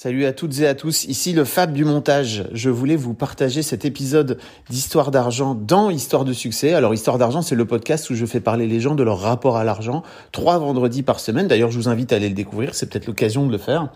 Salut 0.00 0.26
à 0.26 0.32
toutes 0.32 0.60
et 0.60 0.68
à 0.68 0.76
tous, 0.76 1.06
ici 1.06 1.32
le 1.32 1.44
Fab 1.44 1.72
du 1.72 1.84
montage. 1.84 2.44
Je 2.52 2.70
voulais 2.70 2.94
vous 2.94 3.14
partager 3.14 3.62
cet 3.62 3.84
épisode 3.84 4.38
d'Histoire 4.70 5.10
d'argent 5.10 5.56
dans 5.56 5.90
Histoire 5.90 6.24
de 6.24 6.32
succès. 6.32 6.72
Alors 6.72 6.94
Histoire 6.94 7.18
d'argent, 7.18 7.42
c'est 7.42 7.56
le 7.56 7.64
podcast 7.64 8.08
où 8.08 8.14
je 8.14 8.24
fais 8.24 8.38
parler 8.38 8.68
les 8.68 8.78
gens 8.78 8.94
de 8.94 9.02
leur 9.02 9.18
rapport 9.18 9.56
à 9.56 9.64
l'argent, 9.64 10.04
trois 10.30 10.56
vendredis 10.60 11.02
par 11.02 11.18
semaine. 11.18 11.48
D'ailleurs, 11.48 11.72
je 11.72 11.78
vous 11.78 11.88
invite 11.88 12.12
à 12.12 12.16
aller 12.16 12.28
le 12.28 12.36
découvrir, 12.36 12.76
c'est 12.76 12.88
peut-être 12.88 13.08
l'occasion 13.08 13.44
de 13.44 13.50
le 13.50 13.58
faire. 13.58 13.92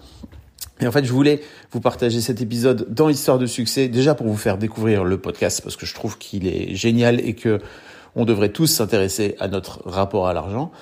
Et 0.80 0.88
en 0.88 0.90
fait, 0.90 1.04
je 1.04 1.12
voulais 1.12 1.40
vous 1.70 1.80
partager 1.80 2.20
cet 2.20 2.40
épisode 2.40 2.92
dans 2.92 3.08
Histoire 3.08 3.38
de 3.38 3.46
succès, 3.46 3.86
déjà 3.86 4.16
pour 4.16 4.26
vous 4.26 4.36
faire 4.36 4.58
découvrir 4.58 5.04
le 5.04 5.18
podcast, 5.18 5.60
parce 5.62 5.76
que 5.76 5.86
je 5.86 5.94
trouve 5.94 6.18
qu'il 6.18 6.48
est 6.48 6.74
génial 6.74 7.20
et 7.20 7.34
que 7.34 7.60
on 8.16 8.24
devrait 8.24 8.48
tous 8.48 8.66
s'intéresser 8.66 9.36
à 9.38 9.46
notre 9.46 9.88
rapport 9.88 10.26
à 10.26 10.32
l'argent. 10.32 10.72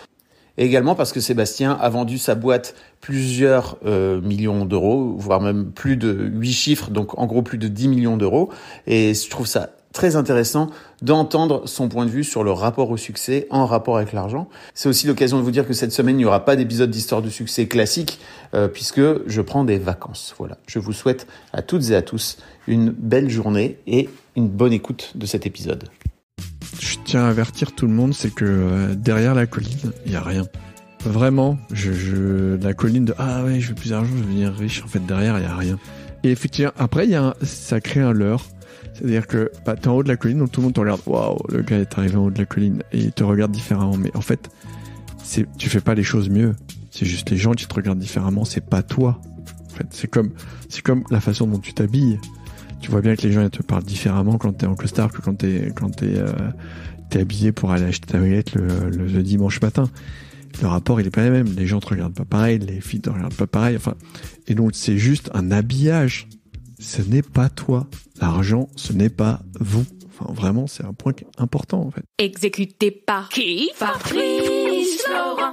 Et 0.61 0.65
également 0.67 0.95
parce 0.95 1.13
que 1.13 1.21
Sébastien 1.21 1.73
a 1.81 1.89
vendu 1.89 2.19
sa 2.19 2.35
boîte 2.35 2.75
plusieurs 3.01 3.79
euh, 3.87 4.21
millions 4.21 4.67
d'euros, 4.67 5.15
voire 5.17 5.41
même 5.41 5.73
plus 5.73 5.97
de 5.97 6.31
8 6.35 6.53
chiffres, 6.53 6.91
donc 6.91 7.19
en 7.19 7.25
gros 7.25 7.41
plus 7.41 7.57
de 7.57 7.67
10 7.67 7.89
millions 7.89 8.19
d'euros. 8.19 8.51
Et 8.87 9.15
je 9.15 9.31
trouve 9.31 9.47
ça 9.47 9.71
très 9.95 10.17
intéressant 10.17 10.69
d'entendre 11.01 11.63
son 11.67 11.89
point 11.89 12.05
de 12.05 12.11
vue 12.11 12.25
sur 12.25 12.45
le 12.45 12.53
rapport 12.53 12.91
au 12.91 12.99
succès 12.99 13.47
en 13.49 13.65
rapport 13.65 13.97
avec 13.97 14.13
l'argent. 14.13 14.51
C'est 14.75 14.91
aussi 14.91 15.07
l'occasion 15.07 15.39
de 15.39 15.43
vous 15.43 15.51
dire 15.51 15.67
que 15.67 15.73
cette 15.73 15.93
semaine, 15.93 16.17
il 16.17 16.19
n'y 16.19 16.25
aura 16.27 16.45
pas 16.45 16.57
d'épisode 16.57 16.91
d'histoire 16.91 17.23
de 17.23 17.31
succès 17.31 17.67
classique 17.67 18.21
euh, 18.53 18.69
puisque 18.69 19.01
je 19.27 19.41
prends 19.41 19.65
des 19.65 19.79
vacances. 19.79 20.35
Voilà. 20.37 20.59
Je 20.67 20.79
vous 20.79 20.93
souhaite 20.93 21.27
à 21.55 21.63
toutes 21.63 21.89
et 21.89 21.97
à 21.97 22.03
tous 22.03 22.37
une 22.67 22.91
belle 22.91 23.31
journée 23.31 23.79
et 23.87 24.11
une 24.37 24.49
bonne 24.49 24.75
écoute 24.75 25.13
de 25.15 25.25
cet 25.25 25.47
épisode. 25.47 25.85
Je 26.81 26.97
tiens 27.05 27.25
à 27.25 27.29
avertir 27.29 27.73
tout 27.73 27.87
le 27.87 27.93
monde, 27.93 28.15
c'est 28.15 28.33
que 28.33 28.45
euh, 28.45 28.95
derrière 28.95 29.35
la 29.35 29.47
colline, 29.47 29.93
il 30.07 30.13
y 30.13 30.17
a 30.17 30.23
rien. 30.23 30.45
Vraiment, 31.05 31.59
la 31.71 32.75
colline 32.75 33.07
de 33.07 33.15
ah 33.19 33.43
ouais, 33.45 33.61
je 33.61 33.71
veux 33.71 33.75
plus 33.75 33.91
d'argent, 33.91 34.11
je 34.11 34.17
veux 34.17 34.23
devenir 34.23 34.53
riche. 34.53 34.83
En 34.85 34.87
fait, 34.87 35.05
derrière, 35.07 35.39
il 35.39 35.43
y 35.43 35.47
a 35.47 35.57
rien. 35.57 35.79
Et 36.23 36.31
effectivement, 36.31 36.73
après, 36.79 37.09
ça 37.43 37.81
crée 37.81 38.01
un 38.01 38.13
leurre. 38.13 38.45
C'est-à-dire 38.93 39.27
que 39.27 39.51
bah, 39.65 39.77
t'es 39.77 39.89
en 39.89 39.95
haut 39.95 40.03
de 40.03 40.09
la 40.09 40.17
colline, 40.17 40.39
donc 40.39 40.53
tout 40.53 40.61
le 40.61 40.67
monde 40.67 40.75
te 40.75 40.81
regarde. 40.81 41.01
Waouh, 41.07 41.39
le 41.49 41.63
gars 41.63 41.79
est 41.79 41.97
arrivé 41.97 42.17
en 42.17 42.27
haut 42.27 42.31
de 42.31 42.39
la 42.39 42.45
colline 42.45 42.83
et 42.93 42.99
il 42.99 43.13
te 43.13 43.25
regarde 43.25 43.51
différemment. 43.51 43.97
Mais 43.97 44.15
en 44.15 44.21
fait, 44.21 44.51
c'est, 45.23 45.47
tu 45.57 45.71
fais 45.71 45.81
pas 45.81 45.95
les 45.95 46.03
choses 46.03 46.29
mieux. 46.29 46.55
C'est 46.91 47.07
juste 47.07 47.31
les 47.31 47.39
gens 47.39 47.53
qui 47.53 47.67
te 47.67 47.75
regardent 47.75 47.99
différemment. 47.99 48.45
C'est 48.45 48.65
pas 48.65 48.83
toi. 48.83 49.21
C'est 49.91 50.09
comme 50.09 51.05
la 51.11 51.21
façon 51.21 51.47
dont 51.47 51.59
tu 51.59 51.73
t'habilles. 51.73 52.19
Tu 52.81 52.91
vois 52.91 53.01
bien 53.03 53.15
que 53.15 53.23
les 53.23 53.33
gens 53.33 53.43
ils 53.43 53.51
te 53.51 53.63
parlent 53.63 53.85
différemment 53.85 54.39
quand 54.39 54.53
t'es 54.53 54.67
en 54.67 54.75
costard 54.75 55.13
que 55.13 55.21
quand 55.21 55.35
t'es, 55.35 55.73
quand 55.77 55.91
t'es, 55.91 56.17
euh, 56.17 56.33
t'es 57.11 57.21
habillé 57.21 57.53
pour 57.53 57.71
aller 57.73 57.85
acheter 57.85 58.07
ta 58.07 58.19
baguette 58.19 58.55
le, 58.55 58.91
le, 58.91 59.07
le 59.07 59.23
dimanche 59.23 59.61
matin. 59.61 59.89
Le 60.63 60.67
rapport 60.69 61.01
il 61.01 61.07
est 61.07 61.11
pas 61.11 61.25
le 61.25 61.31
même. 61.31 61.55
Les 61.57 61.67
gens 61.67 61.81
te 61.81 61.89
regardent 61.89 62.15
pas 62.15 62.25
pareil, 62.25 62.59
les 62.59 62.81
filles 62.81 63.01
te 63.01 63.11
regardent 63.11 63.35
pas 63.35 63.47
pareil. 63.47 63.77
Enfin, 63.77 63.95
et 64.47 64.55
donc 64.55 64.71
c'est 64.75 64.99
juste 64.99 65.31
un 65.35 65.51
habillage. 65.51 66.27
Ce 66.79 67.03
n'est 67.03 67.23
pas 67.23 67.51
toi. 67.51 67.87
L'argent, 68.21 68.69
ce 68.75 68.93
n'est 68.95 69.11
pas 69.11 69.43
vous. 69.61 69.85
Enfin, 70.09 70.33
vraiment, 70.33 70.67
c'est 70.67 70.85
un 70.85 70.95
point 70.95 71.13
important 71.39 71.83
en 71.83 71.91
fait. 71.91 72.03
Exécuté 72.19 72.91
par 72.91 73.29
qui? 73.29 73.71
Fabrice 73.75 75.03
Florent. 75.05 75.53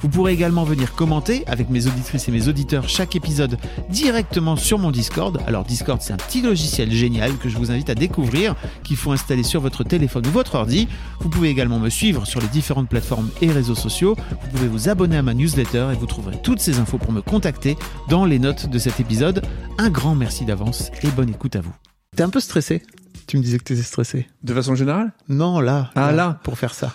Vous 0.00 0.08
pourrez 0.08 0.32
également 0.32 0.64
venir 0.64 0.94
commenter 0.94 1.44
avec 1.46 1.70
mes 1.70 1.86
auditrices 1.86 2.28
et 2.28 2.32
mes 2.32 2.48
auditeurs 2.48 2.88
chaque 2.88 3.16
épisode 3.16 3.58
directement 3.90 4.56
sur 4.56 4.78
mon 4.78 4.90
Discord. 4.90 5.40
Alors 5.46 5.64
Discord, 5.64 6.00
c'est 6.00 6.12
un 6.12 6.16
petit 6.16 6.40
logiciel 6.40 6.90
génial 6.92 7.36
que 7.36 7.48
je 7.48 7.58
vous 7.58 7.70
invite 7.70 7.90
à 7.90 7.94
découvrir, 7.94 8.54
qu'il 8.84 8.96
faut 8.96 9.12
installer 9.12 9.42
sur 9.42 9.60
votre 9.60 9.84
téléphone 9.84 10.26
ou 10.26 10.30
votre 10.30 10.54
ordi. 10.54 10.88
Vous 11.20 11.28
pouvez 11.28 11.48
également 11.48 11.78
me 11.78 11.88
suivre 11.88 12.26
sur 12.26 12.40
les 12.40 12.48
différentes 12.48 12.88
plateformes 12.88 13.30
et 13.42 13.50
réseaux 13.50 13.74
sociaux. 13.74 14.16
Vous 14.30 14.48
pouvez 14.50 14.68
vous 14.68 14.88
abonner 14.88 15.16
à 15.16 15.22
ma 15.22 15.34
newsletter 15.34 15.88
et 15.92 15.96
vous 15.96 16.06
trouverez 16.06 16.40
toutes 16.42 16.60
ces 16.60 16.78
infos 16.78 16.98
pour 16.98 17.12
me 17.12 17.20
contacter 17.20 17.76
dans 18.08 18.24
les 18.24 18.38
notes 18.38 18.68
de 18.68 18.78
cet 18.78 19.00
épisode. 19.00 19.42
Un 19.78 19.90
grand 19.90 20.14
merci 20.14 20.44
d'avance 20.44 20.90
et 21.02 21.08
bonne 21.08 21.30
écoute 21.30 21.56
à 21.56 21.60
vous. 21.60 21.74
T'es 22.16 22.22
un 22.22 22.30
peu 22.30 22.40
stressé? 22.40 22.82
Tu 23.26 23.36
me 23.36 23.42
disais 23.42 23.58
que 23.58 23.64
t'étais 23.64 23.82
stressé. 23.82 24.26
De 24.42 24.54
façon 24.54 24.74
générale? 24.74 25.12
Non, 25.28 25.60
là. 25.60 25.90
Ah, 25.94 26.12
là. 26.12 26.40
Pour 26.44 26.58
faire 26.58 26.72
ça. 26.72 26.94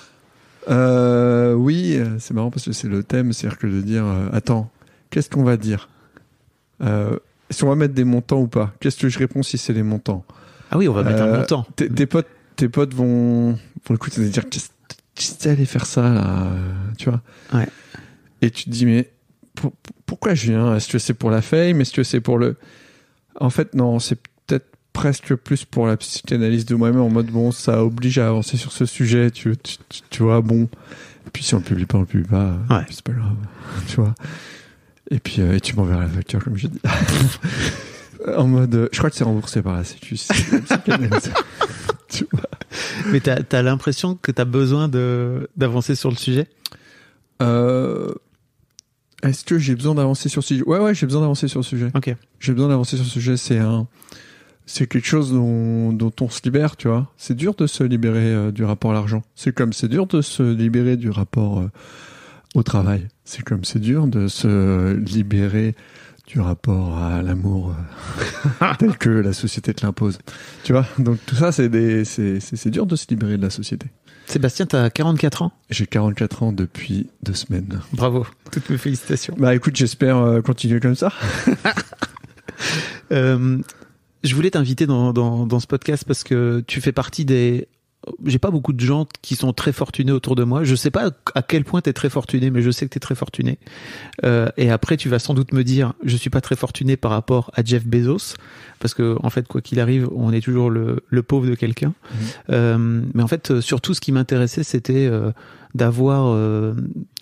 Euh, 0.70 1.54
oui, 1.54 2.00
c'est 2.20 2.34
marrant 2.34 2.52
parce 2.52 2.66
que 2.66 2.72
c'est 2.72 2.88
le 2.88 3.04
thème, 3.04 3.34
c'est-à-dire 3.34 3.58
que 3.60 3.68
de 3.68 3.82
dire, 3.82 4.06
euh, 4.06 4.28
attends, 4.32 4.70
qu'est-ce 5.10 5.30
qu'on 5.30 5.44
va 5.44 5.58
dire? 5.58 5.90
Euh, 6.82 7.18
Est-ce 7.50 7.62
qu'on 7.64 7.70
va 7.70 7.76
mettre 7.76 7.94
des 7.94 8.04
montants 8.04 8.40
ou 8.42 8.48
pas? 8.48 8.74
Qu'est-ce 8.80 8.98
que 8.98 9.10
je 9.10 9.20
réponds 9.20 9.44
si 9.44 9.58
c'est 9.58 9.74
les 9.74 9.84
montants? 9.84 10.24
Ah 10.72 10.78
oui, 10.78 10.88
on 10.88 10.94
va 10.94 11.04
mettre 11.04 11.22
un 11.24 11.38
montant. 11.38 11.66
Tes, 11.76 11.90
tes 11.90 12.06
potes, 12.06 12.28
tes 12.56 12.70
potes 12.70 12.94
vont, 12.94 13.52
vont 13.88 13.96
écouter 13.96 14.22
et 14.22 14.30
dire, 14.30 14.44
qu'est-ce 14.50 14.70
que 15.36 15.50
allé 15.50 15.66
faire 15.66 15.86
ça 15.86 16.10
là 16.10 16.50
Tu 16.98 17.10
vois? 17.10 17.22
Ouais. 17.54 17.68
Et 18.42 18.50
tu 18.50 18.66
te 18.66 18.70
dis, 18.70 18.86
mais 18.86 19.12
pour- 19.56 19.74
pourquoi 20.06 20.34
je 20.34 20.52
viens? 20.52 20.76
Est-ce 20.76 20.88
que 20.90 20.98
c'est 20.98 21.14
pour 21.14 21.30
la 21.30 21.42
fame? 21.42 21.80
Est-ce 21.82 21.94
que 21.94 22.04
c'est 22.04 22.22
pour 22.22 22.38
le 22.38 22.56
En 23.40 23.50
fait, 23.50 23.76
non, 23.76 24.00
c'est 24.00 24.18
presque 24.94 25.36
plus 25.36 25.66
pour 25.66 25.88
la 25.88 25.98
psychanalyse 25.98 26.66
de 26.66 26.76
moi-même 26.76 27.02
en 27.02 27.10
mode 27.10 27.28
bon, 27.28 27.52
ça 27.52 27.84
oblige 27.84 28.20
à 28.20 28.28
avancer 28.28 28.58
sur 28.58 28.72
ce 28.72 28.86
sujet. 28.86 29.32
Tu, 29.32 29.56
tu, 29.58 29.78
tu- 29.90 30.02
tu 30.10 30.24
vois, 30.24 30.42
bon. 30.42 30.64
Et 31.26 31.30
puis 31.34 31.44
si 31.44 31.54
on 31.56 31.58
le 31.58 31.64
publie 31.64 31.86
pas, 31.86 31.98
on 31.98 32.02
le 32.02 32.08
publie 32.08 32.28
pas. 32.28 32.56
Ouais. 32.70 32.86
C'est 32.90 33.02
pas 33.02 33.14
grave. 33.14 33.36
tu 33.88 33.96
vois. 33.98 34.14
Et 35.12 35.20
puis 35.20 35.42
euh, 35.42 35.56
et 35.56 35.60
tu 35.60 35.76
m'enverras 35.76 36.02
la 36.04 36.10
facture 36.10 36.44
comme 36.44 36.56
j'ai 36.58 36.68
dit. 36.70 36.80
en 38.38 38.48
mode, 38.48 38.74
euh, 38.76 38.88
je 38.92 38.98
crois 38.98 39.10
que 39.10 39.16
c'est 39.16 39.24
remboursé 39.24 39.62
par 39.62 39.74
la 39.76 39.84
Sécu. 39.84 40.16
tu 42.10 42.28
vois. 42.32 42.42
Mais 43.12 43.20
t'as 43.20 43.38
as, 43.52 43.62
l'impression 43.62 44.16
que 44.16 44.32
t'as 44.32 44.46
besoin 44.46 44.88
de 44.88 45.50
d'avancer 45.58 45.96
sur 45.96 46.10
le 46.10 46.16
sujet? 46.16 46.48
Euh, 47.42 48.12
Est-ce 49.24 49.44
que 49.44 49.58
j'ai 49.60 49.76
besoin 49.76 49.96
d'avancer 49.96 50.30
sur 50.30 50.42
ce 50.44 50.50
sujet? 50.50 50.64
Ouais, 50.64 50.80
ouais, 50.80 50.94
j'ai 50.96 51.06
besoin 51.06 51.22
d'avancer 51.22 51.48
sur 51.48 51.60
le 51.60 51.64
sujet. 51.66 51.92
Ok. 51.96 52.16
J'ai 52.40 52.54
besoin 52.54 52.70
d'avancer 52.70 52.96
sur 52.96 53.06
ce 53.06 53.12
sujet. 53.12 53.38
C'est 53.38 53.58
un. 53.60 53.88
C'est 54.66 54.88
quelque 54.88 55.08
chose 55.08 55.32
dont, 55.32 55.92
dont 55.92 56.12
on 56.22 56.30
se 56.30 56.42
libère, 56.44 56.78
tu 56.78 56.88
vois. 56.88 57.12
C'est 57.18 57.36
dur 57.36 57.54
de 57.56 57.68
se 57.68 57.84
libérer 57.84 58.34
euh, 58.34 58.52
du 58.52 58.64
rapport 58.64 58.92
à 58.92 58.94
l'argent. 58.94 59.24
C'est 59.36 59.54
comme 59.54 59.74
c'est 59.74 59.88
dur 59.88 60.08
de 60.08 60.22
se 60.22 60.44
libérer 60.44 60.98
du 60.98 61.10
rapport 61.10 61.60
euh, 61.60 61.72
au 62.56 62.64
travail. 62.64 63.08
C'est 63.26 63.44
comme 63.44 63.64
c'est 63.64 63.80
dur 63.80 64.08
de 64.08 64.28
se 64.28 64.94
libérer 64.94 65.76
du 66.28 66.40
rapport 66.40 66.98
à 66.98 67.22
l'amour 67.22 67.76
euh, 68.62 68.74
tel 68.80 68.98
que 68.98 69.10
la 69.10 69.34
société 69.34 69.74
te 69.74 69.86
l'impose. 69.86 70.20
Tu 70.64 70.72
vois? 70.72 70.86
Donc 70.98 71.20
tout 71.26 71.36
ça, 71.36 71.52
c'est 71.52 71.70
des, 71.70 72.06
c'est, 72.06 72.40
c'est, 72.40 72.56
c'est 72.56 72.70
dur 72.70 72.86
de 72.86 72.96
se 72.96 73.06
libérer 73.10 73.38
de 73.38 73.44
la 73.44 73.50
société. 73.50 73.88
Sébastien, 74.26 74.66
t'as 74.66 74.90
44 74.90 75.42
ans? 75.42 75.52
J'ai 75.70 75.86
44 75.86 76.44
ans 76.44 76.54
depuis 76.54 77.10
deux 77.24 77.34
semaines. 77.34 77.82
Bravo, 77.92 78.26
toutes 78.52 78.70
mes 78.70 78.78
félicitations. 78.78 79.36
Bah 79.38 79.54
écoute, 79.54 79.76
j'espère 79.76 80.42
continuer 80.46 80.80
comme 80.80 80.96
ça. 80.96 81.12
Euh, 83.12 83.60
je 84.24 84.36
voulais 84.36 84.52
t'inviter 84.52 84.86
dans, 84.86 85.14
dans, 85.14 85.60
ce 85.60 85.68
podcast 85.68 86.06
parce 86.06 86.24
que 86.24 86.64
tu 86.66 86.82
fais 86.82 86.92
partie 86.92 87.26
des 87.26 87.68
j'ai 88.26 88.40
pas 88.40 88.52
beaucoup 88.52 88.74
de 88.74 88.80
gens 88.80 89.08
qui 89.22 89.36
sont 89.36 89.54
très 89.54 89.72
fortunés 89.72 90.12
autour 90.12 90.36
de 90.36 90.44
moi. 90.44 90.64
Je 90.64 90.76
sais 90.76 90.92
pas 90.92 91.12
à 91.36 91.42
quel 91.42 91.64
point 91.64 91.82
tu 91.82 91.90
es 91.90 91.94
très 91.94 92.10
fortuné, 92.10 92.50
mais 92.50 92.62
je 92.62 92.70
sais 92.70 92.86
que 92.86 92.92
tu 92.92 92.98
es 92.98 93.00
très 93.00 93.16
fortuné. 93.16 93.60
Euh, 94.26 94.50
et 94.58 94.70
après, 94.72 94.98
tu 94.98 95.08
vas 95.08 95.20
sans 95.20 95.34
doute 95.34 95.54
me 95.54 95.64
dire, 95.64 95.94
je 96.04 96.18
suis 96.18 96.30
pas 96.30 96.42
très 96.42 96.56
fortuné 96.56 96.98
par 96.98 97.12
rapport 97.12 97.52
à 97.54 97.64
Jeff 97.64 97.86
Bezos, 97.86 98.36
parce 98.84 98.94
que 98.94 99.16
en 99.24 99.30
fait, 99.30 99.48
quoi 99.48 99.62
qu'il 99.62 99.80
arrive, 99.80 100.10
on 100.14 100.34
est 100.34 100.42
toujours 100.42 100.70
le, 100.70 101.06
le 101.08 101.24
pauvre 101.24 101.48
de 101.48 101.56
quelqu'un. 101.56 101.94
Euh, 102.50 103.02
mais 103.14 103.24
en 103.24 103.28
fait, 103.28 103.62
surtout, 103.62 103.94
ce 103.94 104.02
qui 104.02 104.12
m'intéressait, 104.12 104.64
c'était 104.64 105.08
euh, 105.08 105.32
d'avoir 105.74 106.26
euh, 106.28 106.74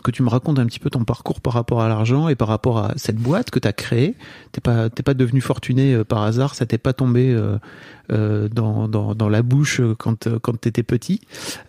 que 0.04 0.10
tu 0.10 0.24
me 0.24 0.30
racontes 0.30 0.58
un 0.58 0.66
petit 0.66 0.80
peu 0.80 0.90
ton 0.90 1.04
parcours 1.06 1.40
par 1.40 1.54
rapport 1.54 1.84
à 1.84 1.88
l'argent 1.88 2.30
et 2.30 2.36
par 2.36 2.48
rapport 2.48 2.80
à 2.80 2.94
cette 2.96 3.18
boîte 3.18 3.52
que 3.52 3.60
tu 3.60 3.68
as 3.68 3.74
créée. 3.74 4.16
T'es 4.54 4.60
pas 4.60 4.90
t'es 4.90 5.04
pas 5.04 5.13
devenu 5.13 5.40
fortuné 5.40 5.94
euh, 5.94 6.04
par 6.04 6.24
hasard, 6.24 6.56
ça 6.56 6.66
t'est 6.66 6.80
pas 6.80 6.94
tombé 6.94 7.31
euh, 7.31 7.60
euh, 8.12 8.50
dans, 8.50 8.88
dans, 8.88 9.13
dans 9.13 9.30
la 9.30 9.44
bouche 9.44 9.81
euh, 9.81 9.94
quand 9.94 10.25
euh, 10.25 10.40
quand 10.42 10.60
t'étais 10.60 10.81
petit. 10.81 11.22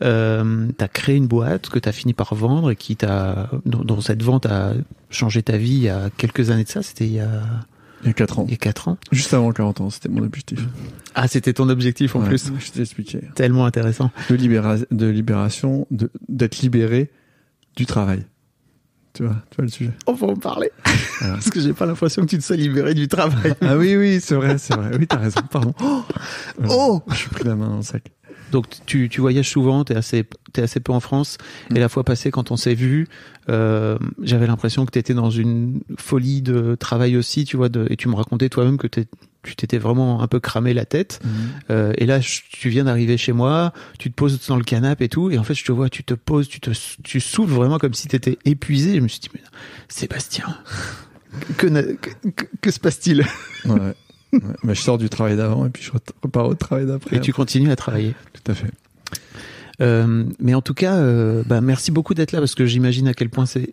Euh, 0.02 0.68
t'as 0.78 0.88
créé 0.88 1.16
une 1.16 1.26
boîte 1.26 1.68
que 1.68 1.78
t'as 1.78 1.92
fini 1.92 2.14
par 2.14 2.34
vendre 2.34 2.70
et 2.70 2.76
qui 2.76 2.96
t'a 2.96 3.50
dont 3.66 4.00
cette 4.00 4.22
vente 4.22 4.46
a 4.46 4.72
changé 5.10 5.42
ta 5.42 5.58
vie 5.58 5.74
il 5.74 5.82
y 5.82 5.88
a 5.90 6.08
quelques 6.16 6.48
années 6.48 6.64
de 6.64 6.70
ça. 6.70 6.82
C'était 6.82 7.06
il 7.06 7.12
y 7.12 7.20
a 7.20 7.42
Il 8.02 8.08
y 8.08 8.10
a 8.10 8.14
4 8.14 8.38
ans. 8.40 8.44
il 8.48 8.50
y 8.50 8.54
a 8.54 8.56
quatre 8.56 8.88
ans. 8.88 8.98
Juste 9.12 9.32
avant 9.34 9.52
40 9.52 9.80
ans, 9.80 9.90
c'était 9.90 10.08
mon 10.08 10.22
objectif. 10.24 10.60
Ah, 11.14 11.28
c'était 11.28 11.52
ton 11.52 11.68
objectif 11.68 12.16
en 12.16 12.20
Ouais, 12.20 12.28
plus. 12.28 12.50
Je 12.58 12.70
t'ai 12.72 12.80
expliqué. 12.80 13.20
Tellement 13.34 13.64
intéressant. 13.66 14.10
De, 14.28 14.34
libéra- 14.34 14.78
de 14.90 15.06
libération, 15.06 15.86
de- 15.90 16.10
d'être 16.28 16.58
libéré 16.62 17.10
du 17.76 17.86
travail. 17.86 18.24
Tu 19.14 19.22
vois, 19.24 19.36
tu 19.50 19.56
vois 19.56 19.64
le 19.66 19.70
sujet. 19.70 19.92
On 20.06 20.14
va 20.14 20.26
en 20.28 20.36
parler. 20.36 20.70
Voilà. 21.20 21.34
Parce 21.34 21.50
que 21.50 21.60
j'ai 21.60 21.72
pas 21.74 21.86
l'impression 21.86 22.22
que 22.22 22.26
tu 22.30 22.38
te 22.38 22.42
sois 22.42 22.56
libéré 22.56 22.94
du 22.94 23.06
travail. 23.06 23.54
Ah 23.60 23.76
oui, 23.76 23.94
oui, 23.96 24.20
c'est 24.20 24.34
vrai, 24.34 24.58
c'est 24.58 24.74
vrai. 24.74 24.90
Oui, 24.98 25.06
t'as 25.06 25.18
raison, 25.18 25.40
pardon. 25.50 25.72
Oh, 25.80 26.02
Oh 26.68 27.02
Je 27.10 27.14
suis 27.14 27.28
pris 27.28 27.44
la 27.44 27.54
main 27.54 27.68
dans 27.68 27.76
le 27.76 27.82
sac. 27.82 28.10
Donc 28.52 28.66
tu, 28.86 29.08
tu 29.08 29.20
voyages 29.20 29.48
souvent, 29.50 29.82
t'es 29.82 29.96
assez 29.96 30.24
t'es 30.52 30.62
assez 30.62 30.78
peu 30.80 30.92
en 30.92 31.00
France. 31.00 31.38
Et 31.74 31.80
la 31.80 31.88
fois 31.88 32.04
passée, 32.04 32.30
quand 32.30 32.50
on 32.52 32.56
s'est 32.56 32.74
vu, 32.74 33.08
euh, 33.48 33.98
j'avais 34.22 34.46
l'impression 34.46 34.84
que 34.86 34.90
t'étais 34.92 35.14
dans 35.14 35.30
une 35.30 35.80
folie 35.98 36.42
de 36.42 36.76
travail 36.76 37.16
aussi, 37.16 37.44
tu 37.44 37.56
vois. 37.56 37.68
De, 37.68 37.86
et 37.90 37.96
tu 37.96 38.08
me 38.08 38.14
racontais 38.14 38.48
toi-même 38.48 38.76
que 38.76 38.86
tu 38.86 39.56
t'étais 39.56 39.78
vraiment 39.78 40.22
un 40.22 40.28
peu 40.28 40.38
cramé 40.38 40.72
la 40.74 40.84
tête. 40.84 41.20
Euh, 41.70 41.92
et 41.98 42.06
là, 42.06 42.20
je- 42.20 42.42
tu 42.50 42.68
viens 42.68 42.84
d'arriver 42.84 43.16
chez 43.16 43.32
moi, 43.32 43.72
tu 43.98 44.08
te 44.10 44.14
poses 44.14 44.38
dans 44.46 44.56
le 44.56 44.62
canapé 44.62 45.06
et 45.06 45.08
tout, 45.08 45.30
et 45.32 45.38
en 45.38 45.42
fait, 45.42 45.54
je 45.54 45.64
te 45.64 45.72
vois, 45.72 45.88
tu 45.88 46.04
te 46.04 46.14
poses, 46.14 46.48
tu 46.48 46.60
te 46.60 46.70
tu 47.02 47.18
souffles 47.18 47.52
vraiment 47.52 47.78
comme 47.78 47.94
si 47.94 48.06
t'étais 48.06 48.38
épuisé. 48.44 48.94
Je 48.94 49.00
me 49.00 49.08
suis 49.08 49.18
dit, 49.20 49.30
mais 49.34 49.40
Sébastien, 49.88 50.44
que, 51.56 51.66
que, 51.66 52.10
que- 52.36 52.46
que 52.60 52.70
se 52.70 52.78
passe-t-il? 52.78 53.24
Ouais. 53.64 53.94
Ouais. 54.32 54.40
Mais 54.62 54.74
je 54.74 54.80
sors 54.80 54.98
du 54.98 55.08
travail 55.08 55.36
d'avant 55.36 55.66
et 55.66 55.70
puis 55.70 55.82
je 55.82 55.90
repars 56.22 56.46
au 56.46 56.54
travail 56.54 56.86
d'après. 56.86 57.16
Et 57.16 57.20
tu 57.20 57.32
continues 57.32 57.70
à 57.70 57.76
travailler. 57.76 58.14
Tout 58.32 58.50
à 58.52 58.54
fait. 58.54 58.70
Euh, 59.80 60.24
mais 60.38 60.54
en 60.54 60.62
tout 60.62 60.74
cas, 60.74 60.96
euh, 60.96 61.42
bah, 61.46 61.60
merci 61.60 61.90
beaucoup 61.90 62.14
d'être 62.14 62.32
là 62.32 62.38
parce 62.38 62.54
que 62.54 62.66
j'imagine 62.66 63.08
à 63.08 63.14
quel 63.14 63.30
point 63.30 63.46
c'est, 63.46 63.72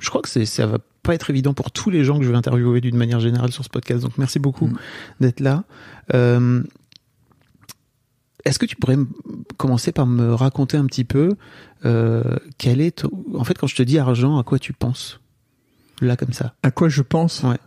je 0.00 0.08
crois 0.08 0.22
que 0.22 0.28
ça 0.44 0.66
va 0.66 0.78
pas 1.02 1.14
être 1.14 1.30
évident 1.30 1.54
pour 1.54 1.70
tous 1.72 1.90
les 1.90 2.04
gens 2.04 2.18
que 2.18 2.24
je 2.24 2.30
vais 2.30 2.36
interviewer 2.36 2.80
d'une 2.80 2.96
manière 2.96 3.18
générale 3.18 3.50
sur 3.50 3.64
ce 3.64 3.68
podcast. 3.70 4.02
Donc 4.02 4.16
merci 4.18 4.38
beaucoup 4.38 4.66
Mm. 4.68 4.76
d'être 5.20 5.40
là. 5.40 5.64
Euh, 6.14 6.62
est-ce 8.44 8.58
que 8.58 8.66
tu 8.66 8.76
pourrais 8.76 8.96
commencer 9.56 9.92
par 9.92 10.06
me 10.06 10.32
raconter 10.34 10.76
un 10.76 10.86
petit 10.86 11.04
peu 11.04 11.30
quel 11.82 12.80
est, 12.80 12.98
ton- 13.02 13.10
en 13.34 13.44
fait, 13.44 13.56
quand 13.58 13.66
je 13.66 13.76
te 13.76 13.82
dis 13.82 13.98
argent, 13.98 14.38
à 14.38 14.42
quoi 14.44 14.58
tu 14.58 14.72
penses? 14.72 15.20
Là 16.00 16.16
comme 16.16 16.32
ça 16.32 16.54
À 16.62 16.70
quoi 16.70 16.88
je 16.88 17.02
pense? 17.02 17.42
Ouais. 17.42 17.58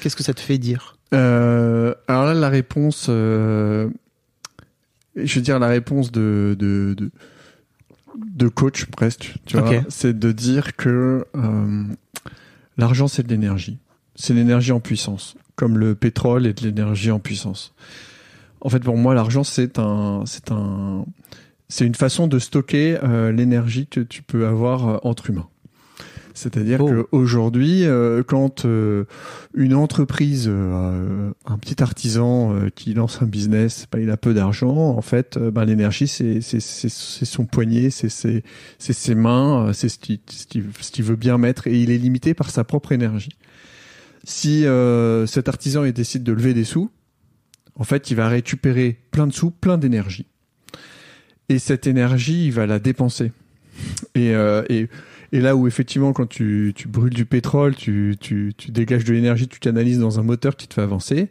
Qu'est-ce 0.00 0.16
que 0.16 0.22
ça 0.22 0.34
te 0.34 0.40
fait 0.40 0.58
dire? 0.58 0.96
Euh, 1.12 1.94
alors 2.08 2.24
là, 2.26 2.34
la 2.34 2.48
réponse, 2.48 3.06
euh, 3.08 3.88
je 5.16 5.34
veux 5.36 5.40
dire 5.42 5.58
la 5.58 5.68
réponse 5.68 6.10
de 6.12 6.56
de, 6.58 6.94
de, 6.96 7.10
de 8.26 8.48
coach 8.48 8.86
presque, 8.86 9.34
tu 9.46 9.56
vois, 9.56 9.68
Ok. 9.68 9.84
c'est 9.88 10.18
de 10.18 10.32
dire 10.32 10.74
que 10.76 11.24
euh, 11.36 11.84
l'argent 12.76 13.06
c'est 13.08 13.22
de 13.22 13.28
l'énergie, 13.28 13.78
c'est 14.16 14.34
l'énergie 14.34 14.72
en 14.72 14.80
puissance, 14.80 15.36
comme 15.56 15.78
le 15.78 15.94
pétrole 15.94 16.46
est 16.46 16.60
de 16.60 16.66
l'énergie 16.66 17.10
en 17.10 17.20
puissance. 17.20 17.74
En 18.60 18.68
fait, 18.68 18.80
pour 18.80 18.96
moi, 18.96 19.14
l'argent 19.14 19.44
c'est 19.44 19.78
un 19.78 20.24
c'est 20.26 20.50
un 20.50 21.04
c'est 21.68 21.86
une 21.86 21.94
façon 21.94 22.26
de 22.26 22.38
stocker 22.38 22.98
l'énergie 23.32 23.86
que 23.86 24.00
tu 24.00 24.22
peux 24.22 24.46
avoir 24.46 25.04
entre 25.06 25.30
humains. 25.30 25.48
C'est-à-dire 26.34 26.80
Oh. 26.82 27.04
qu'aujourd'hui, 27.10 27.84
euh, 27.84 28.22
quand 28.26 28.64
euh, 28.64 29.04
une 29.54 29.74
entreprise, 29.74 30.46
euh, 30.48 31.30
un 31.46 31.58
petit 31.58 31.82
artisan 31.82 32.54
qui 32.74 32.92
lance 32.94 33.22
un 33.22 33.26
business, 33.26 33.86
bah, 33.90 34.00
il 34.00 34.10
a 34.10 34.16
peu 34.16 34.34
d'argent. 34.34 34.74
En 34.74 35.02
fait, 35.02 35.38
bah, 35.38 35.64
l'énergie, 35.64 36.08
c'est 36.08 36.40
son 36.40 37.46
poignet, 37.46 37.90
c'est 37.90 38.10
ses 38.78 39.14
mains, 39.14 39.72
c'est 39.72 39.88
ce 39.88 39.98
qu'il 39.98 40.20
ce 40.80 41.02
veut 41.02 41.16
bien 41.16 41.38
mettre, 41.38 41.68
et 41.68 41.78
il 41.80 41.90
est 41.90 41.98
limité 41.98 42.34
par 42.34 42.50
sa 42.50 42.64
propre 42.64 42.92
énergie. 42.92 43.36
Si 44.24 44.64
cet 45.26 45.48
artisan 45.48 45.84
il 45.84 45.92
décide 45.92 46.24
de 46.24 46.32
lever 46.32 46.54
des 46.54 46.64
sous, 46.64 46.90
en 47.76 47.84
fait, 47.84 48.10
il 48.10 48.16
va 48.16 48.28
récupérer 48.28 48.98
plein 49.10 49.26
de 49.26 49.32
sous, 49.32 49.50
plein 49.50 49.78
d'énergie, 49.78 50.26
et 51.48 51.58
cette 51.58 51.86
énergie, 51.86 52.46
il 52.46 52.52
va 52.52 52.66
la 52.66 52.78
dépenser. 52.78 53.32
Et, 54.14 54.34
euh, 54.34 54.62
et 54.68 54.88
et 55.32 55.40
là 55.40 55.56
où 55.56 55.66
effectivement, 55.66 56.12
quand 56.12 56.26
tu, 56.26 56.72
tu 56.74 56.88
brûles 56.88 57.14
du 57.14 57.24
pétrole, 57.24 57.74
tu, 57.74 58.16
tu, 58.20 58.52
tu 58.56 58.70
dégages 58.70 59.04
de 59.04 59.12
l'énergie, 59.12 59.48
tu 59.48 59.58
canalises 59.58 59.98
dans 59.98 60.20
un 60.20 60.22
moteur 60.22 60.56
qui 60.56 60.68
te 60.68 60.74
fait 60.74 60.82
avancer, 60.82 61.30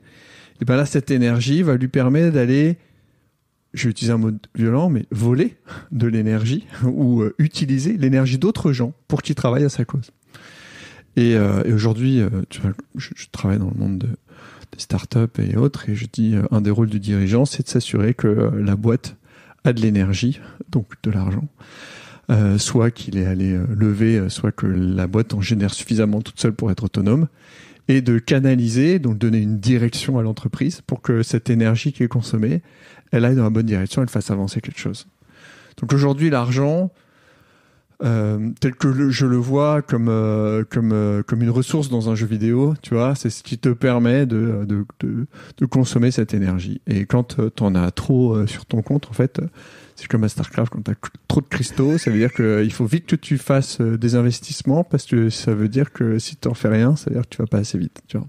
et 0.62 0.66
ben 0.66 0.75
là, 0.75 0.86
cette 0.86 1.12
énergie 1.12 1.62
va 1.62 1.75
lui 1.75 1.88
permettre 1.88 2.34
d'aller, 2.34 2.78
je 3.74 3.84
vais 3.84 3.92
utiliser 3.92 4.13
un 4.13 4.18
mot 4.18 4.31
violent, 4.56 4.90
mais 4.90 5.06
voler 5.12 5.57
de 5.92 6.07
l'énergie 6.07 6.66
ou 6.84 7.22
euh, 7.22 7.36
utiliser 7.38 7.98
l'énergie 7.98 8.38
d'autres 8.38 8.72
gens 8.72 8.94
pour 9.07 9.22
qu'ils 9.22 9.36
travaillent 9.36 9.66
à 9.66 9.69
sa 9.69 9.86
cause. 9.86 10.12
Et, 11.16 11.35
euh, 11.35 11.64
aujourd'hui, 11.76 12.21
euh, 12.21 12.30
je, 12.95 13.09
travaille 13.31 13.59
dans 13.59 13.69
le 13.69 13.78
monde 13.78 14.00
de, 14.00 14.07
des 14.07 14.80
startups 14.80 15.40
et 15.40 15.57
autres, 15.57 15.90
et 15.90 15.95
je 15.95 16.06
dis, 16.12 16.35
un 16.50 16.62
des 16.62 16.71
rôles 16.71 16.90
du 16.90 17.00
dirigeant, 17.00 17.45
c'est 17.45 17.64
de 17.64 17.69
s'assurer 17.69 18.14
que 18.14 18.28
la 18.28 18.76
boîte 18.76 19.18
a 19.64 19.73
de 19.73 19.81
l'énergie, 19.81 20.40
donc 20.69 20.94
de 21.04 21.12
l'argent, 21.12 21.47
euh, 22.30 22.57
soit 22.57 22.89
qu'il 22.89 23.18
est 23.18 23.25
allé 23.25 23.51
euh, 23.51 23.65
lever, 23.75 24.18
euh, 24.18 24.30
soit 24.30 24.53
que 24.53 24.65
la 24.65 25.07
boîte 25.07 25.33
en 25.33 25.42
génère 25.42 25.73
suffisamment 25.73 26.21
toute 26.21 26.39
seule 26.39 26.53
pour 26.53 26.71
être 26.71 26.85
autonome, 26.85 27.27
et 27.89 28.01
de 28.01 28.18
canaliser, 28.18 28.97
donc 28.99 29.18
donner 29.18 29.39
une 29.39 29.59
direction 29.59 30.18
à 30.18 30.21
l'entreprise 30.21 30.80
pour 30.80 31.01
que 31.01 31.21
cette 31.21 31.49
énergie 31.49 31.92
qui 31.92 32.01
est 32.01 32.07
consommée, 32.07 32.61
elle 33.11 33.25
aille 33.25 33.35
dans 33.35 33.44
la 33.44 33.49
bonne 33.49 33.65
direction, 33.65 34.01
elle 34.01 34.09
fasse 34.09 34.31
avancer 34.31 34.61
quelque 34.61 34.80
chose. 34.80 35.07
Donc 35.81 35.92
aujourd'hui, 35.92 36.30
l'argent, 36.30 36.92
tel 37.99 38.75
que 38.77 39.09
je 39.09 39.25
le 39.25 39.37
vois 39.37 39.81
comme 39.81 40.07
comme 40.69 41.23
comme 41.25 41.42
une 41.42 41.49
ressource 41.49 41.89
dans 41.89 42.09
un 42.09 42.15
jeu 42.15 42.25
vidéo, 42.25 42.73
tu 42.81 42.94
vois, 42.95 43.15
c'est 43.15 43.30
ce 43.30 43.44
qui 43.44 43.57
te 43.57 43.69
permet 43.69 44.25
de 44.25 44.65
de, 44.65 44.85
de, 44.99 45.25
de 45.57 45.65
consommer 45.65 46.11
cette 46.11 46.33
énergie. 46.33 46.81
Et 46.87 47.06
quand 47.06 47.37
tu 47.56 47.63
en 47.63 47.75
as 47.75 47.92
trop 47.92 48.45
sur 48.45 48.65
ton 48.65 48.81
compte, 48.81 49.07
en 49.09 49.13
fait, 49.13 49.42
c'est 49.95 50.07
comme 50.07 50.23
à 50.23 50.30
Starcraft, 50.30 50.71
quand 50.71 50.81
tu 50.83 50.92
as 50.92 50.95
trop 51.28 51.42
de 51.42 51.45
cristaux, 51.47 51.97
ça 51.97 52.09
veut 52.12 52.18
dire 52.18 52.33
qu'il 52.33 52.71
faut 52.73 52.85
vite 52.85 53.06
que 53.06 53.16
tu 53.16 53.38
fasses 53.38 53.80
euh, 53.81 53.97
des 53.97 54.16
investissements 54.16 54.83
parce 54.83 55.06
que 55.06 55.30
ça 55.30 55.54
veut 55.54 55.68
dire 55.69 55.92
que 55.92 56.19
si 56.19 56.35
tu 56.35 56.47
n'en 56.47 56.54
fais 56.54 56.69
rien, 56.69 56.95
ça 56.95 57.09
veut 57.09 57.16
dire 57.16 57.23
que 57.30 57.35
tu 57.35 57.42
vas 57.42 57.47
pas 57.47 57.59
assez 57.59 57.78
vite. 57.78 58.02
Tu 58.07 58.18
vois. 58.18 58.28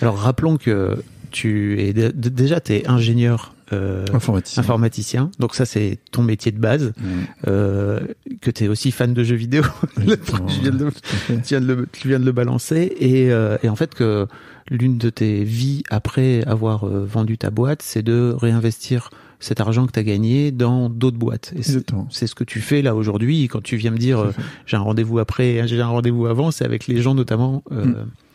Alors 0.00 0.18
rappelons 0.18 0.56
que 0.56 0.96
tu 1.30 1.80
es 1.80 1.92
dé- 1.92 2.12
déjà 2.12 2.60
t'es 2.60 2.86
ingénieur 2.88 3.54
euh, 3.72 4.04
Informaticien. 4.12 4.60
informaticien, 4.62 5.30
donc 5.38 5.54
ça 5.54 5.64
c'est 5.64 5.98
ton 6.10 6.22
métier 6.24 6.50
de 6.50 6.58
base. 6.58 6.92
Mmh. 6.96 7.02
Euh, 7.46 8.00
que 8.40 8.50
tu 8.50 8.64
es 8.64 8.68
aussi 8.68 8.90
fan 8.90 9.14
de 9.14 9.22
jeux 9.22 9.36
vidéo. 9.36 9.62
Viens 9.96 10.16
de 10.16 10.16
tu, 10.16 10.60
viens 10.60 11.60
de 11.60 11.66
le, 11.74 11.86
tu 11.92 12.08
viens 12.08 12.18
de 12.18 12.24
le 12.24 12.32
balancer 12.32 12.92
et, 12.98 13.30
euh, 13.30 13.58
et 13.62 13.68
en 13.68 13.76
fait 13.76 13.94
que 13.94 14.26
l'une 14.70 14.98
de 14.98 15.10
tes 15.10 15.42
vies 15.44 15.82
après 15.90 16.42
avoir 16.46 16.84
euh, 16.86 17.04
vendu 17.04 17.36
ta 17.38 17.50
boîte, 17.50 17.82
c'est 17.82 18.02
de 18.02 18.34
réinvestir 18.38 19.10
cet 19.42 19.60
argent 19.60 19.86
que 19.86 19.92
tu 19.92 19.98
as 19.98 20.02
gagné 20.04 20.50
dans 20.52 20.90
d'autres 20.90 21.16
boîtes. 21.16 21.52
C'est- 21.62 22.26
ce 22.26 22.34
que 22.34 22.44
tu 22.44 22.60
fais 22.60 22.82
là 22.82 22.94
aujourd'hui 22.94 23.48
quand 23.48 23.62
tu 23.62 23.76
viens 23.76 23.90
me 23.90 23.96
dire 23.98 24.18
euh, 24.20 24.32
j'ai 24.66 24.76
un 24.76 24.80
rendez-vous 24.80 25.18
après, 25.18 25.66
j'ai 25.66 25.80
un 25.80 25.86
rendez-vous 25.88 26.26
avant, 26.26 26.50
c'est 26.50 26.64
avec 26.64 26.86
les 26.86 27.00
gens 27.02 27.14
notamment 27.14 27.62
euh, 27.72 27.84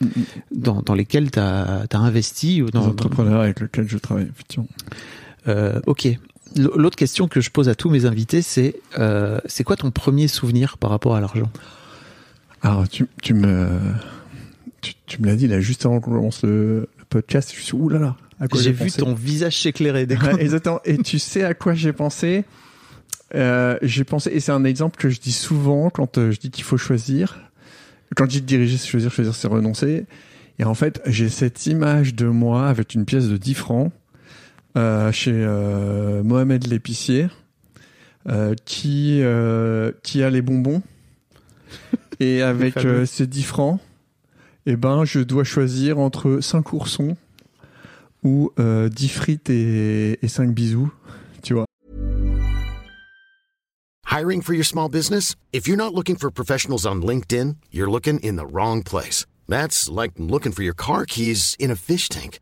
Mm. 0.01 0.05
Mm, 0.05 0.07
mm. 0.07 0.23
dans, 0.57 0.81
dans 0.81 0.93
lesquels 0.93 1.31
tu 1.31 1.39
as, 1.39 1.85
investi. 1.93 2.61
ou 2.61 2.65
Les 2.65 2.71
Dans, 2.71 2.85
entrepreneurs 2.87 3.41
avec 3.41 3.59
lesquels 3.61 3.87
je 3.87 3.97
travaille, 3.97 4.27
effectivement. 4.29 4.67
Euh, 5.47 5.79
ok. 5.85 6.07
L'autre 6.57 6.95
question 6.97 7.27
que 7.27 7.39
je 7.39 7.49
pose 7.51 7.69
à 7.69 7.75
tous 7.75 7.89
mes 7.89 8.05
invités, 8.05 8.41
c'est 8.41 8.75
c'est 9.45 9.63
quoi 9.63 9.75
ton 9.75 9.91
premier 9.91 10.27
souvenir 10.27 10.77
par 10.77 10.89
rapport 10.89 11.15
à 11.15 11.21
l'argent? 11.21 11.49
Alors, 12.61 12.87
tu, 12.89 13.05
tu 13.21 13.33
me, 13.35 13.67
tu, 15.05 15.21
me 15.21 15.27
l'as 15.27 15.35
dit 15.35 15.47
là 15.47 15.59
juste 15.61 15.85
avant 15.85 15.99
qu'on 15.99 16.11
commence 16.11 16.43
le, 16.43 16.89
le 16.97 17.05
podcast. 17.09 17.53
Je 17.55 17.61
suis 17.61 17.73
oulala. 17.73 18.15
à 18.39 18.47
quoi 18.47 18.61
J'ai 18.61 18.71
vu 18.71 18.85
pensé 18.85 18.99
ton 18.99 19.13
visage 19.13 19.57
s'éclairer 19.61 20.05
Ouais, 20.05 20.41
exactement. 20.41 20.79
Et 20.85 20.97
tu 20.97 21.19
sais 21.19 21.43
à 21.43 21.53
quoi 21.53 21.73
j'ai 21.73 21.93
pensé 21.93 22.45
Euh, 23.33 23.77
J'ai 23.81 24.03
pensé, 24.03 24.29
et 24.33 24.39
c'est 24.39 24.51
un 24.51 24.63
exemple 24.63 24.97
que 24.97 25.09
je 25.09 25.19
dis 25.19 25.31
souvent 25.31 25.89
quand 25.89 26.17
euh, 26.17 26.31
je 26.31 26.39
dis 26.39 26.51
qu'il 26.51 26.63
faut 26.63 26.77
choisir. 26.77 27.39
Quand 28.15 28.25
je 28.25 28.31
dis 28.31 28.41
diriger, 28.41 28.77
c'est 28.77 28.87
choisir, 28.87 29.11
choisir, 29.11 29.33
c'est 29.35 29.47
renoncer. 29.47 30.05
Et 30.59 30.63
en 30.63 30.73
fait, 30.75 31.01
j'ai 31.05 31.27
cette 31.29 31.65
image 31.65 32.15
de 32.15 32.27
moi 32.27 32.69
avec 32.69 32.93
une 32.93 33.03
pièce 33.03 33.27
de 33.27 33.35
10 33.35 33.53
francs 33.55 33.91
euh, 34.77 35.11
chez 35.11 35.33
Mohamed 36.23 36.67
l'épicier 36.67 37.27
qui, 38.65 39.21
qui 40.03 40.23
a 40.23 40.29
les 40.29 40.41
bonbons. 40.41 40.81
Et 42.21 42.41
avec 42.41 42.75
ces 43.05 43.27
10 43.27 43.43
francs, 43.43 43.81
eh 44.65 44.75
ben, 44.75 45.05
je 45.05 45.19
dois 45.19 45.43
choisir 45.43 45.99
entre 45.99 46.39
5 46.41 46.73
oursons 46.73 47.15
ou 48.23 48.51
euh, 48.59 48.89
10 48.89 49.09
frites 49.09 49.49
et, 49.49 50.17
et 50.21 50.27
5 50.27 50.53
bisous, 50.53 50.91
tu 51.43 51.53
vois. 51.53 51.65
Hiring 54.07 54.41
for 54.41 54.53
your 54.53 54.65
small 54.65 54.89
business? 54.89 55.35
If 55.51 55.67
you're 55.67 55.77
not 55.77 55.93
looking 55.93 56.15
for 56.15 56.31
professionals 56.31 56.85
on 56.85 57.01
LinkedIn, 57.01 57.57
you're 57.71 57.89
looking 57.89 58.19
in 58.21 58.37
the 58.37 58.45
wrong 58.45 58.81
place. 58.81 59.25
That's 59.47 59.89
like 59.89 60.13
looking 60.17 60.53
for 60.53 60.63
your 60.63 60.75
car 60.75 61.05
keys 61.05 61.55
in 61.59 61.69
a 61.69 61.75
fish 61.75 62.09
tank. 62.09 62.39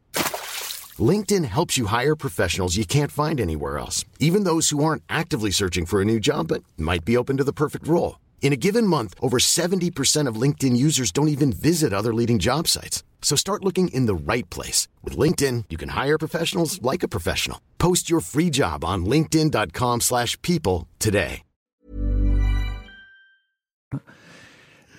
LinkedIn 0.99 1.45
helps 1.45 1.77
you 1.77 1.87
hire 1.87 2.15
professionals 2.15 2.77
you 2.77 2.85
can't 2.85 3.11
find 3.11 3.41
anywhere 3.41 3.79
else, 3.79 4.05
even 4.19 4.43
those 4.43 4.69
who 4.69 4.83
aren't 4.83 5.01
actively 5.09 5.51
searching 5.51 5.85
for 5.85 6.01
a 6.01 6.05
new 6.05 6.19
job 6.19 6.49
but 6.49 6.63
might 6.77 7.03
be 7.03 7.17
open 7.17 7.37
to 7.37 7.43
the 7.43 7.53
perfect 7.53 7.87
role. 7.87 8.17
In 8.43 8.51
a 8.51 8.57
given 8.57 8.85
month, 8.85 9.15
over 9.21 9.39
70% 9.39 10.27
of 10.27 10.35
LinkedIn 10.35 10.75
users 10.75 11.11
don't 11.11 11.29
even 11.29 11.51
visit 11.53 11.93
other 11.93 12.13
leading 12.13 12.39
job 12.39 12.67
sites. 12.67 13.01
So 13.21 13.37
start 13.37 13.63
looking 13.63 13.87
in 13.87 14.05
the 14.05 14.13
right 14.13 14.47
place. 14.51 14.89
With 15.01 15.17
LinkedIn, 15.17 15.63
you 15.69 15.77
can 15.77 15.89
hire 15.89 16.17
professionals 16.19 16.81
like 16.81 17.03
a 17.03 17.07
professional. 17.07 17.59
Post 17.79 18.09
your 18.11 18.21
free 18.21 18.51
job 18.51 18.83
on 18.83 19.05
linkedin.com/people 19.05 20.01
slash 20.01 20.37
people 20.41 20.87
today. 20.99 21.41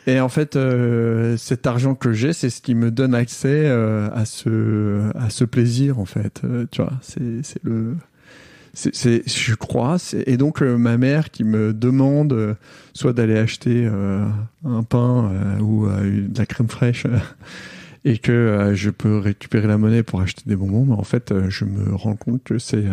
Et 0.06 0.20
en 0.20 0.28
fait, 0.28 0.56
euh, 0.56 1.36
cet 1.38 1.66
argent 1.66 1.94
que 1.94 2.12
j'ai, 2.12 2.32
c'est 2.32 2.50
ce 2.50 2.60
qui 2.60 2.74
me 2.74 2.90
donne 2.90 3.14
accès 3.14 3.64
euh, 3.66 4.10
à 4.12 4.26
ce 4.26 5.10
à 5.14 5.30
ce 5.30 5.44
plaisir, 5.44 5.98
en 5.98 6.04
fait. 6.04 6.42
Euh, 6.44 6.66
tu 6.70 6.82
vois, 6.82 6.92
c'est 7.02 7.62
le 7.62 7.96
c'est 8.74 9.28
je 9.28 9.54
crois. 9.54 9.96
Et 10.26 10.36
donc 10.36 10.62
euh, 10.62 10.76
ma 10.76 10.96
mère 10.96 11.30
qui 11.30 11.44
me 11.44 11.72
demande 11.72 12.32
euh, 12.32 12.54
soit 12.92 13.12
d'aller 13.12 13.38
acheter 13.38 13.86
euh, 13.86 14.26
un 14.64 14.82
pain 14.82 15.30
ou 15.60 15.86
de 15.88 16.38
la 16.38 16.46
crème 16.46 16.68
fraîche. 16.68 17.06
Et 18.06 18.18
que 18.18 18.72
je 18.74 18.90
peux 18.90 19.16
récupérer 19.16 19.66
la 19.66 19.78
monnaie 19.78 20.02
pour 20.02 20.20
acheter 20.20 20.42
des 20.44 20.56
bonbons, 20.56 20.84
mais 20.84 20.92
en 20.92 21.04
fait, 21.04 21.32
je 21.48 21.64
me 21.64 21.94
rends 21.94 22.16
compte 22.16 22.44
que 22.44 22.58
c'est 22.58 22.84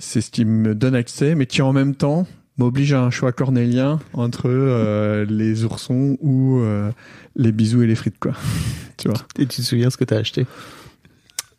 c'est 0.00 0.20
ce 0.20 0.32
qui 0.32 0.44
me 0.44 0.74
donne 0.74 0.96
accès, 0.96 1.36
mais 1.36 1.46
qui 1.46 1.62
en 1.62 1.72
même 1.72 1.94
temps 1.94 2.26
m'oblige 2.58 2.92
à 2.92 3.02
un 3.02 3.10
choix 3.10 3.32
cornélien 3.32 4.00
entre 4.12 4.48
euh, 4.48 5.26
les 5.28 5.64
oursons 5.64 6.16
ou 6.20 6.58
euh, 6.58 6.90
les 7.34 7.52
bisous 7.52 7.82
et 7.82 7.86
les 7.86 7.94
frites, 7.94 8.18
quoi. 8.18 8.32
tu 8.96 9.08
vois. 9.08 9.18
Et 9.38 9.46
tu 9.46 9.60
te 9.60 9.62
souviens 9.62 9.90
ce 9.90 9.96
que 9.96 10.04
tu 10.04 10.14
as 10.14 10.18
acheté? 10.18 10.46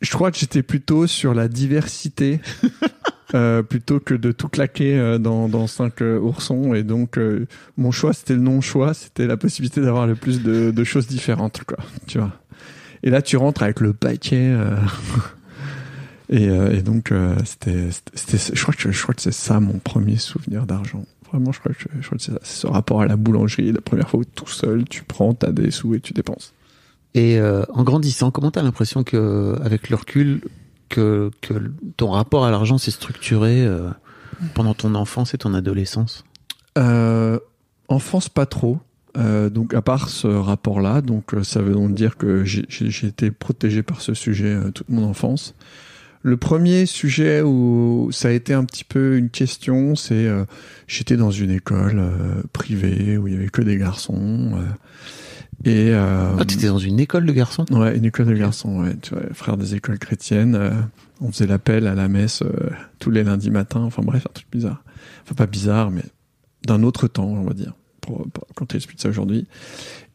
Je 0.00 0.10
crois 0.12 0.30
que 0.30 0.38
j'étais 0.38 0.62
plutôt 0.62 1.06
sur 1.06 1.34
la 1.34 1.48
diversité. 1.48 2.40
euh, 3.34 3.62
plutôt 3.62 4.00
que 4.00 4.14
de 4.14 4.32
tout 4.32 4.48
claquer 4.48 4.98
euh, 4.98 5.18
dans, 5.18 5.48
dans 5.48 5.66
cinq 5.66 6.02
euh, 6.02 6.18
oursons. 6.18 6.74
Et 6.74 6.82
donc 6.82 7.18
euh, 7.18 7.46
mon 7.76 7.90
choix 7.90 8.12
c'était 8.12 8.34
le 8.34 8.40
non 8.40 8.60
choix 8.60 8.94
c'était 8.94 9.26
la 9.26 9.36
possibilité 9.36 9.80
d'avoir 9.80 10.06
le 10.06 10.14
plus 10.14 10.42
de, 10.42 10.70
de 10.70 10.84
choses 10.84 11.06
différentes 11.06 11.62
quoi. 11.64 11.78
Tu 12.06 12.18
vois. 12.18 12.32
Et 13.02 13.10
là 13.10 13.22
tu 13.22 13.36
rentres 13.36 13.62
avec 13.62 13.80
le 13.80 13.92
paquet 13.92 14.50
euh, 14.50 14.76
et, 16.30 16.48
euh, 16.48 16.76
et 16.76 16.82
donc 16.82 17.12
euh, 17.12 17.36
c'était 17.44 17.88
c'était 18.14 18.38
je 18.54 18.62
crois 18.62 18.74
que 18.74 18.90
je 18.90 19.02
crois 19.02 19.14
que 19.14 19.22
c'est 19.22 19.32
ça 19.32 19.60
mon 19.60 19.78
premier 19.78 20.16
souvenir 20.16 20.66
d'argent. 20.66 21.04
Vraiment 21.30 21.52
je 21.52 21.60
crois 21.60 21.72
que 21.72 21.88
je 22.00 22.06
crois 22.06 22.18
que 22.18 22.24
c'est 22.24 22.32
ça. 22.32 22.40
C'est 22.42 22.62
ce 22.62 22.66
rapport 22.66 23.02
à 23.02 23.06
la 23.06 23.16
boulangerie 23.16 23.72
la 23.72 23.80
première 23.80 24.08
fois 24.08 24.20
où 24.20 24.24
tout 24.24 24.48
seul 24.48 24.84
tu 24.88 25.04
prends 25.04 25.34
t'as 25.34 25.52
des 25.52 25.70
sous 25.70 25.94
et 25.94 26.00
tu 26.00 26.14
dépenses 26.14 26.54
Et 27.18 27.36
euh, 27.36 27.64
en 27.70 27.82
grandissant, 27.82 28.30
comment 28.30 28.52
tu 28.52 28.60
as 28.60 28.62
l'impression 28.62 29.02
que, 29.02 29.56
avec 29.64 29.90
le 29.90 29.96
recul, 29.96 30.40
que, 30.88 31.32
ton 31.96 32.10
rapport 32.12 32.44
à 32.44 32.52
l'argent 32.52 32.78
s'est 32.78 32.92
structuré 32.92 33.64
euh, 33.66 33.90
pendant 34.54 34.72
ton 34.72 34.94
enfance 34.94 35.34
et 35.34 35.38
ton 35.38 35.52
adolescence? 35.52 36.24
Euh, 36.78 37.40
enfance, 37.88 38.28
pas 38.28 38.46
trop. 38.46 38.78
Donc, 39.50 39.74
à 39.74 39.82
part 39.82 40.10
ce 40.10 40.28
rapport-là, 40.28 41.00
donc 41.00 41.34
ça 41.42 41.60
veut 41.60 41.72
donc 41.72 41.92
dire 41.92 42.16
que 42.16 42.44
j'ai- 42.44 42.62
été 43.04 43.32
protégé 43.32 43.82
par 43.82 44.00
ce 44.00 44.14
sujet 44.14 44.56
toute 44.72 44.88
mon 44.88 45.02
enfance. 45.02 45.56
Le 46.22 46.36
premier 46.36 46.86
sujet 46.86 47.42
où 47.42 48.10
ça 48.12 48.28
a 48.28 48.30
été 48.30 48.54
un 48.54 48.64
petit 48.64 48.84
peu 48.84 49.16
une 49.16 49.28
question, 49.28 49.96
c'est 49.96 50.28
j'étais 50.86 51.16
dans 51.16 51.32
une 51.32 51.50
école 51.50 52.00
privée 52.52 53.18
où 53.18 53.26
il 53.26 53.34
y 53.34 53.36
avait 53.36 53.48
que 53.48 53.62
des 53.62 53.76
garçons 53.76 54.52
et 55.64 55.90
euh, 55.92 56.36
Ah, 56.38 56.44
t'étais 56.44 56.68
dans 56.68 56.78
une 56.78 57.00
école 57.00 57.26
de 57.26 57.32
garçons? 57.32 57.64
Ouais, 57.70 57.96
une 57.96 58.04
école 58.04 58.26
de 58.26 58.34
garçons, 58.34 58.82
ouais. 58.82 58.96
Tu 59.02 59.14
vois, 59.14 59.22
frère 59.32 59.56
des 59.56 59.74
écoles 59.74 59.98
chrétiennes. 59.98 60.54
euh, 60.54 60.70
on 61.20 61.32
faisait 61.32 61.46
l'appel 61.48 61.86
à 61.88 61.94
la 61.94 62.06
messe 62.08 62.42
euh, 62.42 62.70
tous 63.00 63.10
les 63.10 63.24
lundis 63.24 63.50
matins. 63.50 63.80
Enfin 63.82 64.02
bref, 64.02 64.26
un 64.28 64.32
truc 64.32 64.46
bizarre. 64.52 64.82
Enfin 65.24 65.34
pas 65.34 65.46
bizarre, 65.46 65.90
mais 65.90 66.04
d'un 66.66 66.82
autre 66.84 67.08
temps, 67.08 67.26
on 67.26 67.44
va 67.44 67.54
dire. 67.54 67.72
Pour, 68.00 68.28
pour- 68.30 68.46
quand 68.54 68.66
tu 68.66 68.76
expliques 68.76 69.00
ça 69.00 69.08
aujourd'hui. 69.08 69.46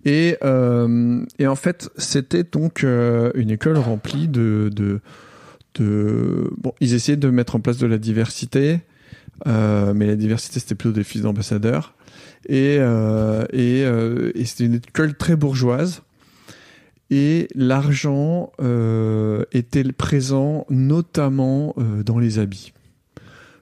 Et, 0.05 0.37
euh, 0.43 1.23
et 1.39 1.47
en 1.47 1.55
fait, 1.55 1.89
c'était 1.97 2.43
donc 2.43 2.83
euh, 2.83 3.31
une 3.35 3.49
école 3.51 3.77
remplie 3.77 4.27
de, 4.27 4.69
de, 4.73 4.99
de... 5.75 6.49
Bon, 6.57 6.73
ils 6.79 6.93
essayaient 6.93 7.17
de 7.17 7.29
mettre 7.29 7.55
en 7.55 7.59
place 7.59 7.77
de 7.77 7.87
la 7.87 7.97
diversité, 7.97 8.81
euh, 9.47 9.93
mais 9.93 10.07
la 10.07 10.15
diversité, 10.15 10.59
c'était 10.59 10.75
plutôt 10.75 10.93
des 10.93 11.03
fils 11.03 11.21
d'ambassadeurs. 11.21 11.93
Et, 12.47 12.77
euh, 12.79 13.45
euh, 13.53 14.31
et 14.35 14.45
c'était 14.45 14.65
une 14.65 14.75
école 14.75 15.15
très 15.15 15.35
bourgeoise 15.35 16.01
et 17.09 17.47
l'argent 17.55 18.51
euh, 18.61 19.43
était 19.51 19.83
présent 19.91 20.65
notamment 20.69 21.75
dans 22.05 22.19
les 22.19 22.39
habits. 22.39 22.73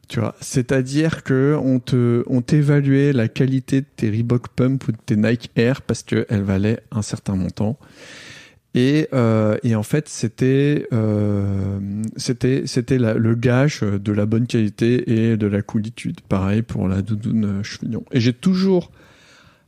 Tu 0.07 0.19
vois, 0.19 0.35
c'est-à-dire 0.41 1.23
que 1.23 1.57
on 1.63 1.79
te, 1.79 2.23
on 2.27 2.41
t'évaluait 2.41 3.13
la 3.13 3.29
qualité 3.29 3.81
de 3.81 3.85
tes 3.95 4.09
Reebok 4.09 4.49
Pump 4.49 4.87
ou 4.87 4.91
de 4.91 4.97
tes 5.05 5.15
Nike 5.15 5.51
Air 5.55 5.81
parce 5.81 6.03
qu'elles 6.03 6.43
valaient 6.43 6.81
un 6.91 7.01
certain 7.01 7.35
montant. 7.35 7.77
Et, 8.73 9.09
euh, 9.13 9.57
et 9.63 9.75
en 9.75 9.83
fait, 9.83 10.07
c'était, 10.07 10.87
euh, 10.93 11.79
c'était, 12.15 12.63
c'était 12.67 12.97
la- 12.97 13.15
le 13.15 13.35
gage 13.35 13.81
de 13.81 14.11
la 14.13 14.25
bonne 14.25 14.47
qualité 14.47 15.31
et 15.31 15.35
de 15.37 15.47
la 15.47 15.61
coolitude. 15.61 16.21
Pareil 16.21 16.61
pour 16.61 16.87
la 16.87 17.01
doudoune 17.01 17.63
chevillon. 17.63 18.05
Et 18.13 18.21
j'ai 18.21 18.31
toujours 18.33 18.91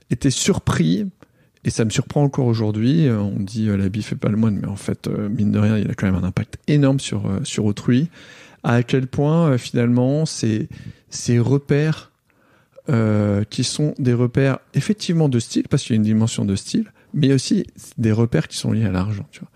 été 0.10 0.29
surpris 0.29 1.05
et 1.65 1.69
ça 1.69 1.83
me 1.83 1.89
surprend 1.89 2.24
encore 2.24 2.45
aujourd'hui. 2.48 3.07
Euh, 3.07 3.19
On 3.19 3.39
dit 3.41 3.67
euh, 3.67 3.75
l'habit 3.75 4.03
fait 4.03 4.15
pas 4.15 4.29
le 4.29 4.38
moine, 4.38 4.60
mais 4.62 4.67
en 4.67 4.77
fait, 4.77 5.07
euh, 5.07 5.27
mine 5.27 5.51
de 5.51 5.60
rien, 5.60 5.77
il 5.77 5.89
a 5.91 5.95
quand 5.95 6.05
même 6.10 6.15
un 6.15 6.25
impact 6.25 6.57
énorme 6.67 7.01
sur, 7.01 7.25
euh, 7.27 7.39
sur 7.43 7.65
autrui. 7.65 8.10
À 8.63 8.83
quel 8.83 9.07
point, 9.07 9.57
finalement, 9.57 10.25
ces, 10.25 10.69
ces 11.10 11.39
repères 11.39 12.12
qui 13.50 13.63
sont 13.63 13.93
des 13.98 14.13
repères 14.13 14.60
effectivement 14.74 15.29
de 15.29 15.39
style, 15.39 15.63
parce 15.69 15.83
qu'il 15.83 15.93
y 15.93 15.95
a 15.95 15.98
une 15.98 16.03
dimension 16.03 16.43
de 16.45 16.55
style, 16.55 16.92
mais 17.13 17.34
aussi 17.34 17.65
des 17.98 18.12
repères 18.12 18.48
qui 18.48 18.58
sont 18.58 18.72
liés 18.72 18.86
à 18.86 18.91
l'argent. 18.91 19.27
Tu 19.32 19.39
vois. 19.39 19.50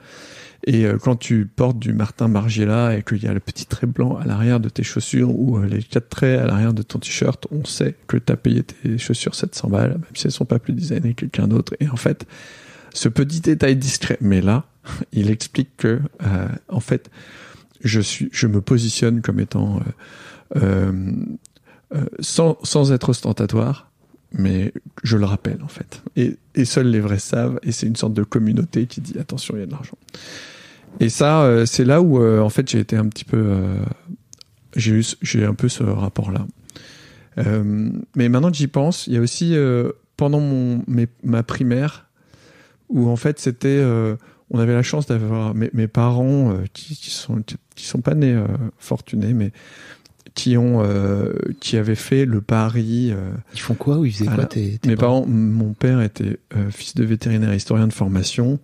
Et 0.66 0.86
euh, 0.86 0.98
quand 0.98 1.16
tu 1.16 1.46
portes 1.46 1.80
du 1.80 1.94
Martin 1.94 2.28
Margiela 2.28 2.98
et 2.98 3.04
qu'il 3.04 3.24
y 3.24 3.28
a 3.28 3.34
le 3.34 3.40
petit 3.40 3.66
trait 3.66 3.88
blanc 3.88 4.18
à 4.18 4.26
l'arrière 4.26 4.60
de 4.60 4.70
tes 4.70 4.84
chaussures 4.84 5.30
ou 5.30 5.58
euh, 5.58 5.66
les 5.66 5.82
quatre 5.82 6.10
traits 6.10 6.40
à 6.40 6.46
l'arrière 6.46 6.74
de 6.74 6.82
ton 6.82 7.00
t-shirt, 7.00 7.48
on 7.52 7.64
sait 7.64 7.96
que 8.08 8.18
tu 8.18 8.32
as 8.32 8.38
payé 8.38 8.64
tes 8.64 8.98
chaussures 8.98 9.36
700 9.36 9.70
balles, 9.70 9.92
même 9.92 10.16
si 10.16 10.28
elles 10.28 10.34
sont 10.34 10.46
pas 10.46 10.60
plus 10.60 10.74
designées 10.74 11.14
que 11.14 11.22
quelqu'un 11.22 11.48
d'autre. 11.48 11.74
Et 11.80 11.88
en 11.90 11.96
fait, 11.96 12.26
ce 12.94 13.10
petit 13.10 13.42
détail 13.42 13.76
discret, 13.76 14.18
mais 14.22 14.42
là, 14.42 14.66
il 15.14 15.30
explique 15.30 15.78
que, 15.78 16.00
euh, 16.24 16.48
en 16.70 16.80
fait, 16.80 17.10
je 17.84 18.02
suis, 18.02 18.30
je 18.32 18.48
me 18.48 18.62
positionne 18.62 19.22
comme 19.22 19.40
étant 19.40 19.78
euh, 19.78 19.82
euh, 20.56 21.12
euh, 21.96 22.06
sans, 22.20 22.58
sans 22.64 22.92
être 22.92 23.10
ostentatoire, 23.10 23.87
mais 24.32 24.74
je 25.04 25.18
le 25.18 25.26
rappelle 25.26 25.60
en 25.64 25.68
fait. 25.68 26.02
Et, 26.16 26.66
seuls 26.66 26.88
les 26.88 27.00
vrais 27.00 27.20
savent, 27.20 27.60
et 27.64 27.72
c'est 27.72 27.88
une 27.88 27.96
sorte 27.96 28.14
de 28.14 28.24
communauté 28.24 28.88
qui 28.88 29.02
dit 29.02 29.18
attention, 29.20 29.56
il 29.56 29.60
y 29.62 29.64
a 29.64 29.66
de 29.66 29.72
l'argent. 29.72 29.98
Et 31.00 31.10
ça, 31.10 31.44
euh, 31.44 31.66
c'est 31.66 31.86
là 31.86 32.02
où 32.02 32.22
euh, 32.22 32.40
en 32.40 32.50
fait 32.50 32.68
j'ai 32.70 32.80
été 32.80 32.96
un 32.96 33.08
petit 33.08 33.26
peu, 33.26 33.38
euh, 33.38 33.78
j'ai 34.76 34.94
eu, 34.94 35.46
un 35.46 35.54
peu 35.54 35.70
ce 35.70 35.84
rapport-là. 35.84 36.46
Mais 38.16 38.30
maintenant 38.30 38.50
que 38.50 38.58
j'y 38.58 38.68
pense, 38.68 39.06
il 39.06 39.14
y 39.14 39.18
a 39.18 39.22
aussi 39.22 39.56
pendant 40.16 40.40
mon 40.40 40.84
ma 41.22 41.44
primaire 41.44 42.08
où 42.90 43.10
en 43.10 43.16
fait 43.16 43.38
c'était, 43.38 43.86
on 44.50 44.58
avait 44.58 44.74
la 44.74 44.82
chance 44.82 45.06
d'avoir 45.06 45.54
mes, 45.54 45.88
parents 45.88 46.58
qui, 46.74 46.96
qui 46.96 47.12
sont 47.12 47.44
qui 47.76 47.86
sont 47.86 48.02
pas 48.02 48.16
nés 48.16 48.44
fortunés, 48.80 49.36
mais 49.36 49.52
qui 50.38 50.56
ont 50.56 50.84
euh, 50.84 51.34
qui 51.60 51.78
avaient 51.78 51.96
fait 51.96 52.26
le 52.26 52.42
pari. 52.42 53.10
euh, 53.12 53.32
Ils 53.56 53.60
font 53.60 53.74
quoi 53.74 53.98
ou 53.98 54.06
ils 54.06 54.14
faisaient 54.14 54.30
quoi 54.30 54.46
tes, 54.46 54.78
tes 54.78 54.88
mes 54.88 54.96
parents, 54.96 55.26
mon 55.26 55.74
père 55.74 56.00
était 56.02 56.38
euh, 56.56 56.70
fils 56.70 56.94
de 56.94 57.04
vétérinaire 57.04 57.54
historien 57.56 57.88
de 57.88 57.94
formation. 57.94 58.60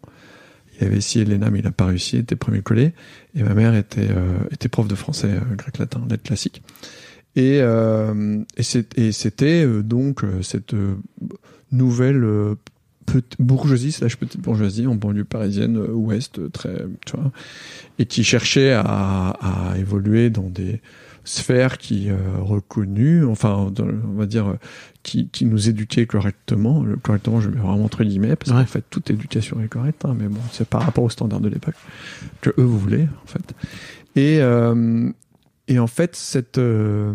Il 0.80 0.86
avait 0.86 0.98
essayé 0.98 1.26
l'ENA, 1.26 1.50
mais 1.50 1.60
il 1.60 1.66
n'a 1.66 1.72
pas 1.72 1.86
réussi, 1.88 2.18
il 2.18 2.20
était 2.20 2.36
premier 2.36 2.62
collé. 2.62 2.94
Et 3.36 3.42
ma 3.42 3.56
mère 3.56 3.74
était, 3.76 4.08
euh, 4.10 4.38
était 4.52 4.70
prof 4.70 4.88
de 4.88 4.96
français, 4.96 5.30
euh, 5.32 5.56
grec-latin, 5.56 6.02
lettres 6.10 6.24
classiques. 6.24 6.62
Et, 7.36 7.60
euh, 7.62 8.44
et 8.96 9.12
c'était 9.12 9.66
euh, 9.66 9.82
donc 9.82 10.22
cette 10.44 10.76
euh, 10.76 10.96
nouvelle 11.72 12.24
euh, 12.24 12.56
petite 13.08 13.36
bourgeoisie, 13.40 13.92
slash 13.92 14.18
petite 14.18 14.42
bourgeoisie 14.42 14.86
en 14.86 14.94
banlieue 14.96 15.26
parisienne 15.26 15.78
ouest, 15.78 16.52
très, 16.52 16.86
tu 17.06 17.18
vois, 17.18 17.32
et 17.98 18.06
qui 18.06 18.24
cherchait 18.24 18.74
à, 18.74 19.30
à 19.42 19.78
évoluer 19.78 20.30
dans 20.30 20.50
des 20.50 20.82
sphères 21.26 21.78
qui 21.78 22.10
euh, 22.10 22.18
reconnues, 22.40 23.26
enfin, 23.26 23.72
dans- 23.74 23.86
on 23.86 24.14
va 24.18 24.26
dire, 24.26 24.48
euh, 24.50 24.60
qui, 25.04 25.28
qui 25.30 25.46
nous 25.46 25.70
éduquaient 25.70 26.06
correctement. 26.06 26.84
Le 26.84 26.96
correctement, 26.98 27.40
je 27.42 27.50
mets 27.50 27.60
vraiment 27.60 27.86
entre 27.86 28.04
guillemets, 28.04 28.36
parce 28.36 28.52
Ouais. 28.52 28.58
qu'en 28.64 28.66
fait, 28.66 28.84
toute 28.90 29.10
éducation 29.10 29.62
est 29.62 29.68
correcte, 29.68 30.04
hein, 30.06 30.16
mais 30.18 30.28
bon, 30.28 30.42
c'est 30.52 30.68
par 30.68 30.82
rapport 30.84 31.04
aux 31.04 31.10
standards 31.10 31.40
de 31.42 31.50
l'époque 31.50 31.76
que 32.42 32.50
eux 32.58 32.64
voulez, 32.64 33.08
en 33.24 33.28
fait. 33.28 33.54
Et, 34.16 34.40
euh, 34.42 35.10
et 35.68 35.80
en 35.80 35.88
fait, 35.88 36.16
cette, 36.16 36.58
euh, 36.58 37.14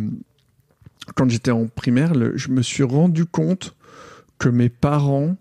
quand 1.15 1.29
j'étais 1.31 1.51
en 1.51 1.67
primaire, 1.67 2.15
le- 2.15 2.37
je 2.37 2.49
me 2.51 2.63
suis 2.63 2.83
rendu 2.83 3.25
compte 3.27 3.75
que 4.39 4.49
mes 4.49 4.69
parents 4.69 5.37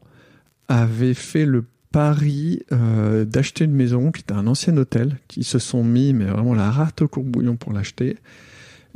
avaient 0.68 1.14
fait 1.14 1.46
le 1.46 1.64
pari 1.92 2.64
euh, 2.74 3.24
d'acheter 3.26 3.64
une 3.64 3.74
maison 3.74 4.12
qui 4.12 4.22
était 4.22 4.34
un 4.34 4.46
ancien 4.48 4.76
hôtel, 4.78 5.18
qui 5.28 5.44
se 5.44 5.58
sont 5.60 5.84
mis, 5.84 6.14
mais 6.14 6.26
vraiment 6.26 6.54
la 6.54 6.70
rate 6.70 7.02
au 7.02 7.08
courbouillon 7.08 7.56
pour 7.56 7.72
l'acheter. 7.74 8.18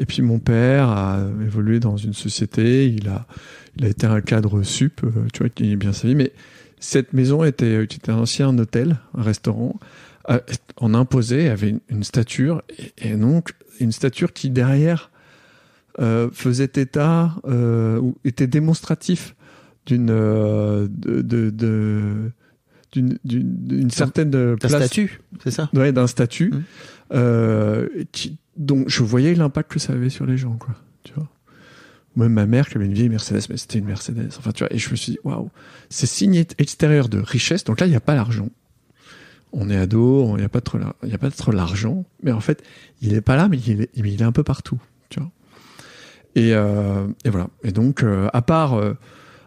Et 0.01 0.05
puis 0.07 0.23
mon 0.23 0.39
père 0.39 0.89
a 0.89 1.19
évolué 1.45 1.79
dans 1.79 1.95
une 1.95 2.15
société, 2.15 2.87
il 2.87 3.07
a, 3.07 3.27
il 3.77 3.85
a 3.85 3.87
été 3.87 4.07
un 4.07 4.19
cadre 4.19 4.63
sup, 4.63 5.01
euh, 5.03 5.11
tu 5.31 5.43
vois, 5.43 5.49
qui 5.49 5.61
gagnait 5.61 5.75
bien 5.75 5.93
sa 5.93 6.07
vie, 6.07 6.15
mais 6.15 6.33
cette 6.79 7.13
maison 7.13 7.43
était, 7.43 7.83
était 7.83 8.09
un 8.09 8.17
ancien 8.17 8.57
hôtel, 8.57 8.97
un 9.15 9.21
restaurant, 9.21 9.79
euh, 10.31 10.39
en 10.77 10.95
imposé, 10.95 11.49
avait 11.49 11.75
une, 11.87 12.03
stature, 12.03 12.63
et, 12.97 13.11
donc 13.11 13.51
une 13.79 13.91
stature 13.91 14.33
qui 14.33 14.49
derrière 14.49 15.11
euh, 15.99 16.29
faisait 16.33 16.63
état, 16.63 17.35
ou 17.45 18.15
était 18.25 18.47
démonstratif 18.47 19.35
d'une 19.85 20.07
de, 20.07 21.21
de- 21.21 22.31
d'une 22.93 23.89
certaine 23.91 24.31
Ta 24.31 24.67
place 24.67 24.85
statut, 24.85 25.21
c'est 25.43 25.51
ça? 25.51 25.69
Ouais, 25.73 25.91
d'un 25.91 26.07
statut 26.07 26.51
Mhm. 26.51 26.63
euh, 27.13 27.87
qui, 28.11 28.37
dont 28.57 28.83
je 28.87 29.03
voyais 29.03 29.33
l'impact 29.35 29.71
que 29.71 29.79
ça 29.79 29.93
avait 29.93 30.09
sur 30.09 30.25
les 30.25 30.37
gens 30.37 30.55
quoi 30.57 30.75
tu 31.03 31.13
vois. 31.13 31.27
Même 32.17 32.33
ma 32.33 32.45
mère 32.45 32.67
qui 32.69 32.77
avait 32.77 32.85
une 32.85 32.93
vieille 32.93 33.09
Mercedes 33.09 33.41
mais 33.49 33.57
c'était 33.57 33.79
une 33.79 33.85
Mercedes 33.85 34.29
enfin 34.37 34.51
tu 34.51 34.63
vois 34.63 34.73
et 34.73 34.77
je 34.77 34.89
me 34.91 34.95
suis 34.95 35.13
dit 35.13 35.19
waouh. 35.23 35.49
C'est 35.89 36.05
signe 36.07 36.35
extérieur 36.57 37.07
de 37.09 37.19
richesse 37.19 37.63
donc 37.63 37.79
là 37.79 37.87
il 37.87 37.89
n'y 37.89 37.95
a 37.95 38.01
pas 38.01 38.15
l'argent. 38.15 38.49
On 39.53 39.69
est 39.69 39.77
ado 39.77 40.35
il 40.35 40.39
n'y 40.39 40.45
a 40.45 40.49
pas 40.49 40.61
trop 40.61 40.77
il 41.03 41.13
a 41.13 41.17
pas 41.17 41.31
trop 41.31 41.51
l'argent 41.51 42.05
mais 42.23 42.31
en 42.31 42.39
fait 42.41 42.61
il 43.01 43.13
est 43.13 43.21
pas 43.21 43.35
là 43.37 43.47
mais 43.49 43.57
il 43.59 43.81
est, 43.81 43.89
il 43.95 44.21
est 44.21 44.23
un 44.25 44.31
peu 44.33 44.43
partout 44.43 44.79
tu 45.09 45.19
vois. 45.19 45.31
Et, 46.35 46.53
euh, 46.53 47.07
et 47.25 47.29
voilà. 47.29 47.47
Et 47.63 47.71
donc 47.71 48.03
euh, 48.03 48.29
à 48.33 48.41
part 48.41 48.73
euh, 48.75 48.93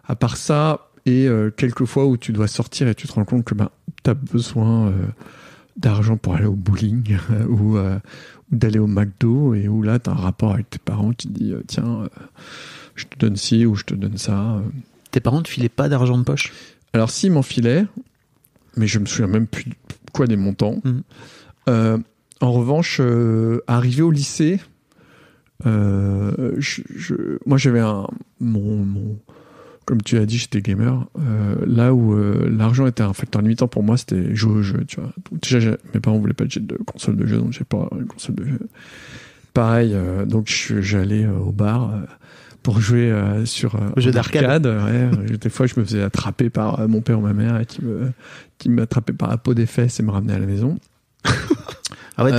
à 0.07 0.17
part 0.17 0.37
ça 0.37 0.91
et 1.07 1.27
euh, 1.29 1.51
quelques 1.51 1.85
fois 1.85 2.07
où 2.07 2.17
tu 2.17 2.33
dois 2.33 2.47
sortir 2.49 2.89
et 2.89 2.95
tu 2.95 3.07
te 3.07 3.13
rends 3.13 3.25
compte 3.25 3.45
que 3.45 3.55
ben 3.55 3.69
tu 4.03 4.11
as 4.11 4.15
besoin 4.15 4.89
euh, 4.89 4.93
d'argent 5.77 6.17
pour 6.17 6.35
aller 6.35 6.47
au 6.47 6.55
bowling 6.55 7.17
ou, 7.49 7.77
euh, 7.77 7.99
ou 8.53 8.57
d'aller 8.57 8.79
au 8.79 8.87
McDo 8.87 9.55
et 9.55 9.69
où 9.69 9.83
là 9.83 9.99
tu 9.99 10.09
as 10.11 10.13
un 10.13 10.17
rapport 10.17 10.53
avec 10.55 10.71
tes 10.71 10.79
parents 10.79 11.13
qui 11.13 11.29
te 11.29 11.33
dit 11.33 11.55
tiens 11.67 12.09
je 12.95 13.05
te 13.07 13.19
donne 13.19 13.37
ci 13.37 13.67
ou 13.67 13.75
je 13.75 13.85
te 13.85 13.95
donne 13.95 14.17
ça. 14.19 14.63
Tes 15.11 15.21
parents 15.21 15.43
te 15.43 15.49
filaient 15.49 15.69
pas 15.69 15.89
d'argent 15.89 16.17
de 16.19 16.23
poche? 16.25 16.53
Alors 16.93 17.11
s'ils 17.11 17.33
m'en 17.33 17.43
filaient 17.43 17.87
mais 18.77 18.87
je 18.87 18.99
me 18.99 19.07
souviens 19.07 19.27
même 19.27 19.47
plus 19.47 19.67
quoi 20.13 20.27
des 20.27 20.37
montants. 20.37 20.81
Euh, 21.69 21.99
en 22.41 22.53
revanche 22.53 23.01
arrivé 23.67 24.03
au 24.03 24.11
lycée 24.11 24.61
je, 25.65 26.83
je- 26.95 27.39
moi 27.47 27.59
j'avais 27.59 27.81
un 27.81 28.07
mon, 28.41 28.77
mon 28.85 29.19
comme 29.85 30.03
tu 30.03 30.17
as 30.19 30.27
dit, 30.27 30.39
j'étais 30.39 30.61
gamer. 30.61 31.07
Euh, 31.19 31.57
là 31.67 31.93
où 31.95 32.15
euh, 32.15 32.49
l'argent 32.51 32.87
était 32.87 33.03
un 33.03 33.13
facteur 33.13 33.43
limitant 33.43 33.69
pour 33.69 33.83
moi, 33.83 33.97
c'était 33.97 34.35
jouer 34.35 34.53
au 34.55 34.63
jeu. 34.63 34.85
Tu 34.87 35.01
vois. 35.01 35.13
Donc, 35.31 35.41
déjà, 35.43 35.77
mes 35.93 36.01
parents 36.01 36.19
voulaient 36.19 36.33
pas 36.35 36.45
que 36.45 36.51
j'ai 36.51 36.61
de 36.61 36.77
console 36.77 37.17
de 37.17 37.27
jeu, 37.27 37.39
donc 37.39 37.53
j'ai 37.53 37.65
pas 37.65 37.89
une 37.99 38.07
console 38.07 38.35
de 38.37 38.45
jeu. 38.45 38.59
Pareil, 39.53 39.93
euh, 39.95 40.25
donc 40.27 40.49
j'allais 40.81 41.25
euh, 41.25 41.39
au 41.39 41.53
bar 41.53 41.91
euh, 41.91 42.01
pour 42.63 42.81
jouer 42.81 43.11
euh, 43.11 43.45
sur 43.45 43.77
euh, 43.77 43.91
Au 43.97 44.01
jeu 44.01 44.11
d'arcade. 44.11 44.67
arcade, 44.67 44.67
ouais. 44.67 45.37
Des 45.41 45.51
fois, 45.51 45.67
je 45.67 45.75
me 45.79 45.85
faisais 45.85 46.03
attraper 46.03 46.51
par 46.51 46.89
mon 46.89 47.03
père 47.03 47.19
ou 47.19 47.23
ma 47.23 47.35
mère 47.35 47.61
et 47.61 47.67
qui 47.67 47.85
me 47.85 48.11
qui 48.59 48.69
m'attrapait 48.71 49.13
par 49.13 49.29
la 49.29 49.37
peau 49.37 49.55
des 49.55 49.67
fesses 49.67 50.01
et 50.01 50.03
me 50.03 50.11
ramenait 50.11 50.33
à 50.35 50.39
la 50.39 50.47
maison. 50.47 50.79
Ah 52.17 52.25
ouais, 52.25 52.33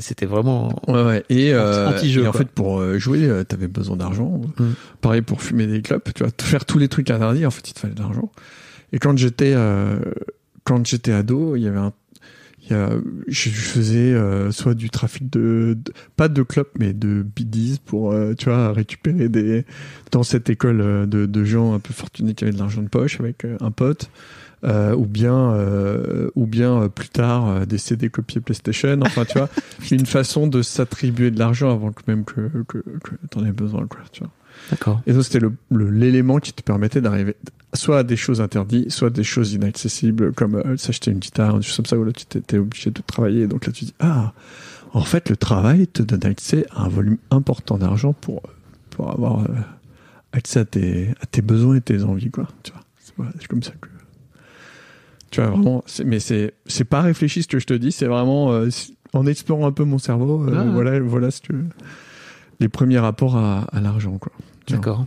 c'était 0.00 0.26
vraiment. 0.26 0.80
Ouais, 0.88 1.02
ouais. 1.04 1.24
Et, 1.28 1.52
euh, 1.52 1.88
Anti-jeu, 1.88 2.24
et 2.24 2.28
en 2.28 2.32
fait, 2.32 2.48
pour 2.48 2.80
euh, 2.80 2.98
jouer, 2.98 3.24
euh, 3.28 3.44
t'avais 3.44 3.68
besoin 3.68 3.96
d'argent. 3.96 4.40
Mm. 4.58 4.64
Pareil 5.00 5.22
pour 5.22 5.42
fumer 5.42 5.66
des 5.66 5.82
clopes, 5.82 6.08
tu 6.14 6.22
vois, 6.22 6.32
faire 6.40 6.64
tous 6.64 6.78
les 6.78 6.88
trucs 6.88 7.10
interdits, 7.10 7.44
en 7.44 7.50
fait, 7.50 7.68
il 7.68 7.74
te 7.74 7.80
fallait 7.80 7.94
de 7.94 8.00
l'argent. 8.00 8.30
Et 8.92 8.98
quand 8.98 9.16
j'étais, 9.18 9.52
euh, 9.54 9.98
quand 10.64 10.86
j'étais 10.86 11.12
ado, 11.12 11.56
il 11.56 11.62
y 11.62 11.68
avait 11.68 11.78
un, 11.78 11.92
il 12.62 12.72
y 12.72 12.74
a, 12.74 12.90
je 13.26 13.50
faisais 13.50 14.14
euh, 14.14 14.50
soit 14.50 14.74
du 14.74 14.88
trafic 14.88 15.28
de, 15.30 15.76
de- 15.82 15.92
pas 16.16 16.28
de 16.28 16.42
clopes, 16.42 16.72
mais 16.78 16.94
de 16.94 17.22
biddies 17.22 17.80
pour, 17.84 18.12
euh, 18.12 18.32
tu 18.32 18.46
vois, 18.46 18.72
récupérer 18.72 19.28
des, 19.28 19.66
dans 20.10 20.22
cette 20.22 20.48
école 20.48 21.06
de, 21.06 21.26
de 21.26 21.44
gens 21.44 21.74
un 21.74 21.80
peu 21.80 21.92
fortunés 21.92 22.34
qui 22.34 22.44
avaient 22.44 22.52
de 22.54 22.58
l'argent 22.58 22.82
de 22.82 22.88
poche 22.88 23.20
avec 23.20 23.44
un 23.60 23.70
pote. 23.70 24.10
Euh, 24.64 24.92
ou 24.96 25.06
bien 25.06 25.52
euh, 25.52 26.30
ou 26.34 26.46
bien 26.46 26.82
euh, 26.82 26.88
plus 26.88 27.08
tard 27.10 27.64
des 27.64 27.78
CD 27.78 28.10
copiés 28.10 28.40
PlayStation. 28.40 28.98
Enfin 29.02 29.24
tu 29.24 29.38
vois 29.38 29.48
une 29.92 30.04
façon 30.04 30.48
de 30.48 30.62
s'attribuer 30.62 31.30
de 31.30 31.38
l'argent 31.38 31.70
avant 31.70 31.92
que 31.92 32.02
même 32.08 32.24
que 32.24 32.50
que, 32.66 32.78
que 32.78 33.14
t'en 33.30 33.44
aies 33.44 33.52
besoin 33.52 33.86
quoi 33.86 34.00
tu 34.10 34.24
vois. 34.24 34.32
D'accord. 34.70 35.00
et 35.06 35.12
donc 35.12 35.22
c'était 35.22 35.38
le 35.38 35.52
le- 35.70 35.90
l'élément 35.90 36.38
qui 36.40 36.52
te 36.52 36.62
permettait 36.62 37.00
d'arriver 37.00 37.36
soit 37.72 37.98
à 37.98 38.02
des 38.02 38.16
choses 38.16 38.40
interdites 38.40 38.90
soit 38.90 39.06
à 39.06 39.10
des 39.10 39.22
choses 39.22 39.52
inaccessibles 39.52 40.32
comme 40.32 40.56
euh, 40.56 40.76
s'acheter 40.76 41.12
une 41.12 41.20
guitare 41.20 41.56
des 41.58 41.62
choses 41.62 41.76
comme 41.76 41.86
ça 41.86 41.96
où 41.96 42.02
là 42.02 42.10
tu 42.12 42.24
étais 42.36 42.58
obligé 42.58 42.90
de 42.90 43.00
travailler. 43.06 43.46
Donc 43.46 43.64
là 43.64 43.72
tu 43.72 43.84
dis 43.84 43.94
ah 44.00 44.32
en 44.92 45.02
fait 45.02 45.30
le 45.30 45.36
travail 45.36 45.86
te 45.86 46.02
donne 46.02 46.26
accès 46.26 46.66
à 46.72 46.82
un 46.82 46.88
volume 46.88 47.18
important 47.30 47.78
d'argent 47.78 48.12
pour 48.12 48.42
pour 48.90 49.12
avoir 49.12 49.42
euh, 49.42 49.46
accès 50.32 50.58
à 50.58 50.64
tes 50.64 51.10
à 51.20 51.26
tes 51.26 51.42
besoins 51.42 51.76
et 51.76 51.80
tes 51.80 52.02
envies 52.02 52.32
quoi 52.32 52.48
tu 52.64 52.72
vois. 52.72 53.30
C'est 53.38 53.46
comme 53.46 53.62
ça 53.62 53.70
que 53.80 53.88
tu 55.30 55.40
vois 55.40 55.50
vraiment 55.50 55.84
mais 56.04 56.20
c'est 56.20 56.54
c'est 56.66 56.84
pas 56.84 57.00
réfléchi 57.02 57.42
ce 57.42 57.48
que 57.48 57.58
je 57.58 57.66
te 57.66 57.74
dis 57.74 57.92
c'est 57.92 58.06
vraiment 58.06 58.52
euh, 58.52 58.68
en 59.12 59.26
explorant 59.26 59.66
un 59.66 59.72
peu 59.72 59.84
mon 59.84 59.98
cerveau 59.98 60.44
euh, 60.48 60.54
Ah 60.56 60.64
ouais. 60.64 60.70
voilà 60.72 61.00
voilà 61.00 61.30
ce 61.30 61.40
que 61.40 61.52
les 62.60 62.68
premiers 62.68 62.98
rapports 62.98 63.36
à, 63.36 63.60
à 63.72 63.80
l'argent 63.80 64.18
quoi 64.18 64.32
Tu. 64.66 64.74
D'accord. 64.74 65.06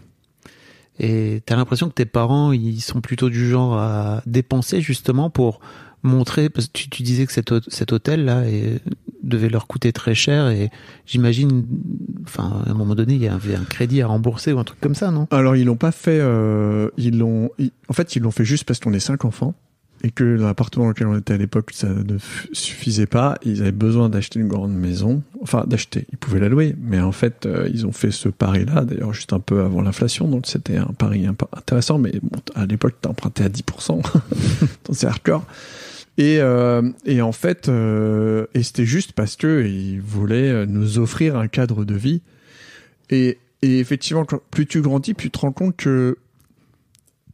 Et 1.00 1.42
t'as 1.46 1.56
l'impression 1.56 1.88
que 1.90 1.94
tes 1.94 2.06
parents, 2.06 2.52
ils 2.52 2.82
sont 2.82 3.02
plutôt 3.02 3.30
du 3.30 3.50
genre 3.50 3.76
à 3.78 4.22
dépenser 4.28 4.82
justement 4.82 5.30
pour 5.30 5.60
montrer, 6.04 6.50
parce 6.50 6.68
que 6.68 6.72
tu, 6.74 6.90
tu 6.90 7.02
disais 7.04 7.26
que 7.26 7.32
cet, 7.32 7.52
cet 7.70 7.92
hôtel-là 7.92 8.44
devait 9.24 9.50
leur 9.50 9.68
coûter 9.68 9.92
très 9.94 10.14
cher 10.16 10.50
et 10.50 10.70
j'imagine, 11.06 11.66
enfin, 12.24 12.64
à 12.66 12.72
un 12.72 12.74
moment 12.74 12.94
donné, 12.96 13.16
il 13.16 13.22
y 13.22 13.28
avait 13.28 13.56
un 13.56 13.64
crédit 13.64 14.02
à 14.02 14.08
rembourser 14.08 14.52
ou 14.54 14.60
un 14.60 14.64
truc 14.64 14.80
comme 14.80 14.96
ça, 14.96 15.12
non? 15.12 15.28
Alors 15.32 15.56
ils 15.56 15.66
l'ont 15.66 15.76
pas 15.76 15.92
fait. 15.92 16.20
euh, 16.22 16.90
ils 16.98 17.18
l'ont. 17.18 17.50
En 17.88 17.94
fait, 17.94 18.16
ils 18.16 18.22
l'ont 18.22 18.32
fait 18.32 18.46
juste 18.46 18.66
parce 18.66 18.80
qu'on 18.80 18.94
est 18.94 19.00
cinq 19.00 19.26
enfants 19.26 19.56
et 20.04 20.12
que 20.12 20.24
l'appartement 20.24 20.86
dans 20.86 20.90
lequel 20.90 21.08
on 21.08 21.18
était 21.18 21.34
à 21.34 21.38
l'époque, 21.38 21.72
ça 21.74 21.88
ne 21.88 22.18
suffisait 22.54 23.06
pas. 23.06 23.38
Ils 23.44 23.62
avaient 23.62 23.72
besoin 23.72 24.10
d'acheter 24.10 24.40
une 24.40 24.48
grande 24.48 24.74
maison. 24.74 25.22
Enfin, 25.42 25.64
d'acheter. 25.68 26.06
Ils 26.12 26.18
pouvaient 26.18 26.40
la 26.40 26.50
louer, 26.50 26.76
mais 26.82 27.00
en 27.00 27.12
fait, 27.12 27.46
euh, 27.46 27.70
ils 27.74 27.86
ont 27.86 27.92
fait 27.92 28.12
ce 28.12 28.30
pari-là. 28.30 28.84
D'ailleurs, 28.84 29.14
juste 29.14 29.34
un 29.34 29.40
peu 29.40 29.62
avant 29.62 29.82
l'inflation, 29.82 30.28
donc 30.28 30.48
c'était 30.48 30.78
un 30.78 30.92
pari 30.98 31.28
intéressant. 31.28 31.98
Mais 31.98 32.14
à 32.56 32.66
l'époque, 32.66 32.96
t'as 33.02 33.10
emprunté 33.10 33.44
à 33.44 33.50
10%. 33.50 34.02
donc 34.02 34.04
c'est 34.92 35.08
hardcore. 35.08 35.46
Et, 36.18 36.40
euh, 36.40 36.90
et 37.06 37.22
en 37.22 37.32
fait, 37.32 37.70
euh, 37.70 38.46
c'était 38.62 38.86
juste 38.86 39.14
parce 39.14 39.36
que 39.36 39.66
ils 39.66 40.02
voulaient 40.02 40.66
nous 40.66 41.00
offrir 41.00 41.38
un 41.38 41.48
cadre 41.48 41.86
de 41.86 41.96
vie. 41.96 42.22
Et, 43.10 43.38
effectivement, 43.62 44.26
plus 44.50 44.66
tu 44.66 44.82
grandis, 44.82 45.14
plus 45.14 45.30
tu 45.30 45.32
te 45.32 45.40
rends 45.40 45.52
compte 45.52 45.76
que 45.76 46.18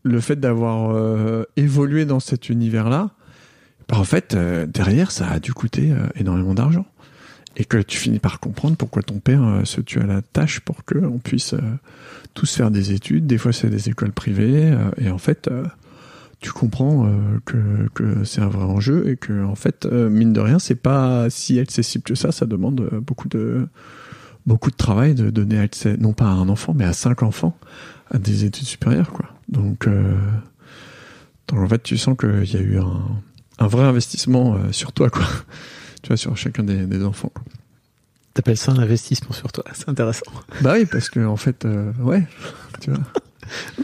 le 0.07 0.19
fait 0.19 0.39
d'avoir 0.39 0.91
euh, 0.91 1.43
évolué 1.55 2.05
dans 2.05 2.19
cet 2.19 2.49
univers-là, 2.49 3.11
bah, 3.87 3.97
en 3.97 4.03
fait, 4.03 4.33
euh, 4.33 4.65
derrière, 4.65 5.11
ça 5.11 5.29
a 5.29 5.39
dû 5.39 5.53
coûter 5.53 5.91
euh, 5.91 6.07
énormément 6.15 6.53
d'argent. 6.53 6.85
et 7.59 7.65
que 7.65 7.79
tu 7.79 7.97
finis 7.97 8.19
par 8.19 8.39
comprendre 8.39 8.77
pourquoi 8.77 9.01
ton 9.01 9.17
père 9.17 9.61
se 9.63 9.81
tue 9.81 9.99
à 9.99 10.05
la 10.05 10.21
tâche 10.21 10.59
pour 10.59 10.85
que 10.85 10.99
on 10.99 11.17
puisse 11.17 11.55
tous 12.35 12.55
faire 12.55 12.69
des 12.69 12.91
études. 12.91 13.25
Des 13.25 13.39
fois, 13.39 13.51
c'est 13.51 13.71
des 13.71 13.89
écoles 13.89 14.11
privées, 14.11 14.77
et 14.99 15.09
en 15.09 15.17
fait, 15.17 15.49
tu 16.39 16.51
comprends 16.51 17.11
que, 17.45 17.89
que 17.95 18.23
c'est 18.25 18.41
un 18.41 18.47
vrai 18.47 18.65
enjeu 18.65 19.09
et 19.09 19.17
que 19.17 19.43
en 19.43 19.55
fait, 19.55 19.87
mine 19.87 20.33
de 20.33 20.39
rien, 20.39 20.59
c'est 20.59 20.75
pas 20.75 21.31
si 21.31 21.57
accessible 21.59 22.03
que 22.03 22.13
ça. 22.13 22.31
Ça 22.31 22.45
demande 22.45 22.91
beaucoup 23.01 23.27
de 23.27 23.67
beaucoup 24.45 24.69
de 24.69 24.75
travail 24.75 25.15
de 25.15 25.31
donner 25.31 25.59
accès, 25.59 25.97
non 25.97 26.13
pas 26.13 26.25
à 26.25 26.33
un 26.33 26.49
enfant, 26.49 26.75
mais 26.75 26.85
à 26.85 26.93
cinq 26.93 27.23
enfants 27.23 27.57
à 28.11 28.19
des 28.19 28.45
études 28.45 28.67
supérieures, 28.67 29.11
quoi. 29.11 29.37
Donc, 29.49 29.88
euh, 29.88 30.15
donc 31.47 31.60
en 31.60 31.67
fait, 31.67 31.83
tu 31.83 31.97
sens 31.97 32.17
qu'il 32.17 32.51
y 32.51 32.57
a 32.57 32.62
eu 32.62 32.79
un, 32.79 33.01
un 33.60 33.67
vrai 33.67 33.86
investissement 33.86 34.55
euh, 34.55 34.71
sur 34.71 34.91
toi, 34.91 35.10
quoi. 35.10 35.25
Tu 36.03 36.10
vois, 36.10 36.17
sur 36.17 36.38
chacun 36.38 36.63
des, 36.63 36.86
des 36.86 37.03
enfants. 37.03 37.31
quoi. 37.33 37.43
T'appelles 38.33 38.55
ça 38.57 38.71
un 38.71 38.77
investissement 38.77 39.31
sur 39.31 39.51
toi, 39.51 39.63
c'est 39.73 39.89
intéressant. 39.89 40.31
Bah 40.62 40.73
oui, 40.75 40.86
parce 40.86 41.10
que 41.10 41.25
en 41.25 41.38
fait, 41.38 41.65
euh, 41.65 41.91
ouais, 41.99 42.25
tu 42.81 42.91
vois. 42.91 42.99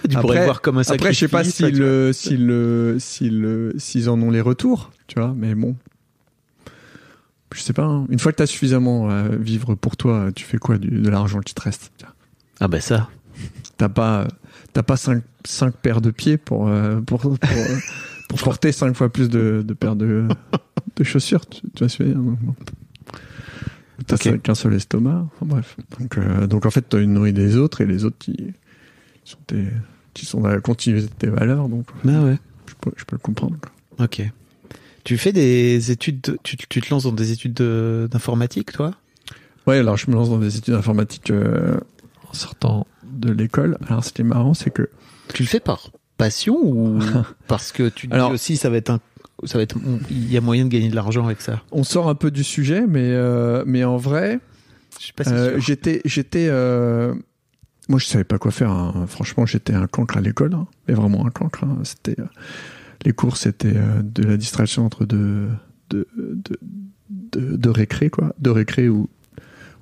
Tu 0.10 0.17
pourrais 0.17 0.39
le 0.39 0.43
voir 0.45 0.62
comme 0.62 0.78
un 0.78 0.84
sacrifice. 0.84 1.02
Après, 1.02 1.13
je 1.13 1.19
sais 1.19 1.28
pas 1.30 1.43
si 1.45 1.63
tu 1.63 1.71
vois. 1.71 1.86
le, 1.86 2.13
si 2.13 2.38
le, 2.38 2.97
si 2.99 3.30
le, 3.30 3.73
s'ils 3.78 4.10
en 4.10 4.21
ont 4.21 4.30
les 4.30 4.41
retours, 4.41 4.91
tu 5.08 5.19
vois, 5.19 5.34
mais 5.36 5.56
bon. 5.56 5.76
Je 7.56 7.62
sais 7.62 7.71
pas, 7.73 7.84
hein. 7.86 8.06
une 8.10 8.19
fois 8.19 8.32
que 8.32 8.38
t'as 8.38 8.45
suffisamment 8.45 9.10
à 9.10 9.30
vivre 9.30 9.76
pour 9.76 9.95
toi, 9.95 10.32
tu 10.36 10.43
fais 10.43 10.58
quoi 10.58 10.78
du, 10.78 10.89
de 10.89 11.10
l'argent 11.10 11.39
qui 11.39 11.54
te 11.54 11.62
reste 11.62 11.91
tu. 11.97 12.06
Ah 12.60 12.67
bah 12.67 12.82
ça. 12.82 13.10
T'as 13.78 13.89
pas, 13.89 14.28
t'as 14.73 14.83
pas 14.83 14.97
cinq, 14.97 15.23
cinq 15.45 15.75
paires 15.75 16.01
de 16.01 16.12
pieds 16.12 16.38
pour, 16.38 16.67
euh, 16.67 16.99
pour, 17.01 17.19
pour, 17.21 17.29
euh, 17.31 17.77
pour 18.27 18.39
porter 18.39 18.71
cinq 18.71 18.95
fois 18.95 19.09
plus 19.09 19.29
de, 19.29 19.63
de 19.65 19.73
paires 19.73 19.95
de, 19.95 20.27
de 20.95 21.03
chaussures, 21.03 21.45
tu, 21.45 21.62
tu 21.75 21.86
dire 21.86 22.15
donc, 22.15 22.39
bon. 22.39 22.55
T'as 24.07 24.17
qu'un 24.17 24.55
seul 24.55 24.73
estomac, 24.73 25.25
enfin, 25.36 25.45
bref. 25.45 25.77
Donc, 25.99 26.17
euh, 26.17 26.47
donc 26.47 26.65
en 26.65 26.71
fait, 26.71 26.81
t'as 26.81 26.99
une 26.99 27.13
nourrie 27.13 27.31
des 27.33 27.55
autres 27.57 27.81
et 27.81 27.86
les 27.86 28.03
autres 28.03 28.17
qui 28.19 28.36
sont, 29.23 29.38
tes, 29.47 29.67
qui 30.13 30.25
sont 30.25 30.41
dans 30.41 30.49
la 30.49 30.59
continuité 30.59 31.07
de 31.07 31.13
tes 31.13 31.27
valeurs, 31.27 31.69
donc 31.69 31.86
Bah 32.03 32.21
ouais. 32.21 32.38
je 32.67 32.73
peux, 32.81 32.91
je 32.97 33.05
peux 33.05 33.15
le 33.15 33.21
comprendre. 33.21 33.55
quoi. 33.62 34.05
Ok. 34.05 34.23
Tu 35.03 35.17
fais 35.17 35.31
des 35.31 35.91
études, 35.91 36.21
de- 36.21 36.38
tu, 36.43 36.57
tu 36.57 36.81
te 36.81 36.89
lances 36.89 37.03
dans 37.03 37.12
des 37.13 37.31
études 37.31 37.53
de- 37.53 38.07
d'informatique, 38.12 38.71
toi? 38.73 38.93
Ouais, 39.67 39.77
alors 39.77 39.95
je 39.95 40.09
me 40.09 40.15
lance 40.15 40.29
dans 40.29 40.39
des 40.39 40.57
études 40.57 40.73
informatiques 40.73 41.29
euh, 41.31 41.77
en 42.29 42.33
sortant 42.33 42.88
de 43.13 43.32
l'école. 43.32 43.78
Alors 43.88 44.04
ce 44.04 44.12
qui 44.13 44.21
est 44.21 44.26
marrant, 44.26 44.54
c'est 44.54 44.69
que 44.71 44.89
Tu 45.34 45.43
le 45.43 45.47
fais 45.47 45.60
par 45.60 45.91
passion 46.17 46.58
ou 46.62 46.99
parce 47.47 47.71
que 47.71 47.89
tu 47.89 48.08
te 48.08 48.13
Alors- 48.13 48.30
dis 48.30 48.36
aussi 48.36 48.58
ça 48.58 48.69
va 48.69 48.78
être 48.78 48.89
un, 48.91 48.99
ça 49.45 49.58
va 49.58 49.63
être, 49.63 49.76
il 50.10 50.32
y 50.32 50.38
a 50.38 50.41
moyen 50.41 50.63
de 50.65 50.69
gagner 50.69 50.89
de 50.89 50.95
l'argent 50.95 51.26
avec 51.26 51.41
ça? 51.41 51.62
on 51.71 51.84
sort 51.84 52.08
un 52.10 52.15
peu 52.15 52.32
du 52.32 52.43
sujet, 52.43 52.86
mais, 52.88 53.02
euh, 53.12 53.63
mais 53.65 53.84
en 53.84 53.97
vrai, 53.97 54.39
Je 54.99 55.06
suis 55.06 55.13
pas 55.13 55.23
si 55.23 55.32
Euh, 55.34 55.60
j'étais, 55.60 56.02
j'étais, 56.06 56.47
euh, 56.49 57.13
moi 57.89 57.99
je 57.99 58.06
savais 58.06 58.23
pas 58.23 58.38
quoi 58.38 58.52
faire. 58.52 58.71
hein. 58.71 59.06
Franchement, 59.08 59.45
j'étais 59.45 59.73
un 59.73 59.88
cancre 59.88 60.15
à 60.17 60.21
l'école, 60.21 60.54
hein. 60.54 60.67
mais 60.88 60.93
vraiment 60.93 61.26
un 61.26 61.32
cancre. 61.32 61.63
hein. 61.63 61.80
C'était 61.84 62.19
euh, 62.21 62.26
les 63.06 63.12
cours, 63.12 63.36
c'était 63.38 63.73
euh, 63.76 64.02
de 64.04 64.23
la 64.23 64.38
distraction 64.38 64.86
entre 64.86 65.06
deux, 65.06 65.49
de, 65.89 66.08
de, 66.15 66.60
de, 67.10 67.56
de 67.58 67.69
récré 67.69 68.10
quoi, 68.10 68.34
de 68.39 68.49
récré 68.52 68.88
où 68.88 69.10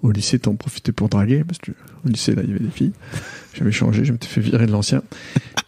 au 0.01 0.11
lycée 0.11 0.39
t'en 0.39 0.55
profitais 0.55 0.91
pour 0.91 1.09
draguer 1.09 1.43
parce 1.43 1.59
que 1.59 1.71
au 2.05 2.09
lycée 2.09 2.35
là 2.35 2.41
il 2.43 2.49
y 2.49 2.51
avait 2.53 2.63
des 2.63 2.71
filles. 2.71 2.93
J'avais 3.53 3.71
changé, 3.71 4.05
je 4.05 4.11
m'étais 4.13 4.27
fait 4.27 4.41
virer 4.41 4.65
de 4.65 4.71
l'ancien. 4.71 5.03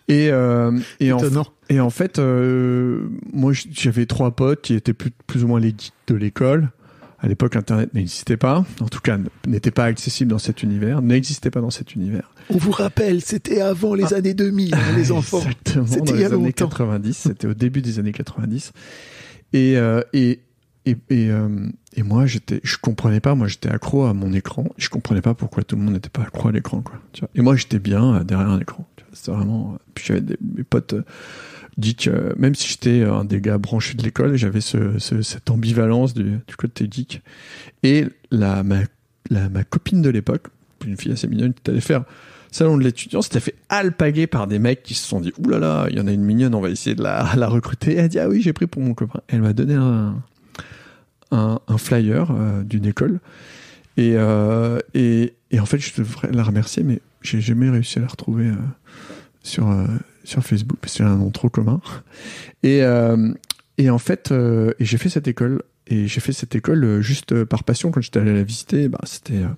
Et 0.08 0.30
euh, 0.32 0.78
et 1.00 1.12
en 1.12 1.20
Étonnant. 1.20 1.48
et 1.70 1.80
en 1.80 1.90
fait, 1.90 2.20
euh, 2.20 3.08
moi, 3.32 3.54
j'avais 3.72 4.06
trois 4.06 4.32
potes 4.32 4.62
qui 4.62 4.74
étaient 4.74 4.94
plus, 4.94 5.12
plus 5.28 5.44
ou 5.44 5.48
moins 5.48 5.60
les 5.60 5.70
geeks 5.70 5.94
de 6.08 6.16
l'école. 6.16 6.70
À 7.20 7.30
l'époque, 7.30 7.56
Internet 7.56 7.94
n'existait 7.94 8.36
pas. 8.36 8.66
En 8.82 8.90
tout 8.90 9.00
cas, 9.00 9.18
n'était 9.48 9.72
pas 9.72 9.86
accessible 9.86 10.30
dans 10.30 10.40
cet 10.40 10.62
univers, 10.62 11.02
n'existait 11.02 11.52
pas 11.52 11.62
dans 11.62 11.70
cet 11.70 11.96
univers. 11.96 12.34
On 12.50 12.58
vous 12.58 12.72
rappelle, 12.72 13.22
c'était 13.22 13.62
avant 13.62 13.96
les 13.96 14.14
années 14.14 14.34
2000, 14.34 14.76
hein, 14.76 14.78
les 14.98 15.12
enfants. 15.14 15.38
Exactement, 15.38 15.88
C'était 15.88 16.12
dans 16.12 16.18
les 16.18 16.26
années 16.26 16.46
longtemps. 16.48 16.68
90. 16.68 17.18
C'était 17.18 17.48
au 17.48 17.54
début 17.54 17.82
des 17.82 18.00
années 18.00 18.12
90. 18.12 18.74
Et, 19.54 19.78
euh, 19.78 20.02
et, 20.12 20.42
et, 20.86 20.98
et, 21.10 21.30
euh, 21.30 21.48
et 21.96 22.04
moi, 22.04 22.26
j'étais, 22.26 22.60
je 22.64 22.78
comprenais 22.78 23.20
pas. 23.20 23.36
Moi, 23.36 23.48
j'étais 23.48 23.70
accro 23.70 24.04
à 24.06 24.14
mon 24.14 24.34
écran. 24.34 24.66
Je 24.78 24.90
comprenais 24.90 25.22
pas 25.22 25.34
pourquoi 25.34 25.64
tout 25.64 25.76
le 25.76 25.82
monde 25.82 25.94
n'était 25.94 26.10
pas 26.10 26.24
accro 26.24 26.50
à 26.50 26.52
l'écran, 26.52 26.82
quoi. 26.82 27.00
Et 27.36 27.42
moi, 27.42 27.56
j'étais 27.56 27.80
bien 27.80 28.16
euh, 28.16 28.24
derrière 28.24 28.50
un 28.50 28.60
écran. 28.60 28.88
C'était 29.14 29.32
vraiment. 29.32 29.78
Puis 29.94 30.06
j'avais 30.08 30.22
des, 30.22 30.38
mes 30.58 30.64
potes 30.64 30.94
euh, 30.94 31.04
geeks. 31.80 32.08
euh, 32.08 32.34
même 32.38 32.56
si 32.56 32.68
j'étais 32.68 33.02
euh, 33.02 33.14
un 33.14 33.26
des 33.26 33.40
gars 33.42 33.58
branchés 33.58 33.94
de 33.96 34.04
l'école, 34.04 34.36
j'avais 34.38 34.62
ce, 34.62 34.98
ce- 35.00 35.22
cette 35.22 35.50
ambivalence 35.50 36.14
du, 36.14 36.40
côté 36.58 36.88
geek. 36.92 37.22
Et 37.84 38.06
la, 38.32 38.64
ma, 38.64 38.82
ma 39.30 39.64
copine 39.64 40.02
de 40.02 40.10
l'époque, 40.10 40.48
une 40.86 40.98
fille 40.98 41.12
assez 41.12 41.28
mignonne 41.28 41.54
qui 41.54 41.70
allait 41.72 41.80
faire 41.80 42.04
salon 42.52 42.78
de 42.78 42.84
l'étudiant, 42.84 43.22
s'était 43.22 43.40
fait 43.40 43.56
alpaguer 43.70 44.28
par 44.28 44.48
des 44.48 44.60
mecs 44.60 44.84
qui 44.84 44.94
se 44.96 45.08
sont 45.08 45.20
dit 45.22 45.32
là, 45.48 45.88
il 45.90 45.98
y 45.98 46.00
en 46.00 46.06
a 46.08 46.12
une 46.12 46.24
mignonne, 46.24 46.54
on 46.54 46.62
va 46.62 46.70
essayer 46.70 46.96
de 46.96 47.02
la, 47.04 47.30
la 47.38 47.48
recruter. 47.48 47.94
Elle 47.94 48.06
a 48.06 48.08
dit 48.08 48.20
Ah 48.20 48.28
oui, 48.30 48.42
j'ai 48.42 48.54
pris 48.54 48.68
pour 48.68 48.82
mon 48.82 48.94
copain. 48.94 49.22
Elle 49.28 49.42
m'a 49.42 49.54
donné 49.54 49.76
un, 49.76 50.22
un, 51.34 51.78
flyer 51.78 52.32
euh, 52.32 52.64
d'une 52.64 52.86
école. 52.86 53.20
Et, 53.98 54.14
euh, 54.16 54.80
et, 54.94 55.34
et 55.52 55.60
en 55.60 55.66
fait, 55.66 55.80
je 55.80 55.92
devrais 55.98 56.32
la 56.32 56.44
remercier, 56.44 56.84
mais 56.84 57.00
j'ai 57.22 57.42
jamais 57.42 57.70
réussi 57.70 58.00
à 58.00 58.02
la 58.02 58.08
retrouver 58.08 58.48
euh, 58.48 58.56
sur, 59.44 59.76
sur 60.24 60.44
Facebook 60.44 60.78
parce 60.82 60.96
qu'elle 60.96 61.06
a 61.06 61.12
un 61.12 61.18
nom 61.18 61.32
trop 61.32 61.50
commun. 61.50 61.82
Et, 62.64 62.82
et 63.78 63.90
en 63.90 63.98
fait, 63.98 64.32
et 64.32 64.86
j'ai 64.86 64.98
fait 64.98 65.10
cette 65.10 65.28
école. 65.28 65.62
Et 65.88 66.08
j'ai 66.08 66.22
fait 66.22 66.32
cette 66.32 66.56
école 66.56 67.02
juste 67.02 67.44
par 67.44 67.66
passion. 67.66 67.92
Quand 67.92 68.00
j'étais 68.00 68.20
allé 68.20 68.34
la 68.34 68.44
visiter, 68.44 68.88
bah, 68.88 69.02
c'était. 69.04 69.42
moi, 69.42 69.56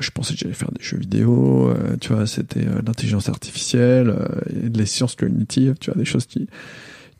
je 0.00 0.10
pensais 0.10 0.32
que 0.32 0.40
j'allais 0.40 0.54
faire 0.54 0.72
des 0.72 0.82
jeux 0.82 0.96
vidéo, 0.96 1.72
tu 2.00 2.14
vois, 2.14 2.26
c'était 2.26 2.64
l'intelligence 2.64 3.28
artificielle, 3.28 4.16
et 4.48 4.70
les 4.70 4.86
sciences 4.86 5.16
cognitives, 5.16 5.74
tu 5.78 5.90
vois, 5.90 5.98
des 5.98 6.06
choses 6.06 6.24
qui, 6.24 6.48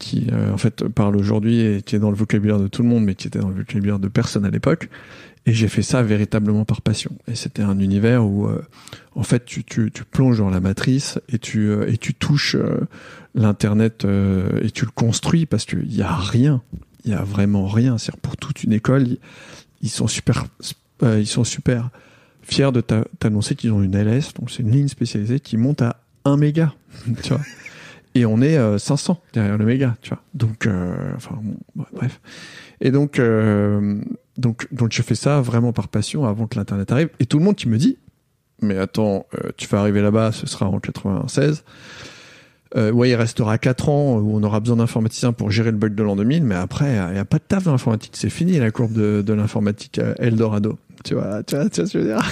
qui 0.00 0.26
euh, 0.32 0.52
en 0.52 0.56
fait, 0.56 0.88
parlent 0.88 1.16
aujourd'hui 1.16 1.60
et 1.60 1.82
qui 1.82 1.94
est 1.94 2.00
dans 2.00 2.10
le 2.10 2.16
vocabulaire 2.16 2.58
de 2.58 2.66
tout 2.66 2.82
le 2.82 2.88
monde, 2.88 3.04
mais 3.04 3.14
qui 3.14 3.28
était 3.28 3.38
dans 3.38 3.50
le 3.50 3.54
vocabulaire 3.54 4.00
de 4.00 4.08
personne 4.08 4.44
à 4.44 4.50
l'époque. 4.50 4.88
Et 5.46 5.52
j'ai 5.52 5.68
fait 5.68 5.82
ça 5.82 6.02
véritablement 6.02 6.64
par 6.64 6.82
passion. 6.82 7.12
Et 7.28 7.34
c'était 7.34 7.62
un 7.62 7.78
univers 7.78 8.26
où, 8.26 8.46
euh, 8.46 8.60
en 9.14 9.22
fait, 9.22 9.44
tu, 9.44 9.62
tu, 9.64 9.90
tu 9.92 10.04
plonges 10.04 10.38
dans 10.38 10.50
la 10.50 10.60
matrice 10.60 11.18
et 11.28 11.38
tu, 11.38 11.68
euh, 11.70 11.86
et 11.90 11.96
tu 11.96 12.14
touches 12.14 12.56
euh, 12.56 12.80
l'internet 13.34 14.04
euh, 14.04 14.60
et 14.62 14.70
tu 14.70 14.84
le 14.84 14.90
construis 14.90 15.46
parce 15.46 15.64
qu'il 15.64 15.94
y 15.94 16.02
a 16.02 16.14
rien, 16.14 16.62
il 17.04 17.12
y 17.12 17.14
a 17.14 17.22
vraiment 17.22 17.66
rien. 17.68 17.96
C'est 17.96 18.14
pour 18.16 18.36
toute 18.36 18.64
une 18.64 18.72
école, 18.72 19.06
ils, 19.80 19.88
sont 19.88 20.08
super, 20.08 20.44
euh, 21.02 21.18
ils 21.20 21.26
sont 21.26 21.44
super 21.44 21.90
fiers 22.42 22.72
de 22.72 22.80
t'a- 22.80 23.04
t'annoncer 23.18 23.54
qu'ils 23.54 23.72
ont 23.72 23.82
une 23.82 23.96
LS, 23.96 24.34
donc 24.34 24.50
c'est 24.50 24.62
une 24.62 24.72
ligne 24.72 24.88
spécialisée 24.88 25.40
qui 25.40 25.56
monte 25.56 25.80
à 25.82 26.02
1 26.26 26.36
méga, 26.36 26.74
tu 27.22 27.30
vois. 27.32 27.40
Et 28.14 28.26
on 28.26 28.40
est 28.42 28.58
euh, 28.58 28.78
500 28.78 29.20
derrière 29.32 29.56
le 29.56 29.64
méga, 29.64 29.96
tu 30.02 30.10
vois. 30.10 30.22
Donc, 30.34 30.66
euh, 30.66 31.12
enfin, 31.16 31.38
bon, 31.42 31.84
bref. 31.92 32.20
Et 32.80 32.90
donc, 32.90 33.18
euh, 33.18 34.00
donc, 34.36 34.66
donc, 34.72 34.92
je 34.92 35.02
fais 35.02 35.14
ça 35.14 35.40
vraiment 35.40 35.72
par 35.72 35.88
passion 35.88 36.24
avant 36.26 36.46
que 36.46 36.56
l'internet 36.56 36.90
arrive. 36.90 37.10
Et 37.20 37.26
tout 37.26 37.38
le 37.38 37.44
monde 37.44 37.56
qui 37.56 37.68
me 37.68 37.78
dit, 37.78 37.98
mais 38.62 38.76
attends, 38.76 39.26
euh, 39.34 39.50
tu 39.56 39.68
vas 39.68 39.80
arriver 39.80 40.02
là-bas, 40.02 40.32
ce 40.32 40.46
sera 40.46 40.66
en 40.66 40.80
96. 40.80 41.64
Euh, 42.76 42.92
ouais, 42.92 43.10
il 43.10 43.14
restera 43.16 43.58
4 43.58 43.88
ans 43.88 44.18
où 44.18 44.36
on 44.36 44.42
aura 44.44 44.60
besoin 44.60 44.76
d'informaticiens 44.76 45.32
pour 45.32 45.50
gérer 45.50 45.72
le 45.72 45.76
bug 45.76 45.94
de 45.94 46.02
l'an 46.02 46.14
2000, 46.14 46.44
mais 46.44 46.54
après, 46.54 46.94
il 47.08 47.14
n'y 47.14 47.18
a 47.18 47.24
pas 47.24 47.38
de 47.38 47.42
taf 47.46 47.64
dans 47.64 47.72
l'informatique. 47.72 48.12
C'est 48.14 48.30
fini 48.30 48.58
la 48.58 48.70
courbe 48.70 48.92
de, 48.92 49.22
de 49.22 49.32
l'informatique 49.32 49.98
euh, 49.98 50.14
Eldorado. 50.18 50.78
Tu 51.02 51.14
vois, 51.14 51.42
tu 51.42 51.56
vois, 51.56 51.68
tu 51.68 51.80
vois 51.80 51.88
ce 51.88 51.92
que 51.94 51.98
je 51.98 52.04
veux 52.04 52.12
dire? 52.12 52.30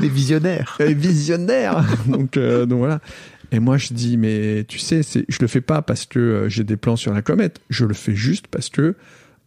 Les 0.00 0.08
visionnaires. 0.08 0.76
et 0.80 0.94
visionnaire. 0.94 1.84
donc, 2.06 2.36
euh, 2.36 2.66
donc 2.66 2.78
voilà. 2.78 3.00
Et 3.52 3.60
moi, 3.60 3.78
je 3.78 3.94
dis, 3.94 4.16
mais 4.16 4.64
tu 4.68 4.78
sais, 4.78 5.00
je 5.02 5.38
le 5.40 5.46
fais 5.46 5.60
pas 5.60 5.82
parce 5.82 6.06
que 6.06 6.18
euh, 6.18 6.48
j'ai 6.48 6.64
des 6.64 6.76
plans 6.76 6.96
sur 6.96 7.12
la 7.14 7.22
comète. 7.22 7.60
Je 7.70 7.84
le 7.84 7.94
fais 7.94 8.14
juste 8.14 8.46
parce 8.48 8.68
que 8.68 8.94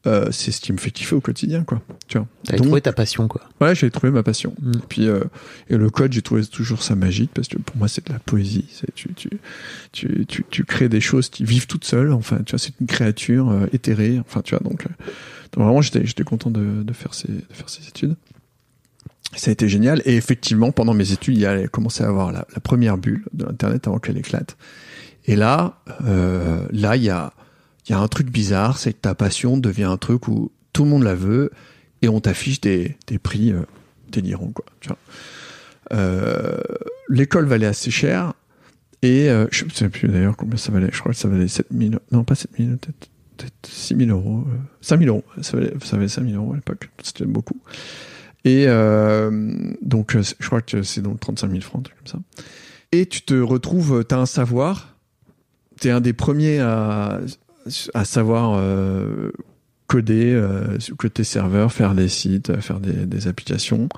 euh, 0.07 0.29
c'est 0.31 0.51
ce 0.51 0.59
qui 0.59 0.73
me 0.73 0.79
fait 0.79 0.89
kiffer 0.89 1.15
au 1.15 1.21
quotidien, 1.21 1.63
quoi. 1.63 1.79
Tu 2.07 2.17
vois. 2.17 2.27
Donc, 2.49 2.63
trouvé 2.63 2.81
ta 2.81 2.91
passion, 2.91 3.27
quoi. 3.27 3.41
Ouais, 3.59 3.75
j'ai 3.75 3.91
trouvé 3.91 4.11
ma 4.11 4.23
passion. 4.23 4.55
Mm. 4.59 4.71
Et 4.71 4.85
puis 4.89 5.07
euh, 5.07 5.23
et 5.69 5.77
le 5.77 5.91
code, 5.91 6.11
j'ai 6.13 6.23
trouvé 6.23 6.43
toujours 6.43 6.81
ça 6.81 6.95
magique 6.95 7.29
parce 7.35 7.47
que 7.47 7.59
pour 7.59 7.77
moi, 7.77 7.87
c'est 7.87 8.07
de 8.07 8.11
la 8.11 8.17
poésie. 8.17 8.65
Tu 8.95 9.13
tu 9.13 9.29
tu 9.91 10.25
tu, 10.25 10.45
tu 10.49 10.63
crées 10.63 10.89
des 10.89 11.01
choses 11.01 11.29
qui 11.29 11.43
vivent 11.43 11.67
toutes 11.67 11.85
seules. 11.85 12.11
Enfin, 12.11 12.37
tu 12.43 12.51
vois, 12.51 12.59
c'est 12.59 12.73
une 12.81 12.87
créature 12.87 13.67
éthérée. 13.73 14.19
Enfin, 14.19 14.41
tu 14.41 14.55
vois, 14.55 14.67
donc, 14.67 14.87
donc 15.51 15.63
vraiment, 15.63 15.81
j'étais 15.81 16.03
j'étais 16.07 16.23
content 16.23 16.49
de, 16.49 16.81
de 16.81 16.93
faire 16.93 17.13
ces 17.13 17.27
de 17.27 17.43
faire 17.53 17.69
ces 17.69 17.87
études. 17.87 18.15
Ça 19.35 19.49
a 19.49 19.51
été 19.53 19.69
génial. 19.69 20.01
Et 20.05 20.15
effectivement, 20.15 20.71
pendant 20.71 20.93
mes 20.93 21.11
études, 21.11 21.35
il 21.35 21.41
y 21.41 21.45
a 21.45 21.67
commencé 21.67 22.03
à 22.03 22.07
avoir 22.07 22.31
la, 22.31 22.45
première 22.63 22.97
bulle 22.97 23.23
de 23.33 23.45
l'internet 23.45 23.87
avant 23.87 23.99
qu'elle 23.99 24.17
éclate. 24.17 24.57
Et 25.25 25.35
là, 25.35 25.81
euh, 26.05 26.67
là, 26.71 26.95
il 26.95 27.03
y 27.03 27.09
a 27.09 27.33
y 27.89 27.93
a 27.93 27.99
un 27.99 28.07
truc 28.07 28.29
bizarre, 28.29 28.77
c'est 28.77 28.93
que 28.93 28.99
ta 28.99 29.15
passion 29.15 29.57
devient 29.57 29.85
un 29.85 29.97
truc 29.97 30.27
où 30.27 30.51
tout 30.71 30.83
le 30.83 30.89
monde 30.89 31.03
la 31.03 31.15
veut 31.15 31.51
et 32.01 32.09
on 32.09 32.19
t'affiche 32.19 32.61
des, 32.61 32.95
des 33.07 33.19
prix 33.19 33.51
euh, 33.51 33.61
délirants, 34.09 34.51
quoi. 34.53 34.65
Euh, 35.91 36.57
L'école 37.09 37.47
valait 37.47 37.67
assez 37.67 37.91
cher 37.91 38.33
et 39.01 39.27
je 39.51 39.65
ne 39.65 39.69
sais 39.71 39.89
plus 39.89 40.07
d'ailleurs 40.07 40.37
combien 40.37 40.57
ça 40.57 40.71
valait. 40.71 40.89
Je 40.93 40.99
crois 40.99 41.11
que 41.11 41.17
ça 41.17 41.27
valait 41.27 41.47
7000, 41.47 41.99
non 42.11 42.23
pas 42.23 42.35
7000, 42.35 42.77
peut-être 42.77 43.11
peut 43.41 43.69
6000 43.69 44.11
euros, 44.11 44.45
euh, 44.47 44.57
5000 44.81 45.09
euros. 45.09 45.23
Ça 45.41 45.57
valait, 45.57 45.73
ça 45.83 45.97
valait 45.97 46.07
5000 46.07 46.35
euros 46.35 46.53
à 46.53 46.55
l'époque. 46.55 46.89
C'était 47.01 47.25
beaucoup. 47.25 47.59
Et 48.43 48.65
euh, 48.67 49.29
donc, 49.81 50.15
euh, 50.15 50.23
je 50.39 50.47
crois 50.47 50.61
que 50.61 50.81
c'est 50.83 51.01
donc 51.01 51.19
35 51.19 51.49
000 51.49 51.61
francs, 51.61 51.83
comme 51.83 52.07
ça. 52.07 52.19
Et 52.91 53.05
tu 53.05 53.21
te 53.21 53.33
retrouves, 53.33 54.03
tu 54.07 54.15
as 54.15 54.19
un 54.19 54.25
savoir, 54.25 54.95
tu 55.79 55.87
es 55.87 55.91
un 55.91 56.01
des 56.01 56.13
premiers 56.13 56.59
à, 56.59 57.19
à 57.93 58.05
savoir 58.05 58.55
euh, 58.55 59.31
coder 59.87 60.33
euh, 60.33 60.77
serveur, 61.23 61.71
faire 61.71 61.93
des 61.93 62.09
sites, 62.09 62.59
faire 62.61 62.79
des, 62.79 63.27
applications, 63.27 63.89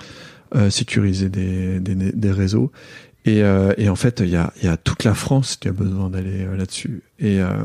euh, 0.55 0.69
sécuriser 0.69 1.29
des, 1.29 1.79
des, 1.79 1.95
des 1.95 2.31
réseaux. 2.31 2.71
Et, 3.25 3.41
euh, 3.41 3.73
et 3.77 3.89
en 3.89 3.95
fait, 3.95 4.19
il 4.19 4.29
y 4.29 4.35
a, 4.35 4.51
y 4.61 4.67
a 4.67 4.77
toute 4.77 5.03
la 5.03 5.13
France 5.13 5.55
qui 5.55 5.67
a 5.67 5.71
besoin 5.71 6.09
d'aller 6.09 6.45
euh, 6.45 6.57
là-dessus. 6.57 7.03
Et 7.19 7.41
euh, 7.41 7.63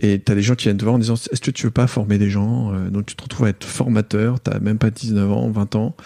et 0.00 0.18
t'as 0.18 0.34
des 0.34 0.42
gens 0.42 0.54
qui 0.54 0.64
viennent 0.64 0.76
te 0.76 0.84
voir 0.84 0.96
en 0.96 0.98
disant 0.98 1.14
est-ce 1.14 1.40
que 1.40 1.50
tu 1.50 1.64
veux 1.66 1.70
pas 1.72 1.86
former 1.86 2.18
des 2.18 2.30
gens 2.30 2.72
Euh, 2.72 2.90
Donc 2.90 3.06
tu 3.06 3.16
te 3.16 3.22
retrouves 3.22 3.46
à 3.46 3.50
être 3.50 3.64
formateur, 3.64 4.40
t'as 4.40 4.58
même 4.60 4.78
pas 4.78 4.90
19 4.90 5.32
ans, 5.32 5.50
20 5.50 5.76
ans, 5.76 5.96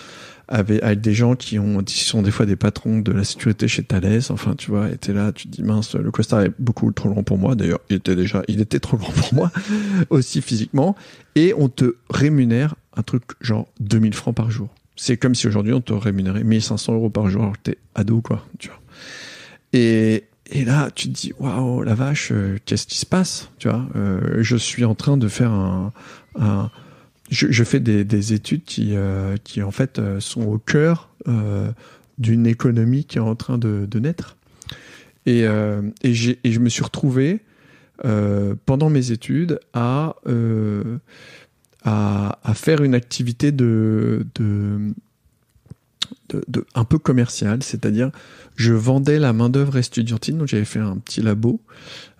avec, 0.48 0.82
avec 0.82 1.00
des 1.00 1.14
gens 1.14 1.36
qui 1.36 1.58
ont 1.58 1.82
qui 1.82 2.04
sont 2.04 2.22
des 2.22 2.30
fois 2.30 2.44
des 2.46 2.56
patrons 2.56 2.98
de 2.98 3.12
la 3.12 3.24
sécurité 3.24 3.68
chez 3.68 3.82
Thales. 3.82 4.20
Enfin, 4.30 4.54
tu 4.56 4.70
vois, 4.70 4.90
et 4.90 4.96
t'es 4.96 5.12
là, 5.12 5.32
tu 5.32 5.48
te 5.48 5.56
dis 5.56 5.62
mince, 5.62 5.94
le 5.94 6.10
costard 6.10 6.42
est 6.42 6.52
beaucoup 6.58 6.90
trop 6.92 7.10
grand 7.10 7.22
pour 7.22 7.38
moi. 7.38 7.54
D'ailleurs, 7.54 7.80
il 7.88 7.96
était 7.96 8.16
déjà, 8.16 8.42
il 8.48 8.60
était 8.60 8.80
trop 8.80 8.96
grand 8.96 9.12
pour 9.12 9.34
moi 9.34 9.50
aussi 10.10 10.42
physiquement. 10.42 10.96
Et 11.36 11.54
on 11.56 11.68
te 11.68 11.96
rémunère 12.10 12.74
un 12.96 13.02
truc 13.02 13.22
genre 13.40 13.68
2000 13.80 14.14
francs 14.14 14.34
par 14.34 14.50
jour. 14.50 14.68
C'est 14.96 15.16
comme 15.16 15.34
si 15.34 15.46
aujourd'hui 15.46 15.72
on 15.72 15.80
te 15.80 15.92
rémunérait 15.92 16.44
1500 16.44 16.94
euros 16.94 17.10
par 17.10 17.30
jour 17.30 17.42
alors 17.42 17.54
que 17.54 17.70
t'es 17.70 17.78
ado, 17.94 18.20
quoi. 18.20 18.44
Tu 18.58 18.68
vois. 18.68 18.80
Et, 19.72 20.24
et 20.50 20.64
là, 20.64 20.90
tu 20.94 21.08
te 21.08 21.14
dis, 21.18 21.32
waouh, 21.38 21.82
la 21.82 21.94
vache, 21.94 22.30
euh, 22.32 22.58
qu'est-ce 22.64 22.86
qui 22.86 22.98
se 22.98 23.06
passe 23.06 23.50
Tu 23.58 23.68
vois, 23.68 23.86
euh, 23.96 24.38
je 24.42 24.56
suis 24.56 24.84
en 24.84 24.94
train 24.94 25.16
de 25.16 25.28
faire 25.28 25.52
un, 25.52 25.92
je, 27.30 27.64
fais 27.64 27.80
des, 27.80 28.04
des 28.04 28.32
études 28.32 28.64
qui, 28.64 28.96
euh, 28.96 29.36
qui 29.44 29.62
en 29.62 29.70
fait 29.70 30.00
sont 30.18 30.42
au 30.42 30.58
cœur 30.58 31.10
d'une 32.18 32.46
économie 32.46 33.04
qui 33.04 33.18
est 33.18 33.22
en 33.22 33.36
train 33.36 33.58
de, 33.58 33.86
naître. 33.98 34.36
Et, 35.26 35.42
et, 36.02 36.14
j'ai- 36.14 36.38
et 36.44 36.50
je 36.52 36.58
me 36.60 36.68
suis 36.68 36.82
retrouvé 36.82 37.40
pendant 38.66 38.90
mes 38.90 39.12
études 39.12 39.60
à, 39.74 40.16
à, 41.84 42.38
à 42.42 42.54
faire 42.54 42.82
une 42.82 42.94
activité 42.94 43.52
de, 43.52 44.26
de, 44.34 44.92
un 46.74 46.84
peu 46.84 46.98
commerciale, 46.98 47.62
c'est-à-dire 47.62 48.10
je 48.56 48.72
vendais 48.72 49.18
la 49.18 49.32
main 49.32 49.48
d'œuvre 49.48 49.76
estudiantine, 49.78 50.38
donc 50.38 50.48
j'avais 50.48 50.64
fait 50.64 50.78
un 50.78 50.96
petit 50.98 51.22
labo. 51.22 51.60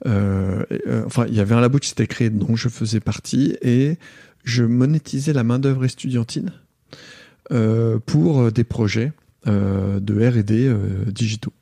Euh, 0.06 0.64
euh, 0.86 1.02
enfin, 1.06 1.26
il 1.28 1.34
y 1.34 1.40
avait 1.40 1.54
un 1.54 1.60
labo 1.60 1.78
qui 1.78 1.88
s'était 1.88 2.06
créé 2.06 2.30
dont 2.30 2.56
je 2.56 2.68
faisais 2.68 3.00
partie 3.00 3.56
et 3.62 3.98
je 4.44 4.64
monétisais 4.64 5.32
la 5.32 5.44
main 5.44 5.58
d'œuvre 5.58 5.84
estudiantine 5.84 6.52
euh, 7.52 7.98
pour 7.98 8.52
des 8.52 8.64
projets 8.64 9.12
euh, 9.46 10.00
de 10.00 10.14
R&D 10.14 10.66
euh, 10.68 11.04
digitaux. 11.06 11.52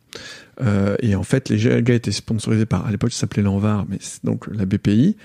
Euh, 0.60 0.96
et 1.00 1.14
en 1.14 1.22
fait, 1.22 1.48
les 1.48 1.82
gars 1.82 1.94
étaient 1.94 2.12
sponsorisés 2.12 2.66
par, 2.66 2.86
à 2.86 2.90
l'époque, 2.90 3.12
ça 3.12 3.20
s'appelait 3.20 3.42
l'Envar, 3.42 3.86
mais 3.88 3.98
c'est 4.00 4.24
donc 4.24 4.46
la 4.52 4.66
BPI. 4.66 5.16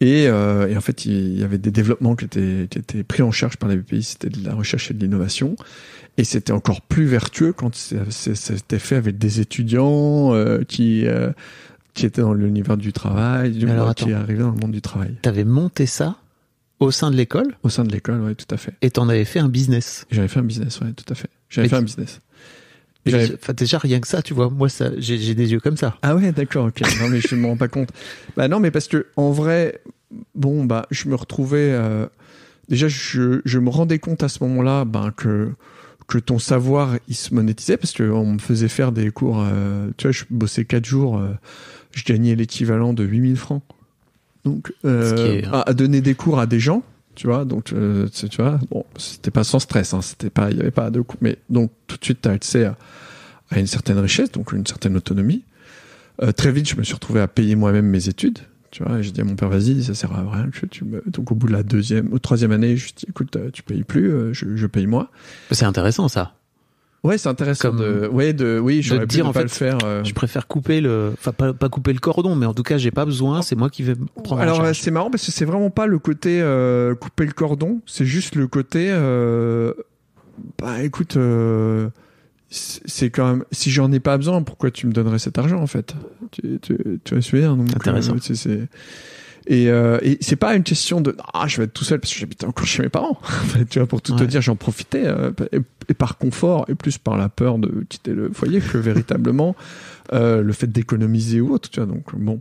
Et, 0.00 0.26
euh, 0.28 0.68
et 0.68 0.76
en 0.76 0.80
fait, 0.80 1.06
il 1.06 1.38
y 1.38 1.44
avait 1.44 1.58
des 1.58 1.70
développements 1.70 2.14
qui 2.16 2.26
étaient, 2.26 2.66
qui 2.68 2.78
étaient 2.78 3.02
pris 3.02 3.22
en 3.22 3.30
charge 3.30 3.56
par 3.56 3.68
la 3.68 3.76
BPI. 3.76 4.02
C'était 4.02 4.28
de 4.28 4.44
la 4.44 4.54
recherche 4.54 4.90
et 4.90 4.94
de 4.94 5.00
l'innovation. 5.00 5.56
Et 6.18 6.24
c'était 6.24 6.52
encore 6.52 6.82
plus 6.82 7.06
vertueux 7.06 7.54
quand 7.54 7.74
c'était 7.74 8.78
fait 8.78 8.96
avec 8.96 9.16
des 9.16 9.40
étudiants 9.40 10.34
euh, 10.34 10.62
qui, 10.62 11.06
qui 11.94 12.06
étaient 12.06 12.20
dans 12.20 12.34
l'univers 12.34 12.76
du 12.76 12.92
travail, 12.92 13.52
du, 13.52 13.68
alors, 13.68 13.94
qui 13.94 14.12
arrivaient 14.12 14.42
dans 14.42 14.50
le 14.50 14.58
monde 14.58 14.72
du 14.72 14.82
travail. 14.82 15.16
T'avais 15.22 15.44
monté 15.44 15.86
ça 15.86 16.16
au 16.80 16.90
sein 16.90 17.10
de 17.10 17.16
l'école? 17.16 17.54
Au 17.62 17.70
sein 17.70 17.84
de 17.84 17.92
l'école, 17.92 18.20
ouais, 18.20 18.34
tout 18.34 18.52
à 18.52 18.58
fait. 18.58 18.74
et 18.82 18.90
t'en 18.90 19.08
avais 19.08 19.24
fait 19.24 19.38
un 19.38 19.48
business? 19.48 20.04
J'avais 20.10 20.28
fait 20.28 20.40
un 20.40 20.44
business, 20.44 20.80
ouais, 20.80 20.92
tout 20.92 21.10
à 21.10 21.14
fait. 21.14 21.30
J'avais 21.48 21.68
fait 21.68 21.76
un 21.76 21.82
business. 21.82 22.20
Enfin, 23.34 23.52
déjà, 23.52 23.78
rien 23.78 24.00
que 24.00 24.06
ça, 24.08 24.22
tu 24.22 24.32
vois, 24.34 24.48
moi, 24.50 24.68
ça, 24.68 24.90
j'ai 24.98 25.34
des 25.34 25.52
yeux 25.52 25.60
comme 25.60 25.76
ça. 25.76 25.96
Ah 26.02 26.14
ouais, 26.14 26.30
d'accord, 26.32 26.66
ok. 26.66 26.80
Non, 27.00 27.08
mais 27.10 27.20
je 27.20 27.34
me 27.34 27.46
rends 27.46 27.56
pas 27.56 27.68
compte. 27.68 27.90
Bah 28.36 28.48
non, 28.48 28.60
mais 28.60 28.70
parce 28.70 28.86
que 28.88 29.06
en 29.16 29.30
vrai, 29.32 29.80
bon, 30.34 30.64
bah, 30.64 30.86
je 30.90 31.08
me 31.08 31.14
retrouvais. 31.14 31.70
euh, 31.72 32.06
déjà, 32.68 32.86
je, 32.88 33.40
je 33.44 33.58
me 33.58 33.70
rendais 33.70 33.98
compte 33.98 34.22
à 34.22 34.28
ce 34.28 34.42
moment-là, 34.44 34.84
ben 34.84 35.10
que 35.16 35.50
que 36.08 36.18
ton 36.18 36.38
savoir 36.38 36.96
il 37.08 37.14
se 37.14 37.32
monétisait 37.34 37.76
parce 37.76 37.92
que 37.92 38.02
on 38.02 38.34
me 38.34 38.38
faisait 38.38 38.68
faire 38.68 38.92
des 38.92 39.10
cours. 39.10 39.40
euh, 39.40 39.88
tu 39.96 40.06
vois, 40.08 40.12
je 40.12 40.24
bossais 40.30 40.64
quatre 40.64 40.84
jours, 40.84 41.16
euh, 41.18 41.28
je 41.92 42.04
gagnais 42.04 42.34
l'équivalent 42.34 42.92
de 42.92 43.02
8000 43.04 43.36
francs. 43.36 43.62
Donc, 44.44 44.72
euh, 44.84 45.38
est- 45.38 45.46
à, 45.46 45.60
à 45.62 45.72
donner 45.72 46.00
des 46.00 46.14
cours 46.14 46.38
à 46.40 46.46
des 46.46 46.58
gens. 46.60 46.82
Tu 47.14 47.26
vois, 47.26 47.44
donc 47.44 47.72
euh, 47.72 48.08
tu 48.08 48.36
vois, 48.40 48.58
bon, 48.70 48.84
c'était 48.96 49.30
pas 49.30 49.44
sans 49.44 49.58
stress, 49.58 49.92
hein, 49.92 50.00
c'était 50.00 50.30
pas, 50.30 50.50
il 50.50 50.56
y 50.56 50.60
avait 50.60 50.70
pas 50.70 50.90
de 50.90 51.02
coût, 51.02 51.18
mais 51.20 51.36
donc 51.50 51.70
tout 51.86 51.98
de 51.98 52.04
suite 52.04 52.22
tu 52.22 52.28
as 52.28 52.32
accès 52.32 52.64
à, 52.64 52.76
une 53.58 53.66
certaine 53.66 53.98
richesse, 53.98 54.32
donc 54.32 54.52
une 54.52 54.66
certaine 54.66 54.96
autonomie. 54.96 55.44
Euh, 56.22 56.32
très 56.32 56.52
vite, 56.52 56.68
je 56.68 56.76
me 56.76 56.82
suis 56.82 56.94
retrouvé 56.94 57.20
à 57.20 57.28
payer 57.28 57.54
moi-même 57.54 57.86
mes 57.86 58.08
études. 58.08 58.38
Tu 58.70 58.82
vois, 58.82 59.02
j'ai 59.02 59.10
dit 59.10 59.20
à 59.20 59.24
mon 59.24 59.36
père, 59.36 59.50
vas-y, 59.50 59.84
ça 59.84 59.94
sert 59.94 60.12
à 60.12 60.22
rien 60.30 60.48
tu 60.70 60.84
me. 60.86 61.02
Donc 61.06 61.30
au 61.30 61.34
bout 61.34 61.46
de 61.46 61.52
la 61.52 61.62
deuxième, 61.62 62.10
ou 62.10 62.18
troisième 62.18 62.52
année, 62.52 62.78
je 62.78 62.86
dit, 62.94 63.04
écoute, 63.06 63.36
euh, 63.36 63.50
tu 63.52 63.62
payes 63.62 63.84
plus, 63.84 64.10
euh, 64.10 64.32
je, 64.32 64.56
je 64.56 64.66
paye 64.66 64.86
moi. 64.86 65.10
C'est 65.50 65.66
intéressant, 65.66 66.08
ça. 66.08 66.34
Ouais, 67.04 67.18
c'est 67.18 67.28
intéressant 67.28 67.70
Comme- 67.70 67.80
de, 67.80 68.06
ouais, 68.06 68.32
de, 68.32 68.60
oui, 68.62 68.76
de 68.76 68.82
j'aurais 68.82 69.00
pu 69.00 69.06
dire, 69.16 69.26
en 69.26 69.32
pas 69.32 69.40
fait, 69.40 69.44
le 69.46 69.48
faire. 69.50 69.78
euh. 69.84 70.04
Je 70.04 70.14
préfère 70.14 70.46
couper 70.46 70.80
le, 70.80 71.10
enfin, 71.14 71.32
pas, 71.32 71.52
pas 71.52 71.68
couper 71.68 71.92
le 71.92 71.98
cordon, 71.98 72.36
mais 72.36 72.46
en 72.46 72.54
tout 72.54 72.62
cas, 72.62 72.78
j'ai 72.78 72.92
pas 72.92 73.04
besoin, 73.04 73.42
c'est 73.42 73.56
moi 73.56 73.70
qui 73.70 73.82
vais 73.82 73.94
prendre 74.22 74.40
en 74.40 74.44
Alors 74.44 74.74
c'est 74.74 74.90
marrant 74.92 75.10
parce 75.10 75.26
que 75.26 75.32
c'est 75.32 75.44
vraiment 75.44 75.70
pas 75.70 75.86
le 75.86 75.98
côté 75.98 76.40
euh, 76.40 76.94
couper 76.94 77.26
le 77.26 77.32
cordon, 77.32 77.80
c'est 77.86 78.06
juste 78.06 78.36
le 78.36 78.46
côté 78.46 78.86
euh, 78.92 79.72
bah 80.60 80.82
écoute 80.82 81.16
euh, 81.16 81.88
c'est 82.50 83.10
quand 83.10 83.26
même 83.28 83.44
si 83.50 83.70
j'en 83.70 83.90
ai 83.92 84.00
pas 84.00 84.16
besoin 84.16 84.42
pourquoi 84.42 84.70
tu 84.70 84.86
me 84.86 84.92
donnerais 84.92 85.18
cet 85.18 85.38
argent 85.38 85.60
en 85.60 85.66
fait? 85.66 85.94
Tu, 86.30 86.58
tu, 86.62 86.76
tu 87.02 87.20
je 87.20 87.30
veux 87.36 87.40
dire? 87.42 87.56
Donc 87.56 87.74
Intéressant. 87.74 88.14
euh, 88.14 88.66
et, 89.46 89.68
euh, 89.70 89.98
et 90.02 90.18
c'est 90.20 90.36
pas 90.36 90.54
une 90.54 90.62
question 90.62 91.00
de 91.00 91.16
ah 91.34 91.46
je 91.48 91.56
vais 91.58 91.64
être 91.64 91.72
tout 91.72 91.84
seul 91.84 91.98
parce 92.00 92.12
que 92.12 92.18
j'habite 92.20 92.44
encore 92.44 92.66
chez 92.66 92.82
mes 92.82 92.88
parents. 92.88 93.20
Tu 93.70 93.78
vois 93.78 93.88
pour 93.88 94.00
tout 94.02 94.14
te 94.14 94.24
dire 94.24 94.40
j'en 94.40 94.56
profitais 94.56 95.02
euh, 95.04 95.32
et, 95.52 95.58
et 95.88 95.94
par 95.94 96.16
confort 96.18 96.64
et 96.68 96.74
plus 96.74 96.98
par 96.98 97.16
la 97.16 97.28
peur 97.28 97.58
de 97.58 97.84
quitter 97.88 98.12
le 98.12 98.30
foyer 98.32 98.60
que 98.60 98.78
véritablement 98.90 99.56
euh, 100.12 100.42
le 100.42 100.52
fait 100.52 100.66
d'économiser 100.70 101.40
ou 101.40 101.52
autre 101.52 101.68
tu 101.70 101.80
vois. 101.80 101.86
Donc 101.92 102.14
bon 102.16 102.40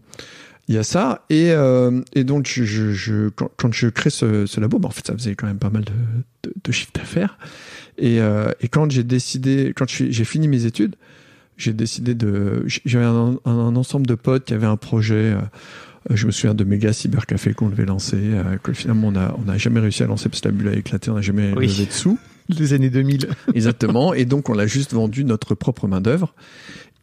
il 0.67 0.75
y 0.75 0.77
a 0.77 0.83
ça. 0.83 1.25
Et, 1.29 1.51
euh, 1.51 2.01
et 2.13 2.23
donc 2.23 2.47
je, 2.47 2.63
je, 2.63 2.93
je- 2.93 3.29
quand, 3.29 3.49
quand 3.57 3.73
je 3.73 3.87
crée 3.87 4.09
ce, 4.11 4.45
ce 4.45 4.61
labo 4.61 4.77
bah, 4.79 4.87
en 4.87 4.91
fait 4.91 5.05
ça 5.05 5.13
faisait 5.13 5.35
quand 5.35 5.47
même 5.47 5.57
pas 5.57 5.71
mal 5.71 5.83
de, 5.83 5.91
de, 6.43 6.53
de 6.63 6.71
chiffre 6.71 6.91
d'affaires. 6.93 7.37
Et, 7.97 8.21
euh, 8.21 8.51
et 8.61 8.67
quand 8.67 8.89
j'ai 8.91 9.03
décidé 9.03 9.73
quand 9.75 9.89
j'ai 9.89 10.23
fini 10.23 10.47
mes 10.47 10.65
études 10.65 10.95
j'ai 11.57 11.73
décidé 11.73 12.15
de 12.15 12.63
j'avais 12.85 13.05
un, 13.05 13.37
un, 13.45 13.51
un 13.51 13.75
ensemble 13.75 14.07
de 14.07 14.15
potes 14.15 14.45
qui 14.45 14.53
avaient 14.53 14.65
un 14.67 14.77
projet 14.77 15.33
euh, 15.33 15.41
je 16.09 16.25
me 16.25 16.31
souviens 16.31 16.53
de 16.55 16.63
méga 16.63 16.93
cybercafé 16.93 17.53
qu'on 17.53 17.69
devait 17.69 17.85
lancer 17.85 18.17
euh, 18.19 18.57
que 18.63 18.73
finalement 18.73 19.09
on 19.09 19.15
a 19.15 19.35
on 19.37 19.43
n'a 19.45 19.57
jamais 19.57 19.79
réussi 19.79 20.01
à 20.03 20.07
lancer 20.07 20.29
parce 20.29 20.41
que 20.41 20.47
la 20.47 20.53
bulle 20.53 20.69
a 20.69 20.73
éclaté 20.75 21.11
on 21.11 21.15
n'a 21.15 21.21
jamais 21.21 21.53
Oui. 21.55 21.67
levé 21.67 21.85
de 21.85 21.91
sous 21.91 22.17
Les 22.49 22.73
années 22.73 22.89
2000. 22.89 23.27
Exactement. 23.53 24.13
Et 24.13 24.25
donc, 24.25 24.49
on 24.49 24.53
l'a 24.53 24.67
juste 24.67 24.93
vendu 24.93 25.23
notre 25.23 25.55
propre 25.55 25.87
main-d'œuvre. 25.87 26.33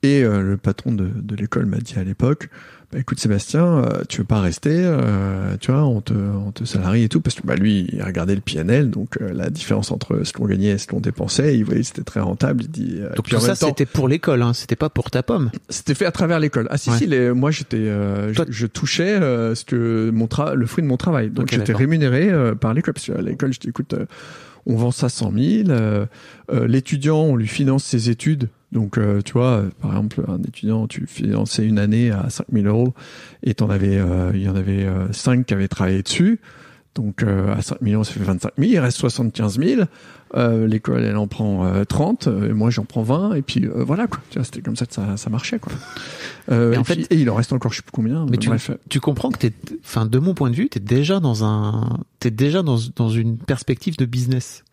Et 0.02 0.22
euh, 0.22 0.42
le 0.42 0.56
patron 0.56 0.92
de, 0.92 1.08
de 1.08 1.34
l'école 1.37 1.66
m'a 1.66 1.78
dit 1.78 1.94
à 1.98 2.04
l'époque 2.04 2.50
bah, 2.92 2.98
écoute, 3.01 3.20
Sébastien, 3.20 3.66
euh, 3.66 4.03
tu 4.09 4.18
veux 4.18 4.24
pas 4.27 4.40
rester 4.40 4.70
euh, 4.74 5.57
Tu 5.61 5.70
vois, 5.70 5.85
on 5.85 6.01
te, 6.01 6.14
on 6.14 6.53
te 6.53 6.64
salarie 6.64 7.03
et 7.05 7.09
tout. 7.09 7.20
Parce 7.20 7.37
que 7.37 7.46
bah, 7.46 7.55
lui, 7.55 7.87
il 7.92 8.03
regardait 8.03 8.35
le 8.35 8.40
PNL. 8.40 8.90
Donc, 8.90 9.18
euh, 9.20 9.31
la 9.35 9.51
différence 9.51 9.90
entre 9.92 10.24
ce 10.24 10.33
qu'on 10.33 10.46
gagnait 10.46 10.70
et 10.70 10.79
ce 10.79 10.87
qu'on 10.87 11.01
dépensait, 11.01 11.59
il 11.59 11.64
voyait 11.64 11.81
que 11.83 11.87
c'était 11.87 12.03
très 12.03 12.20
rentable. 12.20 12.62
Il 12.64 12.70
dit 12.70 12.96
euh, 13.01 13.14
Donc 13.14 13.27
puis 13.27 13.35
tout 13.37 13.42
ça, 13.42 13.55
c'était 13.55 13.85
pour 13.87 14.09
l'école, 14.09 14.40
hein, 14.42 14.55
c'était 14.55 14.77
pas 14.77 14.88
pour 14.88 15.11
ta 15.11 15.22
pomme. 15.22 15.51
c'était 15.68 15.94
fait 15.94 16.07
à 16.07 16.12
travers 16.12 16.40
l'école. 16.40 16.66
Ah 16.70 16.79
si 16.79 16.88
Ouais. 16.90 16.96
si, 16.96 17.07
les- 17.07 17.33
moi 17.33 17.51
j'étais, 17.51 17.77
euh, 17.77 18.33
je, 18.33 18.42
je 18.48 18.66
touchais 18.66 19.11
euh, 19.20 19.55
ce 19.55 19.64
que 19.66 20.11
mon 20.11 20.24
tra- 20.27 20.55
le 20.55 20.64
fruit 20.66 20.83
de 20.83 20.88
mon 20.88 20.96
travail. 20.96 21.29
Donc 21.31 21.51
j'étais 21.51 21.74
rémunéré 21.74 22.31
euh, 22.31 22.55
par 22.55 22.72
l'école 22.72 22.94
parce 22.94 23.07
qu'à 23.07 23.20
l'école 23.20 23.53
je 23.53 23.61
dis 23.61 23.68
écoute, 23.68 23.92
euh, 23.92 24.07
on 24.68 24.76
vend 24.76 24.90
ça 24.90 25.09
100 25.09 25.33
000. 25.33 25.70
euh, 25.70 26.07
euh, 26.52 26.66
L'étudiant 26.68 27.18
on 27.22 27.37
lui 27.37 27.48
finance 27.48 27.85
ses 27.85 28.11
études. 28.11 28.48
Donc 28.70 28.98
euh, 28.98 29.22
tu 29.22 29.33
vois, 29.33 29.64
par 29.81 29.92
exemple 29.92 30.22
un 30.28 30.42
étudiant 30.42 30.87
tu 30.87 31.07
finançais 31.07 31.66
une 31.66 31.78
année 31.78 32.11
à 32.11 32.28
5 32.28 32.46
000 32.52 32.66
euros 32.66 32.92
et 33.42 33.52
il 33.52 33.61
y 33.61 34.48
en 34.48 34.54
avait 34.57 34.85
euh, 34.85 35.11
5 35.12 35.46
qui 35.46 35.54
avaient 35.54 35.68
travaillé 35.68 36.02
dessus. 36.02 36.38
Donc 36.94 37.22
à 37.22 37.62
5 37.62 37.81
millions 37.81 38.04
ça 38.04 38.12
fait 38.12 38.24
25 38.24 38.52
000, 38.59 38.70
il 38.72 38.78
reste 38.78 38.98
75 38.98 39.59
000. 39.61 39.83
Euh, 40.35 40.67
L'école 40.67 41.05
elle 41.05 41.17
en 41.17 41.27
prend 41.27 41.64
euh, 41.64 41.85
30, 41.85 42.27
euh, 42.27 42.51
et 42.51 42.53
moi 42.53 42.69
j'en 42.69 42.85
prends 42.85 43.03
20 43.03 43.35
et 43.35 43.43
puis 43.43 43.64
euh, 43.64 43.83
voilà 43.83 44.07
quoi. 44.07 44.21
Tu 44.31 44.38
vois, 44.38 44.45
c'était 44.45 44.61
comme 44.61 44.77
ça 44.77 44.85
que 44.85 44.93
ça, 44.93 45.17
ça 45.17 45.31
marchait 45.31 45.59
quoi. 45.59 45.73
Et 46.51 46.77
en 46.77 46.83
puis- 46.83 47.05
fait- 47.05 47.14
et 47.14 47.19
il 47.19 47.29
en 47.31 47.35
reste 47.35 47.53
encore 47.53 47.73
je 47.73 47.77
sais 47.79 47.83
plus 47.83 47.93
combien. 47.93 48.27
Mais 48.31 48.37
tu, 48.37 48.49
bref. 48.49 48.71
tu 48.91 49.01
comprends 49.01 49.31
que 49.31 49.38
t'es, 49.38 49.53
enfin, 49.85 50.05
de 50.07 50.19
mon 50.19 50.35
point 50.35 50.51
de 50.51 50.55
vue, 50.57 50.69
t'es 50.69 50.81
déjà 50.81 51.19
dans 51.21 51.45
un, 51.45 51.99
t'es 52.21 52.31
déjà 52.31 52.62
dans, 52.62 52.77
dans 52.97 53.09
une 53.09 53.38
perspective 53.38 53.97
de 53.97 54.05
business. 54.05 54.64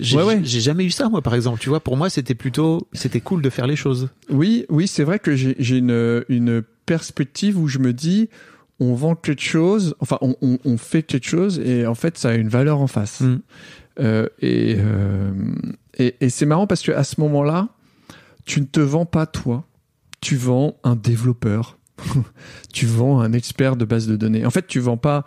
J'ai, 0.00 0.16
Ouais, 0.16 0.22
ouais. 0.22 0.40
jamais 0.44 0.84
eu 0.86 0.90
ça, 0.90 1.08
moi, 1.10 1.20
par 1.20 1.34
exemple. 1.34 1.60
Tu 1.60 1.68
vois, 1.68 1.80
pour 1.80 1.96
moi, 1.98 2.08
c'était 2.08 2.34
plutôt, 2.34 2.88
c'était 2.94 3.20
cool 3.20 3.42
de 3.42 3.50
faire 3.50 3.66
les 3.66 3.76
choses. 3.76 4.08
Oui, 4.30 4.64
oui, 4.70 4.88
c'est 4.88 5.04
vrai 5.04 5.18
que 5.18 5.36
j'ai 5.36 5.54
j'ai 5.58 5.76
une, 5.78 6.24
une 6.30 6.62
perspective 6.86 7.58
où 7.58 7.68
je 7.68 7.78
me 7.78 7.92
dis, 7.92 8.30
on 8.80 8.94
vend 8.94 9.14
quelque 9.14 9.42
chose, 9.42 9.94
enfin, 10.00 10.16
on, 10.22 10.34
on, 10.40 10.58
on 10.64 10.78
fait 10.78 11.02
quelque 11.02 11.26
chose 11.28 11.58
et 11.58 11.86
en 11.86 11.94
fait, 11.94 12.16
ça 12.16 12.30
a 12.30 12.34
une 12.36 12.48
valeur 12.48 12.80
en 12.80 12.86
face. 12.86 13.20
Mm. 13.20 13.40
Euh, 13.98 14.26
et 14.40 14.76
euh, 14.78 15.32
et, 15.98 16.16
et 16.20 16.28
c'est 16.28 16.46
marrant 16.46 16.66
parce 16.66 16.82
que 16.82 16.92
à 16.92 17.04
ce 17.04 17.20
moment-là, 17.20 17.68
tu 18.44 18.60
ne 18.60 18.66
te 18.66 18.80
vends 18.80 19.06
pas 19.06 19.26
toi, 19.26 19.64
tu 20.20 20.36
vends 20.36 20.78
un 20.84 20.96
développeur, 20.96 21.78
tu 22.72 22.86
vends 22.86 23.20
un 23.20 23.32
expert 23.32 23.76
de 23.76 23.84
base 23.84 24.06
de 24.06 24.16
données. 24.16 24.44
En 24.44 24.50
fait, 24.50 24.66
tu 24.66 24.80
vends 24.80 24.98
pas 24.98 25.24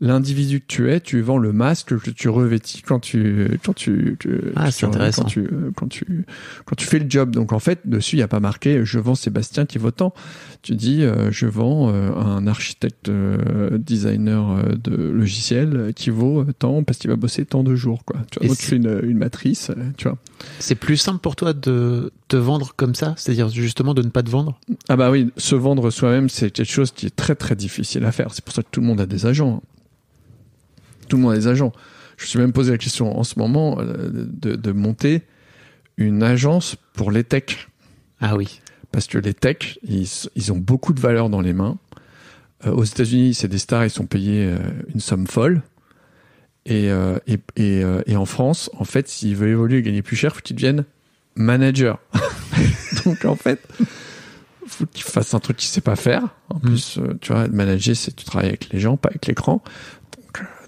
l'individu 0.00 0.60
que 0.60 0.66
tu 0.66 0.90
es, 0.90 1.00
tu 1.00 1.20
vends 1.20 1.36
le 1.38 1.52
masque 1.52 1.96
que 1.98 2.10
tu 2.10 2.28
revêtis 2.28 2.80
quand 2.82 3.00
tu 3.00 3.58
quand 3.64 3.74
tu, 3.74 4.16
tu- 4.18 4.40
Ah, 4.56 4.66
tu- 4.66 4.72
c'est 4.72 4.86
intéressant. 4.86 5.22
quand 5.22 5.28
tu 5.28 5.48
quand 5.76 5.88
tu 5.88 6.24
quand 6.64 6.76
tu 6.76 6.86
fais 6.86 6.98
le 6.98 7.06
job. 7.08 7.30
Donc 7.32 7.52
en 7.52 7.58
fait, 7.58 7.80
dessus 7.84 8.16
il 8.16 8.20
y 8.20 8.22
a 8.22 8.28
pas 8.28 8.40
marqué 8.40 8.84
je 8.84 8.98
vends 8.98 9.14
Sébastien 9.14 9.66
qui 9.66 9.78
vaut 9.78 9.90
tant. 9.90 10.14
Tu 10.62 10.74
dis 10.74 11.02
euh, 11.02 11.30
je 11.30 11.46
vends 11.46 11.90
euh, 11.92 12.12
un 12.14 12.46
architecte 12.46 13.08
euh, 13.08 13.76
designer 13.78 14.50
euh, 14.50 14.74
de 14.82 14.94
logiciel 14.96 15.76
euh, 15.76 15.92
qui 15.92 16.10
vaut 16.10 16.44
tant 16.58 16.82
parce 16.82 16.98
qu'il 16.98 17.10
va 17.10 17.16
bosser 17.16 17.44
tant 17.44 17.62
de 17.62 17.74
jours 17.74 18.04
quoi. 18.04 18.16
Tu 18.30 18.46
vois, 18.46 18.56
tu 18.56 18.62
fais 18.66 18.76
une, 18.76 19.00
une 19.02 19.18
matrice, 19.18 19.70
euh, 19.70 19.74
tu 19.96 20.08
vois. 20.08 20.16
C'est 20.58 20.74
plus 20.74 20.96
simple 20.96 21.18
pour 21.20 21.36
toi 21.36 21.52
de 21.52 22.12
te 22.28 22.36
vendre 22.36 22.72
comme 22.74 22.94
ça, 22.94 23.14
c'est-à-dire 23.18 23.48
justement 23.50 23.92
de 23.92 24.02
ne 24.02 24.08
pas 24.08 24.22
te 24.22 24.30
vendre? 24.30 24.58
Ah 24.88 24.96
bah 24.96 25.10
oui, 25.10 25.30
se 25.36 25.54
vendre 25.54 25.90
soi-même, 25.90 26.28
c'est 26.30 26.50
quelque 26.50 26.70
chose 26.70 26.92
qui 26.92 27.06
est 27.06 27.14
très 27.14 27.34
très 27.34 27.56
difficile 27.56 28.04
à 28.04 28.12
faire. 28.12 28.32
C'est 28.32 28.44
pour 28.44 28.54
ça 28.54 28.62
que 28.62 28.68
tout 28.70 28.80
le 28.80 28.86
monde 28.86 29.00
a 29.00 29.06
des 29.06 29.26
agents. 29.26 29.62
Tout 31.10 31.16
le 31.16 31.24
monde 31.24 31.32
a 31.32 31.36
des 31.36 31.48
agents. 31.48 31.72
Je 32.16 32.24
me 32.24 32.28
suis 32.28 32.38
même 32.38 32.52
posé 32.52 32.70
la 32.70 32.78
question 32.78 33.18
en 33.18 33.24
ce 33.24 33.38
moment 33.38 33.78
euh, 33.80 34.08
de, 34.12 34.54
de 34.54 34.72
monter 34.72 35.22
une 35.96 36.22
agence 36.22 36.76
pour 36.94 37.10
les 37.10 37.24
techs. 37.24 37.68
Ah 38.20 38.36
oui. 38.36 38.60
Parce 38.92 39.06
que 39.06 39.18
les 39.18 39.34
techs, 39.34 39.78
ils, 39.82 40.06
ils 40.36 40.52
ont 40.52 40.56
beaucoup 40.56 40.92
de 40.92 41.00
valeur 41.00 41.28
dans 41.28 41.40
les 41.40 41.52
mains. 41.52 41.78
Euh, 42.66 42.70
aux 42.72 42.84
États-Unis, 42.84 43.34
c'est 43.34 43.48
des 43.48 43.58
stars, 43.58 43.84
ils 43.84 43.90
sont 43.90 44.06
payés 44.06 44.46
euh, 44.46 44.58
une 44.94 45.00
somme 45.00 45.26
folle. 45.26 45.62
Et, 46.66 46.90
euh, 46.90 47.18
et, 47.26 47.38
et, 47.56 47.82
et 48.06 48.16
en 48.16 48.26
France, 48.26 48.70
en 48.78 48.84
fait, 48.84 49.08
s'ils 49.08 49.34
veulent 49.34 49.50
évoluer 49.50 49.78
et 49.78 49.82
gagner 49.82 50.02
plus 50.02 50.16
cher, 50.16 50.34
faut 50.34 50.42
qu'ils 50.42 50.56
deviennent 50.56 50.84
manager. 51.34 51.98
Donc 53.04 53.24
en 53.24 53.34
fait, 53.34 53.60
faut 54.70 54.86
qu'ils 54.86 55.04
fassent 55.04 55.34
un 55.34 55.40
truc 55.40 55.56
qu'ils 55.56 55.68
sait 55.68 55.80
pas 55.80 55.96
faire. 55.96 56.22
En 56.48 56.58
plus, 56.58 56.98
euh, 56.98 57.18
tu 57.20 57.32
vois, 57.32 57.48
manager, 57.48 57.96
c'est 57.96 58.14
tu 58.14 58.24
travailles 58.24 58.48
avec 58.48 58.72
les 58.72 58.80
gens, 58.80 58.96
pas 58.96 59.08
avec 59.08 59.26
l'écran. 59.26 59.62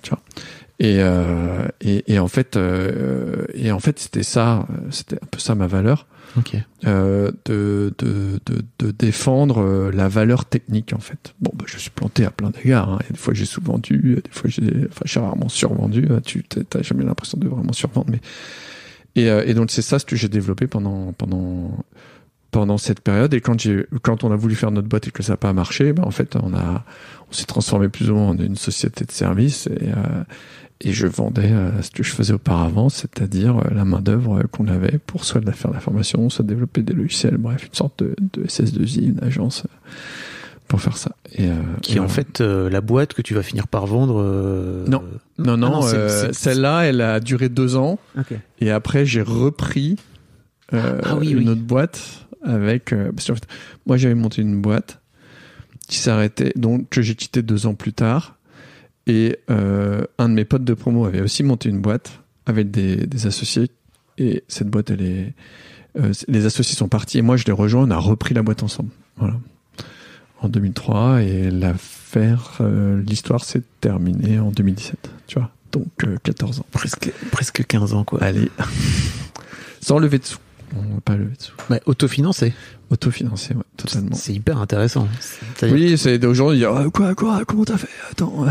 Euh, 0.03 0.09
tu 0.09 0.11
vois. 0.11 0.21
Et, 0.79 0.97
euh, 1.01 1.69
et, 1.81 2.13
et 2.13 2.19
en 2.19 2.29
fait, 2.29 2.57
euh, 2.57 3.45
et 3.55 3.71
en 3.71 3.79
fait, 3.79 3.99
c'était 4.01 4.23
ça, 4.25 4.67
c'était 4.91 5.17
un 5.17 5.27
peu 5.31 5.39
ça 5.39 5.55
ma 5.55 5.67
valeur 5.69 6.07
euh, 6.87 7.31
de, 7.45 7.93
de, 7.99 8.41
de, 8.47 8.63
de 8.79 8.91
défendre 8.91 9.91
la 9.93 10.09
valeur 10.09 10.47
technique 10.47 10.93
en 10.95 10.99
fait. 10.99 11.35
Bon, 11.41 11.53
bah, 11.55 11.67
je 11.69 11.79
suis 11.79 11.91
planté 11.91 12.25
à 12.25 12.31
plein 12.31 12.51
d'égards. 12.51 12.89
hein. 12.95 12.99
Des 13.11 13.17
fois 13.19 13.35
j'ai 13.35 13.45
sous-vendu, 13.45 14.19
des 14.25 14.31
fois 14.31 14.49
j'ai, 14.51 14.87
enfin, 14.89 15.03
j'ai 15.05 15.21
rarement 15.21 15.49
survendu. 15.51 16.07
hein. 16.11 16.21
Tu 16.25 16.43
t'as- 16.43 16.83
jamais 16.83 17.05
l'impression 17.05 17.39
de 17.39 17.47
vraiment 17.49 17.73
survendre, 17.75 18.07
mais 18.11 18.21
et, 19.15 19.27
et 19.27 19.53
donc 19.55 19.71
c'est 19.71 19.83
ça 19.83 19.99
ce 19.99 20.07
que 20.07 20.17
j'ai 20.17 20.29
développé 20.31 20.67
pendant 20.67 21.13
pendant 21.13 21.77
pendant 22.53 22.79
cette 22.79 23.01
période. 23.01 23.35
Et 23.35 23.41
quand 23.41 23.59
j'ai 23.61 23.87
quand 24.03 24.23
on 24.23 24.31
a 24.31 24.37
voulu 24.37 24.55
faire 24.55 24.71
notre 24.71 24.87
boîte 24.89 25.09
et 25.09 25.11
que 25.11 25.25
ça 25.25 25.33
n'a 25.33 25.37
pas 25.39 25.53
marché, 25.53 25.93
bah, 25.93 26.05
en 26.07 26.11
fait 26.13 26.37
on 26.37 26.55
a 26.55 26.85
on 27.29 27.33
s'est 27.33 27.47
transformé 27.47 27.89
plus 27.89 28.11
ou 28.11 28.15
moins 28.15 28.29
en 28.29 28.39
une 28.39 28.55
société 28.57 29.05
de 29.05 29.11
service 29.13 29.67
et 29.67 29.89
euh, 29.89 30.23
et 30.85 30.93
je 30.93 31.07
vendais 31.07 31.51
euh, 31.53 31.81
ce 31.81 31.91
que 31.93 32.03
je 32.03 32.11
faisais 32.13 32.33
auparavant, 32.33 32.89
c'est-à-dire 32.89 33.57
euh, 33.59 33.63
la 33.73 33.85
main-d'œuvre 33.85 34.39
euh, 34.41 34.43
qu'on 34.51 34.67
avait 34.69 34.99
pour 35.07 35.25
soit 35.25 35.41
faire 35.53 35.71
la 35.73 35.79
formation, 35.81 36.29
soit 36.29 36.45
développer 36.45 36.83
des 36.83 36.93
logiciels, 36.93 37.37
bref, 37.37 37.67
une 37.69 37.75
sorte 37.75 38.03
de, 38.03 38.17
de 38.33 38.43
SS2I, 38.47 39.05
une 39.11 39.21
agence 39.23 39.63
euh, 39.65 39.69
pour 40.67 40.81
faire 40.81 40.97
ça. 40.97 41.13
Et, 41.37 41.47
euh, 41.49 41.55
Qui 41.83 41.99
est 41.99 42.01
en 42.01 42.09
fait 42.09 42.41
euh, 42.41 42.69
la 42.69 42.81
boîte 42.81 43.15
que 43.15 43.23
tu 43.23 43.33
vas 43.33 43.43
finir 43.45 43.69
par 43.69 43.87
vendre. 43.87 44.21
euh, 44.21 44.85
Non. 44.89 45.05
Non, 45.39 45.57
non, 45.57 45.69
Ah 45.69 45.71
non, 45.71 45.83
c'est- 45.83 45.97
euh, 45.97 46.09
c'est- 46.09 46.33
celle-là, 46.33 46.81
elle 46.83 47.01
a 47.01 47.21
duré 47.21 47.49
deux 47.49 47.77
ans. 47.77 48.01
Ok. 48.19 48.35
Et 48.61 48.71
après, 48.73 49.07
j'ai 49.07 49.23
repris 49.23 49.97
euh, 50.75 51.01
Ah 51.05 51.15
oui, 51.17 51.31
une 51.31 51.39
oui. 51.39 51.49
autre 51.51 51.61
boîte 51.63 52.22
avec. 52.45 52.93
euh, 52.93 53.13
parce 53.13 53.27
qu'en 53.29 53.35
fait, 53.35 53.47
moi, 53.87 53.97
j'avais 53.97 54.15
monté 54.15 54.43
une 54.43 54.61
boîte 54.61 55.01
qui 55.89 55.99
s'arrêtait, 55.99 56.53
donc 56.57 56.89
que 56.89 57.03
j'ai 57.03 57.15
quitté 57.15 57.43
deux 57.43 57.67
ans 57.67 57.75
plus 57.75 57.93
tard. 57.93 58.37
Et 59.07 59.39
euh, 59.51 60.05
un 60.19 60.29
de 60.29 60.35
mes 60.35 60.45
potes 60.45 60.65
de 60.65 60.75
promo 60.75 61.05
avait 61.07 61.21
aussi 61.21 61.43
monté 61.43 61.69
une 61.69 61.81
boîte 61.81 62.21
avec 62.47 62.71
des, 62.71 63.07
des 63.07 63.27
associés. 63.27 63.71
Et 64.19 64.45
cette 64.49 64.69
boîte, 64.69 64.91
elle 64.91 65.03
est. 65.03 65.35
euh, 65.99 66.13
les 66.29 66.47
associés 66.47 66.77
sont 66.77 66.89
partis 66.89 67.19
et 67.19 67.23
moi, 67.23 67.37
je 67.37 67.45
les 67.45 67.53
rejoins. 67.53 67.83
On 67.87 67.91
a 67.91 67.97
repris 67.99 68.33
la 68.35 68.43
boîte 68.43 68.63
ensemble. 68.63 68.91
Voilà. 69.17 69.35
En 70.41 70.49
2003 70.49 71.23
et 71.23 71.51
l'affaire, 71.51 72.61
l'histoire 73.07 73.45
s'est 73.45 73.63
terminée 73.81 74.39
en 74.41 74.51
2017. 74.51 75.11
Tu 75.29 75.39
vois? 75.39 75.51
Donc 75.73 75.89
euh, 76.05 76.17
14 76.23 76.61
ans. 76.61 76.67
Presque, 76.73 77.11
presque 77.31 77.65
15 77.67 77.95
ans, 77.95 78.05
quoi. 78.05 78.23
Allez. 78.23 78.51
Sans 79.81 79.99
lever 79.99 80.19
de 80.19 80.25
sous. 80.25 80.39
On 80.77 80.95
va 80.95 81.01
pas 81.05 81.17
lever 81.17 81.35
de 81.37 81.43
sous. 81.43 81.53
Ouais, 81.71 81.81
autofinancé. 81.87 82.53
Autofinancé, 82.91 83.55
ouais, 83.55 83.63
totalement. 83.77 84.15
C'est 84.15 84.33
hyper 84.33 84.59
intéressant. 84.59 85.09
Oui, 85.63 85.97
c'est 85.99 86.25
aujourd'hui 86.25 86.59
dire 86.59 86.73
ah, 86.75 86.85
quoi, 86.93 87.15
quoi, 87.15 87.43
comment 87.47 87.65
t'as 87.65 87.77
fait? 87.77 87.89
Attends. 88.11 88.47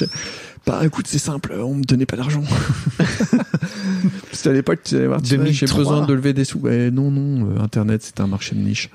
bah 0.66 0.80
écoute, 0.84 1.06
c'est 1.08 1.18
simple, 1.18 1.54
on 1.58 1.74
me 1.74 1.84
donnait 1.84 2.06
pas 2.06 2.16
d'argent. 2.16 2.42
Parce 2.98 4.42
qu'à 4.42 4.52
l'époque, 4.52 4.80
tu 4.84 4.96
allais 4.96 5.06
voir, 5.06 5.20
j'ai 5.22 5.36
2003. 5.36 5.78
besoin 5.78 6.06
de 6.06 6.14
lever 6.14 6.32
des 6.32 6.44
sous. 6.44 6.58
Ouais, 6.58 6.90
non, 6.90 7.10
non, 7.10 7.50
euh, 7.50 7.62
Internet, 7.62 8.02
c'est 8.04 8.20
un 8.20 8.26
marché 8.26 8.54
de 8.54 8.60
niche. 8.60 8.90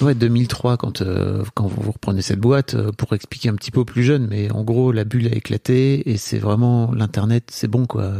Ouais, 0.00 0.14
2003, 0.14 0.76
quand, 0.76 1.02
euh, 1.02 1.42
quand 1.54 1.66
vous 1.66 1.90
reprenez 1.90 2.22
cette 2.22 2.40
boîte, 2.40 2.74
euh, 2.74 2.90
pour 2.92 3.12
expliquer 3.14 3.48
un 3.48 3.54
petit 3.54 3.70
peu 3.70 3.84
plus 3.84 4.02
jeunes, 4.02 4.26
mais 4.28 4.50
en 4.50 4.64
gros, 4.64 4.92
la 4.92 5.04
bulle 5.04 5.26
a 5.28 5.34
éclaté 5.34 6.10
et 6.10 6.16
c'est 6.16 6.38
vraiment 6.38 6.92
l'Internet, 6.92 7.44
c'est 7.50 7.68
bon, 7.68 7.86
quoi. 7.86 8.12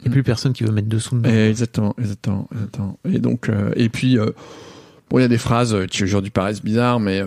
Il 0.00 0.02
n'y 0.04 0.08
a 0.08 0.12
plus 0.12 0.22
personne 0.22 0.52
qui 0.52 0.64
veut 0.64 0.72
mettre 0.72 0.88
dessous 0.88 1.16
dedans. 1.16 1.30
Eh, 1.32 1.48
exactement, 1.48 1.94
exactement, 1.98 2.48
exactement. 2.52 2.98
Et 3.10 3.18
donc, 3.18 3.48
euh, 3.48 3.72
et 3.76 3.88
puis, 3.88 4.18
euh, 4.18 4.30
bon, 5.10 5.18
il 5.18 5.22
y 5.22 5.24
a 5.24 5.28
des 5.28 5.38
phrases 5.38 5.74
euh, 5.74 5.86
qui 5.86 6.02
aujourd'hui 6.04 6.30
paraissent 6.30 6.62
bizarres, 6.62 7.00
mais 7.00 7.20
euh, 7.20 7.26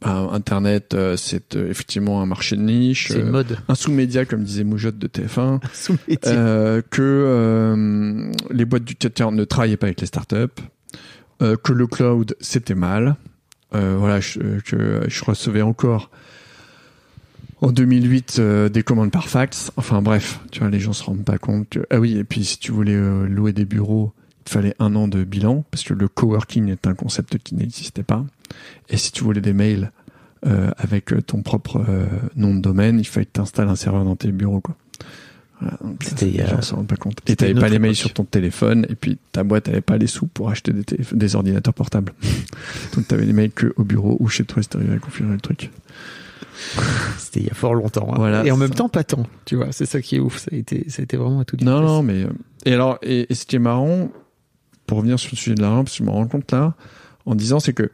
bah, 0.00 0.28
Internet, 0.32 0.94
euh, 0.94 1.16
c'est 1.16 1.56
euh, 1.56 1.70
effectivement 1.70 2.22
un 2.22 2.26
marché 2.26 2.56
de 2.56 2.62
niche. 2.62 3.08
C'est 3.10 3.20
une 3.20 3.30
mode. 3.30 3.58
un 3.68 3.74
sous-média, 3.74 4.24
comme 4.24 4.44
disait 4.44 4.64
Moujotte 4.64 4.98
de 4.98 5.08
TF1. 5.08 5.60
Sous 5.74 5.96
métier. 6.08 6.32
Euh, 6.32 6.82
que 6.90 7.02
euh, 7.02 8.32
les 8.50 8.64
boîtes 8.64 8.84
du 8.84 8.94
40 8.94 9.34
ne 9.34 9.44
travaillaient 9.44 9.76
pas 9.76 9.86
avec 9.86 10.00
les 10.00 10.06
startups, 10.06 10.62
euh, 11.42 11.56
que 11.56 11.72
le 11.72 11.86
cloud 11.86 12.36
c'était 12.40 12.74
mal. 12.74 13.16
Euh, 13.74 13.96
voilà, 13.98 14.20
je, 14.20 14.60
que 14.60 15.02
je 15.08 15.24
recevais 15.24 15.62
encore 15.62 16.10
en 17.60 17.72
2008 17.72 18.36
euh, 18.38 18.68
des 18.68 18.82
commandes 18.82 19.10
par 19.10 19.28
fax. 19.28 19.72
Enfin 19.76 20.02
bref, 20.02 20.40
tu 20.50 20.60
vois, 20.60 20.70
les 20.70 20.80
gens 20.80 20.92
se 20.92 21.04
rendent 21.04 21.24
pas 21.24 21.38
compte. 21.38 21.68
Que... 21.68 21.86
Ah 21.90 21.98
oui, 21.98 22.16
et 22.16 22.24
puis 22.24 22.44
si 22.44 22.58
tu 22.58 22.72
voulais 22.72 22.94
euh, 22.94 23.26
louer 23.26 23.52
des 23.52 23.64
bureaux, 23.64 24.12
il 24.40 24.44
te 24.44 24.50
fallait 24.50 24.74
un 24.78 24.94
an 24.94 25.08
de 25.08 25.24
bilan 25.24 25.64
parce 25.70 25.82
que 25.84 25.94
le 25.94 26.08
coworking 26.08 26.68
est 26.70 26.86
un 26.86 26.94
concept 26.94 27.38
qui 27.38 27.54
n'existait 27.54 28.02
pas. 28.02 28.24
Et 28.88 28.96
si 28.96 29.12
tu 29.12 29.24
voulais 29.24 29.40
des 29.40 29.52
mails 29.52 29.90
euh, 30.46 30.70
avec 30.76 31.12
ton 31.26 31.42
propre 31.42 31.84
nom 32.36 32.54
de 32.54 32.60
domaine, 32.60 33.00
il 33.00 33.06
fallait 33.06 33.26
que 33.26 33.32
tu 33.34 33.40
installes 33.40 33.68
un 33.68 33.76
serveur 33.76 34.04
dans 34.04 34.16
tes 34.16 34.30
bureaux, 34.30 34.60
quoi. 34.60 34.76
Voilà, 35.60 35.78
ça, 35.78 35.86
C'était 36.10 36.28
il 36.28 36.36
y 36.36 36.40
a- 36.40 36.44
les 36.44 36.50
gens 36.50 36.62
se 36.62 36.74
rendent 36.74 36.86
pas 36.86 36.96
compte. 36.96 37.18
Et 37.26 37.34
t'avais 37.36 37.54
pas 37.54 37.68
les 37.68 37.78
mails 37.78 37.96
sur 37.96 38.12
ton 38.12 38.24
téléphone, 38.24 38.86
et 38.90 38.94
puis 38.94 39.18
ta 39.32 39.42
boîte 39.42 39.68
avait 39.68 39.80
pas 39.80 39.96
les 39.96 40.06
sous 40.06 40.26
pour 40.26 40.50
acheter 40.50 40.72
des, 41.12 41.34
ordinateurs 41.36 41.72
portables. 41.74 42.12
donc 42.94 43.08
t'avais 43.08 43.24
les 43.24 43.32
mails 43.32 43.52
que 43.52 43.72
au 43.76 43.84
bureau 43.84 44.16
ou 44.20 44.28
chez 44.28 44.44
toi, 44.44 44.62
si 44.62 44.68
t'arrivais 44.68 44.94
à 44.94 44.98
configurer 44.98 45.32
le 45.34 45.40
truc. 45.40 45.70
C'était 47.18 47.40
il 47.40 47.46
y 47.46 47.50
a 47.50 47.54
fort 47.54 47.74
longtemps. 47.74 48.08
hein. 48.12 48.16
Voilà, 48.16 48.44
et 48.44 48.50
en 48.50 48.56
même 48.56 48.68
ça. 48.70 48.74
temps, 48.76 48.88
pas 48.88 49.04
tant. 49.04 49.26
Tu 49.44 49.56
vois, 49.56 49.72
c'est 49.72 49.86
ça 49.86 50.00
qui 50.00 50.16
est 50.16 50.20
ouf. 50.20 50.38
Ça 50.38 50.50
a 50.52 50.56
été, 50.56 50.84
ça 50.88 51.00
a 51.00 51.04
été 51.04 51.16
vraiment 51.16 51.40
à 51.40 51.44
tout 51.44 51.56
Non, 51.60 51.80
non, 51.80 52.02
mais 52.02 52.24
euh, 52.24 52.28
et 52.64 52.72
alors 52.74 52.98
et, 53.02 53.26
et 53.30 53.34
ce 53.34 53.46
qui 53.46 53.56
est 53.56 53.60
marrant 53.60 54.10
pour 54.86 54.98
revenir 54.98 55.18
sur 55.18 55.30
le 55.32 55.36
sujet 55.36 55.54
de 55.54 55.62
l'argent, 55.62 55.84
parce 55.84 55.96
que 55.96 56.04
je 56.04 56.08
me 56.08 56.10
rends 56.12 56.26
compte 56.26 56.50
là 56.52 56.74
en 57.24 57.34
disant 57.34 57.60
c'est 57.60 57.72
que 57.72 57.90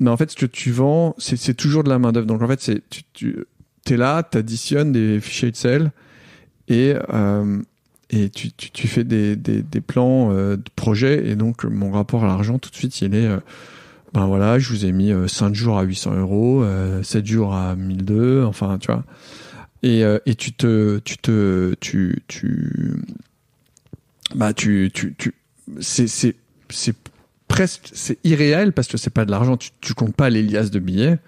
mais 0.00 0.10
en 0.10 0.16
fait 0.16 0.30
ce 0.30 0.36
que 0.36 0.46
tu 0.46 0.70
vends 0.72 1.14
c'est 1.18 1.36
c'est 1.36 1.54
toujours 1.54 1.84
de 1.84 1.88
la 1.88 1.98
main 1.98 2.12
d'œuvre. 2.12 2.26
Donc 2.26 2.42
en 2.42 2.48
fait 2.48 2.60
c'est 2.60 2.82
tu, 2.90 3.02
tu 3.12 3.46
es 3.92 3.96
là, 3.96 4.22
t'additionnes 4.22 4.92
des 4.92 5.20
fichiers 5.20 5.48
Excel 5.48 5.90
et 6.68 6.94
euh, 7.12 7.62
et 8.10 8.30
tu, 8.30 8.52
tu, 8.52 8.86
fais 8.86 9.02
des, 9.02 9.34
des, 9.34 9.80
plans 9.80 10.30
euh, 10.30 10.56
de 10.56 10.70
projet 10.76 11.28
et 11.28 11.34
donc 11.34 11.64
mon 11.64 11.90
rapport 11.90 12.22
à 12.22 12.28
l'argent 12.28 12.58
tout 12.58 12.70
de 12.70 12.76
suite 12.76 13.00
il 13.00 13.14
est 13.16 13.26
euh, 13.26 13.38
ben 14.14 14.26
voilà 14.26 14.60
je 14.60 14.68
vous 14.68 14.84
ai 14.84 14.92
mis 14.92 15.10
euh, 15.12 15.26
5 15.26 15.54
jours 15.54 15.76
à 15.76 15.82
800 15.82 16.14
euros 16.14 16.62
euh, 16.62 17.02
7 17.02 17.26
jours 17.26 17.54
à 17.54 17.74
1002 17.74 18.44
enfin 18.44 18.78
tu 18.78 18.86
vois. 18.86 19.04
Et, 19.82 20.00
et 20.00 20.34
tu 20.34 20.52
te 20.52 20.98
tu 21.00 21.16
te 21.18 21.74
tu 21.78 22.20
tu 22.26 22.96
bah 24.34 24.52
tu 24.52 24.90
tu 24.92 25.14
tu 25.16 25.32
c'est 25.78 26.08
c'est 26.08 26.34
c'est 26.70 26.96
presque 27.46 27.90
c'est 27.92 28.18
irréel 28.24 28.72
parce 28.72 28.88
que 28.88 28.96
c'est 28.96 29.10
pas 29.10 29.24
de 29.24 29.30
l'argent. 29.30 29.56
Tu 29.56 29.70
tu 29.80 29.94
comptes 29.94 30.16
pas 30.16 30.28
les 30.28 30.42
liasses 30.42 30.72
de 30.72 30.80
billets 30.80 31.18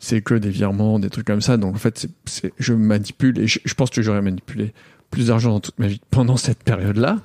c'est 0.00 0.22
que 0.22 0.34
des 0.34 0.50
virements 0.50 0.98
des 0.98 1.10
trucs 1.10 1.26
comme 1.26 1.40
ça 1.42 1.56
donc 1.56 1.76
en 1.76 1.78
fait 1.78 2.08
c'est 2.24 2.52
je 2.58 2.72
manipule 2.72 3.38
et 3.38 3.46
je, 3.46 3.60
je 3.64 3.74
pense 3.74 3.90
que 3.90 4.02
j'aurais 4.02 4.22
manipulé 4.22 4.72
plus 5.10 5.26
d'argent 5.26 5.50
dans 5.50 5.60
toute 5.60 5.78
ma 5.78 5.86
vie 5.88 6.00
pendant 6.10 6.36
cette 6.36 6.62
période 6.62 6.96
là 6.96 7.20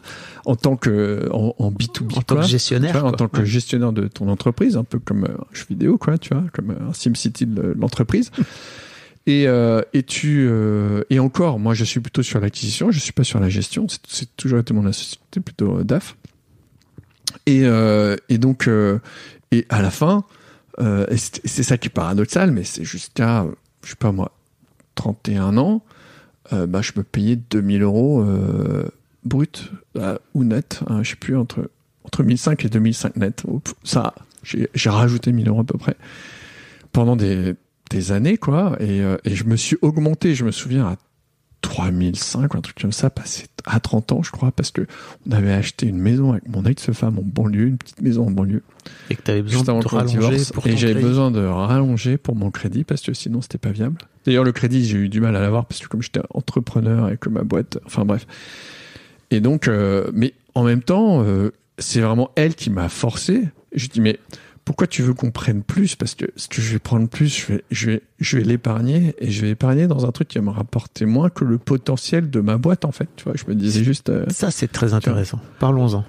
en 0.45 0.55
tant 0.55 0.75
que 0.75 1.27
en, 1.31 1.55
en 1.57 1.71
B2B 1.71 2.17
En 2.17 2.21
tant 2.21 2.35
que 2.37 2.41
gestionnaire. 2.43 2.99
Vois, 2.99 3.09
en 3.09 3.11
tant 3.13 3.27
que 3.27 3.45
gestionnaire 3.45 3.93
de 3.93 4.07
ton 4.07 4.27
entreprise, 4.27 4.75
un 4.75 4.83
peu 4.83 4.99
comme 4.99 5.23
euh, 5.25 5.37
un 5.39 5.53
jeu 5.55 5.65
vidéo, 5.69 5.97
quoi, 5.97 6.17
tu 6.17 6.33
vois, 6.33 6.43
comme 6.53 6.71
euh, 6.71 6.89
un 6.89 6.93
SimCity 6.93 7.45
de 7.45 7.75
l'entreprise. 7.79 8.31
Et, 9.27 9.47
euh, 9.47 9.81
et 9.91 10.03
tu 10.03 10.45
euh, 10.47 11.01
et 11.09 11.17
encore, 11.17 11.57
moi 11.57 11.73
je 11.73 11.83
suis 11.83 11.99
plutôt 11.99 12.21
sur 12.21 12.39
l'acquisition, 12.39 12.91
je 12.91 12.99
suis 12.99 13.11
pas 13.11 13.23
sur 13.23 13.39
la 13.39 13.49
gestion. 13.49 13.87
C'est- 14.07 14.35
toujours 14.37 14.59
été 14.59 14.71
mon 14.71 14.85
associé 14.85 15.17
plutôt 15.43 15.81
DAF. 15.83 16.15
Et, 17.47 17.61
euh, 17.65 18.17
et 18.29 18.37
donc 18.37 18.69
et 19.51 19.65
à 19.69 19.81
la 19.81 19.89
fin, 19.89 20.25
euh, 20.79 21.05
c'est 21.15 21.63
ça 21.63 21.77
qui 21.77 21.87
est 21.87 21.91
paradoxal, 21.91 22.51
mais 22.51 22.63
c'est 22.63 22.83
jusqu'à 22.83 23.45
je 23.83 23.89
sais 23.91 23.95
pas 23.95 24.11
moi 24.11 24.31
31 24.95 25.57
ans, 25.57 25.83
euh, 26.53 26.67
bah 26.67 26.81
je 26.81 26.91
me 26.95 27.03
payais 27.03 27.35
2000 27.35 27.83
euros 27.83 28.21
euh, 28.21 28.85
brut 29.23 29.71
euh, 29.97 30.17
ou 30.33 30.43
net, 30.43 30.81
hein, 30.87 31.03
je 31.03 31.11
sais 31.11 31.15
plus 31.15 31.35
entre 31.37 31.69
entre 32.03 32.23
1005 32.23 32.65
et 32.65 32.69
2005 32.69 33.15
net. 33.15 33.43
Ça, 33.83 34.13
j'ai 34.43 34.89
rajouté 34.89 35.31
1000 35.31 35.47
euros 35.49 35.61
à 35.61 35.63
peu 35.63 35.77
près 35.77 35.95
pendant 36.91 37.15
des, 37.15 37.55
des 37.89 38.11
années, 38.11 38.37
quoi. 38.37 38.77
Et, 38.79 39.01
euh, 39.01 39.17
et 39.25 39.35
je 39.35 39.43
me 39.45 39.55
suis 39.55 39.77
augmenté, 39.81 40.35
je 40.35 40.45
me 40.45 40.51
souviens, 40.51 40.87
à 40.87 40.97
3005 41.65 42.53
ou 42.53 42.57
un 42.57 42.61
truc 42.61 42.79
comme 42.79 42.91
ça, 42.91 43.09
passé 43.09 43.45
à 43.65 43.79
30 43.79 44.11
ans, 44.11 44.23
je 44.23 44.29
crois, 44.29 44.51
parce 44.51 44.69
que 44.69 44.85
on 45.27 45.31
avait 45.31 45.51
acheté 45.51 45.87
une 45.87 45.97
maison 45.97 46.31
avec 46.31 46.47
mon 46.47 46.63
ex-femme 46.63 47.17
en 47.17 47.23
banlieue, 47.23 47.67
une 47.67 47.77
petite 47.77 48.01
maison 48.01 48.27
en 48.27 48.31
banlieue, 48.31 48.61
Et 49.09 49.15
que 49.15 49.23
tu 49.23 49.31
avais 49.31 49.41
besoin 49.41 49.63
de 49.63 49.81
te 49.81 49.87
rallonger 49.87 50.17
divorce. 50.17 50.51
pour 50.51 50.67
Et 50.67 50.77
j'avais 50.77 51.01
besoin 51.01 51.31
de 51.31 51.43
rallonger 51.43 52.17
pour 52.17 52.35
mon 52.35 52.51
crédit 52.51 52.83
parce 52.83 53.01
que 53.01 53.13
sinon 53.13 53.41
c'était 53.41 53.57
pas 53.57 53.71
viable. 53.71 53.97
D'ailleurs, 54.25 54.43
le 54.43 54.51
crédit, 54.51 54.85
j'ai 54.85 54.97
eu 54.97 55.09
du 55.09 55.21
mal 55.21 55.35
à 55.35 55.41
l'avoir 55.41 55.65
parce 55.65 55.81
que 55.81 55.87
comme 55.87 56.03
j'étais 56.03 56.21
entrepreneur 56.31 57.09
et 57.09 57.17
que 57.17 57.29
ma 57.29 57.43
boîte, 57.43 57.79
enfin 57.85 58.05
bref. 58.05 58.27
Et 59.31 59.39
donc, 59.39 59.67
euh, 59.67 60.11
mais 60.13 60.33
en 60.53 60.63
même 60.63 60.83
temps, 60.83 61.23
euh, 61.23 61.51
c'est 61.79 62.01
vraiment 62.01 62.29
elle 62.35 62.53
qui 62.53 62.69
m'a 62.69 62.89
forcé. 62.89 63.49
Je 63.73 63.87
dis, 63.87 64.01
mais 64.01 64.19
pourquoi 64.65 64.87
tu 64.87 65.01
veux 65.03 65.13
qu'on 65.13 65.31
prenne 65.31 65.61
plus? 65.63 65.95
Parce 65.95 66.15
que 66.15 66.25
ce 66.35 66.47
que 66.47 66.61
je 66.61 66.73
vais 66.73 66.79
prendre 66.79 67.07
plus, 67.07 67.27
je 67.37 67.53
vais, 67.53 67.63
je 67.71 67.91
vais, 67.91 68.01
je 68.19 68.37
vais 68.37 68.43
l'épargner 68.43 69.13
et 69.19 69.29
je 69.31 69.41
vais 69.41 69.51
épargner 69.51 69.87
dans 69.87 70.05
un 70.05 70.11
truc 70.11 70.27
qui 70.27 70.37
va 70.39 70.43
me 70.43 70.49
rapporter 70.49 71.05
moins 71.05 71.29
que 71.29 71.45
le 71.45 71.57
potentiel 71.59 72.29
de 72.29 72.39
ma 72.41 72.57
boîte, 72.57 72.83
en 72.83 72.91
fait. 72.91 73.07
Tu 73.15 73.23
vois, 73.25 73.33
je 73.35 73.43
me 73.47 73.55
disais 73.55 73.83
juste. 73.83 74.09
euh, 74.09 74.25
Ça, 74.29 74.49
c'est 74.51 74.71
très 74.71 74.93
intéressant. 74.93 75.39
Parlons-en. 75.59 76.03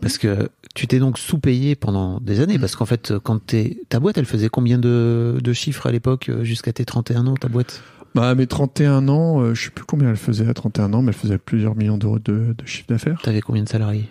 Parce 0.00 0.18
que 0.18 0.48
tu 0.74 0.86
t'es 0.88 0.98
donc 0.98 1.16
sous-payé 1.18 1.76
pendant 1.76 2.18
des 2.20 2.40
années. 2.40 2.58
Parce 2.58 2.74
qu'en 2.76 2.86
fait, 2.86 3.12
quand 3.22 3.38
t'es, 3.46 3.78
ta 3.88 4.00
boîte, 4.00 4.18
elle 4.18 4.26
faisait 4.26 4.48
combien 4.48 4.78
de, 4.78 5.38
de 5.42 5.52
chiffres 5.52 5.86
à 5.86 5.92
l'époque, 5.92 6.28
euh, 6.28 6.42
jusqu'à 6.44 6.72
tes 6.72 6.84
31 6.84 7.26
ans, 7.28 7.34
ta 7.34 7.48
boîte? 7.48 7.82
Bah, 8.14 8.28
à 8.30 8.34
mes 8.34 8.46
31 8.46 9.08
ans, 9.08 9.40
euh, 9.40 9.54
je 9.54 9.64
sais 9.66 9.70
plus 9.70 9.84
combien 9.84 10.10
elle 10.10 10.16
faisait 10.16 10.48
à 10.48 10.52
31 10.54 10.92
ans, 10.92 11.02
mais 11.02 11.12
elle 11.12 11.16
faisait 11.16 11.38
plusieurs 11.38 11.76
millions 11.76 11.96
d'euros 11.98 12.18
de, 12.18 12.54
de 12.58 12.66
chiffre 12.66 12.88
d'affaires. 12.88 13.20
T'avais 13.22 13.40
combien 13.40 13.62
de 13.62 13.68
salariés? 13.68 14.08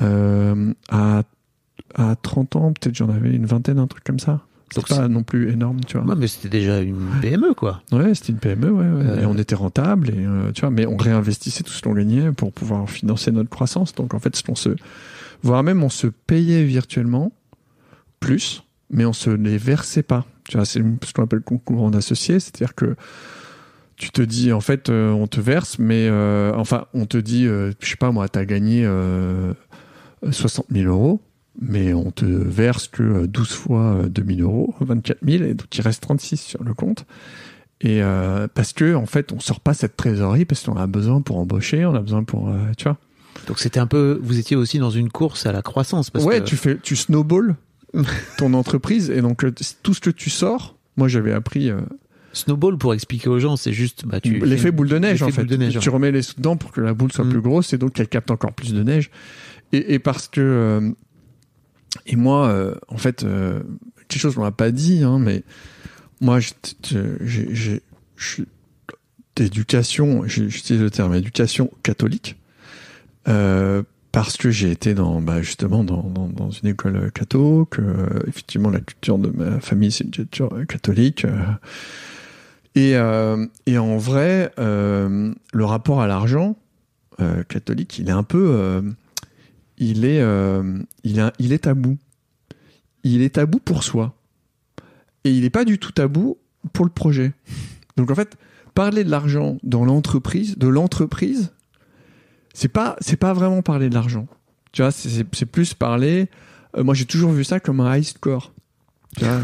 Euh, 0.00 0.72
à, 0.88 1.22
à 1.94 2.16
30 2.16 2.56
ans, 2.56 2.72
peut-être 2.72 2.94
j'en 2.94 3.08
avais 3.08 3.34
une 3.34 3.46
vingtaine, 3.46 3.78
un 3.78 3.86
truc 3.86 4.04
comme 4.04 4.18
ça. 4.18 4.40
C'est 4.70 4.80
Donc 4.80 4.88
pas 4.88 5.06
non 5.08 5.22
plus 5.22 5.50
énorme, 5.50 5.80
tu 5.86 5.98
vois. 5.98 6.06
Ouais, 6.06 6.14
mais 6.16 6.26
c'était 6.26 6.48
déjà 6.48 6.80
une 6.80 7.06
PME, 7.20 7.52
quoi. 7.54 7.82
Ouais, 7.92 8.14
c'était 8.14 8.32
une 8.32 8.38
PME, 8.38 8.70
ouais, 8.70 8.88
ouais. 8.88 9.04
Euh. 9.06 9.22
Et 9.22 9.26
on 9.26 9.36
était 9.36 9.54
rentable, 9.54 10.08
et 10.10 10.14
euh, 10.16 10.50
tu 10.52 10.62
vois, 10.62 10.70
mais 10.70 10.86
on 10.86 10.96
réinvestissait 10.96 11.62
tout 11.62 11.72
ce 11.72 11.82
qu'on 11.82 11.92
gagnait 11.92 12.32
pour 12.32 12.52
pouvoir 12.52 12.88
financer 12.88 13.30
notre 13.32 13.50
croissance. 13.50 13.94
Donc 13.94 14.14
en 14.14 14.18
fait, 14.18 14.40
qu'on 14.42 14.54
se, 14.54 14.70
voire 15.42 15.62
même 15.62 15.82
on 15.82 15.90
se 15.90 16.06
payait 16.06 16.64
virtuellement 16.64 17.32
plus, 18.18 18.64
mais 18.88 19.04
on 19.04 19.12
se 19.12 19.28
les 19.28 19.58
versait 19.58 20.02
pas. 20.02 20.24
Tu 20.48 20.56
vois, 20.56 20.64
c'est 20.64 20.80
ce 20.80 21.12
qu'on 21.12 21.24
appelle 21.24 21.40
le 21.40 21.44
concours 21.44 21.82
en 21.82 21.92
associé, 21.92 22.40
c'est-à-dire 22.40 22.74
que 22.74 22.96
tu 23.96 24.10
te 24.10 24.22
dis, 24.22 24.52
en 24.52 24.60
fait, 24.60 24.88
euh, 24.88 25.12
on 25.12 25.26
te 25.26 25.40
verse, 25.40 25.78
mais 25.78 26.08
euh, 26.08 26.52
enfin, 26.56 26.86
on 26.94 27.06
te 27.06 27.18
dit, 27.18 27.46
euh, 27.46 27.72
je 27.80 27.90
sais 27.90 27.96
pas 27.96 28.10
moi, 28.10 28.28
t'as 28.28 28.44
gagné 28.44 28.82
euh, 28.84 29.52
60 30.28 30.66
000 30.70 30.90
euros, 30.90 31.20
mais 31.60 31.92
on 31.94 32.10
te 32.10 32.24
verse 32.24 32.88
que 32.88 33.02
euh, 33.02 33.26
12 33.26 33.48
fois 33.50 33.82
euh, 34.04 34.08
2 34.08 34.24
000 34.36 34.40
euros, 34.40 34.74
24 34.80 35.18
000, 35.26 35.44
et 35.44 35.54
donc 35.54 35.66
il 35.76 35.80
reste 35.82 36.02
36 36.02 36.36
sur 36.40 36.62
le 36.64 36.74
compte. 36.74 37.04
Et 37.80 38.02
euh, 38.02 38.46
parce 38.52 38.72
que 38.72 38.94
en 38.94 39.06
fait, 39.06 39.32
on 39.32 39.40
sort 39.40 39.60
pas 39.60 39.74
cette 39.74 39.96
trésorerie 39.96 40.44
parce 40.44 40.64
qu'on 40.64 40.76
a 40.76 40.86
besoin 40.86 41.20
pour 41.20 41.38
embaucher, 41.38 41.84
on 41.84 41.94
a 41.94 42.00
besoin 42.00 42.22
pour, 42.24 42.48
euh, 42.48 42.56
tu 42.76 42.84
vois. 42.84 42.96
Donc 43.48 43.58
c'était 43.58 43.80
un 43.80 43.86
peu, 43.88 44.20
vous 44.22 44.38
étiez 44.38 44.56
aussi 44.56 44.78
dans 44.78 44.90
une 44.90 45.10
course 45.10 45.46
à 45.46 45.52
la 45.52 45.62
croissance. 45.62 46.08
Parce 46.10 46.24
ouais, 46.24 46.40
que 46.40 46.44
tu 46.44 46.56
fais, 46.56 46.78
tu 46.80 46.94
snowball 46.96 47.56
ton 48.38 48.54
entreprise 48.54 49.10
et 49.10 49.20
donc 49.20 49.44
euh, 49.44 49.52
tout 49.82 49.94
ce 49.94 50.00
que 50.00 50.10
tu 50.10 50.30
sors. 50.30 50.76
Moi, 50.96 51.08
j'avais 51.08 51.32
appris 51.32 51.70
euh, 51.70 51.80
Snowball, 52.34 52.78
pour 52.78 52.94
expliquer 52.94 53.28
aux 53.28 53.38
gens, 53.38 53.56
c'est 53.56 53.72
juste, 53.72 54.06
bah, 54.06 54.20
tu. 54.20 54.38
l'effet 54.38 54.70
boule 54.70 54.88
de 54.88 54.98
neige 54.98 55.22
en 55.22 55.28
fait. 55.28 55.42
boule 55.42 55.50
de 55.50 55.56
neige, 55.56 55.78
tu 55.78 55.90
remets 55.90 56.10
les 56.12 56.22
sous 56.22 56.36
dedans 56.36 56.56
pour 56.56 56.70
que 56.70 56.80
la 56.80 56.94
boule 56.94 57.12
soit 57.12 57.24
Mm. 57.24 57.30
plus 57.30 57.40
grosse 57.42 57.72
et 57.72 57.78
donc 57.78 57.92
qu'elle 57.94 58.08
capte 58.08 58.30
encore 58.30 58.52
plus 58.52 58.72
de 58.72 58.82
neige. 58.82 59.10
Et, 59.72 59.94
et 59.94 59.98
parce 59.98 60.28
que 60.28 60.40
euh, 60.40 60.90
et 62.06 62.16
moi, 62.16 62.48
euh, 62.48 62.74
en 62.88 62.96
fait, 62.96 63.24
euh, 63.24 63.62
quelque 64.08 64.20
chose 64.20 64.34
qu'on 64.34 64.42
m'a 64.42 64.50
pas 64.50 64.70
dit, 64.70 65.02
hein, 65.02 65.18
mais 65.18 65.42
moi, 66.20 66.38
j'ai 66.40 67.82
d'éducation, 69.36 70.26
j'utilise 70.26 70.82
le 70.82 70.90
terme 70.90 71.14
éducation 71.14 71.70
catholique, 71.82 72.36
euh, 73.28 73.82
parce 74.12 74.36
que 74.36 74.50
j'ai 74.50 74.70
été 74.70 74.94
dans, 74.94 75.22
bah, 75.22 75.40
justement, 75.42 75.84
dans, 75.84 76.02
dans, 76.02 76.28
dans 76.28 76.50
une 76.50 76.68
école 76.68 77.10
catho, 77.12 77.66
que 77.70 77.80
euh, 77.80 78.20
effectivement 78.28 78.68
la 78.68 78.80
culture 78.80 79.18
de 79.18 79.30
ma 79.30 79.58
famille 79.60 79.90
c'est 79.90 80.04
une 80.04 80.10
culture 80.10 80.52
euh, 80.52 80.64
catholique. 80.66 81.24
euh, 81.24 81.56
et, 82.74 82.92
et 83.70 83.78
en 83.78 83.98
vrai, 83.98 84.50
le 84.56 85.34
rapport 85.64 86.00
à 86.00 86.06
l'argent 86.06 86.56
catholique, 87.48 87.98
il 87.98 88.08
est 88.08 88.12
un 88.12 88.22
peu, 88.22 88.82
il 89.78 90.04
est, 90.04 90.20
euh, 90.20 90.78
il 91.04 91.30
il 91.38 91.52
est 91.52 91.58
tabou. 91.64 91.98
Il 93.04 93.22
est 93.22 93.30
tabou 93.34 93.58
pour 93.58 93.82
soi, 93.82 94.14
et 95.24 95.32
il 95.32 95.42
n'est 95.42 95.50
pas 95.50 95.64
du 95.64 95.78
tout 95.78 95.90
tabou 95.92 96.38
pour 96.72 96.84
le 96.84 96.90
projet. 96.90 97.32
Donc 97.96 98.10
en 98.10 98.14
fait, 98.14 98.36
parler 98.74 99.02
de 99.04 99.10
l'argent 99.10 99.58
dans 99.64 99.84
l'entreprise, 99.84 100.56
de 100.56 100.68
l'entreprise, 100.68 101.52
c'est 102.54 102.68
pas, 102.68 102.96
c'est 103.00 103.16
pas 103.16 103.32
vraiment 103.32 103.60
parler 103.62 103.88
de 103.88 103.94
l'argent. 103.94 104.26
Tu 104.72 104.82
vois, 104.82 104.90
c'est- 104.92 105.24
plus 105.46 105.74
parler. 105.74 106.28
euh, 106.76 106.84
moi, 106.84 106.94
j'ai 106.94 107.04
toujours 107.04 107.32
vu 107.32 107.44
ça 107.44 107.60
comme 107.60 107.80
un 107.80 107.96
high 107.96 108.04
score. 108.04 108.52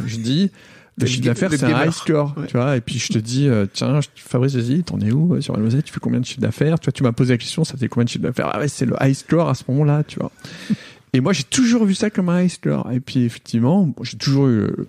Je 0.07 0.17
dis. 0.17 0.51
Le 0.99 1.03
Le 1.05 1.07
chiffre 1.07 1.25
d'affaires, 1.27 1.51
le 1.51 1.57
c'est 1.57 1.65
un 1.67 1.85
high 1.87 1.91
score, 1.93 2.35
Ouais. 2.37 2.47
tu 2.47 2.57
vois. 2.57 2.77
Et 2.77 2.81
puis 2.81 2.99
je 2.99 3.13
te 3.13 3.19
dis, 3.19 3.49
euh, 3.49 3.67
tiens, 3.73 4.01
je- 4.01 4.09
Fabrice, 4.17 4.55
vas-y, 4.55 4.83
t'en 4.83 4.99
es 5.01 5.13
où 5.13 5.35
euh, 5.35 5.41
sur 5.41 5.57
la 5.57 5.83
Tu 5.83 5.93
fais 5.93 6.01
combien 6.01 6.21
de 6.21 6.25
chiffre 6.27 6.41
d'affaires? 6.41 6.79
Tu 6.81 6.87
vois, 6.87 6.93
tu 6.93 7.03
m'as 7.03 7.13
posé 7.13 7.35
la 7.35 7.39
question, 7.39 7.65
ça 7.65 7.77
fait 7.77 7.89
combien 7.89 8.05
de 8.05 8.11
chiffre 8.11 8.25
d'affaires? 8.25 8.51
Ah 8.53 8.59
ouais, 8.59 8.69
c'est 8.69 8.85
le 8.87 8.97
high 9.01 9.15
score 9.15 9.49
à 9.49 9.55
ce 9.55 9.63
moment-là, 9.69 10.03
tu 10.05 10.19
vois. 10.19 10.31
Et 11.15 11.21
moi, 11.21 11.33
j'ai 11.33 11.45
toujours 11.45 11.85
vu 11.85 11.95
ça 11.95 12.11
comme 12.11 12.29
un 12.29 12.43
high 12.43 12.51
score. 12.51 12.91
Et 12.93 13.01
puis 13.01 13.23
effectivement, 13.25 13.95
j'ai 14.03 14.19
toujours 14.19 14.49
eu, 14.49 14.59
euh, 14.61 14.87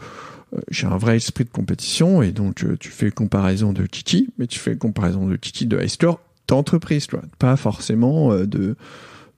j'ai 0.70 0.88
un 0.88 0.98
vrai 0.98 1.16
esprit 1.18 1.46
de 1.46 1.50
compétition 1.50 2.22
et 2.22 2.32
donc 2.32 2.66
tu 2.80 2.90
fais 2.90 3.12
comparaison 3.12 3.72
de 3.72 3.86
Kiki, 3.86 4.30
mais 4.38 4.48
tu 4.48 4.60
fais 4.60 4.76
comparaison 4.76 5.28
de 5.28 5.36
Kiki 5.36 5.66
de 5.68 5.80
high 5.80 5.88
score 5.88 6.20
d'entreprise, 6.48 7.06
tu 7.08 7.16
vois, 7.16 7.26
pas 7.38 7.56
forcément 7.56 8.34
de 8.36 8.76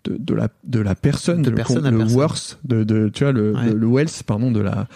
de, 0.05 0.17
de 0.17 0.33
la 0.33 0.47
de 0.63 0.79
la 0.79 0.95
personne, 0.95 1.43
De 1.43 1.49
le, 1.51 1.55
personne 1.57 1.87
le 1.87 1.97
personne. 1.99 2.15
worth, 2.17 2.59
de, 2.63 2.83
de 2.83 3.09
tu 3.13 3.23
vois 3.25 3.33
le, 3.33 3.53
Ouais. 3.53 3.65
le, 3.69 3.75
le 3.75 3.85
wealth 3.87 4.23
pardon 4.25 4.49
de 4.51 4.59
la 4.61 4.87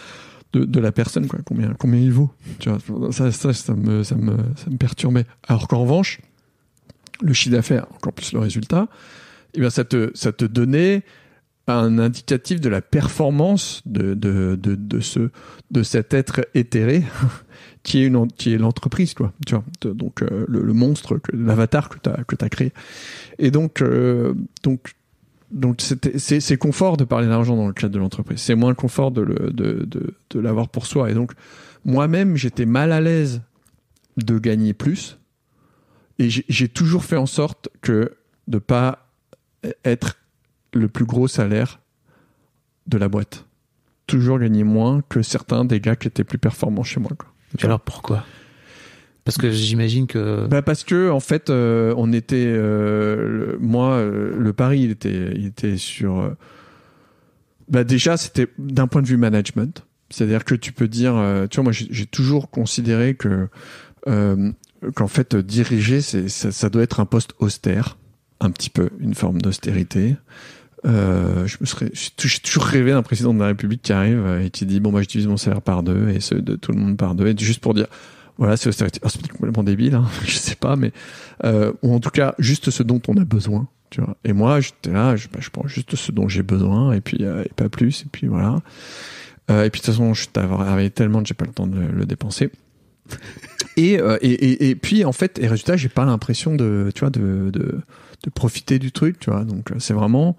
de, 0.58 0.80
la 0.80 0.92
personne 0.92 1.26
quoi, 1.26 1.40
combien 1.44 1.74
combien 1.78 2.00
il 2.00 2.12
vaut, 2.12 2.30
tu 2.58 2.70
vois, 2.70 3.12
ça 3.12 3.32
ça 3.32 3.52
ça 3.52 3.74
me 3.74 4.02
ça 4.02 4.14
me 4.16 4.36
ça 4.56 4.70
me 4.70 4.76
perturbait. 4.76 5.26
Alors 5.46 5.68
qu'en 5.68 5.80
revanche, 5.80 6.20
le 7.20 7.32
chiffre 7.32 7.54
d'affaires, 7.54 7.86
encore 7.94 8.12
plus 8.12 8.32
le 8.32 8.40
résultat, 8.40 8.88
eh 9.54 9.60
bien 9.60 9.70
ça 9.70 9.84
te 9.84 10.10
ça 10.14 10.32
te 10.32 10.44
donnait 10.44 11.02
un 11.68 11.98
indicatif 11.98 12.60
de 12.60 12.68
la 12.68 12.80
performance 12.80 13.82
de, 13.86 14.14
de, 14.14 14.56
de, 14.60 14.76
de 14.76 15.00
ce 15.00 15.30
de 15.70 15.82
cet 15.82 16.14
être 16.14 16.46
éthéré 16.54 17.02
qui 17.82 18.02
est 18.02 18.06
une 18.06 18.28
qui 18.28 18.52
est 18.52 18.58
l'entreprise 18.58 19.14
quoi 19.14 19.32
tu 19.46 19.54
vois. 19.54 19.64
Donc 19.94 20.22
euh, 20.22 20.44
le, 20.48 20.72
monstre 20.72 21.20
l'avatar 21.32 21.88
que 21.88 21.98
tu 21.98 22.08
as 22.08 22.24
tu 22.24 22.48
créé. 22.48 22.72
Et 23.38 23.50
donc 23.50 23.82
euh, 23.82 24.34
donc 24.62 24.92
donc 25.50 25.80
c'est 25.80 26.56
confort 26.58 26.96
de 26.96 27.04
parler 27.04 27.28
d'argent 27.28 27.56
dans 27.56 27.68
le 27.68 27.72
cadre 27.72 27.94
de 27.94 27.98
l'entreprise 27.98 28.40
c'est 28.40 28.56
moins 28.56 28.74
confort 28.74 29.12
de 29.12 29.22
le 29.22 29.50
de 29.52 29.84
de, 29.84 30.14
de 30.30 30.40
l'avoir 30.40 30.68
pour 30.68 30.86
soi 30.86 31.10
et 31.10 31.14
donc 31.14 31.32
moi-même 31.84 32.36
j'étais 32.36 32.66
mal 32.66 32.90
à 32.90 33.00
l'aise 33.00 33.42
de 34.16 34.38
gagner 34.38 34.74
plus 34.74 35.18
et 36.18 36.30
j'ai 36.30 36.68
toujours 36.68 37.04
fait 37.04 37.16
en 37.16 37.26
sorte 37.26 37.68
que 37.80 38.16
de 38.48 38.58
pas 38.58 39.06
être 39.84 40.16
le 40.72 40.88
plus 40.88 41.04
gros 41.04 41.28
salaire 41.28 41.80
de 42.86 42.98
la 42.98 43.08
boîte. 43.08 43.46
Toujours 44.06 44.38
gagner 44.38 44.64
moins 44.64 45.02
que 45.08 45.22
certains 45.22 45.64
des 45.64 45.80
gars 45.80 45.96
qui 45.96 46.08
étaient 46.08 46.24
plus 46.24 46.38
performants 46.38 46.84
chez 46.84 47.00
moi. 47.00 47.10
Et 47.58 47.64
alors 47.64 47.80
pourquoi? 47.80 48.24
Parce 49.26 49.38
que 49.38 49.50
j'imagine 49.50 50.06
que. 50.06 50.46
Bah 50.46 50.62
parce 50.62 50.84
que 50.84 51.10
en 51.10 51.18
fait, 51.18 51.50
euh, 51.50 51.92
on 51.96 52.12
était, 52.12 52.46
euh, 52.46 53.56
moi, 53.58 53.94
euh, 53.94 54.32
le 54.38 54.52
pari, 54.52 54.82
il 54.82 54.92
était, 54.92 55.32
il 55.34 55.46
était 55.46 55.76
sur. 55.76 56.32
bah 57.68 57.82
déjà, 57.82 58.16
c'était 58.16 58.46
d'un 58.56 58.86
point 58.86 59.02
de 59.02 59.08
vue 59.08 59.16
management, 59.16 59.84
c'est-à-dire 60.10 60.44
que 60.44 60.54
tu 60.54 60.70
peux 60.70 60.86
dire, 60.86 61.20
tu 61.50 61.56
vois, 61.56 61.64
moi, 61.64 61.72
j'ai 61.72 62.06
toujours 62.06 62.50
considéré 62.50 63.14
que 63.14 63.48
qu'en 64.04 65.08
fait, 65.08 65.34
diriger, 65.34 66.00
ça, 66.02 66.68
doit 66.70 66.84
être 66.84 67.00
un 67.00 67.06
poste 67.06 67.32
austère, 67.40 67.98
un 68.38 68.52
petit 68.52 68.70
peu, 68.70 68.90
une 69.00 69.14
forme 69.14 69.42
d'austérité. 69.42 70.14
J'ai 70.84 71.66
tou- 72.16 72.28
j'ai 72.28 72.38
toujours 72.38 72.62
rêvé 72.62 72.92
d'un 72.92 73.02
président 73.02 73.34
de 73.34 73.40
la 73.40 73.46
République 73.48 73.82
qui 73.82 73.92
arrive 73.92 74.24
et 74.44 74.50
qui 74.50 74.66
dit 74.66 74.78
bon 74.78 74.92
moi 74.92 75.02
je 75.02 75.08
divise 75.08 75.26
mon 75.26 75.36
salaire 75.36 75.62
par 75.62 75.82
deux 75.82 76.10
et 76.10 76.20
ceux 76.20 76.40
de 76.40 76.54
tout 76.54 76.70
le 76.70 76.78
monde 76.78 76.96
par 76.96 77.16
deux 77.16 77.26
et 77.26 77.34
juste 77.36 77.58
pour 77.58 77.74
dire 77.74 77.88
Voilà, 78.38 78.56
c'est 78.56 78.70
complètement 79.32 79.62
débile, 79.62 79.94
hein, 79.94 80.04
je 80.24 80.36
sais 80.36 80.56
pas, 80.56 80.76
mais 80.76 80.92
euh, 81.44 81.72
ou 81.82 81.94
en 81.94 82.00
tout 82.00 82.10
cas 82.10 82.34
juste 82.38 82.70
ce 82.70 82.82
dont 82.82 83.00
on 83.08 83.16
a 83.16 83.24
besoin. 83.24 83.68
Tu 83.90 84.00
vois. 84.00 84.16
Et 84.24 84.32
moi, 84.32 84.60
j'étais 84.60 84.90
là, 84.90 85.16
je, 85.16 85.28
bah, 85.28 85.38
je 85.40 85.48
prends 85.50 85.66
juste 85.68 85.94
ce 85.96 86.12
dont 86.12 86.28
j'ai 86.28 86.42
besoin 86.42 86.92
et 86.92 87.00
puis 87.00 87.18
euh, 87.24 87.44
et 87.44 87.50
pas 87.54 87.68
plus. 87.68 88.02
Et 88.02 88.08
puis 88.10 88.26
voilà. 88.26 88.58
Euh, 89.50 89.64
et 89.64 89.70
puis 89.70 89.80
de 89.80 89.86
toute 89.86 89.94
façon, 89.94 90.12
je 90.12 90.26
travaillé 90.26 90.90
tellement 90.90 91.22
que 91.22 91.28
j'ai 91.28 91.34
pas 91.34 91.44
le 91.44 91.52
temps 91.52 91.66
de 91.66 91.78
le 91.78 92.04
dépenser. 92.04 92.50
Et, 93.78 94.00
euh, 94.00 94.16
et, 94.22 94.32
et, 94.32 94.70
et 94.70 94.74
puis 94.74 95.04
en 95.04 95.12
fait, 95.12 95.38
et 95.38 95.46
résultat, 95.46 95.76
j'ai 95.76 95.90
pas 95.90 96.06
l'impression 96.06 96.54
de, 96.54 96.90
tu 96.94 97.00
vois, 97.00 97.10
de, 97.10 97.50
de, 97.52 97.82
de 98.22 98.30
profiter 98.30 98.78
du 98.78 98.90
truc, 98.90 99.18
tu 99.18 99.30
vois. 99.30 99.44
Donc 99.44 99.70
c'est 99.78 99.92
vraiment 99.92 100.34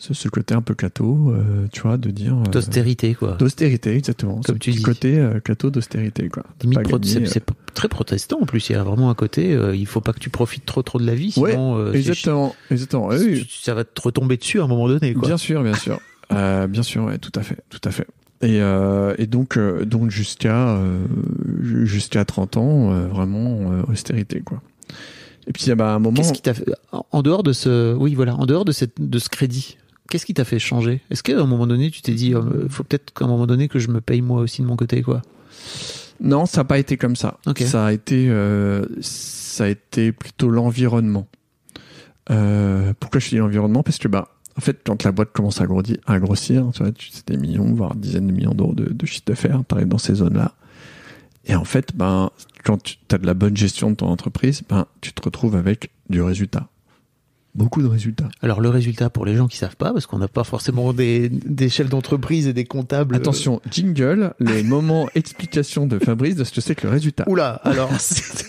ce, 0.00 0.14
ce 0.14 0.28
côté 0.28 0.54
un 0.54 0.62
peu 0.62 0.74
cato, 0.74 1.30
euh, 1.30 1.66
tu 1.72 1.82
vois, 1.82 1.96
de 1.98 2.10
dire. 2.10 2.34
euh, 2.36 2.50
D'austérité, 2.50 3.14
quoi. 3.14 3.36
D'austérité, 3.38 3.94
exactement. 3.94 4.40
Comme 4.44 4.56
Ce 4.56 4.58
tu 4.58 4.70
dis. 4.72 4.82
côté 4.82 5.18
euh, 5.18 5.40
cato 5.40 5.70
d'austérité, 5.70 6.28
quoi. 6.28 6.42
Pro- 6.82 6.98
c'est, 7.02 7.26
c'est 7.28 7.44
très 7.74 7.88
protestant 7.88 8.38
en 8.40 8.46
plus. 8.46 8.70
Il 8.70 8.72
y 8.72 8.76
a 8.76 8.82
vraiment 8.82 9.10
un 9.10 9.14
côté, 9.14 9.52
euh, 9.54 9.76
il 9.76 9.86
faut 9.86 10.00
pas 10.00 10.12
que 10.12 10.18
tu 10.18 10.30
profites 10.30 10.64
trop 10.66 10.82
trop 10.82 10.98
de 10.98 11.04
la 11.06 11.14
vie, 11.14 11.32
sinon 11.32 11.76
euh, 11.78 11.92
Exactement, 11.92 12.54
exactement. 12.70 13.08
Oui, 13.08 13.46
ça 13.50 13.74
va 13.74 13.84
te 13.84 14.00
retomber 14.00 14.36
dessus 14.38 14.60
à 14.60 14.64
un 14.64 14.68
moment 14.68 14.88
donné. 14.88 15.12
Quoi. 15.14 15.28
Bien 15.28 15.36
sûr, 15.36 15.62
bien 15.62 15.74
sûr, 15.74 16.00
euh, 16.32 16.66
bien 16.66 16.82
sûr, 16.82 17.04
ouais, 17.04 17.18
tout 17.18 17.32
à 17.38 17.42
fait, 17.42 17.58
tout 17.68 17.80
à 17.84 17.90
fait. 17.90 18.06
Et, 18.42 18.62
euh, 18.62 19.14
et 19.18 19.26
donc, 19.26 19.58
euh, 19.58 19.84
donc 19.84 20.10
jusqu'à 20.10 20.70
euh, 20.70 21.04
ju- 21.62 21.86
jusqu'à 21.86 22.24
30 22.24 22.56
ans, 22.56 22.90
euh, 22.94 23.06
vraiment 23.06 23.70
euh, 23.72 23.82
austérité, 23.92 24.40
quoi. 24.40 24.62
Et 25.46 25.52
puis, 25.52 25.70
ah 25.70 25.74
bah, 25.74 25.92
à 25.92 25.94
un 25.96 25.98
moment, 25.98 26.16
Qu'est-ce 26.16 26.32
qui 26.32 26.40
t'a 26.42 26.54
fait 26.54 26.64
en 26.92 27.04
en 27.12 27.22
dehors 27.22 27.42
de 27.42 27.52
ce, 27.52 27.94
oui 27.94 28.14
voilà, 28.14 28.34
en 28.36 28.46
dehors 28.46 28.64
de 28.64 28.72
cette 28.72 28.98
de 28.98 29.18
ce 29.18 29.28
crédit, 29.28 29.76
qu'est-ce 30.10 30.26
qui 30.26 30.34
t'a 30.34 30.44
fait 30.44 30.58
changer? 30.58 31.00
Est-ce 31.10 31.22
qu'à 31.22 31.40
un 31.40 31.46
moment 31.46 31.66
donné, 31.66 31.90
tu 31.90 32.02
t'es 32.02 32.12
dit, 32.12 32.34
euh, 32.34 32.68
faut 32.68 32.84
peut-être 32.84 33.14
qu'à 33.14 33.24
un 33.24 33.28
moment 33.28 33.46
donné 33.46 33.68
que 33.68 33.78
je 33.78 33.88
me 33.88 34.02
paye 34.02 34.20
moi 34.20 34.42
aussi 34.42 34.60
de 34.60 34.66
mon 34.66 34.76
côté, 34.76 35.00
quoi? 35.00 35.22
Non, 36.20 36.44
ça 36.44 36.60
n'a 36.60 36.64
pas 36.64 36.78
été 36.78 36.98
comme 36.98 37.16
ça. 37.16 37.38
Ça 37.64 37.86
a 37.86 37.92
été, 37.92 38.28
euh, 38.28 38.84
ça 39.00 39.64
a 39.64 39.68
été 39.68 40.12
plutôt 40.12 40.50
l'environnement. 40.50 41.26
Euh, 42.30 42.92
pourquoi 43.00 43.20
je 43.20 43.30
dis 43.30 43.36
l'environnement? 43.36 43.82
Parce 43.82 43.98
que 43.98 44.08
bah, 44.08 44.28
en 44.58 44.60
fait, 44.60 44.80
quand 44.84 45.02
la 45.04 45.12
boîte 45.12 45.32
commence 45.32 45.60
à 45.60 45.66
grossir, 45.66 45.96
à 46.06 46.18
grossir, 46.18 46.68
tu 46.74 46.82
vois, 46.82 46.92
c'est 46.98 47.28
des 47.28 47.38
millions, 47.38 47.72
voire 47.72 47.94
dizaines 47.94 48.26
de 48.26 48.32
millions 48.32 48.54
d'euros 48.54 48.74
de, 48.74 48.92
de 48.92 49.06
chiffre 49.06 49.24
d'affaires, 49.26 49.62
tu 49.66 49.74
arrives 49.74 49.88
dans 49.88 49.98
ces 49.98 50.16
zones-là. 50.16 50.54
Et 51.46 51.54
en 51.54 51.64
fait, 51.64 51.96
ben, 51.96 52.30
quand 52.64 52.82
tu 52.82 52.98
as 53.10 53.18
de 53.18 53.26
la 53.26 53.34
bonne 53.34 53.56
gestion 53.56 53.90
de 53.90 53.96
ton 53.96 54.08
entreprise, 54.08 54.62
ben, 54.68 54.86
tu 55.00 55.12
te 55.12 55.22
retrouves 55.22 55.56
avec 55.56 55.90
du 56.10 56.20
résultat. 56.20 56.68
Beaucoup 57.54 57.82
de 57.82 57.88
résultats. 57.88 58.28
Alors 58.42 58.60
le 58.60 58.68
résultat 58.68 59.10
pour 59.10 59.24
les 59.26 59.34
gens 59.36 59.48
qui 59.48 59.56
savent 59.56 59.76
pas, 59.76 59.92
parce 59.92 60.06
qu'on 60.06 60.18
n'a 60.18 60.28
pas 60.28 60.44
forcément 60.44 60.92
des, 60.92 61.28
des 61.28 61.68
chefs 61.68 61.88
d'entreprise 61.88 62.46
et 62.46 62.52
des 62.52 62.64
comptables. 62.64 63.14
Attention, 63.16 63.60
jingle, 63.70 64.34
les 64.38 64.62
moments 64.74 65.08
explication 65.14 65.86
de 65.86 65.98
Fabrice 65.98 66.36
de 66.36 66.44
ce 66.44 66.52
que 66.52 66.60
c'est 66.60 66.74
que 66.74 66.86
le 66.86 66.92
résultat. 66.92 67.24
Oula, 67.28 67.60
alors 67.64 67.90
c'est 67.98 68.46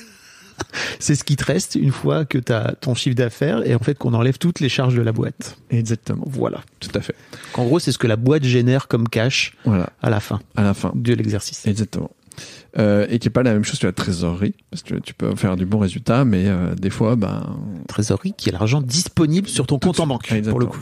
c'est 1.00 1.16
ce 1.16 1.24
qui 1.24 1.36
te 1.36 1.44
reste 1.44 1.74
une 1.74 1.92
fois 1.92 2.24
que 2.26 2.38
tu 2.38 2.52
as 2.54 2.76
ton 2.80 2.94
chiffre 2.94 3.16
d'affaires 3.16 3.66
et 3.68 3.74
en 3.74 3.80
fait 3.80 3.98
qu'on 3.98 4.14
enlève 4.14 4.38
toutes 4.38 4.60
les 4.60 4.70
charges 4.70 4.94
de 4.96 5.02
la 5.02 5.12
boîte. 5.12 5.58
Exactement. 5.72 6.24
Voilà. 6.28 6.62
Tout 6.80 6.92
à 6.94 7.02
fait. 7.02 7.16
En 7.56 7.66
gros, 7.66 7.80
c'est 7.80 7.92
ce 7.92 7.98
que 7.98 8.06
la 8.08 8.16
boîte 8.16 8.44
génère 8.44 8.88
comme 8.88 9.08
cash 9.10 9.58
Voilà, 9.66 9.90
à 10.04 10.12
la 10.12 10.20
fin 10.20 10.40
à 10.56 10.62
la 10.62 10.76
fin. 10.76 10.92
de 10.94 11.14
l'exercice. 11.14 11.66
Exactement. 11.66 12.12
Euh, 12.78 13.06
et 13.10 13.20
qui 13.20 13.28
est 13.28 13.32
pas 13.32 13.44
la 13.44 13.52
même 13.52 13.66
chose 13.66 13.80
que 13.80 13.88
la 13.88 13.92
trésorerie, 13.92 14.56
parce 14.70 14.82
que 14.82 14.96
tu 14.96 15.14
peux 15.14 15.36
faire 15.36 15.58
du 15.58 15.66
bon 15.66 15.80
résultat, 15.80 16.24
mais 16.24 16.46
euh, 16.48 16.74
des 16.74 16.90
fois, 16.90 17.18
ben. 17.18 17.58
Trésorerie 17.90 18.34
qui 18.38 18.48
est 18.48 18.54
l'argent 18.54 18.82
disponible 18.82 19.50
sur 19.50 19.68
ton 19.68 19.78
compte 19.78 20.00
en 20.00 20.08
banque 20.08 20.32
exactement. 20.32 20.52
pour 20.52 20.60
le 20.60 20.66
coup. 20.68 20.80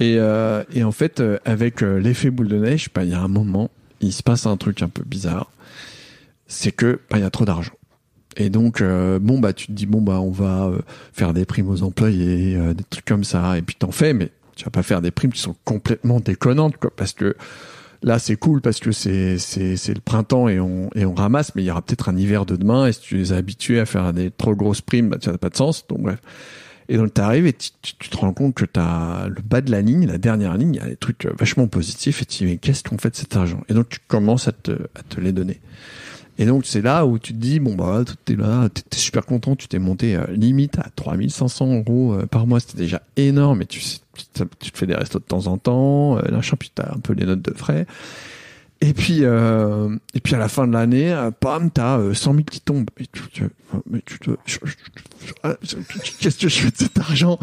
Et, 0.00 0.16
euh, 0.18 0.64
et 0.72 0.82
en 0.82 0.90
fait, 0.90 1.20
euh, 1.20 1.38
avec 1.44 1.82
euh, 1.82 1.98
l'effet 1.98 2.30
boule 2.30 2.48
de 2.48 2.56
neige, 2.58 2.88
ben, 2.92 3.04
il 3.04 3.10
y 3.10 3.14
a 3.14 3.20
un 3.20 3.28
moment, 3.28 3.70
il 4.00 4.12
se 4.12 4.24
passe 4.24 4.46
un 4.46 4.56
truc 4.56 4.82
un 4.82 4.88
peu 4.88 5.04
bizarre, 5.06 5.52
c'est 6.48 6.72
que 6.72 6.98
ben, 7.08 7.18
il 7.18 7.20
y 7.20 7.26
a 7.26 7.30
trop 7.30 7.44
d'argent. 7.44 7.74
Et 8.36 8.50
donc, 8.50 8.80
euh, 8.80 9.18
bon 9.18 9.38
bah, 9.38 9.52
tu 9.52 9.66
te 9.66 9.72
dis 9.72 9.86
bon 9.86 10.00
bah, 10.00 10.20
on 10.20 10.30
va 10.30 10.64
euh, 10.66 10.78
faire 11.12 11.34
des 11.34 11.44
primes 11.44 11.68
aux 11.68 11.82
employés, 11.82 12.56
euh, 12.56 12.74
des 12.74 12.84
trucs 12.84 13.04
comme 13.04 13.24
ça, 13.24 13.58
et 13.58 13.62
puis 13.62 13.76
t'en 13.78 13.92
fais, 13.92 14.12
mais 14.14 14.30
tu 14.56 14.64
vas 14.64 14.70
pas 14.70 14.82
faire 14.82 15.02
des 15.02 15.10
primes 15.10 15.32
qui 15.32 15.40
sont 15.40 15.54
complètement 15.64 16.18
déconnantes, 16.18 16.76
quoi, 16.78 16.90
parce 16.96 17.12
que 17.12 17.36
là 18.02 18.18
c'est 18.18 18.36
cool 18.36 18.60
parce 18.60 18.80
que 18.80 18.92
c'est 18.92 19.38
c'est 19.38 19.94
le 19.94 20.00
printemps 20.00 20.48
et 20.48 20.60
on 20.60 20.90
et 20.94 21.04
on 21.04 21.14
ramasse, 21.14 21.54
mais 21.54 21.62
il 21.62 21.66
y 21.66 21.70
aura 21.70 21.82
peut-être 21.82 22.08
un 22.08 22.16
hiver 22.16 22.46
de 22.46 22.56
demain, 22.56 22.86
et 22.86 22.92
si 22.92 23.00
tu 23.00 23.16
les 23.16 23.32
as 23.32 23.42
à 23.80 23.86
faire 23.86 24.12
des 24.12 24.30
trop 24.30 24.54
grosses 24.54 24.80
primes, 24.80 25.08
bah, 25.08 25.18
ça 25.20 25.32
n'a 25.32 25.38
pas 25.38 25.48
de 25.48 25.56
sens. 25.56 25.86
Donc 25.86 26.02
bref. 26.02 26.18
Et 26.88 26.96
donc 26.96 27.14
t'arrives 27.14 27.46
et 27.46 27.52
tu, 27.52 27.94
te 28.10 28.16
rends 28.16 28.34
compte 28.34 28.54
que 28.54 28.64
t'as 28.64 29.28
le 29.28 29.40
bas 29.42 29.60
de 29.60 29.70
la 29.70 29.80
ligne, 29.80 30.06
la 30.06 30.18
dernière 30.18 30.56
ligne, 30.56 30.74
il 30.74 30.78
y 30.78 30.84
a 30.84 30.88
des 30.88 30.96
trucs 30.96 31.26
euh, 31.26 31.32
vachement 31.38 31.66
positifs 31.68 32.20
et 32.22 32.24
tu 32.24 32.38
dis 32.38 32.50
mais 32.50 32.56
qu'est-ce 32.58 32.82
qu'on 32.82 32.98
fait 32.98 33.10
de 33.10 33.16
cet 33.16 33.36
argent? 33.36 33.62
Et 33.68 33.74
donc 33.74 33.88
tu 33.88 33.98
commences 34.08 34.48
à 34.48 34.52
te, 34.52 34.72
à 34.72 35.02
te 35.08 35.20
les 35.20 35.32
donner. 35.32 35.60
Et 36.38 36.46
donc 36.46 36.64
c'est 36.64 36.80
là 36.82 37.04
où 37.06 37.18
tu 37.18 37.32
te 37.34 37.38
dis 37.38 37.60
bon 37.60 37.74
bah 37.74 38.04
t'es 38.24 38.36
là, 38.36 38.68
t'es 38.68 38.96
super 38.98 39.26
content, 39.26 39.54
tu 39.54 39.68
t'es 39.68 39.78
monté 39.78 40.16
euh, 40.16 40.24
limite 40.30 40.78
à 40.78 40.88
3500 40.96 41.74
euros 41.80 42.14
euh, 42.14 42.26
par 42.26 42.46
mois, 42.46 42.58
c'était 42.60 42.78
déjà 42.78 43.02
énorme. 43.16 43.62
Et 43.62 43.66
tu, 43.66 43.80
tu, 43.80 44.24
te- 44.32 44.44
tu 44.58 44.70
fais 44.74 44.86
des 44.86 44.94
restos 44.94 45.18
de 45.18 45.24
temps 45.24 45.46
en 45.46 45.58
temps, 45.58 46.18
euh, 46.18 46.22
machin, 46.30 46.56
puis 46.58 46.70
t'as 46.74 46.90
un 46.94 46.98
peu 47.00 47.12
les 47.12 47.26
notes 47.26 47.42
de 47.42 47.52
frais. 47.54 47.86
Et 48.82 48.94
puis, 48.94 49.20
euh, 49.22 49.96
et 50.12 50.18
puis 50.18 50.34
à 50.34 50.38
la 50.38 50.48
fin 50.48 50.66
de 50.66 50.72
l'année, 50.72 51.12
euh, 51.12 51.30
pam, 51.30 51.70
t'as 51.70 51.98
euh, 51.98 52.14
100 52.14 52.32
000 52.32 52.44
qui 52.44 52.60
tombent. 52.60 52.90
Mais 52.98 53.06
tu, 53.12 53.44
mais 53.88 54.02
tu 54.04 54.18
te, 54.18 54.32
ah, 55.44 55.54
qu'est-ce 56.18 56.36
que 56.36 56.48
je 56.48 56.58
fais 56.62 56.70
de 56.72 56.76
cet 56.76 56.98
argent 56.98 57.38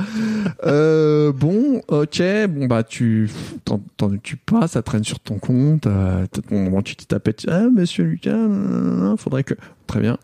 euh, 0.65 1.31
Bon, 1.31 1.81
ok, 1.87 2.21
bon 2.49 2.65
bah 2.65 2.83
tu 2.83 3.31
t'en 3.63 3.81
occupes 4.01 4.45
pas, 4.45 4.67
ça 4.67 4.81
traîne 4.81 5.05
sur 5.05 5.21
ton 5.21 5.39
compte. 5.39 5.87
Euh, 5.87 6.25
ton 6.27 6.81
tu 6.81 6.97
t'y 6.97 7.07
tapes, 7.07 7.29
ah 7.47 7.69
Monsieur 7.73 8.03
Lucas, 8.03 8.37
faudrait 9.17 9.45
que 9.45 9.55
très 9.89 9.99
bien. 9.99 10.17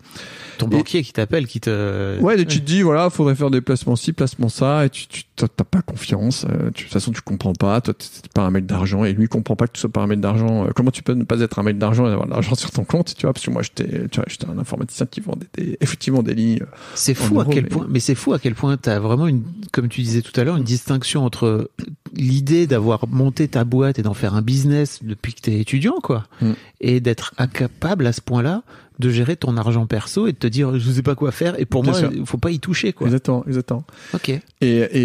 Ton 0.57 0.67
Et- 0.67 0.77
banquier 0.77 1.03
qui 1.03 1.11
t'appelle, 1.11 1.47
qui 1.47 1.59
te. 1.59 2.17
Ouais, 2.21 2.39
et 2.39 2.45
tu 2.45 2.61
te 2.61 2.65
dis 2.65 2.81
voilà, 2.81 3.09
faudrait 3.09 3.35
faire 3.35 3.49
des 3.51 3.59
placements 3.59 3.97
ci, 3.97 4.13
placements 4.13 4.47
ça, 4.47 4.85
et 4.85 4.89
tu 4.89 5.07
tu 5.07 5.23
t'as 5.35 5.47
pas 5.65 5.81
confiance. 5.81 6.45
euh, 6.49 6.69
tu, 6.73 6.83
de 6.83 6.87
toute 6.87 6.93
façon, 6.93 7.11
tu 7.11 7.19
comprends 7.21 7.51
pas. 7.51 7.81
Toi, 7.81 7.93
t'es 7.93 8.05
pas 8.33 8.43
un 8.43 8.51
mec 8.51 8.65
d'argent, 8.65 9.03
et 9.03 9.11
lui 9.11 9.27
comprend 9.27 9.57
pas 9.57 9.67
que 9.67 9.73
tu 9.73 9.81
sois 9.81 9.89
pas 9.91 9.99
un 9.99 10.07
mec 10.07 10.21
d'argent. 10.21 10.63
Euh, 10.65 10.69
comment 10.73 10.91
tu 10.91 11.03
peux 11.03 11.11
ne 11.13 11.25
pas 11.25 11.41
être 11.41 11.59
un 11.59 11.63
mec 11.63 11.77
d'argent 11.77 12.07
et 12.07 12.11
avoir 12.11 12.25
de 12.27 12.31
l'argent 12.31 12.55
sur 12.55 12.71
ton 12.71 12.85
compte, 12.85 13.15
tu 13.17 13.23
vois 13.25 13.33
Parce 13.33 13.45
que 13.45 13.51
moi, 13.51 13.63
j'étais, 13.63 14.07
tu 14.07 14.15
vois, 14.21 14.25
j'étais 14.29 14.45
un 14.47 14.57
informaticien 14.57 15.05
qui 15.07 15.19
vendait 15.19 15.47
des, 15.55 15.77
effectivement 15.81 16.23
des 16.23 16.33
lignes. 16.35 16.61
euh, 16.61 16.65
C'est 16.93 17.15
fou 17.15 17.41
à 17.41 17.45
quel 17.45 17.63
mais- 17.63 17.69
point, 17.69 17.87
mais 17.89 17.99
c'est 17.99 18.15
fou 18.15 18.31
à 18.31 18.39
quel 18.39 18.55
point 18.55 18.77
t'as 18.77 18.99
vraiment 18.99 19.27
une, 19.27 19.43
comme 19.73 19.89
tu 19.89 20.01
disais 20.03 20.21
tout 20.21 20.39
à 20.39 20.45
l'heure, 20.45 20.55
une 20.55 20.63
distinction 20.63 21.25
entre 21.25 21.69
l'idée 22.13 22.65
d'avoir 22.65 23.07
monté 23.09 23.49
ta 23.49 23.65
boîte 23.65 23.99
et 23.99 24.03
d'en 24.03 24.13
faire 24.13 24.35
un 24.35 24.41
business 24.41 24.99
depuis 25.03 25.33
que 25.33 25.41
t'es 25.41 25.59
étudiant, 25.59 25.95
quoi, 26.01 26.23
Mm. 26.41 26.51
et 26.79 26.99
d'être 27.01 27.33
incapable 27.37 28.07
à 28.07 28.13
ce 28.13 28.21
point-là 28.21 28.63
de 28.99 29.09
gérer 29.09 29.35
ton 29.35 29.57
argent 29.57 29.85
perso 29.85 30.27
et 30.27 30.31
de 30.31 30.37
te 30.37 30.47
dire 30.47 30.77
je 30.79 30.91
sais 30.91 31.01
pas 31.01 31.15
quoi 31.15 31.31
faire 31.31 31.59
et 31.59 31.65
pour 31.65 31.83
Bien 31.83 31.91
moi 31.91 32.11
il 32.13 32.25
faut 32.25 32.37
pas 32.37 32.51
y 32.51 32.59
toucher 32.59 32.93
quoi. 32.93 33.07
Exactement, 33.07 33.43
exactement. 33.45 33.83
Ok. 34.13 34.29
Et, 34.29 34.43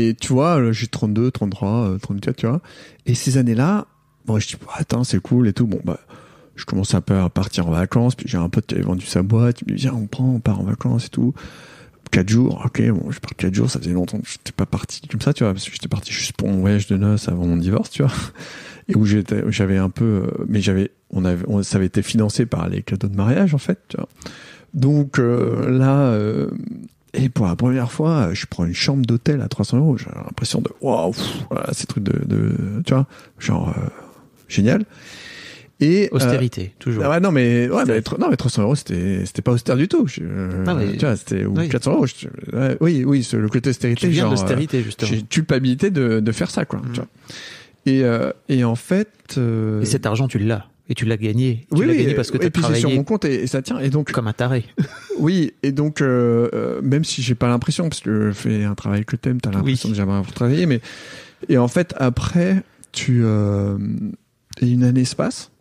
et 0.08 0.14
tu 0.14 0.32
vois, 0.32 0.72
j'ai 0.72 0.86
32, 0.86 1.30
33, 1.30 1.68
euh, 1.68 1.98
34, 1.98 2.36
tu 2.36 2.46
vois. 2.46 2.60
Et 3.06 3.14
ces 3.14 3.38
années-là, 3.38 3.86
bon, 4.26 4.38
je 4.38 4.48
dis, 4.48 4.56
bah, 4.60 4.72
attends, 4.74 5.04
c'est 5.04 5.20
cool 5.20 5.48
et 5.48 5.52
tout. 5.52 5.66
Bon, 5.66 5.80
bah, 5.84 6.00
je 6.56 6.64
commence 6.64 6.94
un 6.94 7.00
peu 7.00 7.16
à 7.18 7.28
partir 7.28 7.66
en 7.66 7.70
vacances, 7.70 8.14
puis 8.14 8.26
j'ai 8.28 8.38
un 8.38 8.48
pote 8.48 8.66
qui 8.66 8.74
avait 8.74 8.84
vendu 8.84 9.06
sa 9.06 9.22
boîte, 9.22 9.62
il 9.62 9.72
me 9.72 9.76
dit, 9.76 9.82
viens, 9.82 9.94
on 9.94 10.06
prend, 10.06 10.24
on 10.28 10.40
part 10.40 10.60
en 10.60 10.64
vacances 10.64 11.06
et 11.06 11.10
tout. 11.10 11.34
Quatre 12.10 12.28
jours, 12.28 12.62
ok, 12.64 12.82
bon, 12.90 13.10
je 13.10 13.20
pars 13.20 13.36
quatre 13.36 13.54
jours, 13.54 13.70
ça 13.70 13.78
faisait 13.78 13.92
longtemps 13.92 14.18
que 14.18 14.28
j'étais 14.28 14.50
pas 14.50 14.66
parti 14.66 15.00
comme 15.08 15.20
ça, 15.20 15.32
tu 15.32 15.44
vois, 15.44 15.52
parce 15.52 15.64
que 15.66 15.72
j'étais 15.72 15.86
parti 15.86 16.12
juste 16.12 16.32
pour 16.32 16.48
mon 16.48 16.58
voyage 16.58 16.88
de 16.88 16.96
noces 16.96 17.28
avant 17.28 17.46
mon 17.46 17.56
divorce, 17.56 17.90
tu 17.90 18.02
vois. 18.02 18.12
Et 18.90 18.96
où 18.96 19.04
j'étais, 19.06 19.42
j'avais 19.48 19.76
un 19.78 19.90
peu, 19.90 20.04
euh, 20.04 20.44
mais 20.48 20.60
j'avais, 20.60 20.90
on 21.10 21.24
avait, 21.24 21.44
on, 21.48 21.62
ça 21.62 21.76
avait 21.76 21.86
été 21.86 22.02
financé 22.02 22.46
par 22.46 22.68
les 22.68 22.82
cadeaux 22.82 23.08
de 23.08 23.16
mariage, 23.16 23.54
en 23.54 23.58
fait, 23.58 23.78
tu 23.88 23.96
vois. 23.96 24.08
Donc, 24.74 25.18
euh, 25.18 25.70
là, 25.70 25.98
euh, 26.12 26.48
et 27.14 27.28
pour 27.28 27.46
la 27.46 27.56
première 27.56 27.90
fois, 27.90 28.30
je 28.32 28.46
prends 28.48 28.64
une 28.64 28.74
chambre 28.74 29.04
d'hôtel 29.04 29.40
à 29.40 29.48
300 29.48 29.78
euros. 29.78 29.96
J'ai 29.96 30.06
l'impression 30.14 30.60
de, 30.60 30.70
waouh, 30.80 31.12
voilà, 31.50 31.72
ces 31.72 31.86
trucs 31.86 32.04
de, 32.04 32.24
de, 32.24 32.52
tu 32.86 32.94
vois, 32.94 33.06
genre, 33.38 33.70
euh, 33.76 33.80
génial. 34.48 34.84
Et, 35.82 36.10
euh, 36.12 36.16
Austérité 36.16 36.74
toujours. 36.78 37.04
ah 37.06 37.10
ouais, 37.10 37.20
non, 37.20 37.32
mais, 37.32 37.68
ouais, 37.70 37.84
mais, 37.86 38.02
non, 38.18 38.28
mais 38.28 38.36
300 38.36 38.62
euros, 38.62 38.74
c'était, 38.74 39.24
c'était 39.24 39.40
pas 39.40 39.52
austère 39.52 39.76
du 39.76 39.88
tout. 39.88 40.06
Je- 40.06 40.20
Ah, 40.66 40.74
mais- 40.74 40.92
tu 40.92 41.06
vois, 41.06 41.16
c'était, 41.16 41.46
ou 41.46 41.54
oui. 41.56 41.68
400 41.70 41.92
euros. 41.94 42.06
je- 42.06 42.26
ouais, 42.56 42.76
oui, 42.80 43.02
oui, 43.06 43.26
le 43.32 43.48
côté 43.48 43.70
austérité. 43.70 44.02
tu 44.02 44.08
viens 44.08 44.28
genre, 44.34 44.44
euh, 44.50 44.82
justement. 44.84 45.10
J'ai 45.10 45.22
culpabilité 45.22 45.90
de, 45.90 46.20
de 46.20 46.32
faire 46.32 46.50
ça, 46.50 46.66
quoi. 46.66 46.80
Mm. 46.80 46.92
Tu 46.92 47.00
vois. 47.00 47.08
Et, 47.86 48.04
euh, 48.04 48.30
et 48.48 48.64
en 48.64 48.74
fait, 48.74 49.08
euh, 49.38 49.82
Et 49.82 49.86
cet 49.86 50.06
argent 50.06 50.28
tu 50.28 50.38
l'as 50.38 50.66
et 50.88 50.94
tu 50.94 51.04
l'as 51.04 51.16
gagné. 51.16 51.66
Tu 51.72 51.80
oui, 51.80 51.86
l'as 51.86 51.94
gagné 51.96 52.14
parce 52.14 52.30
que 52.30 52.36
et 52.36 52.40
t'as 52.40 52.50
puis 52.50 52.62
c'est 52.62 52.74
sur 52.74 52.80
travaillé 52.80 52.96
mon 52.98 53.04
compte 53.04 53.24
et, 53.24 53.42
et 53.42 53.46
ça 53.46 53.62
tient. 53.62 53.78
Et 53.78 53.90
donc, 53.90 54.10
comme 54.10 54.26
un 54.26 54.32
taré. 54.32 54.64
oui, 55.18 55.52
et 55.62 55.72
donc 55.72 56.00
euh, 56.00 56.80
même 56.82 57.04
si 57.04 57.22
j'ai 57.22 57.34
pas 57.34 57.48
l'impression, 57.48 57.88
parce 57.88 58.00
que 58.00 58.28
je 58.28 58.32
fais 58.32 58.64
un 58.64 58.74
travail 58.74 59.04
que 59.04 59.16
t'aimes, 59.16 59.40
t'as 59.40 59.50
l'impression 59.50 59.88
Oui. 59.88 59.92
que 59.92 59.96
j'aimerais 59.96 60.18
avoir 60.18 60.32
travaillé, 60.32 60.66
mais 60.66 60.80
et 61.48 61.58
en 61.58 61.68
fait 61.68 61.94
après 61.96 62.62
tu 62.92 63.24
et 63.24 64.66
une 64.68 64.82
année 64.84 65.04
se 65.04 65.14
passe 65.14 65.52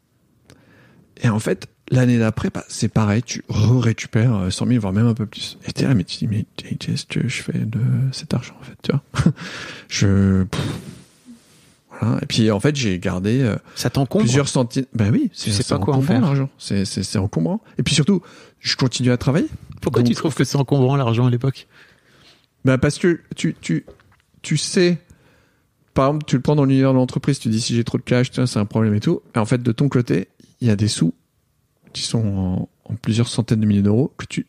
et 1.21 1.29
en 1.29 1.39
fait 1.39 1.67
l'année 1.91 2.17
d'après 2.19 2.49
bah, 2.49 2.63
c'est 2.67 2.87
pareil, 2.87 3.23
tu 3.23 3.43
récupères 3.49 4.35
euh, 4.35 4.49
100 4.49 4.67
000 4.67 4.79
voire 4.79 4.93
même 4.93 5.07
un 5.07 5.13
peu 5.13 5.25
plus. 5.25 5.57
Et 5.67 5.71
t'es 5.71 5.85
là 5.85 5.93
mais 5.93 6.03
tu 6.03 6.17
dis 6.17 6.27
mais 6.27 6.45
qu'est-ce 6.55 7.05
que 7.05 7.27
je 7.27 7.41
fais 7.41 7.57
de 7.59 7.79
cet 8.11 8.33
argent 8.33 8.55
en 8.59 8.63
fait, 8.63 8.75
tu 8.83 8.91
vois 8.91 9.33
Je 9.89 10.43
pff, 10.43 10.61
Voilà. 12.01 12.19
Et 12.21 12.25
puis 12.25 12.49
en 12.51 12.59
fait, 12.59 12.75
j'ai 12.75 12.97
gardé 12.99 13.41
euh, 13.41 13.55
Ça 13.75 13.89
t'encombre 13.89 14.23
plusieurs 14.23 14.47
centaines. 14.47 14.85
Ben 14.93 15.11
oui, 15.11 15.29
c'est 15.33 15.51
sais 15.51 15.63
pas 15.63 15.79
quoi 15.79 15.95
en 15.95 16.01
faire. 16.01 16.21
l'argent. 16.21 16.49
C'est 16.57 16.85
c'est 16.85 17.03
c'est 17.03 17.19
encombrant. 17.19 17.61
Et 17.77 17.83
puis 17.83 17.93
surtout, 17.95 18.21
je 18.59 18.75
continue 18.75 19.11
à 19.11 19.17
travailler. 19.17 19.47
Pourquoi 19.81 20.01
Donc- 20.01 20.09
tu 20.09 20.15
trouves 20.15 20.33
que 20.35 20.43
c'est 20.43 20.57
encombrant 20.57 20.95
l'argent 20.95 21.25
à 21.27 21.29
l'époque? 21.29 21.67
Ben 22.65 22.77
parce 22.77 22.97
que 22.99 23.21
tu 23.35 23.55
tu 23.59 23.85
tu 24.41 24.57
sais. 24.57 24.97
Par 25.93 26.07
exemple, 26.07 26.25
tu 26.25 26.35
le 26.37 26.41
prends 26.41 26.55
dans 26.55 26.63
l'univers 26.65 26.91
de 26.93 26.97
l'entreprise, 26.97 27.39
tu 27.39 27.49
dis 27.49 27.59
si 27.59 27.75
j'ai 27.75 27.83
trop 27.83 27.97
de 27.97 28.03
cash, 28.03 28.31
tiens, 28.31 28.45
c'est 28.45 28.59
un 28.59 28.65
problème 28.65 28.93
et 28.93 28.99
tout. 29.01 29.21
Et 29.35 29.39
en 29.39 29.45
fait, 29.45 29.61
de 29.61 29.71
ton 29.73 29.89
côté, 29.89 30.29
il 30.61 30.67
y 30.67 30.71
a 30.71 30.75
des 30.77 30.87
sous 30.87 31.13
qui 31.91 32.03
sont 32.03 32.25
en, 32.25 32.69
en 32.85 32.95
plusieurs 32.95 33.27
centaines 33.27 33.59
de 33.59 33.65
milliers 33.65 33.81
d'euros 33.81 34.13
que 34.17 34.25
tu 34.25 34.45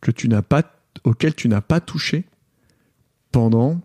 que 0.00 0.10
tu 0.10 0.28
n'as 0.28 0.42
pas 0.42 0.62
auxquels 1.04 1.34
tu 1.34 1.48
n'as 1.48 1.60
pas 1.60 1.80
touché 1.80 2.24
pendant 3.30 3.80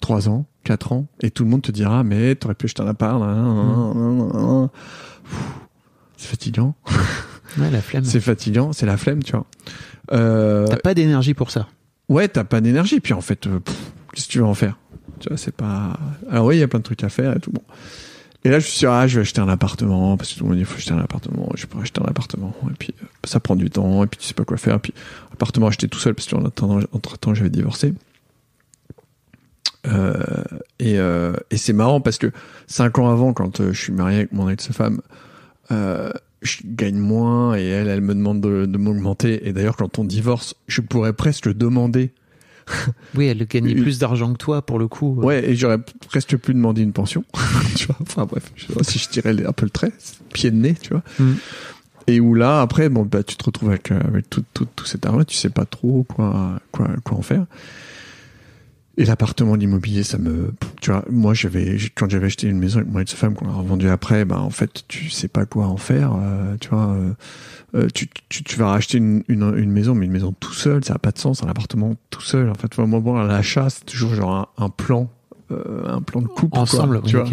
trois 0.00 0.28
ans, 0.28 0.46
quatre 0.64 0.92
ans, 0.92 1.06
et 1.22 1.30
tout 1.30 1.44
le 1.44 1.50
monde 1.50 1.62
te 1.62 1.72
dira 1.72 2.02
mais 2.04 2.34
t'aurais 2.34 2.54
pu 2.54 2.66
acheter 2.66 2.82
un 2.82 2.86
appart. 2.88 3.20
nan, 3.20 3.94
nan, 3.94 4.28
nan. 4.32 4.68
Pfff, 5.24 5.38
C'est 6.16 6.28
fatigant, 6.28 6.74
Ouais, 7.58 7.70
la 7.70 7.80
flemme. 7.80 8.04
c'est 8.04 8.20
fatigant, 8.20 8.72
c'est 8.72 8.86
la 8.86 8.96
flemme, 8.96 9.22
tu 9.22 9.32
vois. 9.32 9.46
Euh, 10.12 10.66
T'as 10.68 10.76
pas 10.76 10.94
d'énergie 10.94 11.34
pour 11.34 11.50
ça. 11.50 11.66
ouais, 12.08 12.28
t'as 12.28 12.44
pas 12.44 12.60
d'énergie, 12.60 13.00
puis 13.00 13.12
en 13.12 13.20
fait, 13.20 13.46
euh, 13.46 13.58
qu'est-ce 14.12 14.26
que 14.28 14.32
tu 14.32 14.38
veux 14.38 14.44
en 14.44 14.54
faire? 14.54 14.76
Tu 15.18 15.28
vois, 15.28 15.36
c'est 15.36 15.54
pas. 15.54 15.98
Alors 16.30 16.46
oui, 16.46 16.56
il 16.56 16.60
y 16.60 16.62
a 16.62 16.68
plein 16.68 16.78
de 16.78 16.84
trucs 16.84 17.02
à 17.04 17.08
faire 17.08 17.36
et 17.36 17.40
tout 17.40 17.50
bon. 17.50 17.62
Et 18.42 18.48
là, 18.50 18.58
je 18.58 18.66
suis 18.66 18.78
sûr, 18.78 18.90
ah, 18.90 19.06
je 19.06 19.16
vais 19.16 19.20
acheter 19.22 19.40
un 19.42 19.48
appartement, 19.50 20.16
parce 20.16 20.32
que 20.32 20.38
tout 20.38 20.44
le 20.44 20.48
monde 20.48 20.56
dit, 20.56 20.62
il 20.62 20.66
faut 20.66 20.76
acheter 20.78 20.92
un 20.92 20.98
appartement, 20.98 21.50
je 21.56 21.66
peux 21.66 21.78
acheter 21.78 22.00
un 22.00 22.06
appartement, 22.06 22.54
et 22.70 22.74
puis 22.78 22.94
euh, 23.02 23.06
ça 23.24 23.38
prend 23.38 23.54
du 23.54 23.68
temps, 23.68 24.02
et 24.02 24.06
puis 24.06 24.18
tu 24.18 24.26
sais 24.26 24.32
pas 24.34 24.44
quoi 24.44 24.56
faire, 24.56 24.76
et 24.76 24.78
puis 24.78 24.94
appartement 25.32 25.66
acheté 25.66 25.88
tout 25.88 25.98
seul, 25.98 26.14
parce 26.14 26.26
que 26.26 26.36
en 26.36 26.44
attendant, 26.46 26.80
entre 26.92 27.18
temps, 27.18 27.34
j'avais 27.34 27.50
divorcé. 27.50 27.92
Euh, 29.86 30.22
et 30.78 30.98
euh, 30.98 31.32
et 31.50 31.56
c'est 31.56 31.72
marrant 31.72 32.00
parce 32.00 32.18
que 32.18 32.30
cinq 32.66 32.98
ans 32.98 33.10
avant, 33.10 33.32
quand 33.32 33.60
euh, 33.60 33.72
je 33.72 33.80
suis 33.80 33.92
marié 33.92 34.18
avec 34.18 34.32
mon 34.32 34.48
ex-femme, 34.48 35.00
euh, 35.70 36.10
je 36.42 36.58
gagne 36.64 36.98
moins 36.98 37.56
et 37.56 37.64
elle, 37.64 37.88
elle 37.88 38.00
me 38.00 38.14
demande 38.14 38.40
de, 38.40 38.66
de 38.66 38.78
m'augmenter. 38.78 39.46
Et 39.48 39.52
d'ailleurs, 39.52 39.76
quand 39.76 39.98
on 39.98 40.04
divorce, 40.04 40.54
je 40.66 40.80
pourrais 40.80 41.12
presque 41.12 41.52
demander. 41.52 42.12
Oui, 43.16 43.26
elle 43.26 43.44
gagnait 43.46 43.74
plus 43.74 43.98
d'argent 43.98 44.32
que 44.32 44.38
toi 44.38 44.62
pour 44.62 44.78
le 44.78 44.86
coup. 44.86 45.14
Ouais, 45.16 45.50
et 45.50 45.56
j'aurais 45.56 45.78
presque 46.08 46.36
pu 46.36 46.54
demander 46.54 46.82
une 46.82 46.92
pension. 46.92 47.24
tu 47.76 47.86
vois, 47.86 47.96
enfin 48.02 48.26
bref, 48.26 48.52
je 48.54 48.66
sais 48.66 48.72
pas 48.72 48.84
si 48.84 48.98
je 49.00 49.08
tirais 49.08 49.34
un 49.44 49.52
peu 49.52 49.66
le 49.66 49.70
trait, 49.70 49.92
pied 50.32 50.52
de 50.52 50.56
nez, 50.56 50.74
tu 50.80 50.90
vois. 50.90 51.02
Mm. 51.18 51.32
Et 52.06 52.20
où 52.20 52.34
là, 52.34 52.60
après, 52.60 52.88
bon, 52.88 53.04
bah, 53.04 53.22
tu 53.22 53.36
te 53.36 53.44
retrouves 53.44 53.70
avec, 53.70 53.90
euh, 53.90 54.00
avec 54.06 54.30
tout, 54.30 54.44
tout, 54.54 54.66
tout 54.76 54.84
cet 54.84 55.06
argent, 55.06 55.24
tu 55.24 55.36
sais 55.36 55.50
pas 55.50 55.64
trop 55.64 56.04
quoi, 56.04 56.60
quoi, 56.72 56.88
quoi 57.04 57.18
en 57.18 57.22
faire. 57.22 57.46
Et 58.96 59.04
l'appartement, 59.04 59.54
l'immobilier, 59.54 60.02
ça 60.02 60.18
me, 60.18 60.52
tu 60.82 60.90
vois, 60.90 61.04
moi, 61.08 61.32
j'avais, 61.32 61.78
quand 61.94 62.10
j'avais 62.10 62.26
acheté 62.26 62.48
une 62.48 62.58
maison 62.58 62.80
avec 62.80 62.90
mon 62.92 62.98
ex-femme 62.98 63.34
qu'on 63.34 63.48
a 63.48 63.52
revendue 63.52 63.88
après, 63.88 64.24
bah, 64.24 64.40
en 64.40 64.50
fait, 64.50 64.84
tu 64.88 65.10
sais 65.10 65.28
pas 65.28 65.46
quoi 65.46 65.66
en 65.66 65.76
faire, 65.76 66.12
euh, 66.20 66.56
tu 66.60 66.68
vois, 66.70 66.88
euh, 66.88 67.12
euh, 67.76 67.86
tu, 67.94 68.08
tu, 68.28 68.42
tu 68.42 68.58
vas 68.58 68.66
racheter 68.66 68.98
une, 68.98 69.22
une, 69.28 69.54
une 69.56 69.70
maison, 69.70 69.94
mais 69.94 70.06
une 70.06 70.12
maison 70.12 70.32
tout 70.38 70.52
seul, 70.52 70.84
ça 70.84 70.94
n'a 70.94 70.98
pas 70.98 71.12
de 71.12 71.18
sens, 71.18 71.42
un 71.42 71.48
appartement 71.48 71.94
tout 72.10 72.20
seul. 72.20 72.50
En 72.50 72.54
fait, 72.54 72.76
moi, 72.78 73.00
bon, 73.00 73.16
à 73.16 73.24
l'achat, 73.24 73.70
c'est 73.70 73.84
toujours 73.86 74.14
genre 74.14 74.34
un, 74.58 74.64
un 74.64 74.68
plan, 74.68 75.08
euh, 75.50 75.84
un 75.86 76.02
plan 76.02 76.20
de 76.20 76.26
couple, 76.26 76.50
quoi, 76.50 76.60
Ensemble, 76.62 77.00
tu 77.02 77.16
oui, 77.16 77.22
vois. 77.22 77.30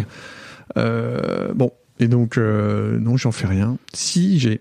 Euh, 0.76 1.52
bon, 1.54 1.72
et 1.98 2.08
donc 2.08 2.38
euh, 2.38 2.98
non, 2.98 3.16
j'en 3.16 3.32
fais 3.32 3.46
rien. 3.46 3.78
Si 3.92 4.38
j'ai, 4.38 4.60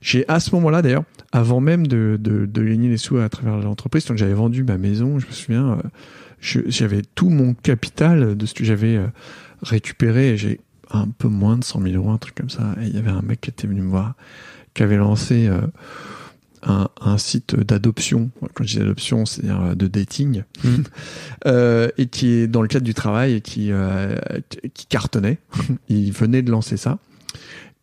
j'ai 0.00 0.24
à 0.28 0.38
ce 0.38 0.54
moment-là 0.54 0.82
d'ailleurs, 0.82 1.04
avant 1.32 1.60
même 1.60 1.86
de, 1.86 2.18
de, 2.20 2.46
de 2.46 2.62
gagner 2.62 2.88
les 2.88 2.98
sous 2.98 3.16
à 3.18 3.28
travers 3.28 3.56
l'entreprise, 3.58 4.04
quand 4.06 4.16
j'avais 4.16 4.34
vendu 4.34 4.64
ma 4.64 4.78
maison, 4.78 5.18
je 5.18 5.26
me 5.26 5.32
souviens, 5.32 5.70
euh, 5.72 5.76
j'avais 6.40 7.02
tout 7.14 7.30
mon 7.30 7.54
capital 7.54 8.36
de 8.36 8.46
ce 8.46 8.54
que 8.54 8.64
j'avais 8.64 8.96
euh, 8.96 9.06
récupéré. 9.62 10.36
J'ai 10.36 10.60
un 10.90 11.08
peu 11.08 11.28
moins 11.28 11.56
de 11.56 11.64
100 11.64 11.82
000 11.82 11.94
euros, 11.94 12.10
un 12.10 12.18
truc 12.18 12.34
comme 12.34 12.50
ça. 12.50 12.74
Et 12.80 12.86
il 12.86 12.94
y 12.94 12.98
avait 12.98 13.10
un 13.10 13.22
mec 13.22 13.40
qui 13.40 13.50
était 13.50 13.66
venu 13.66 13.82
me 13.82 13.90
voir, 13.90 14.14
qui 14.74 14.82
avait 14.82 14.96
lancé 14.96 15.48
euh, 15.48 15.60
un, 16.66 16.88
un 17.00 17.18
site 17.18 17.56
d'adoption. 17.56 18.30
Quand 18.54 18.64
je 18.64 18.76
dis 18.76 18.82
adoption, 18.82 19.24
c'est-à-dire 19.24 19.60
euh, 19.62 19.74
de 19.74 19.86
dating, 19.86 20.42
euh, 21.46 21.88
et 21.96 22.06
qui 22.06 22.32
est 22.32 22.46
dans 22.46 22.62
le 22.62 22.68
cadre 22.68 22.84
du 22.84 22.94
travail 22.94 23.34
et 23.34 23.40
qui, 23.40 23.72
euh, 23.72 24.16
qui 24.74 24.86
cartonnait. 24.86 25.38
Il 25.88 26.12
venait 26.12 26.42
de 26.42 26.50
lancer 26.50 26.76
ça. 26.76 26.98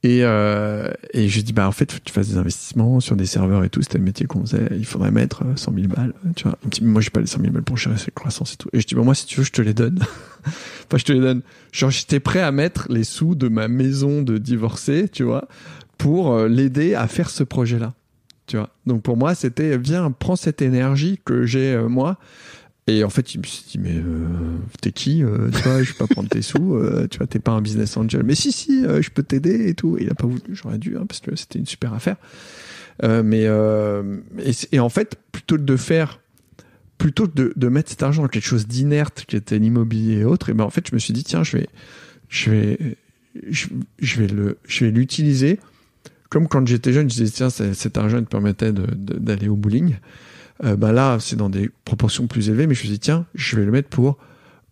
Et, 0.06 0.20
euh, 0.24 0.92
et 1.14 1.30
je 1.30 1.40
dis 1.40 1.54
bah 1.54 1.66
en 1.66 1.72
fait 1.72 1.90
faut 1.90 2.00
que 2.00 2.04
tu 2.04 2.12
fasses 2.12 2.28
des 2.28 2.38
investissements 2.38 3.00
sur 3.00 3.16
des 3.16 3.26
serveurs 3.26 3.64
et 3.64 3.70
tout. 3.70 3.82
C'était 3.82 4.00
le 4.00 4.04
métier 4.04 4.26
qu'on 4.26 4.42
faisait. 4.42 4.68
Il 4.72 4.86
faudrait 4.86 5.12
mettre 5.12 5.44
euh, 5.44 5.56
100 5.56 5.74
000 5.74 5.88
balles 5.88 6.14
tu 6.36 6.44
vois. 6.44 6.58
Moi 6.82 7.02
j'ai 7.02 7.10
pas 7.10 7.22
les 7.22 7.26
100 7.26 7.40
000 7.40 7.54
balles 7.54 7.64
pour 7.64 7.78
gérer 7.78 7.98
cette 7.98 8.14
croissance 8.14 8.54
et 8.54 8.58
tout. 8.58 8.68
Et 8.74 8.82
je 8.82 8.88
dis 8.88 8.96
bah 8.96 9.04
moi 9.04 9.16
si 9.16 9.26
tu 9.26 9.40
veux 9.40 9.46
je 9.46 9.52
te 9.52 9.62
les 9.62 9.74
donne. 9.74 10.00
Enfin 10.46 10.98
je 10.98 11.06
te 11.06 11.14
les 11.14 11.22
donne. 11.22 11.42
Genre 11.72 11.90
j'étais 11.90 12.20
prêt 12.20 12.42
à 12.42 12.52
mettre 12.52 12.88
les 12.90 13.06
sous 13.06 13.34
de 13.34 13.48
ma 13.48 13.70
maison 13.70 14.22
de 14.22 14.38
divorcé 14.38 15.08
tu 15.08 15.24
vois 15.24 15.48
pour 15.98 16.34
euh, 16.34 16.50
l'aider 16.50 16.96
à 16.96 17.08
faire 17.08 17.30
ce 17.30 17.44
projet 17.46 17.80
là 17.80 17.94
tu 18.46 18.58
vois. 18.58 18.72
Donc 18.86 19.04
pour 19.04 19.16
moi 19.16 19.36
c'était 19.36 19.78
viens 19.78 20.12
prends 20.12 20.36
cette 20.36 20.62
énergie 20.62 21.18
que 21.24 21.46
j'ai 21.46 21.74
euh, 21.74 21.88
moi 21.88 22.18
et 22.88 23.04
en 23.04 23.10
fait, 23.10 23.34
il 23.34 23.38
me 23.38 23.44
dit, 23.44 23.80
mais 23.80 23.96
euh, 23.96 24.58
t'es 24.82 24.92
qui 24.92 25.24
euh, 25.24 25.50
Tu 25.52 25.62
vois, 25.62 25.82
je 25.82 25.92
vais 25.92 25.98
pas 25.98 26.08
prendre 26.08 26.28
tes 26.28 26.42
sous. 26.42 26.76
euh, 26.76 27.08
tu 27.10 27.18
vois, 27.18 27.28
t'es 27.28 27.40
pas 27.40 27.54
un 27.54 27.62
business 27.62 27.96
angel. 27.96 28.24
Mais 28.24 28.36
si, 28.36 28.52
si, 28.52 28.86
euh, 28.86 29.02
je 29.02 29.10
peux 29.10 29.24
t'aider 29.24 29.70
et 29.70 29.74
tout. 29.74 29.98
Il 30.00 30.10
a 30.10 30.14
pas 30.14 30.28
voulu. 30.28 30.42
J'aurais 30.52 30.78
dû, 30.78 30.98
hein, 30.98 31.06
parce 31.08 31.22
que 31.22 31.34
c'était 31.36 31.60
une 31.60 31.66
super 31.66 31.94
affaire. 31.94 32.18
Mais 33.02 33.44
et, 34.72 34.80
en 34.80 34.90
fait, 34.90 35.18
plutôt 35.32 35.58
de 35.58 35.76
faire, 35.78 36.20
plutôt 36.98 37.28
de, 37.28 37.68
mettre 37.70 37.90
cet 37.90 38.04
argent 38.04 38.24
dans 38.24 38.28
quelque 38.28 38.46
chose 38.46 38.68
d'inerte 38.68 39.26
qui 39.28 39.38
était 39.38 39.60
l'immobilier 39.60 40.20
et 40.20 40.26
autres, 40.26 40.50
et 40.50 40.54
ben 40.54 40.64
en 40.64 40.70
fait, 40.70 40.88
je 40.90 40.94
me 40.94 41.00
suis 41.00 41.14
dit, 41.14 41.24
tiens, 41.24 41.44
je 41.44 41.58
vais, 41.58 41.70
je 42.30 42.52
vais, 42.52 42.98
je, 43.50 44.22
vais 44.22 44.28
le, 44.28 44.58
je 44.68 44.86
vais 44.86 44.92
l'utiliser. 44.92 45.60
Comme 46.30 46.48
quand 46.48 46.68
j'étais 46.68 46.94
jeune, 46.94 47.10
je 47.10 47.16
disais, 47.16 47.32
tiens, 47.32 47.50
cet 47.50 47.98
argent 47.98 48.18
il 48.18 48.26
te 48.26 48.30
permettait 48.30 48.74
d'aller 48.74 49.48
au 49.48 49.56
bowling. 49.56 49.96
Euh, 50.64 50.76
bah 50.76 50.92
là, 50.92 51.18
c'est 51.20 51.36
dans 51.36 51.50
des 51.50 51.70
proportions 51.86 52.28
plus 52.28 52.50
élevées, 52.50 52.68
mais 52.68 52.76
je 52.76 52.80
me 52.82 52.86
suis 52.86 52.90
dit, 52.94 53.00
tiens, 53.00 53.26
je 53.36 53.56
vais 53.56 53.66
le 53.66 53.72
mettre 53.72 53.90
pour 53.90 54.18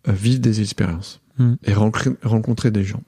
euh, 0.08 0.12
vivre 0.12 0.40
des 0.40 0.60
expériences 0.60 1.20
Mm. 1.38 1.54
et 1.64 1.72
rencontrer, 1.72 2.10
rencontrer 2.22 2.70
des 2.70 2.84
gens. 2.84 3.02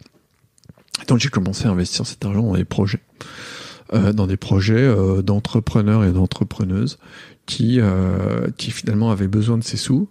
Et 1.03 1.07
donc, 1.07 1.18
j'ai 1.18 1.29
commencé 1.29 1.66
à 1.66 1.70
investir 1.70 2.07
cet 2.07 2.25
argent 2.25 2.43
dans 2.43 2.55
des 2.57 2.64
projets. 2.64 3.01
Euh, 3.93 4.14
dans 4.14 4.27
des 4.27 4.39
projets 4.39 4.75
euh, 4.79 5.20
d'entrepreneurs 5.20 6.05
et 6.05 6.11
d'entrepreneuses 6.12 6.99
qui, 7.45 7.81
euh, 7.81 8.49
qui 8.57 8.70
finalement 8.70 9.11
avaient 9.11 9.29
besoin 9.29 9.59
de 9.59 9.62
ces 9.62 9.77
sous 9.77 10.09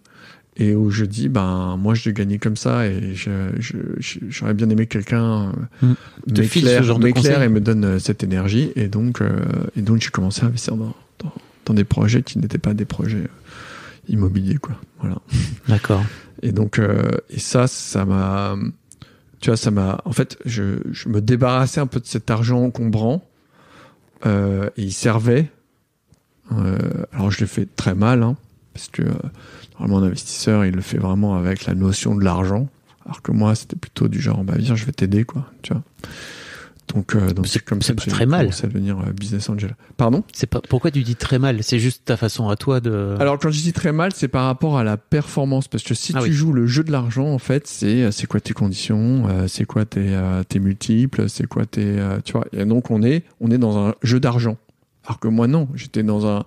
et 0.56 0.76
où 0.76 0.92
je 0.92 1.06
dis 1.06 1.28
ben 1.30 1.76
moi 1.78 1.96
je 1.96 2.08
l'ai 2.08 2.14
gagné 2.14 2.38
comme 2.38 2.56
ça 2.56 2.86
et 2.86 3.16
je, 3.16 3.32
je, 3.58 3.78
je- 3.98 4.20
j'aurais 4.30 4.54
bien 4.54 4.70
aimé 4.70 4.86
que 4.86 4.94
quelqu'un 5.00 5.52
Mm. 5.82 5.86
euh, 5.88 6.44
file 6.44 6.66
m'éclaire 7.00 7.42
et 7.42 7.50
me 7.50 7.60
donne 7.60 8.00
cette 8.00 8.24
énergie 8.24 8.72
et 8.76 8.88
donc 8.88 9.22
euh, 9.22 9.44
et 9.76 9.82
donc 9.82 10.00
j'ai 10.02 10.10
commencé 10.12 10.44
à 10.44 10.46
investir 10.46 10.76
dans, 10.78 10.94
dans, 11.18 11.34
dans 11.66 11.74
des 11.74 11.84
projets 11.84 12.24
qui 12.24 12.40
n'étaient 12.40 12.58
pas 12.58 12.74
des 12.74 12.86
projets 12.86 13.18
euh, 13.18 13.28
immobiliers 14.08 14.58
quoi. 14.58 14.76
Voilà. 15.00 15.18
D'accord. 15.68 16.04
et 16.42 16.52
donc 16.52 16.80
euh, 16.80 17.12
et 17.30 17.40
ça 17.40 17.68
ça 17.68 18.06
m'a 18.06 18.56
tu 19.40 19.50
vois 19.50 19.58
ça 19.58 19.72
m'a 19.72 20.02
en 20.06 20.12
fait 20.12 20.38
je, 20.46 20.80
je 20.92 21.10
me 21.10 21.22
débarrassais 21.22 21.82
un 21.82 21.88
peu 21.88 22.00
de 22.00 22.06
cet 22.06 22.30
argent 22.32 22.64
encombrant 22.64 23.24
euh, 24.26 24.70
et 24.78 24.84
il 24.84 24.94
servait. 24.94 25.50
Euh, 26.52 26.78
alors 27.14 27.32
je 27.32 27.40
l'ai 27.40 27.48
fait 27.48 27.68
très 27.76 27.96
mal 27.96 28.22
hein, 28.22 28.36
parce 28.74 28.90
que 28.90 29.04
normalement 29.80 30.00
un 30.00 30.08
investisseur 30.08 30.66
il 30.66 30.76
le 30.76 30.82
fait 30.82 30.98
vraiment 30.98 31.36
avec 31.36 31.66
la 31.66 31.74
notion 31.74 32.16
de 32.16 32.24
l'argent 32.24 32.68
alors 33.06 33.22
que 33.22 33.32
moi 33.32 33.56
c'était 33.56 33.78
plutôt 33.78 34.10
du 34.10 34.20
genre 34.20 34.44
bah 34.44 34.56
viens 34.58 34.76
je 34.76 34.86
vais 34.86 34.92
t'aider 34.92 35.24
quoi 35.24 35.50
tu 35.62 35.74
vois 35.74 35.82
donc 36.94 37.16
euh, 37.16 37.32
donc 37.34 37.48
C'est- 37.48 37.60
comme 37.64 37.82
ça 37.82 37.94
que 37.94 38.04
pas 38.04 38.12
très 38.12 38.26
mal. 38.26 38.48
à 38.48 38.68
devenir 38.68 39.00
euh, 39.00 39.12
business 39.14 39.50
angel 39.50 39.76
pardon? 39.98 40.24
C'est 40.34 40.48
pas 40.48 40.62
pourquoi 40.68 40.92
tu 40.92 41.02
dis 41.04 41.16
très 41.16 41.40
mal? 41.40 41.64
C'est 41.64 41.80
juste 41.80 42.04
ta 42.06 42.18
façon 42.18 42.50
à 42.50 42.56
toi 42.56 42.80
de. 42.80 43.16
Alors 43.20 43.40
quand 43.40 43.50
je 43.52 43.62
dis 43.62 43.74
très 43.74 43.92
mal, 43.92 44.12
c'est 44.14 44.28
par 44.28 44.46
rapport 44.46 44.78
à 44.78 44.84
la 44.84 44.98
performance 44.98 45.68
parce 45.68 45.84
que 45.84 45.94
si 45.94 46.12
Ah 46.16 46.20
tu 46.20 46.26
oui. 46.30 46.32
joues 46.34 46.54
le 46.54 46.68
jeu 46.68 46.84
de 46.84 46.92
l'argent, 46.92 47.28
en 47.28 47.40
fait, 47.40 47.68
c'est 47.68 48.04
euh, 48.04 48.12
c'est 48.12 48.28
quoi 48.28 48.40
tes 48.42 48.54
conditions, 48.54 49.28
c'est 49.48 49.66
quoi 49.66 49.86
tes 49.86 50.18
tes 50.50 50.60
multiples, 50.60 51.30
c'est 51.30 51.48
quoi 51.48 51.66
tes 51.66 51.98
tu 52.26 52.34
vois? 52.34 52.46
Et 52.52 52.66
donc 52.66 52.92
on 52.92 53.02
est 53.04 53.24
on 53.40 53.50
est 53.52 53.58
dans 53.58 53.78
un 53.78 53.96
jeu 54.04 54.20
d'argent. 54.20 54.58
Alors 55.06 55.20
que 55.20 55.28
moi 55.28 55.48
non, 55.48 55.68
j'étais 55.76 56.04
dans 56.04 56.26
un 56.28 56.46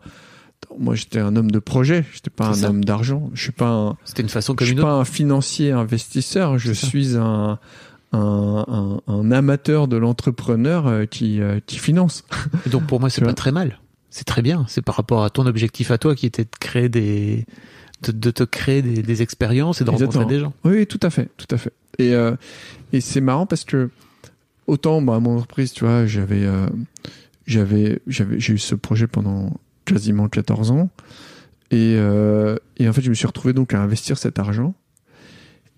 moi 0.79 0.95
j'étais 0.95 1.19
un 1.21 1.37
homme 1.37 1.51
de 1.51 1.59
projet, 1.59 2.05
j'étais 2.13 2.31
pas 2.31 2.49
un 2.49 2.55
ça. 2.55 2.69
homme 2.71 2.85
d'argent. 2.85 3.31
Je 3.35 3.43
suis 3.43 3.53
pas 3.53 3.69
un 3.69 3.97
C'était 4.05 4.23
une 4.23 4.29
façon 4.29 4.53
je 4.53 4.57
comme 4.57 4.67
suis 4.67 4.73
une 4.75 4.81
autre. 4.81 4.89
pas 4.89 4.95
un 4.95 5.05
financier 5.05 5.73
investisseur, 5.73 6.59
je 6.59 6.73
suis 6.73 7.17
un 7.17 7.59
un, 8.17 8.65
un, 8.69 9.01
un 9.13 9.33
amateur 9.33 9.89
de 9.89 9.97
l'entrepreneur 9.97 10.87
euh, 10.87 11.05
qui 11.07 11.41
euh, 11.41 11.61
qui 11.67 11.79
finance. 11.79 12.25
Et 12.67 12.71
donc 12.71 12.87
pour 12.87 13.01
moi, 13.01 13.11
c'est 13.11 13.25
pas 13.25 13.35
très 13.35 13.53
mal. 13.53 13.81
C'est 14.11 14.25
très 14.25 14.43
bien. 14.43 14.65
C'est 14.69 14.83
par 14.83 14.97
rapport 14.97 15.25
à 15.25 15.31
ton 15.31 15.47
objectif 15.47 15.91
à 15.91 15.99
toi 15.99 16.15
qui 16.15 16.27
était 16.27 16.45
de 16.45 16.57
créer 16.59 16.89
des, 16.89 17.45
de, 18.03 18.13
de 18.13 18.31
te 18.31 18.43
créer 18.45 18.83
des, 18.83 19.03
des 19.03 19.23
expériences 19.23 19.81
et 19.81 19.85
de 19.85 19.91
rencontrer 19.91 20.25
des 20.27 20.41
gens. 20.41 20.53
Oui, 20.65 20.73
oui, 20.79 20.87
tout 20.87 21.01
à 21.03 21.11
fait, 21.11 21.29
tout 21.37 21.53
à 21.55 21.59
fait. 21.59 21.73
Et, 21.99 22.15
euh, 22.15 22.35
et 22.93 23.01
c'est 23.01 23.21
marrant 23.21 23.47
parce 23.47 23.65
que 23.65 23.91
autant 24.67 25.03
bah, 25.03 25.17
à 25.17 25.21
mon 25.21 25.37
entreprise, 25.37 25.73
tu 25.73 25.85
vois, 25.85 26.07
j'avais, 26.07 26.45
euh, 26.45 26.67
j'avais, 27.47 28.01
j'avais, 28.07 28.39
j'ai 28.41 28.55
eu 28.55 28.59
ce 28.59 28.75
projet 28.75 29.07
pendant 29.07 29.53
quasiment 29.85 30.29
14 30.29 30.71
ans. 30.71 30.91
Et, 31.71 31.97
euh, 31.97 32.57
et 32.77 32.89
en 32.89 32.93
fait, 32.93 33.03
je 33.03 33.11
me 33.11 33.15
suis 33.15 33.27
retrouvé 33.27 33.53
donc 33.53 33.75
à 33.75 33.81
investir 33.81 34.19
cet 34.19 34.39
argent. 34.39 34.75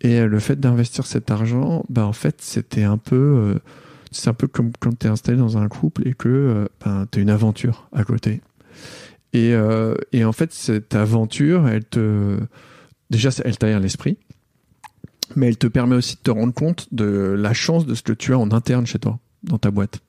Et 0.01 0.25
le 0.25 0.39
fait 0.39 0.61
d'investir 0.61 1.07
cet 1.07 1.31
argent, 1.31 1.85
bah, 1.89 2.07
en 2.07 2.13
fait, 2.13 2.41
c'était 2.41 2.85
un 2.85 2.99
peu, 2.99 3.59
c'est 4.13 4.29
un 4.29 4.35
peu 4.35 4.47
comme 4.47 4.71
quand 4.79 4.97
tu 4.97 5.07
es 5.07 5.11
installé 5.11 5.37
dans 5.37 5.59
un 5.59 5.69
couple 5.69 6.07
et 6.07 6.15
que 6.15 6.69
ben, 6.85 7.07
tu 7.11 7.19
as 7.19 7.23
une 7.23 7.31
aventure 7.31 7.89
à 7.93 8.05
côté. 8.05 8.41
Et, 9.33 9.55
et 10.13 10.25
en 10.25 10.33
fait, 10.33 10.53
cette 10.53 10.95
aventure, 10.95 11.67
elle 11.67 11.85
te, 11.85 12.39
déjà, 13.11 13.31
elle 13.45 13.59
t'aère 13.59 13.81
l'esprit 13.81 14.19
mais 15.37 15.49
elle 15.49 15.59
te 15.59 15.67
permet 15.67 15.97
aussi 15.97 16.17
de 16.17 16.21
te 16.21 16.31
rendre 16.31 16.55
compte 16.55 16.89
de 16.93 17.35
la 17.39 17.53
chance 17.53 17.87
de 17.87 17.95
ce 17.95 18.03
que 18.03 18.13
tu 18.13 18.33
as 18.33 18.39
en 18.39 18.51
interne 18.53 18.87
chez 18.87 18.99
toi, 18.99 19.19
dans 19.43 19.59
ta 19.59 19.71
boîte. 19.71 20.01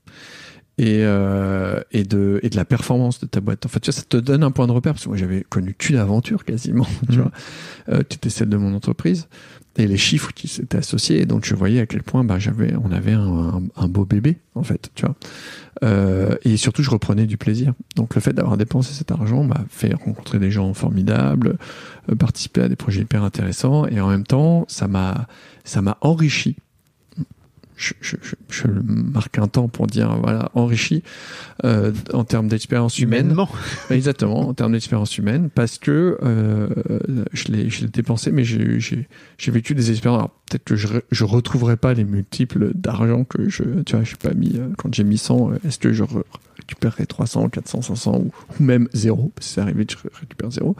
Et, 0.77 0.99
euh, 1.01 1.81
et, 1.91 2.03
de, 2.03 2.39
et 2.41 2.49
de 2.49 2.55
la 2.55 2.63
performance 2.63 3.19
de 3.19 3.25
ta 3.25 3.41
boîte. 3.41 3.65
En 3.65 3.69
fait, 3.69 3.81
tu 3.81 3.91
vois, 3.91 3.99
ça 3.99 4.05
te 4.07 4.15
donne 4.15 4.43
un 4.43 4.51
point 4.51 4.65
de 4.65 4.71
repère, 4.71 4.93
parce 4.93 5.03
que 5.03 5.09
moi, 5.09 5.17
j'avais 5.17 5.43
connu 5.43 5.73
qu'une 5.73 5.97
aventure 5.97 6.45
quasiment, 6.45 6.87
tu 7.09 7.17
mmh. 7.17 7.21
vois. 7.21 7.31
Euh, 7.89 8.03
tu 8.09 8.15
étais 8.15 8.29
celle 8.29 8.49
de 8.49 8.57
mon 8.57 8.73
entreprise 8.73 9.27
et 9.79 9.87
les 9.87 9.97
chiffres 9.97 10.31
qui 10.33 10.47
s'étaient 10.47 10.77
associés. 10.77 11.25
Donc 11.25 11.45
je 11.45 11.55
voyais 11.55 11.79
à 11.79 11.85
quel 11.85 12.03
point 12.03 12.23
bah, 12.23 12.39
j'avais, 12.39 12.73
on 12.75 12.91
avait 12.91 13.13
un, 13.13 13.87
beau 13.87 14.05
bébé 14.05 14.37
en 14.55 14.63
fait, 14.63 14.91
tu 14.95 15.05
vois. 15.05 15.15
Euh, 15.83 16.35
et 16.43 16.57
surtout, 16.57 16.83
je 16.83 16.89
reprenais 16.89 17.25
du 17.25 17.37
plaisir. 17.37 17.73
Donc 17.95 18.15
le 18.15 18.21
fait 18.21 18.33
d'avoir 18.33 18.57
dépensé 18.57 18.93
cet 18.93 19.11
argent 19.11 19.43
m'a 19.43 19.63
fait 19.69 19.93
rencontrer 19.93 20.37
des 20.39 20.51
gens 20.51 20.73
formidables, 20.73 21.57
euh, 22.11 22.15
participer 22.15 22.61
à 22.61 22.69
des 22.69 22.75
projets 22.75 23.01
hyper 23.01 23.23
intéressants, 23.23 23.87
et 23.87 24.01
en 24.01 24.09
même 24.09 24.25
temps, 24.25 24.65
ça 24.67 24.87
m'a, 24.87 25.27
ça 25.63 25.81
m'a 25.81 25.97
enrichi 26.01 26.57
je, 27.79 27.93
je, 28.01 28.17
je, 28.49 28.67
marque 28.67 29.39
un 29.39 29.47
temps 29.47 29.69
pour 29.69 29.87
dire 29.87 30.17
voilà 30.17 30.51
enrichi 30.53 31.01
euh, 31.63 31.93
en 32.13 32.25
termes 32.25 32.49
d'expérience 32.49 32.99
humaine. 32.99 33.33
Exactement, 33.89 34.49
en 34.49 34.53
termes 34.53 34.73
d'expérience 34.73 35.17
humaine, 35.17 35.49
parce 35.49 35.77
que 35.77 36.17
euh, 36.21 36.67
je 37.31 37.51
l'ai 37.51 37.69
je 37.69 37.81
l'ai 37.81 37.87
dépensé, 37.87 38.31
mais 38.31 38.43
j'ai 38.43 38.79
j'ai 38.79 39.51
vécu 39.51 39.75
des 39.75 39.91
expériences. 39.91 40.29
Peut-être 40.49 40.65
que 40.65 40.75
je 40.75 40.87
je 41.09 41.23
retrouverai 41.23 41.77
pas 41.77 41.93
les 41.93 42.03
multiples 42.03 42.71
d'argent 42.75 43.23
que 43.23 43.47
je 43.47 43.63
tu 43.85 43.95
vois, 43.95 44.03
j'ai 44.03 44.17
pas 44.17 44.33
mis 44.33 44.57
euh, 44.57 44.67
quand 44.77 44.93
j'ai 44.93 45.05
mis 45.05 45.17
100. 45.17 45.51
Euh, 45.51 45.55
est-ce 45.65 45.79
que 45.79 45.93
je 45.93 46.03
récupérerai 46.57 47.05
300, 47.05 47.47
400, 47.47 47.81
500 47.81 48.17
ou, 48.17 48.31
ou 48.59 48.63
même 48.63 48.89
zéro 48.93 49.31
Parce 49.35 49.47
que 49.47 49.53
c'est 49.53 49.61
arrivé 49.61 49.85
que 49.85 49.93
je 49.93 50.19
récupère 50.19 50.51
zéro 50.51 50.75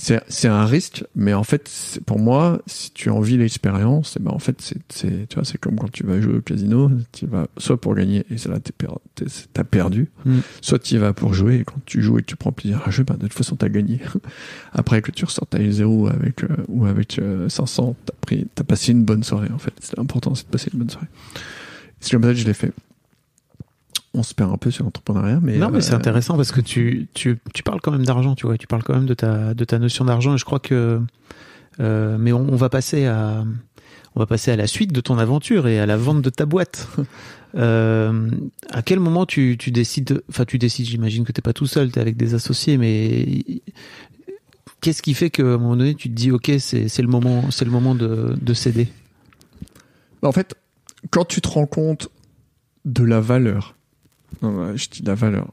c'est 0.00 0.48
un 0.48 0.64
risque, 0.64 1.04
mais 1.14 1.34
en 1.34 1.44
fait, 1.44 2.00
pour 2.06 2.18
moi, 2.18 2.62
si 2.66 2.90
tu 2.92 3.10
envies 3.10 3.36
l'expérience, 3.36 4.16
eh 4.18 4.22
ben 4.22 4.30
en 4.30 4.38
fait, 4.38 4.60
c'est 4.60 5.28
tu 5.28 5.34
vois, 5.34 5.44
c'est 5.44 5.58
comme 5.58 5.76
quand 5.76 5.92
tu 5.92 6.04
vas 6.04 6.18
jouer 6.20 6.36
au 6.36 6.40
casino, 6.40 6.90
tu 7.12 7.26
vas 7.26 7.48
soit 7.58 7.78
pour 7.78 7.94
gagner 7.94 8.24
et 8.30 8.48
là 8.48 8.58
t'es 8.60 8.72
t'as 9.52 9.64
perdu, 9.64 10.08
mm. 10.24 10.38
soit 10.62 10.78
tu 10.78 10.96
vas 10.96 11.12
pour 11.12 11.34
jouer 11.34 11.56
et 11.56 11.64
quand 11.64 11.80
tu 11.84 12.00
joues 12.00 12.18
et 12.18 12.22
que 12.22 12.26
tu 12.26 12.36
prends 12.36 12.52
plaisir 12.52 12.80
à 12.86 12.90
jouer, 12.90 13.04
ben 13.04 13.16
de 13.16 13.22
toute 13.22 13.34
façon 13.34 13.56
t'as 13.56 13.68
gagné. 13.68 14.00
Après 14.72 15.02
que 15.02 15.10
tu 15.10 15.26
ressortes 15.26 15.54
à 15.54 15.70
zéro 15.70 16.08
avec 16.08 16.44
euh, 16.44 16.48
ou 16.68 16.86
avec 16.86 17.20
500, 17.48 17.90
euh, 17.90 17.92
t'as 18.06 18.14
pris, 18.22 18.46
t'as 18.54 18.64
passé 18.64 18.92
une 18.92 19.04
bonne 19.04 19.22
soirée 19.22 19.50
en 19.52 19.58
fait. 19.58 19.74
C'est 19.80 19.98
important, 19.98 20.34
c'est 20.34 20.46
de 20.46 20.50
passer 20.50 20.70
une 20.72 20.78
bonne 20.78 20.90
soirée. 20.90 21.08
C'est 22.00 22.12
comme 22.12 22.22
ça 22.22 22.30
que 22.30 22.38
je 22.38 22.46
l'ai 22.46 22.54
fait 22.54 22.72
on 24.14 24.22
se 24.22 24.34
perd 24.34 24.52
un 24.52 24.56
peu 24.56 24.70
sur 24.70 24.84
l'entrepreneuriat, 24.84 25.38
mais 25.40 25.56
non, 25.56 25.70
mais 25.70 25.80
c'est 25.80 25.92
euh, 25.92 25.96
intéressant 25.96 26.36
parce 26.36 26.52
que 26.52 26.60
tu, 26.60 27.08
tu, 27.14 27.38
tu 27.54 27.62
parles 27.62 27.80
quand 27.80 27.92
même 27.92 28.04
d'argent, 28.04 28.34
tu 28.34 28.46
vois, 28.46 28.58
tu 28.58 28.66
parles 28.66 28.82
quand 28.82 28.94
même 28.94 29.06
de 29.06 29.14
ta 29.14 29.54
de 29.54 29.64
ta 29.64 29.78
notion 29.78 30.04
d'argent 30.04 30.34
et 30.34 30.38
je 30.38 30.44
crois 30.44 30.58
que 30.58 31.00
euh, 31.80 32.16
mais 32.18 32.32
on, 32.32 32.56
va 32.56 32.68
passer 32.68 33.06
à 33.06 33.44
on 34.14 34.20
va 34.20 34.26
passer 34.26 34.50
à 34.50 34.56
la 34.56 34.66
suite 34.66 34.92
de 34.92 35.00
ton 35.00 35.18
aventure 35.18 35.68
et 35.68 35.78
à 35.78 35.86
la 35.86 35.96
vente 35.96 36.22
de 36.22 36.30
ta 36.30 36.46
boîte. 36.46 36.88
Euh, 37.56 38.30
à 38.70 38.80
quel 38.80 39.00
moment 39.00 39.26
tu, 39.26 39.56
tu 39.58 39.72
décides, 39.72 40.22
enfin 40.28 40.44
tu 40.44 40.56
décides, 40.56 40.86
j'imagine 40.86 41.24
que 41.24 41.32
t'es 41.32 41.42
pas 41.42 41.52
tout 41.52 41.66
seul, 41.66 41.90
tu 41.90 41.98
es 41.98 42.00
avec 42.00 42.16
des 42.16 42.34
associés, 42.34 42.76
mais 42.76 43.42
qu'est-ce 44.80 45.02
qui 45.02 45.14
fait 45.14 45.30
qu'à 45.30 45.42
un 45.42 45.58
moment 45.58 45.74
donné 45.74 45.96
tu 45.96 46.08
te 46.08 46.14
dis 46.14 46.30
ok 46.30 46.48
c'est 46.60 46.96
le 47.02 47.08
moment 47.08 47.50
c'est 47.50 47.64
le 47.64 47.72
moment 47.72 47.96
de, 47.96 48.36
de 48.40 48.54
céder? 48.54 48.86
Bah, 50.22 50.28
En 50.28 50.32
fait, 50.32 50.54
quand 51.10 51.24
tu 51.24 51.40
te 51.40 51.48
rends 51.48 51.66
compte 51.66 52.08
de 52.84 53.02
la 53.02 53.18
valeur 53.18 53.74
je 54.42 54.88
dis 54.88 55.02
la 55.02 55.14
valeur 55.14 55.50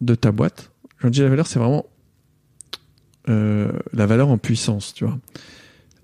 de 0.00 0.14
ta 0.14 0.32
boîte. 0.32 0.70
Quand 1.00 1.08
je 1.08 1.12
dis 1.12 1.20
la 1.20 1.28
valeur, 1.28 1.46
c'est 1.46 1.58
vraiment 1.58 1.86
euh, 3.28 3.72
la 3.92 4.06
valeur 4.06 4.28
en 4.28 4.38
puissance, 4.38 4.94
tu 4.94 5.04
vois. 5.04 5.18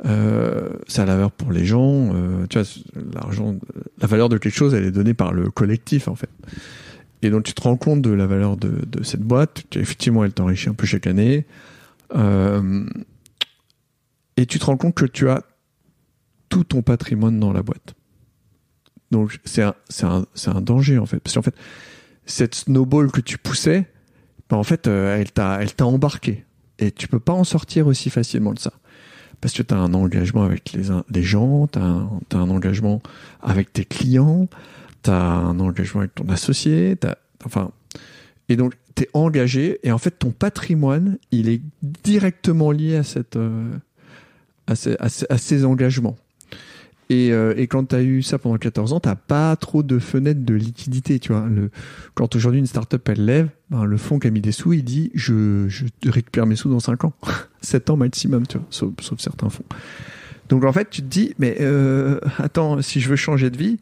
Euh, 0.07 0.70
c'est 0.86 1.07
la 1.07 1.14
valeur 1.14 1.30
pour 1.30 1.52
les 1.52 1.64
gens. 1.64 2.11
Euh, 2.14 2.46
tu 2.48 2.59
vois, 2.59 2.68
l'argent, 3.14 3.57
la 3.98 4.07
valeur 4.07 4.28
de 4.28 4.38
quelque 4.38 4.55
chose, 4.55 4.74
elle 4.74 4.84
est 4.84 4.90
donnée 4.90 5.14
par 5.14 5.32
le 5.32 5.50
collectif, 5.50 6.09
en 6.09 6.14
fait. 6.14 6.30
Et 7.22 7.30
donc, 7.30 7.44
tu 7.44 7.55
te 7.55 7.62
rends 7.62 7.76
compte 7.76 8.02
de 8.02 8.11
la 8.11 8.26
valeur 8.26 8.57
de, 8.57 8.84
de 8.86 9.02
cette 9.02 9.22
boîte. 9.22 9.64
Effectivement, 9.76 10.24
elle 10.24 10.32
t'enrichit 10.32 10.68
un 10.68 10.74
peu 10.74 10.86
chaque 10.86 11.07
année. 11.07 11.46
Euh, 12.14 12.86
et 14.36 14.46
tu 14.46 14.59
te 14.59 14.66
rends 14.66 14.76
compte 14.76 14.94
que 14.94 15.07
tu 15.07 15.28
as 15.28 15.42
tout 16.48 16.64
ton 16.64 16.82
patrimoine 16.82 17.40
dans 17.40 17.52
la 17.52 17.62
boîte. 17.62 17.94
Donc 19.14 19.38
c'est 19.44 19.62
un, 19.62 19.74
un, 20.02 20.24
un, 20.46 20.60
danger 20.60 20.98
en 20.98 21.06
fait. 21.06 21.20
Parce 21.20 21.34
qu'en 21.34 21.42
fait, 21.42 21.54
cette 22.26 22.56
snowball 22.56 23.12
que 23.12 23.20
tu 23.20 23.38
poussais, 23.38 23.86
ben, 24.50 24.56
en 24.56 24.64
fait, 24.64 24.88
euh, 24.88 25.16
elle 25.16 25.32
t'a 25.72 25.86
embarqué. 25.86 26.44
Et 26.80 26.90
tu 26.90 27.06
peux 27.06 27.20
pas 27.20 27.32
en 27.32 27.44
sortir 27.44 27.86
aussi 27.86 28.10
facilement 28.10 28.52
de 28.52 28.58
ça. 28.58 28.72
Parce 29.40 29.54
que 29.54 29.62
tu 29.62 29.72
as 29.72 29.76
un 29.76 29.94
engagement 29.94 30.42
avec 30.42 30.72
les, 30.72 30.88
les 31.10 31.22
gens, 31.22 31.68
tu 31.68 31.78
as, 31.78 31.82
as, 31.82 32.36
un 32.36 32.50
engagement 32.50 33.00
avec 33.40 33.72
tes 33.72 33.84
clients, 33.84 34.48
tu 35.04 35.10
as 35.10 35.22
un 35.22 35.60
engagement 35.60 36.00
avec 36.00 36.14
ton 36.14 36.28
associé, 36.28 36.96
as, 37.04 37.16
enfin... 37.44 37.70
Et 38.48 38.56
donc, 38.56 38.74
tu 38.96 39.04
es 39.04 39.08
engagé, 39.14 39.78
et 39.84 39.92
en 39.92 39.98
fait, 39.98 40.10
ton 40.10 40.32
patrimoine, 40.32 41.18
il 41.30 41.48
est 41.48 41.62
directement 41.82 42.72
lié 42.72 42.96
à, 42.96 43.04
cette, 43.04 43.36
euh, 43.36 43.70
à, 44.66 44.74
ces, 44.74 44.96
à, 44.98 45.38
ces, 45.38 45.64
engagements. 45.64 46.16
Et, 47.11 47.32
euh, 47.32 47.55
et, 47.57 47.66
quand 47.66 47.88
tu 47.88 47.94
as 47.94 48.02
eu 48.02 48.22
ça 48.22 48.38
pendant 48.38 48.57
14 48.57 48.92
ans, 48.94 49.00
t'as 49.00 49.14
pas 49.14 49.55
trop 49.57 49.82
de 49.82 49.98
fenêtres 49.98 50.44
de 50.44 50.55
liquidité, 50.55 51.18
tu 51.18 51.32
vois. 51.32 51.46
Quand 52.14 52.34
aujourd'hui 52.34 52.61
une 52.61 52.66
startup 52.66 53.07
elle 53.09 53.24
lève, 53.24 53.48
ben, 53.70 53.84
le 53.84 53.96
fonds 53.96 54.18
qui 54.18 54.26
a 54.26 54.30
mis 54.30 54.40
des 54.40 54.52
sous, 54.52 54.72
il 54.72 54.84
dit 54.84 55.11
je, 55.14 55.68
récupère 56.07 56.46
mes 56.46 56.57
sous 56.57 56.70
dans 56.70 56.80
5 56.80 57.05
ans, 57.05 57.12
7 57.61 57.90
ans 57.90 57.96
maximum, 57.96 58.46
tu 58.46 58.59
vois, 58.59 58.66
sauf, 58.70 58.92
certains 59.18 59.50
fonds. 59.50 59.64
Donc 60.48 60.64
en 60.64 60.72
fait, 60.72 60.88
tu 60.90 61.02
te 61.02 61.07
dis 61.07 61.34
mais 61.38 61.59
euh, 61.61 62.20
attends, 62.38 62.80
si 62.80 63.00
je 63.00 63.09
veux 63.09 63.16
changer 63.16 63.50
de 63.50 63.59
vie, 63.59 63.78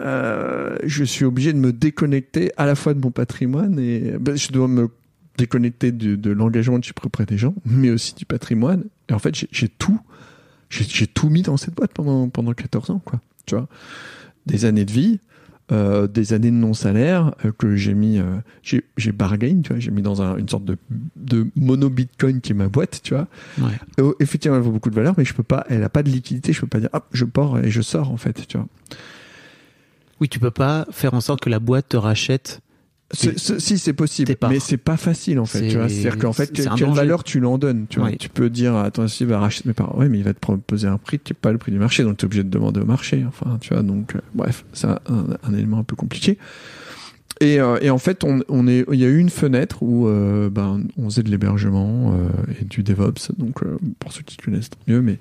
euh, 0.00 0.76
je 0.84 1.04
suis 1.04 1.24
obligé 1.24 1.52
de 1.52 1.58
me 1.58 1.72
déconnecter 1.72 2.52
à 2.56 2.66
la 2.66 2.74
fois 2.74 2.94
de 2.94 3.00
mon 3.00 3.10
patrimoine 3.10 3.78
et 3.78 4.16
ben, 4.18 4.36
je 4.36 4.50
dois 4.50 4.66
me 4.66 4.88
déconnecter 5.38 5.92
de, 5.92 6.16
de 6.16 6.30
l'engagement 6.30 6.80
que 6.80 6.86
j'ai 6.86 6.92
pris 6.92 7.06
auprès 7.06 7.24
des 7.24 7.38
gens, 7.38 7.54
mais 7.64 7.90
aussi 7.90 8.14
du 8.14 8.26
patrimoine. 8.26 8.84
Et 9.08 9.12
en 9.12 9.18
fait, 9.18 9.34
j'ai 9.50 9.68
tout 9.68 10.00
j'ai 10.70 11.06
tout 11.06 11.28
mis 11.28 11.42
dans 11.42 11.56
cette 11.56 11.74
boîte 11.74 11.92
pendant, 11.92 12.28
pendant 12.28 12.52
14 12.52 12.90
ans, 12.90 13.02
quoi. 13.04 13.20
Tu 13.46 13.54
vois, 13.56 13.68
des 14.46 14.64
années 14.64 14.84
de 14.84 14.92
vie, 14.92 15.18
euh, 15.72 16.06
des 16.06 16.32
années 16.32 16.50
de 16.50 16.56
non-salaire 16.56 17.34
euh, 17.44 17.52
que 17.56 17.76
j'ai 17.76 17.94
mis, 17.94 18.18
euh, 18.18 18.38
j'ai 18.96 19.12
bargain, 19.12 19.60
tu 19.62 19.72
vois, 19.72 19.78
j'ai 19.78 19.90
mis 19.90 20.02
dans 20.02 20.22
un, 20.22 20.36
une 20.36 20.48
sorte 20.48 20.64
de, 20.64 20.76
de 21.16 21.48
mono 21.54 21.88
Bitcoin 21.88 22.40
qui 22.40 22.52
est 22.52 22.56
ma 22.56 22.68
boîte, 22.68 23.00
tu 23.02 23.14
vois. 23.14 23.28
Ouais. 23.58 24.04
Effectivement, 24.20 24.56
elle 24.56 24.62
vaut 24.62 24.72
beaucoup 24.72 24.90
de 24.90 24.94
valeur, 24.94 25.14
mais 25.16 25.24
je 25.24 25.34
peux 25.34 25.42
pas, 25.42 25.64
elle 25.68 25.84
a 25.84 25.88
pas 25.88 26.02
de 26.02 26.10
liquidité, 26.10 26.52
je 26.52 26.60
peux 26.60 26.66
pas 26.66 26.80
dire, 26.80 26.90
hop, 26.92 27.06
je 27.12 27.24
pars 27.24 27.58
et 27.58 27.70
je 27.70 27.82
sors, 27.82 28.10
en 28.10 28.16
fait, 28.16 28.46
tu 28.46 28.56
vois. 28.56 28.66
Oui, 30.20 30.28
tu 30.28 30.38
peux 30.38 30.50
pas 30.50 30.86
faire 30.90 31.14
en 31.14 31.20
sorte 31.20 31.40
que 31.40 31.50
la 31.50 31.60
boîte 31.60 31.90
te 31.90 31.96
rachète 31.96 32.60
si 33.12 33.78
c'est 33.78 33.92
possible, 33.92 34.34
mais 34.48 34.60
c'est 34.60 34.76
pas 34.76 34.96
facile 34.96 35.38
en 35.40 35.46
fait. 35.46 35.68
Tu 35.68 35.76
vois, 35.76 35.88
c'est-à-dire 35.88 36.18
qu'en 36.18 36.32
fait, 36.32 36.52
quelle 36.52 36.92
valeur 36.92 37.24
tu 37.24 37.40
lui 37.40 37.46
en 37.46 37.58
donnes 37.58 37.86
Tu 37.88 37.98
vois, 37.98 38.12
tu 38.12 38.28
peux 38.28 38.50
dire 38.50 38.76
attends, 38.76 39.08
si 39.08 39.24
va 39.24 39.38
racheter 39.38 39.68
mes 39.68 39.74
parents, 39.74 39.96
ouais, 39.98 40.08
mais 40.08 40.18
il 40.18 40.24
va 40.24 40.34
te 40.34 40.38
proposer 40.38 40.88
un 40.88 40.98
prix 40.98 41.18
qui 41.18 41.32
est 41.32 41.34
pas 41.40 41.52
le 41.52 41.58
prix 41.58 41.72
du 41.72 41.78
marché, 41.78 42.04
donc 42.04 42.16
tu 42.16 42.24
es 42.24 42.26
obligé 42.26 42.44
de 42.44 42.50
demander 42.50 42.80
au 42.80 42.84
marché. 42.84 43.24
Enfin, 43.26 43.58
tu 43.60 43.74
vois, 43.74 43.82
donc 43.82 44.14
euh, 44.14 44.20
bref, 44.34 44.64
c'est 44.72 44.86
un, 44.86 44.98
un, 45.42 45.54
élément 45.54 45.78
un 45.78 45.84
peu 45.84 45.96
compliqué. 45.96 46.38
Et, 47.40 47.58
euh, 47.58 47.78
et 47.80 47.88
en 47.88 47.98
fait, 47.98 48.22
on, 48.22 48.40
on 48.48 48.68
est, 48.68 48.84
il 48.92 48.98
y 48.98 49.04
a 49.04 49.08
eu 49.08 49.18
une 49.18 49.30
fenêtre 49.30 49.82
où 49.82 50.06
euh, 50.06 50.50
ben, 50.50 50.82
on 50.98 51.08
faisait 51.08 51.22
de 51.22 51.30
l'hébergement 51.30 52.14
et 52.60 52.64
du 52.64 52.82
DevOps. 52.82 53.32
Donc 53.38 53.64
pour 53.98 54.12
ceux 54.12 54.22
qui 54.22 54.36
connaissent 54.36 54.70
mieux, 54.86 55.00
mais 55.00 55.18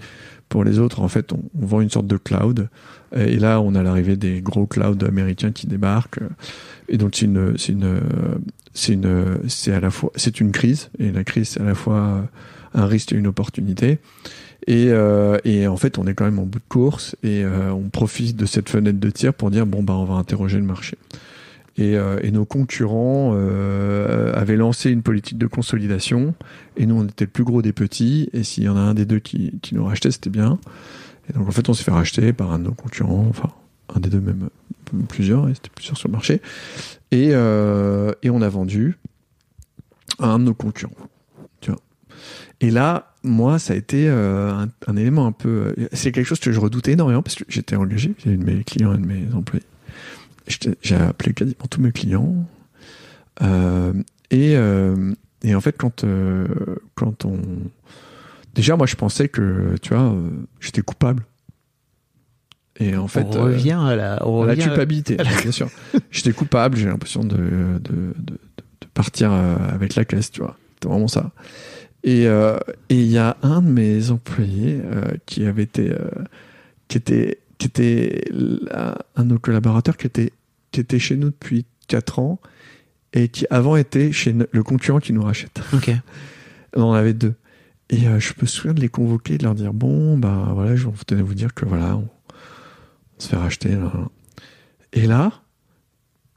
pour 0.50 0.64
les 0.64 0.80
autres, 0.80 1.00
en 1.00 1.08
fait, 1.08 1.32
on, 1.32 1.42
on 1.60 1.66
vend 1.66 1.82
une 1.82 1.90
sorte 1.90 2.08
de 2.08 2.18
cloud. 2.18 2.70
Et 3.16 3.38
là, 3.38 3.62
on 3.62 3.74
a 3.74 3.82
l'arrivée 3.82 4.18
des 4.18 4.42
gros 4.42 4.68
clouds 4.68 5.06
américains 5.08 5.52
qui 5.52 5.66
débarquent. 5.66 6.20
Et 6.90 6.98
donc 6.98 7.16
c'est 7.16 7.26
une, 7.26 7.58
c'est 7.58 7.72
une, 7.72 8.02
c'est 8.74 8.94
une, 8.94 9.40
c'est 9.48 9.74
à 9.74 9.80
la 9.80 9.92
fois, 9.92 10.12
c'est 10.16 10.40
une 10.40 10.52
crise. 10.52 10.90
Et 11.00 11.12
la 11.12 11.24
crise, 11.24 11.50
c'est 11.50 11.62
à 11.62 11.66
la 11.66 11.76
fois 11.76 12.28
un 12.74 12.86
risque 12.86 13.14
et 13.14 13.16
une 13.16 13.28
opportunité. 13.28 14.00
Et, 14.68 14.88
euh, 14.90 15.38
et 15.46 15.68
en 15.68 15.78
fait, 15.78 15.98
on 15.98 16.06
est 16.06 16.14
quand 16.14 16.26
même 16.26 16.40
en 16.40 16.46
bout 16.46 16.60
de 16.60 16.64
course 16.68 17.16
et 17.24 17.44
euh, 17.44 17.72
on 17.72 17.90
profite 17.90 18.36
de 18.36 18.46
cette 18.46 18.70
fenêtre 18.70 19.00
de 19.00 19.10
tir 19.10 19.34
pour 19.34 19.52
dire 19.52 19.66
bon 19.66 19.84
bah 19.84 19.94
on 19.94 20.06
va 20.06 20.16
interroger 20.16 20.58
le 20.58 20.66
marché. 20.66 20.98
Et, 21.78 21.96
euh, 21.96 22.20
nos 22.32 22.46
concurrents 22.46 23.34
avaient 24.34 24.58
lancé 24.58 24.92
une 24.92 25.02
politique 25.02 25.38
de 25.38 25.48
consolidation 25.48 26.36
et 26.78 26.86
nous 26.86 26.96
on 26.96 27.06
était 27.06 27.26
le 27.26 27.32
plus 27.32 27.46
gros 27.46 27.62
des 27.62 27.74
petits 27.74 28.30
et 28.34 28.44
s'il 28.44 28.64
y 28.64 28.70
en 28.70 28.76
a 28.76 28.82
un 28.82 28.94
des 28.94 29.06
deux 29.06 29.20
qui, 29.20 29.58
qui 29.62 29.76
nous 29.76 29.86
rachetait 29.86 30.12
c'était 30.12 30.30
bien. 30.30 30.60
Et 31.30 31.34
donc 31.34 31.48
en 31.48 31.52
fait 31.52 31.70
on 31.70 31.74
s'est 31.74 31.84
fait 31.84 31.92
racheter 31.92 32.34
par 32.34 32.52
un 32.52 32.60
de 32.60 32.66
nos 32.66 32.74
concurrents, 32.74 33.26
enfin 33.30 33.50
un 33.96 34.00
des 34.02 34.10
deux 34.10 34.20
même 34.20 34.50
plusieurs, 35.08 35.48
c'était 35.48 35.70
plusieurs 35.74 35.98
sur 35.98 36.08
le 36.08 36.14
marché. 36.14 36.42
Et, 37.12 37.30
euh, 37.32 38.12
et 38.22 38.30
on 38.30 38.42
a 38.42 38.50
vendu 38.50 38.98
à 40.20 40.28
un 40.28 40.40
de 40.40 40.46
nos 40.46 40.54
concurrents. 40.54 40.94
Tu 41.62 41.72
vois. 41.72 41.80
Et 42.62 42.72
là, 42.72 43.14
moi, 43.24 43.60
ça 43.60 43.74
a 43.74 43.76
été 43.76 44.08
euh, 44.10 44.66
un, 44.88 44.96
élément 44.96 45.26
un 45.26 45.32
peu. 45.32 45.74
C'est 45.94 46.12
quelque 46.12 46.26
chose 46.26 46.40
que 46.40 46.52
je 46.52 46.60
redoutais 46.60 46.94
énormément 46.94 47.22
parce 47.22 47.36
que 47.36 47.46
j'étais 47.48 47.76
engagé, 47.76 48.14
j'ai 48.20 48.36
de 48.36 48.44
mes 48.44 48.64
clients 48.64 48.94
et 48.94 48.98
de 48.98 49.06
mes 49.06 49.34
employés. 49.34 49.66
J'ai 50.82 50.96
appelé 50.96 51.34
quasiment 51.34 51.66
tous 51.70 51.82
mes 51.82 51.92
clients. 51.92 52.34
Euh, 53.42 53.94
et, 54.32 54.54
et 55.44 55.56
en 55.56 55.62
fait, 55.62 55.76
quand, 55.78 56.06
quand 56.96 57.26
on. 57.26 57.40
Déjà, 58.56 58.76
moi, 58.76 58.88
je 58.88 58.96
pensais 58.96 59.30
que, 59.30 59.76
tu 59.82 59.94
vois, 59.94 60.16
j'étais 60.60 60.82
coupable. 60.82 61.24
Et 62.80 62.96
en 62.96 63.08
fait. 63.08 63.26
on 63.30 63.36
euh, 63.36 63.42
revient 63.44 63.78
à 63.80 63.96
la, 63.96 64.26
on 64.28 64.42
à 64.44 64.46
la 64.46 64.52
revient 64.54 64.64
à- 64.64 64.68
culpabilité, 64.68 65.16
bien 65.16 65.52
sûr. 65.52 65.70
J'étais 66.12 66.32
coupable, 66.32 66.78
j'ai 66.78 66.88
l'impression 66.88 67.24
de, 67.24 67.36
de, 67.36 67.80
de, 67.80 68.14
de- 68.18 68.34
de 68.82 68.88
partir 68.94 69.32
euh, 69.34 69.56
avec 69.74 69.96
la 69.96 70.06
caisse, 70.06 70.32
tu 70.32 70.42
vois. 70.42 70.56
C'était 70.76 70.88
vraiment 70.88 71.08
ça. 71.10 71.32
Et 72.04 72.28
euh, 72.28 72.58
et 72.90 72.96
il 72.96 73.12
y 73.12 73.18
a 73.18 73.36
un 73.44 73.62
de 73.62 73.70
mes 73.70 74.12
employés 74.12 74.80
euh, 74.86 75.04
qui 75.26 75.46
avait 75.46 75.64
été, 75.64 75.92
euh, 75.92 75.98
qui 76.88 76.98
était, 76.98 77.40
qui 77.58 77.68
était 77.68 78.24
là, 78.32 78.98
un 79.18 79.24
de 79.26 79.30
nos 79.34 79.40
collaborateurs 79.40 79.98
qui 79.98 80.08
était, 80.08 80.32
qui 80.72 80.80
était 80.80 81.00
chez 81.00 81.18
nous 81.18 81.32
depuis 81.32 81.66
4 81.90 82.20
ans 82.20 82.40
et 83.12 83.28
qui 83.28 83.46
avant 83.50 83.76
était 83.76 84.14
chez 84.14 84.34
le 84.50 84.64
concurrent 84.64 85.00
qui 85.00 85.12
nous 85.12 85.24
rachète. 85.24 85.60
Ok. 85.74 85.92
On 86.78 86.84
en 86.84 86.94
avait 86.94 87.14
deux. 87.14 87.34
Et 87.90 87.98
je 88.20 88.34
me 88.40 88.46
souviens 88.46 88.74
de 88.76 88.80
les 88.82 88.88
convoquer, 88.90 89.38
de 89.40 89.44
leur 89.44 89.56
dire 89.56 89.74
bon, 89.74 90.16
bah 90.18 90.52
voilà, 90.54 90.76
je 90.78 90.88
tenais 91.08 91.22
à 91.22 91.24
vous 91.24 91.34
dire 91.34 91.54
que 91.56 91.66
voilà, 91.66 91.98
on 91.98 92.08
se 93.20 93.28
fait 93.28 93.36
racheter. 93.38 93.70
Là. 93.76 93.92
Et 94.94 95.06
là, 95.08 95.32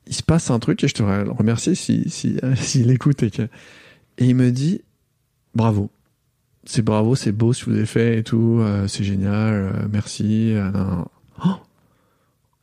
il 0.07 0.15
se 0.15 0.23
passe 0.23 0.51
un 0.51 0.59
truc 0.59 0.83
et 0.85 0.89
je 0.89 0.95
te 0.95 1.03
remercie 1.03 1.77
si 1.77 2.11
si 2.11 2.39
s'il 2.57 2.91
écoute 2.91 3.23
et 3.23 3.31
il 4.19 4.35
me 4.37 4.51
dit 4.51 4.83
bravo, 5.55 5.91
c'est 6.65 6.83
bravo, 6.83 7.15
c'est 7.15 7.33
beau 7.33 7.53
ce 7.53 7.65
que 7.65 7.71
vous 7.71 7.77
avez 7.77 7.87
fait 7.87 8.19
et 8.19 8.23
tout, 8.23 8.59
euh, 8.61 8.87
c'est 8.89 9.05
génial, 9.05 9.55
euh, 9.55 9.73
merci. 9.91 10.53
euh, 10.55 10.71
oh, 11.45 11.55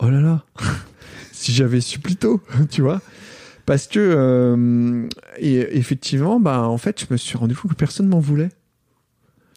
oh 0.00 0.08
là 0.10 0.20
là, 0.20 0.44
si 1.32 1.52
j'avais 1.52 1.80
su 1.80 1.98
plus 1.98 2.16
tôt, 2.16 2.40
tu 2.70 2.82
vois. 2.82 3.00
Parce 3.66 3.86
que 3.86 3.98
euh, 4.00 5.06
et 5.38 5.76
effectivement, 5.78 6.40
bah 6.40 6.62
en 6.68 6.78
fait, 6.78 7.00
je 7.00 7.06
me 7.10 7.16
suis 7.16 7.36
rendu 7.36 7.54
compte 7.54 7.70
que 7.72 7.76
personne 7.76 8.08
m'en 8.08 8.18
voulait. 8.20 8.48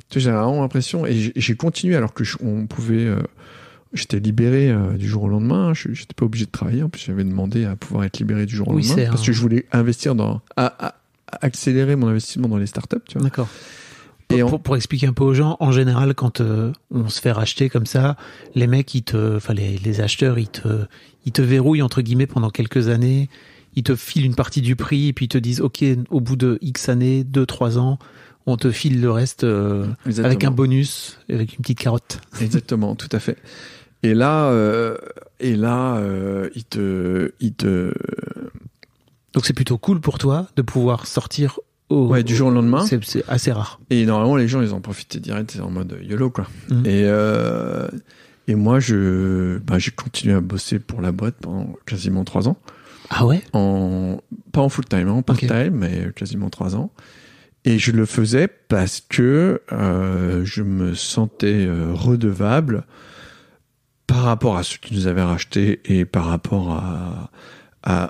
Tu 0.09 0.19
sais, 0.19 0.25
J'avais 0.25 0.37
vraiment 0.37 0.61
l'impression 0.61 1.05
et 1.07 1.31
j'ai- 1.35 1.55
continué 1.55 1.95
alors 1.95 2.13
que 2.13 2.23
on 2.43 2.67
pouvait. 2.67 3.07
J'étais 3.93 4.19
libéré 4.19 4.69
euh, 4.71 4.93
du 4.93 5.07
jour 5.07 5.23
au 5.23 5.27
lendemain. 5.29 5.69
hein. 5.69 5.73
Je 5.73 5.93
J'étais 5.93 6.13
pas 6.15 6.25
obligé 6.25 6.45
de 6.45 6.51
travailler. 6.51 6.81
En 6.83 6.89
plus, 6.89 7.03
j'avais 7.05 7.23
demandé 7.23 7.65
à 7.65 7.75
pouvoir 7.75 8.03
être 8.05 8.17
libéré 8.19 8.45
du 8.45 8.55
jour 8.55 8.67
au 8.69 8.73
Oui, 8.73 8.87
lendemain 8.87 9.05
parce 9.09 9.21
un- 9.21 9.25
que 9.25 9.31
je 9.33 9.39
voulais 9.41 9.65
investir 9.71 10.15
dans 10.15 10.41
à, 10.55 10.65
à- 10.87 10.95
à 11.31 11.45
accélérer 11.45 11.95
mon 11.95 12.07
investissement 12.07 12.47
dans 12.47 12.57
les 12.57 12.65
startups. 12.67 12.97
Tu 13.07 13.17
vois. 13.17 13.23
D'accord. 13.23 13.47
Et 14.29 14.39
Pour, 14.39 14.47
on- 14.47 14.49
pour, 14.51 14.59
pour 14.61 14.75
expliquer 14.77 15.05
un 15.07 15.13
peu 15.13 15.23
aux 15.23 15.33
gens, 15.35 15.57
en 15.59 15.71
général, 15.71 16.15
quand 16.15 16.41
euh, 16.41 16.71
on 16.91 17.07
se 17.09 17.21
fait 17.21 17.31
racheter 17.31 17.69
comme 17.69 17.85
ça, 17.85 18.17
les 18.55 18.65
mecs, 18.67 18.93
ils 18.95 19.03
te, 19.03 19.35
enfin 19.37 19.53
les, 19.53 19.77
les 19.77 20.01
acheteurs, 20.01 20.39
ils 20.39 20.47
te, 20.49 20.85
ils 21.25 21.31
te 21.31 21.41
verrouillent 21.43 21.81
entre 21.83 22.01
guillemets 22.01 22.27
pendant 22.27 22.49
quelques 22.49 22.87
années. 22.87 23.29
Ils 23.75 23.83
te 23.83 23.95
filent 23.95 24.25
une 24.25 24.35
partie 24.35 24.61
du 24.61 24.75
prix 24.75 25.07
et 25.09 25.13
puis 25.13 25.25
ils 25.25 25.29
te 25.29 25.37
disent, 25.37 25.61
ok, 25.61 25.83
au 26.09 26.19
bout 26.21 26.35
de 26.35 26.57
X 26.61 26.89
années, 26.89 27.23
2 27.23 27.45
trois 27.45 27.77
ans, 27.79 27.97
on 28.45 28.55
te 28.57 28.71
file 28.71 29.01
le 29.01 29.09
reste 29.09 29.43
euh, 29.45 29.87
avec 30.23 30.43
un 30.43 30.51
bonus, 30.51 31.17
avec 31.29 31.53
une 31.55 31.61
petite 31.61 31.79
carotte. 31.79 32.19
Exactement, 32.41 32.93
tout 32.95 33.09
à 33.11 33.19
fait. 33.19 33.37
Et 34.03 34.13
là, 34.13 34.47
euh, 34.49 34.97
et 35.39 35.55
là, 35.55 35.95
euh, 35.95 36.49
il 36.55 36.65
te, 36.65 37.31
il 37.39 37.53
te, 37.53 37.93
Donc 39.33 39.45
c'est 39.45 39.53
plutôt 39.53 39.77
cool 39.77 40.01
pour 40.01 40.17
toi 40.17 40.47
de 40.57 40.61
pouvoir 40.61 41.07
sortir 41.07 41.59
au, 41.89 42.07
ouais, 42.07 42.23
du 42.23 42.35
jour 42.35 42.49
au 42.49 42.51
lendemain. 42.51 42.85
C'est 42.85 43.23
assez 43.29 43.51
rare. 43.53 43.79
Et 43.89 44.05
normalement, 44.05 44.35
les 44.35 44.49
gens, 44.49 44.61
ils 44.61 44.73
en 44.73 44.81
profitaient 44.81 45.19
direct, 45.19 45.57
en 45.61 45.69
mode 45.69 45.97
YOLO, 46.01 46.29
quoi. 46.29 46.47
Mhm. 46.69 46.85
Et, 46.85 47.03
euh, 47.05 47.87
et 48.49 48.55
moi, 48.55 48.81
je, 48.81 49.57
bah, 49.59 49.79
j'ai 49.79 49.91
continué 49.91 50.35
à 50.35 50.41
bosser 50.41 50.79
pour 50.79 51.01
la 51.01 51.13
boîte 51.13 51.35
pendant 51.41 51.73
quasiment 51.85 52.25
trois 52.25 52.49
ans. 52.49 52.57
Ah 53.09 53.25
ouais? 53.25 53.41
En, 53.53 54.17
pas 54.51 54.61
en 54.61 54.69
full 54.69 54.85
time, 54.85 55.07
hein, 55.07 55.13
en 55.13 55.21
part 55.21 55.37
time, 55.37 55.71
mais 55.71 56.09
quasiment 56.13 56.49
trois 56.49 56.75
ans. 56.75 56.91
Et 57.63 57.79
je 57.79 57.91
le 57.91 58.05
faisais 58.05 58.49
parce 58.67 59.01
que 59.07 59.61
euh, 59.71 60.43
je 60.43 60.61
me 60.61 60.93
sentais 60.93 61.69
redevable 61.93 62.83
par 64.07 64.23
rapport 64.23 64.57
à 64.57 64.63
ceux 64.63 64.77
qui 64.81 64.93
nous 64.93 65.07
avaient 65.07 65.23
rachetés 65.23 65.81
et 65.85 66.05
par 66.05 66.25
rapport 66.25 66.81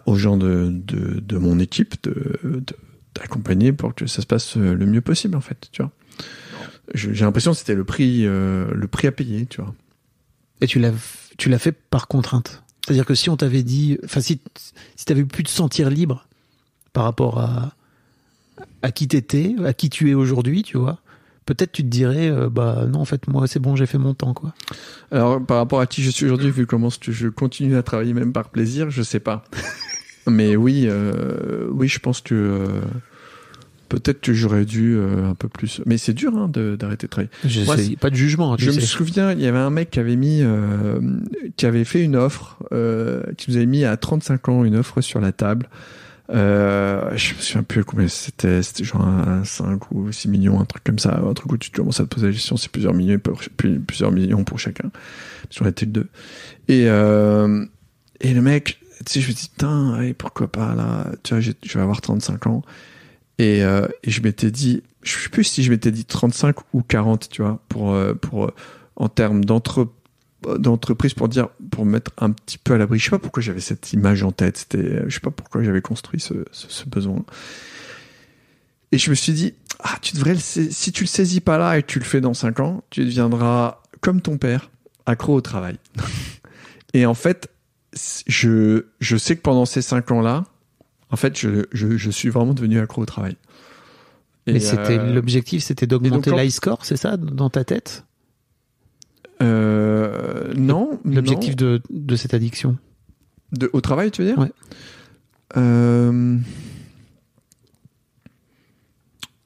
aux 0.05 0.15
gens 0.15 0.37
de, 0.37 1.37
mon 1.37 1.59
équipe 1.59 1.95
d'accompagner 3.15 3.73
pour 3.73 3.93
que 3.93 4.07
ça 4.07 4.21
se 4.21 4.27
passe 4.27 4.57
euh, 4.57 4.73
le 4.73 4.87
mieux 4.87 5.01
possible 5.01 5.35
en 5.35 5.41
fait 5.41 5.69
tu 5.71 5.83
vois 5.83 5.91
j'ai 6.95 7.13
l'impression 7.13 7.51
que 7.51 7.57
c'était 7.57 7.75
le 7.75 7.83
prix 7.83 8.25
euh, 8.25 8.65
le 8.73 8.87
prix 8.87 9.07
à 9.07 9.11
payer 9.11 9.45
tu 9.45 9.61
vois 9.61 9.73
Et 10.61 10.67
tu 10.67 10.79
l'as, 10.79 10.93
tu 11.37 11.49
l'as 11.49 11.59
fait 11.59 11.71
par 11.71 12.07
contrainte. 12.07 12.63
C'est-à-dire 12.83 13.05
que 13.05 13.15
si 13.15 13.29
on 13.29 13.37
t'avait 13.37 13.63
dit, 13.63 13.97
enfin, 14.03 14.19
si, 14.19 14.41
si 14.95 15.05
t'avais 15.05 15.23
pu 15.23 15.43
te 15.43 15.49
sentir 15.49 15.89
libre 15.89 16.27
par 16.91 17.05
rapport 17.05 17.39
à, 17.39 17.75
à 18.81 18.91
qui 18.91 19.07
t'étais, 19.07 19.55
à 19.63 19.73
qui 19.73 19.89
tu 19.89 20.09
es 20.09 20.13
aujourd'hui, 20.13 20.63
tu 20.63 20.77
vois, 20.77 20.99
peut-être 21.45 21.71
tu 21.71 21.83
te 21.83 21.87
dirais, 21.87 22.29
euh, 22.29 22.49
bah, 22.49 22.85
non, 22.89 22.99
en 22.99 23.05
fait, 23.05 23.27
moi, 23.27 23.47
c'est 23.47 23.59
bon, 23.59 23.75
j'ai 23.75 23.85
fait 23.85 23.97
mon 23.97 24.13
temps, 24.13 24.33
quoi. 24.33 24.53
Alors, 25.11 25.43
par 25.45 25.57
rapport 25.57 25.79
à 25.79 25.87
qui 25.87 26.03
je 26.03 26.09
suis 26.09 26.25
aujourd'hui, 26.25 26.51
vu 26.51 26.65
comment 26.65 26.89
je 26.89 27.27
continue 27.29 27.75
à 27.75 27.83
travailler 27.83 28.13
même 28.13 28.33
par 28.33 28.49
plaisir, 28.49 28.89
je 28.89 29.01
sais 29.01 29.19
pas. 29.19 29.43
Mais 30.27 30.55
oui, 30.55 30.85
euh, 30.87 31.67
oui, 31.71 31.89
je 31.89 31.99
pense 31.99 32.21
que 32.21 32.33
euh, 32.33 32.67
peut-être 33.89 34.21
que 34.21 34.33
j'aurais 34.33 34.63
dû 34.63 34.97
un 34.97 35.35
peu 35.35 35.49
plus. 35.49 35.81
Mais 35.85 35.97
c'est 35.97 36.13
dur 36.13 36.33
hein, 36.35 36.49
d'arrêter 36.49 37.07
de 37.07 37.11
travailler. 37.11 37.31
Je 37.43 37.61
Moi, 37.65 37.77
sais, 37.77 37.97
pas 37.97 38.09
de 38.09 38.15
jugement, 38.15 38.53
hein, 38.53 38.57
Je 38.57 38.71
me 38.71 38.79
souviens, 38.79 39.33
il 39.33 39.41
y 39.41 39.47
avait 39.47 39.57
un 39.57 39.69
mec 39.69 39.91
qui 39.91 39.99
avait 39.99 40.15
mis, 40.15 40.41
qui 41.57 41.65
avait 41.65 41.83
fait 41.83 42.01
une 42.01 42.15
offre, 42.15 42.57
qui 43.37 43.51
nous 43.51 43.57
avait 43.57 43.65
mis 43.65 43.83
à 43.83 43.97
35 43.97 44.49
ans 44.49 44.63
une 44.63 44.77
offre 44.77 45.01
sur 45.01 45.19
la 45.19 45.33
table. 45.33 45.67
Euh, 46.33 47.15
je 47.15 47.35
me 47.35 47.39
souviens 47.39 47.63
plus 47.63 47.83
combien 47.83 48.07
c'était, 48.07 48.63
c'était 48.63 48.83
genre 48.83 49.05
un 49.05 49.43
5 49.43 49.91
ou 49.91 50.11
6 50.11 50.27
millions, 50.29 50.59
un 50.59 50.65
truc 50.65 50.83
comme 50.83 50.97
ça, 50.97 51.19
un 51.19 51.33
truc 51.33 51.51
où 51.51 51.57
tu 51.57 51.69
commences 51.69 51.99
à 51.99 52.03
te 52.05 52.09
poser 52.15 52.27
la 52.27 52.33
question, 52.33 52.57
c'est 52.57 52.71
plusieurs 52.71 52.93
millions, 52.93 53.19
pour- 53.19 53.39
plusieurs 53.55 54.11
millions 54.11 54.43
pour 54.43 54.57
chacun, 54.59 54.89
sur 55.51 55.63
la 55.63 55.71
tête 55.71 55.91
deux. 55.91 56.09
Et, 56.67 56.85
euh, 56.87 57.65
et 58.19 58.33
le 58.33 58.41
mec, 58.41 58.79
tu 59.05 59.13
sais, 59.13 59.21
je 59.21 59.27
me 59.29 59.33
dis, 59.33 59.49
putain, 59.49 59.99
ouais, 59.99 60.13
pourquoi 60.13 60.51
pas 60.51 60.73
là, 60.75 61.05
tu 61.23 61.35
vois, 61.35 61.41
je 61.41 61.51
vais 61.51 61.81
avoir 61.81 62.01
35 62.01 62.47
ans. 62.47 62.63
Et, 63.37 63.63
euh, 63.63 63.87
et 64.03 64.09
je 64.11 64.21
m'étais 64.21 64.49
dit, 64.51 64.81
je 65.03 65.17
sais 65.17 65.29
plus 65.29 65.43
si 65.43 65.63
je 65.63 65.69
m'étais 65.71 65.91
dit 65.91 66.05
35 66.05 66.55
ou 66.73 66.81
40, 66.81 67.29
tu 67.29 67.41
vois, 67.43 67.61
pour, 67.69 67.93
euh, 67.93 68.13
pour, 68.15 68.45
euh, 68.45 68.53
en 68.95 69.09
termes 69.09 69.43
d'entre, 69.45 69.87
d'entreprise, 70.57 71.13
pour 71.13 71.29
dire, 71.29 71.49
pour 71.71 71.85
me 71.85 71.91
mettre 71.91 72.11
un 72.17 72.31
petit 72.31 72.57
peu 72.57 72.73
à 72.73 72.77
l'abri. 72.77 72.99
Je 72.99 73.05
sais 73.05 73.09
pas 73.11 73.19
pourquoi 73.19 73.41
j'avais 73.41 73.59
cette 73.59 73.93
image 73.93 74.23
en 74.23 74.31
tête. 74.31 74.57
C'était, 74.57 75.03
je 75.07 75.13
sais 75.13 75.19
pas 75.19 75.31
pourquoi 75.31 75.63
j'avais 75.63 75.81
construit 75.81 76.19
ce, 76.19 76.45
ce, 76.51 76.67
ce 76.69 76.87
besoin. 76.87 77.23
Et 78.91 78.97
je 78.97 79.09
me 79.09 79.15
suis 79.15 79.33
dit, 79.33 79.53
ah, 79.79 79.97
tu 80.01 80.15
devrais 80.15 80.33
le, 80.33 80.39
si 80.39 80.91
tu 80.91 81.03
le 81.03 81.07
saisis 81.07 81.41
pas 81.41 81.57
là 81.57 81.77
et 81.77 81.81
que 81.81 81.87
tu 81.87 81.99
le 81.99 82.05
fais 82.05 82.21
dans 82.21 82.33
5 82.33 82.59
ans, 82.59 82.83
tu 82.89 83.03
deviendras 83.05 83.81
comme 84.01 84.21
ton 84.21 84.37
père, 84.37 84.69
accro 85.05 85.33
au 85.33 85.41
travail. 85.41 85.77
et 86.93 87.05
en 87.05 87.13
fait, 87.13 87.49
je, 88.27 88.85
je 88.99 89.17
sais 89.17 89.35
que 89.35 89.41
pendant 89.41 89.65
ces 89.65 89.81
5 89.81 90.11
ans-là, 90.11 90.45
en 91.09 91.15
fait, 91.15 91.39
je, 91.39 91.65
je, 91.71 91.97
je 91.97 92.11
suis 92.11 92.29
vraiment 92.29 92.53
devenu 92.53 92.79
accro 92.79 93.01
au 93.01 93.05
travail. 93.05 93.35
Mais 94.47 94.55
Et, 94.55 94.59
c'était, 94.59 94.99
euh, 94.99 95.13
l'objectif, 95.13 95.63
c'était 95.63 95.87
d'augmenter 95.87 96.31
l'high 96.31 96.51
score, 96.51 96.85
c'est 96.85 96.97
ça, 96.97 97.17
dans 97.17 97.49
ta 97.49 97.63
tête? 97.63 98.05
Euh, 99.41 100.53
non, 100.55 100.99
L'objectif 101.05 101.55
de, 101.55 101.81
de 101.89 102.15
cette 102.15 102.33
addiction. 102.33 102.77
De, 103.51 103.69
au 103.73 103.81
travail, 103.81 104.11
tu 104.11 104.21
veux 104.23 104.27
dire? 104.29 104.39
Ouais. 104.39 104.51
Euh, 105.57 106.37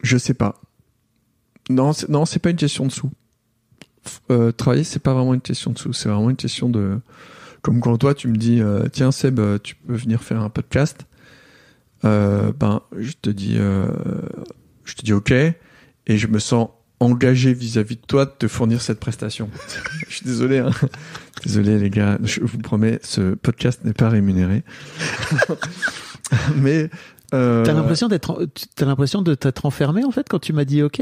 Je 0.01 0.17
sais 0.17 0.33
pas. 0.33 0.61
Non, 1.69 1.91
c'est, 1.93 2.07
non, 2.09 2.25
c'est 2.25 2.39
pas 2.39 2.49
une 2.49 2.55
question 2.57 2.85
de 2.85 2.91
sous. 2.91 3.11
Euh, 4.31 4.51
travailler, 4.53 4.85
c'est 4.85 4.99
pas 4.99 5.13
vraiment 5.13 5.33
une 5.33 5.41
question 5.41 5.71
de 5.71 5.77
sous. 5.77 5.91
C'est 5.93 6.07
vraiment 6.07 6.29
une 6.29 6.37
question 6.37 6.69
de. 6.69 6.99
Comme 7.61 7.81
quand 7.81 7.97
toi, 7.97 8.13
tu 8.13 8.29
me 8.29 8.37
dis, 8.37 8.61
euh, 8.61 8.87
tiens 8.89 9.11
Seb, 9.11 9.39
euh, 9.39 9.57
tu 9.61 9.75
peux 9.75 9.95
venir 9.95 10.23
faire 10.23 10.41
un 10.41 10.49
podcast. 10.49 11.05
Euh, 12.05 12.53
ben, 12.57 12.81
je 12.97 13.13
te 13.21 13.29
dis, 13.29 13.55
euh, 13.57 13.87
je 14.85 14.93
te 14.95 15.01
dis 15.03 15.11
ok, 15.11 15.31
et 15.31 15.55
je 16.07 16.27
me 16.27 16.39
sens 16.39 16.69
engagé 16.99 17.53
vis-à-vis 17.53 17.95
de 17.97 18.01
toi 18.07 18.25
de 18.25 18.31
te 18.31 18.47
fournir 18.47 18.81
cette 18.81 18.99
prestation. 18.99 19.49
je 20.09 20.15
suis 20.15 20.25
désolé. 20.25 20.59
Hein. 20.59 20.71
Désolé 21.43 21.77
les 21.77 21.89
gars, 21.89 22.17
je 22.23 22.41
vous 22.41 22.57
promets, 22.57 22.99
ce 23.03 23.35
podcast 23.35 23.83
n'est 23.85 23.93
pas 23.93 24.09
rémunéré. 24.09 24.63
Mais 26.55 26.89
euh, 27.33 27.63
T'as 27.63 27.73
l'impression 27.73 28.07
d'être, 28.07 28.47
t'as 28.75 28.85
l'impression 28.85 29.21
de 29.21 29.35
t'être 29.35 29.65
enfermé, 29.65 30.03
en 30.03 30.11
fait, 30.11 30.27
quand 30.29 30.39
tu 30.39 30.53
m'as 30.53 30.65
dit 30.65 30.81
OK? 30.81 31.01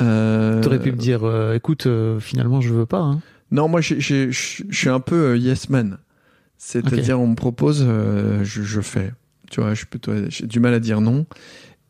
euh, 0.00 0.60
T'aurais 0.62 0.80
pu 0.80 0.92
me 0.92 0.96
dire, 0.96 1.24
euh, 1.24 1.54
écoute, 1.54 1.86
euh, 1.86 2.18
finalement, 2.20 2.60
je 2.60 2.72
veux 2.72 2.86
pas, 2.86 3.00
hein. 3.00 3.20
Non, 3.50 3.68
moi, 3.68 3.80
j'ai- 3.80 4.00
j'ai- 4.00 4.32
je 4.32 4.64
je 4.68 4.76
suis 4.76 4.88
un 4.88 4.98
peu 5.00 5.14
euh, 5.32 5.36
yes 5.36 5.68
man. 5.68 5.98
C'est-à-dire, 6.58 7.20
on 7.20 7.26
me 7.28 7.34
propose, 7.36 7.84
euh, 7.86 8.42
je, 8.42 8.62
je 8.62 8.80
fais. 8.80 9.12
Tu 9.50 9.60
vois, 9.60 9.70
je 9.70 9.78
suis 9.78 9.86
plutôt, 9.86 10.12
j'ai 10.28 10.46
du 10.46 10.58
mal 10.58 10.74
à 10.74 10.80
dire 10.80 11.00
non. 11.00 11.26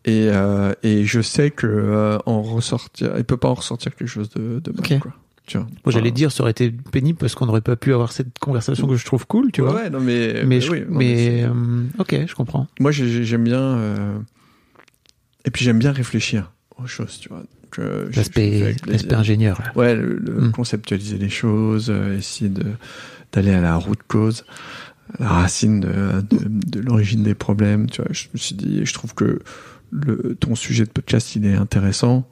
Et, 0.06 0.28
euh, 0.30 0.72
et 0.82 1.04
je 1.06 1.20
sais 1.22 1.50
que 1.50 1.66
euh, 1.66 2.18
en 2.26 2.42
ressortir, 2.42 3.12
il 3.16 3.24
peut 3.24 3.36
pas 3.38 3.48
en 3.48 3.54
ressortir 3.54 3.94
quelque 3.94 4.08
chose 4.08 4.28
de, 4.30 4.60
de 4.60 4.70
bon, 4.70 4.80
Ok. 4.80 4.98
quoi. 5.00 5.12
Tu 5.46 5.58
vois. 5.58 5.66
Moi, 5.84 5.92
j'allais 5.92 6.10
dire, 6.10 6.32
ça 6.32 6.42
aurait 6.42 6.52
été 6.52 6.70
pénible 6.70 7.18
parce 7.18 7.34
qu'on 7.34 7.44
n'aurait 7.46 7.60
pas 7.60 7.76
pu 7.76 7.92
avoir 7.92 8.12
cette 8.12 8.38
conversation 8.38 8.86
que 8.86 8.96
je 8.96 9.04
trouve 9.04 9.26
cool, 9.26 9.52
tu 9.52 9.60
ouais, 9.60 9.68
vois. 9.70 9.76
ouais, 9.82 9.90
non, 9.90 10.00
mais, 10.00 10.42
mais 10.46 10.60
je- 10.62 10.70
oui, 10.70 10.80
non, 10.88 10.98
mais, 10.98 11.16
c'est- 11.16 11.42
euh, 11.44 11.82
ok, 11.98 12.16
je 12.26 12.34
comprends. 12.34 12.66
moi 12.80 12.90
j'ai- 12.92 13.08
j'ai- 13.10 13.24
j'aime 13.24 13.44
bien 13.44 13.60
euh, 13.60 14.18
et 15.44 15.50
puis 15.50 15.62
j'aime 15.64 15.78
bien 15.78 15.92
réfléchir 15.92 16.50
aux 16.82 16.86
choses, 16.86 17.18
tu 17.20 17.28
vois. 17.28 17.42
Euh, 17.78 18.08
L'aspect 18.14 18.76
ingénieur. 19.10 19.60
là. 19.60 19.72
Ouais, 19.74 19.94
le, 19.96 20.16
le 20.16 20.32
Mm. 20.48 20.52
conceptualiser 20.52 21.18
les 21.18 21.28
choses, 21.28 21.90
euh, 21.90 22.16
essayer 22.16 22.48
de 22.50 22.64
d'aller 23.32 23.50
à 23.52 23.60
la 23.60 23.74
route 23.76 23.98
cause, 24.06 24.44
la 25.18 25.28
racine 25.28 25.80
de, 25.80 26.20
de, 26.20 26.38
de 26.46 26.80
l'origine 26.80 27.24
des 27.24 27.34
problèmes. 27.34 27.90
Tu 27.90 28.00
vois, 28.00 28.10
je 28.12 28.28
me 28.32 28.38
suis 28.38 28.54
dit, 28.54 28.86
je 28.86 28.94
trouve 28.94 29.12
que 29.14 29.40
le, 29.94 30.34
ton 30.34 30.54
sujet 30.54 30.84
de 30.84 30.90
podcast 30.90 31.36
il 31.36 31.46
est 31.46 31.54
intéressant 31.54 32.28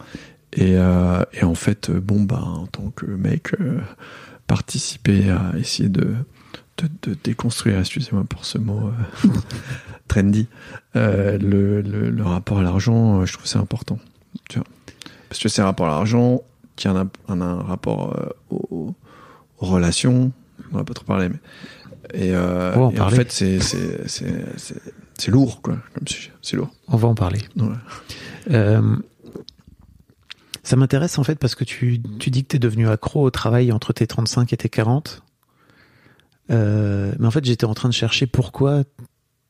et, 0.53 0.77
euh, 0.77 1.23
et 1.33 1.45
en 1.45 1.55
fait, 1.55 1.89
euh, 1.89 2.01
bon 2.01 2.23
bah 2.23 2.43
en 2.43 2.67
tant 2.67 2.91
que 2.91 3.07
mec, 3.07 3.55
euh, 3.61 3.79
participer 4.47 5.31
à 5.31 5.53
essayer 5.59 5.89
de 5.89 6.15
de, 6.79 6.89
de 7.03 7.17
déconstruire, 7.23 7.79
excusez-moi 7.79 8.25
pour 8.25 8.45
ce 8.45 8.59
mot 8.59 8.91
euh, 9.25 9.29
trendy, 10.09 10.49
le, 10.95 11.37
le, 11.39 12.11
le 12.11 12.23
rapport 12.23 12.59
à 12.59 12.63
l'argent, 12.63 13.25
je 13.25 13.33
trouve 13.33 13.45
que 13.45 13.49
c'est 13.49 13.59
important. 13.59 13.99
Tu 14.49 14.59
vois. 14.59 14.67
Parce 15.29 15.41
que 15.41 15.49
c'est 15.49 15.63
un 15.63 15.67
rapport 15.67 15.87
à 15.87 15.91
l'argent 15.91 16.43
qui 16.77 16.89
a 16.89 16.93
un, 16.93 17.09
un, 17.29 17.41
un 17.41 17.63
rapport 17.63 18.17
aux, 18.51 18.95
aux 19.59 19.67
relations, 19.67 20.33
on 20.73 20.79
va 20.79 20.85
pas 20.85 20.95
trop 20.95 21.05
parler, 21.05 21.29
mais. 21.29 21.39
Et, 22.15 22.37
en 22.37 22.73
et 22.75 22.77
en 22.77 22.91
parler. 22.93 23.17
fait, 23.25 23.31
c'est 23.33 23.59
c'est- 25.19 25.31
lourd, 25.31 25.63
quoi, 25.63 25.79
comme 25.95 26.07
sujet. 26.09 26.33
C'est 26.43 26.57
lourd. 26.57 26.71
On 26.89 26.97
va 26.97 27.09
en 27.09 27.15
parler. 27.15 27.41
Ouais. 27.57 27.67
Euh, 28.51 28.97
ça 30.63 30.77
m'intéresse 30.77 31.19
en 31.19 31.25
fait 31.25 31.37
parce 31.39 31.55
que 31.55 31.65
tu, 31.65 32.01
tu 32.19 32.31
dis 32.31 32.43
que 32.45 32.49
tu 32.49 32.57
es 32.57 32.59
devenu 32.61 32.89
accro 32.89 33.23
au 33.23 33.31
travail 33.31 33.73
entre 33.73 33.93
tes 33.93 34.07
35 34.07 34.53
et 34.53 34.57
tes 34.57 34.69
40. 34.69 35.23
Euh, 36.51 37.13
mais 37.19 37.27
en 37.27 37.31
fait, 37.31 37.45
j'étais 37.45 37.65
en 37.65 37.75
train 37.75 37.89
de 37.89 37.95
chercher 37.95 38.27
pourquoi 38.27 38.85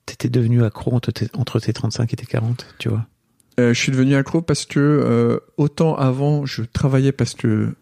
tu 0.07 0.15
étais 0.15 0.29
devenu 0.29 0.63
accro 0.65 0.95
entre 0.95 1.11
tes, 1.13 1.29
entre 1.35 1.59
tes 1.61 1.73
35 1.73 2.13
et 2.13 2.17
tes 2.17 2.27
40, 2.27 2.67
tu 2.79 2.89
vois. 2.89 3.07
Euh, 3.61 3.75
je 3.75 3.79
suis 3.81 3.93
devenu 3.93 4.15
accro 4.15 4.41
parce 4.41 4.65
que 4.65 5.41
autant 5.59 5.95
avant 5.95 6.47
je 6.47 6.63
travaillais 6.63 7.13
parce 7.13 7.35
que 7.35 7.75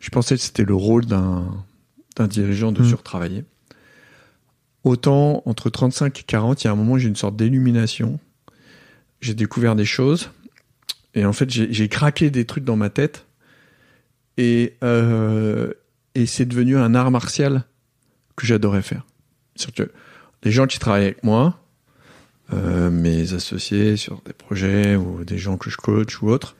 je 0.00 0.10
pensais 0.10 0.34
que 0.36 0.42
c'était 0.42 0.64
le 0.64 0.74
rôle 0.74 1.06
d'un 1.06 1.46
dirigeant 2.28 2.72
de 2.72 2.82
Mm. 2.82 2.88
surtravailler. 2.88 3.44
Autant 4.84 5.42
entre 5.46 5.70
35 5.70 6.20
et 6.20 6.22
40, 6.22 6.62
il 6.62 6.66
y 6.66 6.68
a 6.68 6.72
un 6.72 6.76
moment 6.76 6.98
j'ai 6.98 7.08
une 7.08 7.16
sorte 7.16 7.36
d'illumination. 7.36 8.20
J'ai 9.20 9.34
découvert 9.34 9.74
des 9.74 9.86
choses 9.86 10.30
et 11.14 11.24
en 11.24 11.32
fait 11.32 11.50
j'ai 11.50 11.88
craqué 11.88 12.30
des 12.30 12.44
trucs 12.44 12.64
dans 12.64 12.76
ma 12.76 12.90
tête 12.90 13.26
et 14.36 14.74
euh, 14.82 15.72
et 16.14 16.26
c'est 16.26 16.44
devenu 16.44 16.76
un 16.76 16.94
art 16.94 17.10
martial 17.10 17.64
que 18.36 18.46
j'adorais 18.46 18.82
faire. 18.82 19.04
C'est-à-dire 19.56 19.92
les 20.42 20.50
gens 20.52 20.66
qui 20.66 20.78
travaillent 20.78 21.04
avec 21.04 21.24
moi, 21.24 21.58
euh, 22.52 22.90
mes 22.90 23.32
associés 23.32 23.96
sur 23.96 24.20
des 24.26 24.32
projets 24.34 24.96
ou 24.96 25.24
des 25.24 25.38
gens 25.38 25.56
que 25.56 25.70
je 25.70 25.76
coach 25.78 26.20
ou 26.20 26.28
autres, 26.28 26.56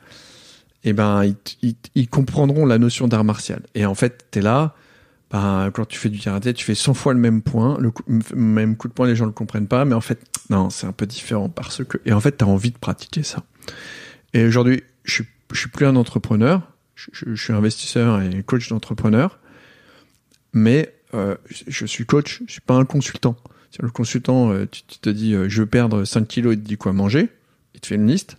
eh 0.85 0.93
ben, 0.93 1.25
ils, 1.63 1.75
ils- 1.95 2.09
comprendront 2.09 2.65
la 2.65 2.79
notion 2.79 3.09
d'art 3.09 3.25
martial. 3.25 3.63
Et 3.75 3.85
en 3.85 3.95
fait, 3.95 4.27
t'es 4.31 4.41
là, 4.41 4.75
quand 5.41 5.85
tu 5.89 5.99
fais 5.99 6.09
du 6.09 6.19
karaté, 6.19 6.55
tu 6.55 6.65
fais 6.65 6.75
100 6.75 6.95
fois 6.95 7.13
le 7.13 7.19
même 7.19 7.43
point, 7.43 7.77
le 7.81 7.91
coup- 7.91 8.05
même 8.35 8.77
coup 8.77 8.89
de 8.89 8.93
poing, 8.93 9.07
les 9.07 9.17
gens 9.17 9.27
le 9.27 9.33
comprennent 9.33 9.67
pas, 9.67 9.85
mais 9.85 9.95
en 9.95 10.01
fait, 10.01 10.21
non, 10.51 10.71
c'est 10.71 10.87
un 10.87 10.93
peu 10.93 11.07
différent 11.07 11.49
parce 11.49 11.83
que, 11.85 11.99
et 12.05 12.13
en 12.13 12.21
fait, 12.21 12.33
t'as 12.33 12.47
envie 12.47 12.71
de 12.71 12.79
pratiquer 12.79 13.23
ça. 13.23 13.43
Et 14.33 14.45
aujourd'hui, 14.45 14.83
je 15.05 15.13
suis, 15.13 15.25
je 15.53 15.59
suis 15.59 15.69
plus 15.69 15.87
un 15.87 15.97
entrepreneur, 15.97 16.63
je, 16.95 17.35
suis 17.35 17.53
investisseur 17.53 18.23
et 18.23 18.43
coach 18.45 18.69
d'entrepreneur, 18.69 19.41
mais 20.53 20.95
euh, 21.15 21.35
je, 21.49 21.85
suis 21.87 22.07
coach, 22.07 22.43
je 22.47 22.53
suis 22.53 22.61
pas 22.61 22.75
un 22.75 22.85
consultant. 22.85 23.37
Le 23.81 23.91
consultant, 23.91 24.53
euh, 24.53 24.67
tu, 24.71 24.83
tu 24.87 24.99
te 25.01 25.11
dis, 25.11 25.35
euh, 25.35 25.49
je 25.49 25.63
veux 25.63 25.67
perdre 25.67 26.05
5 26.05 26.29
kilos, 26.29 26.55
il 26.55 26.63
te 26.63 26.69
dit 26.69 26.77
quoi 26.77 26.93
manger, 26.93 27.29
il 27.75 27.81
te 27.81 27.89
fait 27.89 27.97
une 27.97 28.07
liste. 28.07 28.37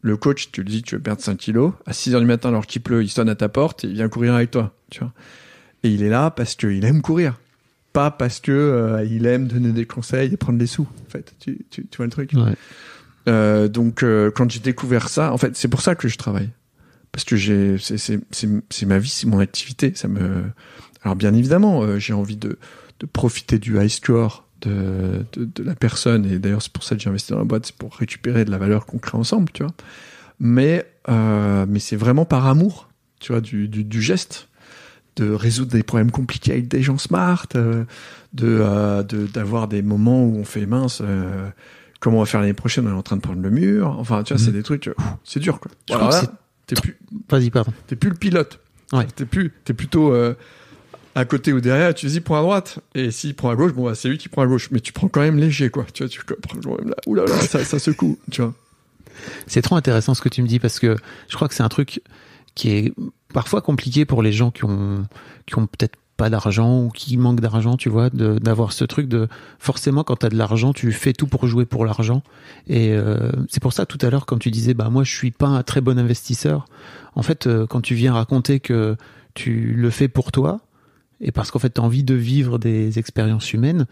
Le 0.00 0.16
coach, 0.16 0.52
tu 0.52 0.62
lui 0.62 0.70
dis, 0.70 0.82
tu 0.82 0.94
veux 0.94 1.02
perdre 1.02 1.22
5 1.22 1.36
kilos. 1.36 1.72
À 1.86 1.92
6 1.92 2.14
heures 2.14 2.20
du 2.20 2.26
matin, 2.26 2.50
alors 2.50 2.66
qu'il 2.66 2.82
pleut, 2.82 3.02
il 3.02 3.08
sonne 3.08 3.28
à 3.28 3.34
ta 3.34 3.48
porte 3.48 3.82
et 3.82 3.88
il 3.88 3.94
vient 3.94 4.08
courir 4.08 4.34
avec 4.34 4.52
toi, 4.52 4.72
tu 4.90 5.00
vois. 5.00 5.12
Et 5.84 5.90
il 5.90 6.02
est 6.02 6.08
là 6.08 6.30
parce 6.30 6.56
qu'il 6.56 6.84
aime 6.84 7.02
courir. 7.02 7.38
Pas 7.92 8.10
parce 8.10 8.40
que 8.40 8.50
euh, 8.50 9.04
il 9.04 9.26
aime 9.26 9.46
donner 9.46 9.70
des 9.70 9.86
conseils 9.86 10.32
et 10.32 10.36
prendre 10.36 10.58
des 10.58 10.66
sous, 10.66 10.88
en 11.06 11.10
fait. 11.10 11.32
Tu, 11.38 11.64
tu, 11.70 11.86
tu 11.86 11.96
vois 11.96 12.06
le 12.06 12.10
truc? 12.10 12.32
Ouais. 12.32 12.54
Euh, 13.28 13.68
Donc, 13.68 14.02
euh, 14.02 14.32
quand 14.34 14.50
j'ai 14.50 14.58
découvert 14.58 15.08
ça, 15.08 15.32
en 15.32 15.38
fait, 15.38 15.56
c'est 15.56 15.68
pour 15.68 15.82
ça 15.82 15.94
que 15.94 16.08
je 16.08 16.16
travaille. 16.16 16.50
Parce 17.12 17.24
que 17.24 17.36
j'ai, 17.36 17.78
c'est, 17.78 17.98
c'est, 17.98 18.18
c'est, 18.32 18.48
c'est 18.70 18.86
ma 18.86 18.98
vie, 18.98 19.08
c'est 19.08 19.28
mon 19.28 19.38
activité. 19.38 19.92
Ça 19.94 20.08
me, 20.08 20.42
alors 21.04 21.14
bien 21.14 21.32
évidemment, 21.32 21.82
euh, 21.82 22.00
j'ai 22.00 22.12
envie 22.12 22.36
de, 22.36 22.58
de 22.98 23.06
profiter 23.06 23.60
du 23.60 23.78
high 23.78 23.88
score 23.88 24.48
de, 24.62 25.24
de, 25.34 25.44
de 25.44 25.62
la 25.62 25.76
personne. 25.76 26.26
Et 26.26 26.40
d'ailleurs, 26.40 26.62
c'est 26.62 26.72
pour 26.72 26.82
ça 26.82 26.96
que 26.96 27.02
j'ai 27.02 27.10
investi 27.10 27.30
dans 27.30 27.38
la 27.38 27.44
boîte, 27.44 27.66
c'est 27.66 27.76
pour 27.76 27.94
récupérer 27.94 28.44
de 28.44 28.50
la 28.50 28.58
valeur 28.58 28.86
qu'on 28.86 28.98
crée 28.98 29.16
ensemble, 29.16 29.52
tu 29.52 29.62
vois. 29.62 29.72
Mais, 30.40 30.84
euh, 31.08 31.66
mais 31.68 31.78
c'est 31.78 31.94
vraiment 31.94 32.24
par 32.24 32.48
amour, 32.48 32.88
tu 33.20 33.30
vois, 33.30 33.40
du, 33.40 33.68
du, 33.68 33.84
du 33.84 34.02
geste, 34.02 34.48
de 35.16 35.30
résoudre 35.30 35.70
des 35.72 35.82
problèmes 35.82 36.10
compliqués 36.10 36.52
avec 36.52 36.68
des 36.68 36.82
gens 36.82 36.98
smart, 36.98 37.46
euh, 37.54 37.84
de, 38.32 38.58
euh, 38.60 39.02
de, 39.02 39.26
d'avoir 39.26 39.68
des 39.68 39.82
moments 39.82 40.24
où 40.24 40.36
on 40.36 40.44
fait 40.44 40.66
mince. 40.66 41.00
euh, 41.02 41.48
Comment 42.00 42.18
on 42.18 42.20
va 42.20 42.26
faire 42.26 42.40
l'année 42.40 42.52
prochaine 42.52 42.86
On 42.86 42.90
est 42.90 42.94
en 42.98 43.02
train 43.02 43.16
de 43.16 43.22
prendre 43.22 43.40
le 43.40 43.50
mur. 43.50 43.96
Enfin, 43.98 44.22
tu 44.24 44.34
vois, 44.34 44.40
Mhm. 44.40 44.46
c'est 44.46 44.52
des 44.52 44.62
trucs. 44.62 44.90
c'est 45.24 45.40
dur, 45.40 45.58
quoi. 45.60 45.70
T'es 46.66 46.74
plus, 46.76 46.96
Vas-y, 47.30 47.50
pardon. 47.50 47.72
t'es 47.86 47.96
plus 47.96 48.10
le 48.10 48.16
pilote. 48.16 48.58
Ouais. 48.92 49.06
T'es 49.16 49.24
plus, 49.24 49.52
t'es 49.64 49.72
plutôt 49.74 50.12
euh, 50.12 50.34
à 51.14 51.24
côté 51.24 51.52
ou 51.52 51.60
derrière. 51.60 51.94
Tu 51.94 52.06
dis, 52.06 52.16
il 52.16 52.22
prend 52.22 52.38
à 52.38 52.42
droite. 52.42 52.78
Et 52.94 53.10
s'il 53.10 53.34
prend 53.34 53.50
à 53.50 53.56
gauche, 53.56 53.72
bon, 53.72 53.84
bah, 53.84 53.94
c'est 53.94 54.08
lui 54.08 54.18
qui 54.18 54.28
prend 54.28 54.42
à 54.42 54.46
gauche. 54.46 54.70
Mais 54.70 54.80
tu 54.80 54.92
prends 54.92 55.08
quand 55.08 55.20
même 55.20 55.38
léger, 55.38 55.70
quoi. 55.70 55.86
Tu 55.92 56.02
vois, 56.02 56.08
tu 56.10 56.20
prends 56.24 56.58
quand 56.62 56.78
même 56.78 56.88
là. 56.90 56.96
Ouh 57.06 57.14
là 57.14 57.24
là, 57.26 57.38
ça, 57.40 57.64
ça 57.64 57.78
secoue. 57.78 58.18
Tu 58.30 58.42
vois. 58.42 58.54
C'est 59.46 59.62
trop 59.62 59.76
intéressant 59.76 60.12
ce 60.14 60.20
que 60.22 60.28
tu 60.28 60.42
me 60.42 60.48
dis 60.48 60.58
parce 60.58 60.78
que 60.80 60.96
je 61.28 61.36
crois 61.36 61.48
que 61.48 61.54
c'est 61.54 61.62
un 61.62 61.68
truc 61.68 62.00
qui 62.54 62.70
est 62.70 62.92
parfois 63.34 63.60
compliqué 63.60 64.06
pour 64.06 64.22
les 64.22 64.32
gens 64.32 64.50
qui 64.50 64.64
ont, 64.64 65.06
qui 65.44 65.58
ont 65.58 65.66
peut-être 65.66 65.96
pas 66.16 66.30
d'argent 66.30 66.84
ou 66.84 66.90
qui 66.90 67.16
manquent 67.16 67.40
d'argent, 67.40 67.76
tu 67.76 67.88
vois, 67.88 68.08
d'avoir 68.08 68.72
ce 68.72 68.84
truc 68.84 69.08
de 69.08 69.26
forcément 69.58 70.04
quand 70.04 70.16
tu 70.20 70.26
as 70.26 70.28
de 70.28 70.36
l'argent, 70.36 70.72
tu 70.72 70.92
fais 70.92 71.12
tout 71.12 71.26
pour 71.26 71.46
jouer 71.48 71.66
pour 71.66 71.84
l'argent. 71.84 72.22
Et 72.68 72.92
euh, 72.92 73.32
c'est 73.48 73.60
pour 73.60 73.72
ça 73.72 73.86
tout 73.86 73.98
à 74.00 74.08
l'heure 74.08 74.24
quand 74.24 74.38
tu 74.38 74.52
disais 74.52 74.72
bah 74.72 74.88
moi 74.88 75.02
je 75.02 75.12
suis 75.12 75.32
pas 75.32 75.48
un 75.48 75.64
très 75.64 75.80
bon 75.80 75.98
investisseur. 75.98 76.66
En 77.16 77.22
fait, 77.22 77.48
euh, 77.48 77.66
quand 77.66 77.80
tu 77.80 77.96
viens 77.96 78.14
raconter 78.14 78.60
que 78.60 78.96
tu 79.34 79.74
le 79.76 79.90
fais 79.90 80.06
pour 80.06 80.30
toi 80.30 80.60
et 81.20 81.32
parce 81.32 81.50
qu'en 81.50 81.58
fait 81.58 81.74
tu 81.74 81.80
as 81.80 81.84
envie 81.84 82.04
de 82.04 82.14
vivre 82.14 82.60
des 82.60 83.00
expériences 83.00 83.52
humaines 83.52 83.86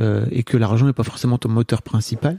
euh, 0.00 0.26
et 0.32 0.42
que 0.42 0.56
l'argent 0.56 0.86
n'est 0.86 0.92
pas 0.92 1.04
forcément 1.04 1.38
ton 1.38 1.48
moteur 1.48 1.82
principal, 1.82 2.38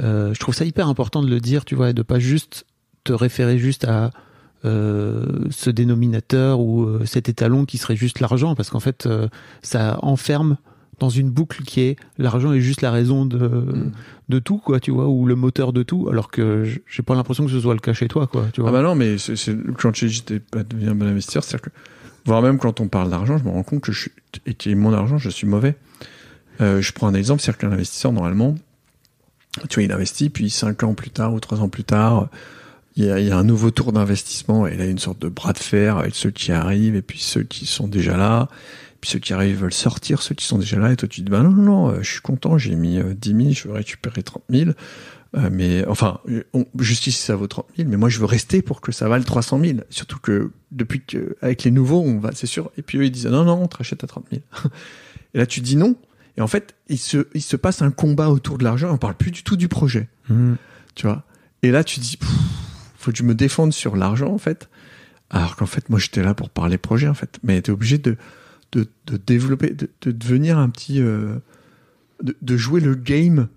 je 0.00 0.38
trouve 0.38 0.54
ça 0.54 0.64
hyper 0.64 0.86
important 0.86 1.24
de 1.24 1.28
le 1.28 1.40
dire, 1.40 1.64
tu 1.64 1.74
vois, 1.74 1.90
et 1.90 1.92
de 1.92 2.02
pas 2.02 2.20
juste 2.20 2.66
te 3.02 3.12
référer 3.12 3.58
juste 3.58 3.84
à 3.84 4.12
ce 4.64 5.70
dénominateur 5.70 6.60
ou 6.60 6.82
euh, 6.84 7.04
cet 7.06 7.28
étalon 7.28 7.64
qui 7.64 7.78
serait 7.78 7.96
juste 7.96 8.20
l'argent, 8.20 8.54
parce 8.54 8.70
qu'en 8.70 8.80
fait, 8.80 9.06
euh, 9.06 9.28
ça 9.62 9.98
enferme 10.02 10.56
dans 10.98 11.10
une 11.10 11.30
boucle 11.30 11.62
qui 11.62 11.80
est 11.82 11.96
l'argent 12.18 12.52
est 12.52 12.60
juste 12.60 12.80
la 12.82 12.90
raison 12.90 13.24
de, 13.24 13.38
Mm. 13.38 13.92
de 14.30 14.38
tout, 14.40 14.58
quoi, 14.58 14.80
tu 14.80 14.90
vois, 14.90 15.06
ou 15.08 15.26
le 15.26 15.36
moteur 15.36 15.72
de 15.72 15.84
tout, 15.84 16.08
alors 16.10 16.28
que 16.28 16.64
j'ai 16.88 17.02
pas 17.04 17.14
l'impression 17.14 17.44
que 17.46 17.52
ce 17.52 17.60
soit 17.60 17.74
le 17.74 17.78
cas 17.80 17.92
chez 17.92 18.08
toi, 18.08 18.26
quoi, 18.26 18.46
tu 18.52 18.60
vois. 18.60 18.70
Ah 18.70 18.72
bah 18.72 18.82
non, 18.82 18.96
mais 18.96 19.16
c'est, 19.16 19.36
c'est- 19.36 19.56
quand 19.80 19.94
j'ai 19.94 20.08
dit 20.08 20.14
j'étais 20.14 20.40
pas 20.40 20.64
devenu 20.64 20.88
un 20.88 20.94
bon 20.96 21.06
investisseur, 21.06 21.44
c'est-à-dire 21.44 21.70
que, 21.70 21.76
voire 22.26 22.42
même 22.42 22.58
quand 22.58 22.80
on 22.80 22.88
parle 22.88 23.10
d'argent, 23.10 23.38
je 23.38 23.44
me 23.44 23.50
rends 23.50 23.62
compte 23.62 23.80
que 23.80 23.92
je 23.92 24.00
suis, 24.00 24.10
et 24.44 24.54
qui 24.54 24.72
est 24.72 24.74
mon 24.74 24.92
argent, 24.92 25.18
je 25.18 25.30
suis 25.30 25.46
mauvais. 25.46 25.76
Euh, 26.60 26.80
je 26.82 26.92
prends 26.92 27.06
un 27.06 27.14
exemple, 27.14 27.40
c'est-à-dire 27.42 27.58
qu'un 27.58 27.72
investisseur, 27.72 28.10
normalement, 28.12 28.56
tu 29.68 29.74
vois, 29.76 29.84
il 29.84 29.92
investit, 29.92 30.30
puis 30.30 30.50
cinq 30.50 30.82
ans 30.82 30.94
plus 30.94 31.10
tard 31.10 31.32
ou 31.32 31.38
trois 31.38 31.60
ans 31.60 31.68
plus 31.68 31.84
tard, 31.84 32.28
il 32.98 33.04
y 33.06 33.10
a, 33.10 33.18
il 33.20 33.26
y 33.26 33.30
a 33.30 33.38
un 33.38 33.44
nouveau 33.44 33.70
tour 33.70 33.92
d'investissement, 33.92 34.66
et 34.66 34.76
là, 34.76 34.84
il 34.84 34.86
y 34.86 34.88
a 34.88 34.90
une 34.90 34.98
sorte 34.98 35.20
de 35.20 35.28
bras 35.28 35.52
de 35.52 35.58
fer 35.58 35.96
avec 35.98 36.14
ceux 36.14 36.30
qui 36.30 36.52
arrivent, 36.52 36.96
et 36.96 37.02
puis 37.02 37.20
ceux 37.20 37.44
qui 37.44 37.64
sont 37.64 37.88
déjà 37.88 38.16
là, 38.16 38.48
puis 39.00 39.10
ceux 39.10 39.18
qui 39.20 39.32
arrivent 39.32 39.60
veulent 39.60 39.72
sortir, 39.72 40.20
ceux 40.20 40.34
qui 40.34 40.44
sont 40.44 40.58
déjà 40.58 40.78
là, 40.78 40.92
et 40.92 40.96
toi, 40.96 41.08
tu 41.08 41.20
te 41.20 41.26
dis, 41.26 41.30
bah 41.30 41.42
non, 41.42 41.50
non, 41.50 41.62
non, 41.62 41.88
euh, 41.90 41.98
je 42.02 42.10
suis 42.10 42.20
content, 42.20 42.58
j'ai 42.58 42.74
mis 42.74 42.98
euh, 42.98 43.14
10 43.14 43.30
000, 43.30 43.50
je 43.52 43.68
veux 43.68 43.74
récupérer 43.74 44.22
30 44.22 44.42
000, 44.50 44.70
euh, 45.36 45.48
mais 45.52 45.86
enfin, 45.86 46.20
on, 46.54 46.66
justice 46.78 47.18
ça 47.18 47.36
vaut 47.36 47.46
30 47.46 47.66
000, 47.76 47.88
mais 47.88 47.96
moi 47.96 48.08
je 48.08 48.18
veux 48.18 48.24
rester 48.24 48.62
pour 48.62 48.80
que 48.80 48.92
ça 48.92 49.08
vaille 49.08 49.24
300 49.24 49.60
000. 49.62 49.78
Surtout 49.90 50.18
que 50.18 50.50
depuis 50.72 51.02
que 51.04 51.36
avec 51.42 51.64
les 51.64 51.70
nouveaux, 51.70 52.00
on 52.00 52.18
va, 52.18 52.30
c'est 52.34 52.46
sûr. 52.46 52.70
Et 52.78 52.82
puis 52.82 52.96
eux 52.96 53.04
ils 53.04 53.10
disent 53.10 53.26
non 53.26 53.44
non, 53.44 53.62
on 53.62 53.68
te 53.68 53.76
rachète 53.76 54.02
à 54.02 54.06
30 54.06 54.24
000. 54.30 54.42
et 55.34 55.38
là 55.38 55.44
tu 55.44 55.60
dis 55.60 55.76
non. 55.76 55.96
Et 56.38 56.40
en 56.40 56.46
fait, 56.46 56.74
il 56.88 56.96
se 56.96 57.26
il 57.34 57.42
se 57.42 57.56
passe 57.56 57.82
un 57.82 57.90
combat 57.90 58.30
autour 58.30 58.56
de 58.56 58.64
l'argent. 58.64 58.90
On 58.90 58.96
parle 58.96 59.16
plus 59.16 59.30
du 59.30 59.42
tout 59.42 59.56
du 59.56 59.68
projet, 59.68 60.08
Mm. 60.30 60.54
tu 60.94 61.06
vois? 61.06 61.24
Et 61.62 61.70
là 61.72 61.84
tu 61.84 62.00
dis 62.00 62.16
pff, 62.16 62.30
faut 62.98 63.10
que 63.12 63.16
je 63.18 63.22
me 63.22 63.34
défende 63.34 63.72
sur 63.72 63.96
l'argent 63.96 64.30
en 64.32 64.38
fait. 64.38 64.68
Alors 65.30 65.56
qu'en 65.56 65.66
fait 65.66 65.88
moi 65.88 65.98
j'étais 65.98 66.22
là 66.22 66.34
pour 66.34 66.50
parler 66.50 66.76
projet 66.78 67.08
en 67.08 67.14
fait. 67.14 67.38
Mais 67.42 67.60
t'es 67.62 67.72
obligé 67.72 67.96
de 67.98 68.16
de, 68.72 68.86
de 69.06 69.16
développer, 69.16 69.70
de, 69.70 69.88
de 70.02 70.10
devenir 70.12 70.58
un 70.58 70.68
petit, 70.68 71.00
euh, 71.00 71.36
de, 72.22 72.36
de 72.42 72.56
jouer 72.58 72.80
le 72.82 72.94
game 72.94 73.48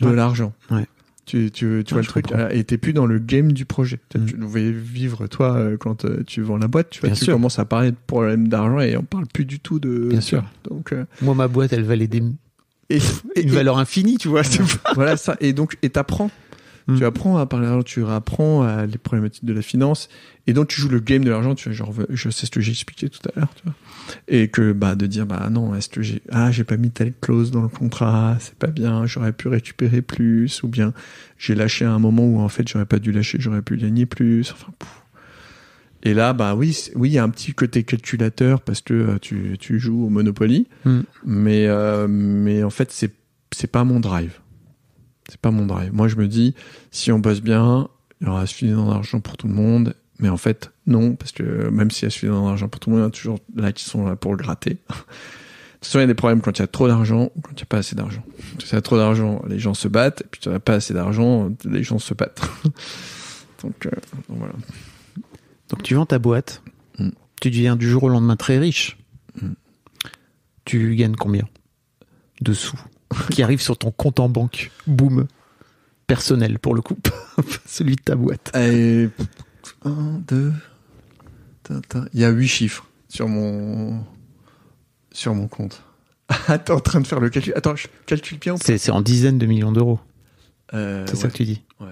de 0.00 0.06
Ouais. 0.06 0.14
l'argent. 0.14 0.52
Ouais. 0.70 0.86
Tu, 1.26 1.50
tu, 1.50 1.82
tu 1.86 1.94
vois 1.94 2.02
le 2.02 2.06
truc 2.06 2.26
comprends. 2.28 2.48
Et 2.48 2.62
t'es 2.64 2.78
plus 2.78 2.92
dans 2.92 3.06
le 3.06 3.18
game 3.18 3.52
du 3.52 3.64
projet. 3.64 3.98
Tu- 4.08 4.18
Mm. 4.18 4.26
Tu 4.26 4.34
devais 4.36 4.70
vivre, 4.72 5.26
toi, 5.28 5.56
euh, 5.56 5.76
quand 5.76 6.04
euh, 6.04 6.22
tu 6.26 6.42
vends 6.42 6.58
la 6.58 6.66
boîte, 6.68 6.90
tu, 6.90 7.00
vois, 7.00 7.08
Bien 7.10 7.16
tu 7.16 7.24
sûr. 7.24 7.34
commences 7.34 7.58
à 7.58 7.64
parler 7.64 7.90
de 7.92 7.96
problèmes 8.06 8.46
d'argent 8.48 8.78
et 8.80 8.96
on 8.96 9.02
parle 9.04 9.26
plus 9.26 9.44
du 9.44 9.58
tout 9.60 9.78
de. 9.80 10.08
Bien 10.10 10.20
sûr. 10.20 10.44
Donc, 10.68 10.92
euh, 10.92 11.04
Moi, 11.22 11.34
ma 11.34 11.48
boîte, 11.48 11.72
elle 11.72 11.84
valait 11.84 12.06
des, 12.08 12.22
et, 12.90 12.98
et- 13.36 13.42
une 13.42 13.50
valeur 13.50 13.78
infinie, 13.78 14.16
tu 14.18 14.28
vois. 14.28 14.42
pas- 14.42 14.92
voilà 14.94 15.16
ça. 15.16 15.36
Et 15.40 15.52
donc, 15.52 15.76
et 15.82 15.90
t'apprends. 15.90 16.30
Mm. 16.88 16.96
Tu 16.98 17.04
apprends 17.04 17.36
à 17.38 17.46
parler 17.46 17.66
d'argent, 17.66 17.82
tu 17.82 18.04
apprends 18.06 18.62
à 18.62 18.86
les 18.86 18.98
problématiques 18.98 19.44
de 19.44 19.52
la 19.52 19.62
finance. 19.62 20.08
Et 20.46 20.52
donc, 20.52 20.68
tu 20.68 20.80
joues 20.80 20.88
le 20.88 20.98
game 21.00 21.24
de 21.24 21.30
l'argent. 21.30 21.54
Tu 21.54 21.68
vois, 21.68 21.76
genre, 21.76 21.94
je 22.10 22.30
sais 22.30 22.46
ce 22.46 22.50
que 22.50 22.60
j'ai 22.60 22.72
expliqué 22.72 23.08
tout 23.08 23.20
à 23.28 23.38
l'heure, 23.38 23.52
tu 23.54 23.62
vois. 23.64 23.74
Et 24.26 24.48
que, 24.48 24.72
bah, 24.72 24.94
de 24.96 25.06
dire, 25.06 25.26
bah, 25.26 25.48
non, 25.50 25.74
est-ce 25.74 25.88
que 25.88 26.02
j'ai, 26.02 26.22
ah, 26.30 26.50
j'ai 26.50 26.64
pas 26.64 26.76
mis 26.76 26.90
telle 26.90 27.12
clause 27.20 27.50
dans 27.52 27.62
le 27.62 27.68
contrat, 27.68 28.36
c'est 28.40 28.56
pas 28.56 28.66
bien, 28.66 29.06
j'aurais 29.06 29.32
pu 29.32 29.48
récupérer 29.48 30.02
plus, 30.02 30.62
ou 30.64 30.68
bien, 30.68 30.92
j'ai 31.38 31.54
lâché 31.54 31.84
à 31.84 31.92
un 31.92 31.98
moment 32.00 32.24
où, 32.26 32.40
en 32.40 32.48
fait, 32.48 32.66
j'aurais 32.68 32.86
pas 32.86 32.98
dû 32.98 33.12
lâcher, 33.12 33.38
j'aurais 33.40 33.62
pu 33.62 33.76
gagner 33.76 34.04
plus, 34.06 34.50
enfin, 34.52 34.72
pouf. 34.78 35.02
Et 36.04 36.14
là, 36.14 36.32
bah 36.32 36.56
oui, 36.56 36.76
oui, 36.96 37.10
il 37.10 37.12
y 37.12 37.18
a 37.18 37.22
un 37.22 37.28
petit 37.28 37.52
côté 37.52 37.84
calculateur 37.84 38.60
parce 38.60 38.80
que 38.80 38.92
euh, 38.92 39.18
tu, 39.20 39.56
tu 39.60 39.78
joues 39.78 40.04
au 40.06 40.08
Monopoly, 40.08 40.66
Mm. 40.84 41.00
mais, 41.24 41.66
euh, 41.68 42.08
mais 42.08 42.64
en 42.64 42.70
fait, 42.70 42.90
c'est, 42.90 43.12
c'est 43.52 43.70
pas 43.70 43.84
mon 43.84 44.00
drive. 44.00 44.40
C'est 45.32 45.40
pas 45.40 45.50
mon 45.50 45.64
drive. 45.64 45.94
Moi, 45.94 46.08
je 46.08 46.16
me 46.16 46.28
dis, 46.28 46.54
si 46.90 47.10
on 47.10 47.18
bosse 47.18 47.40
bien, 47.40 47.88
il 48.20 48.26
y 48.26 48.30
aura 48.30 48.46
suffisamment 48.46 48.90
d'argent 48.90 49.18
pour 49.18 49.38
tout 49.38 49.48
le 49.48 49.54
monde. 49.54 49.94
Mais 50.18 50.28
en 50.28 50.36
fait, 50.36 50.70
non, 50.86 51.16
parce 51.16 51.32
que 51.32 51.70
même 51.70 51.90
s'il 51.90 52.04
y 52.04 52.06
a 52.08 52.10
suffisamment 52.10 52.48
d'argent 52.48 52.68
pour 52.68 52.80
tout 52.80 52.90
le 52.90 52.96
monde, 52.96 53.00
il 53.00 53.04
y 53.04 53.06
en 53.06 53.08
a 53.08 53.12
toujours 53.12 53.38
là 53.56 53.72
qui 53.72 53.82
sont 53.82 54.04
là 54.04 54.14
pour 54.14 54.32
le 54.32 54.36
gratter. 54.36 54.74
De 54.82 55.84
toute 55.84 55.86
façon, 55.86 56.00
il 56.00 56.02
y 56.02 56.04
a 56.04 56.06
des 56.06 56.14
problèmes 56.14 56.42
quand 56.42 56.58
il 56.58 56.60
y 56.60 56.64
a 56.64 56.66
trop 56.66 56.86
d'argent 56.86 57.30
ou 57.34 57.40
quand 57.40 57.52
il 57.52 57.56
n'y 57.56 57.62
a 57.62 57.66
pas 57.66 57.78
assez 57.78 57.96
d'argent. 57.96 58.22
Quand 58.58 58.66
il 58.66 58.72
y 58.74 58.76
a 58.76 58.82
trop 58.82 58.98
d'argent, 58.98 59.42
les 59.48 59.58
gens 59.58 59.72
se 59.72 59.88
battent, 59.88 60.20
et 60.20 60.26
puis 60.30 60.42
quand 60.44 60.50
il 60.50 60.52
n'y 60.52 60.56
a 60.56 60.60
pas 60.60 60.74
assez 60.74 60.92
d'argent, 60.92 61.50
les 61.64 61.82
gens 61.82 61.98
se 61.98 62.12
battent. 62.12 62.42
donc, 63.62 63.86
euh, 63.86 63.90
donc 64.28 64.38
voilà. 64.38 64.52
Donc, 65.70 65.82
tu 65.82 65.94
vends 65.94 66.04
ta 66.04 66.18
boîte. 66.18 66.62
Mm. 66.98 67.08
Tu 67.40 67.50
deviens 67.50 67.76
du 67.76 67.88
jour 67.88 68.02
au 68.02 68.10
lendemain 68.10 68.36
très 68.36 68.58
riche. 68.58 68.98
Mm. 69.40 69.54
Tu 70.66 70.94
gagnes 70.94 71.16
combien? 71.16 71.48
De 72.42 72.52
sous? 72.52 72.78
Qui 73.30 73.42
arrivent 73.42 73.60
sur 73.60 73.76
ton 73.78 73.90
compte 73.90 74.20
en 74.20 74.28
banque 74.28 74.70
Boum. 74.86 75.26
Personnel, 76.06 76.58
pour 76.58 76.74
le 76.74 76.82
coup. 76.82 76.96
Celui 77.66 77.96
de 77.96 78.02
ta 78.02 78.14
boîte. 78.16 78.54
Et... 78.56 79.08
Un, 79.84 80.20
deux... 80.26 80.52
Il 82.12 82.20
y 82.20 82.24
a 82.24 82.30
huit 82.30 82.48
chiffres 82.48 82.86
sur 83.08 83.28
mon... 83.28 84.04
sur 85.12 85.34
mon 85.34 85.48
compte. 85.48 85.82
Attends, 86.48 86.76
en 86.76 86.80
train 86.80 87.00
de 87.00 87.06
faire 87.06 87.20
le 87.20 87.30
calcul. 87.30 87.52
Attends, 87.56 87.76
je 87.76 87.86
calcule 88.06 88.38
bien. 88.38 88.56
C'est 88.56 88.78
c'est 88.78 88.90
en 88.90 89.00
dizaines 89.00 89.38
de 89.38 89.46
millions 89.46 89.72
d'euros. 89.72 90.00
Euh, 90.74 91.06
C'est 91.08 91.16
ça 91.16 91.28
que 91.28 91.34
tu 91.36 91.44
dis. 91.44 91.62
ouais. 91.80 91.86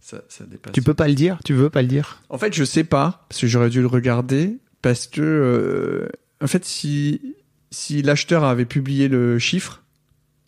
Ça, 0.00 0.20
ça 0.28 0.44
dépasse. 0.44 0.72
Tu 0.74 0.82
peux 0.82 0.92
pas 0.92 1.08
le 1.08 1.14
dire? 1.14 1.38
Tu 1.46 1.54
veux 1.54 1.70
pas 1.70 1.80
le 1.80 1.88
dire? 1.88 2.20
En 2.28 2.36
fait, 2.36 2.52
je 2.52 2.62
sais 2.64 2.84
pas, 2.84 3.24
parce 3.30 3.40
que 3.40 3.46
j'aurais 3.46 3.70
dû 3.70 3.80
le 3.80 3.86
regarder, 3.86 4.58
parce 4.82 5.06
que, 5.06 5.22
euh, 5.22 6.08
en 6.42 6.46
fait, 6.46 6.62
si, 6.66 7.34
si 7.70 8.02
l'acheteur 8.02 8.44
avait 8.44 8.66
publié 8.66 9.08
le 9.08 9.38
chiffre, 9.38 9.82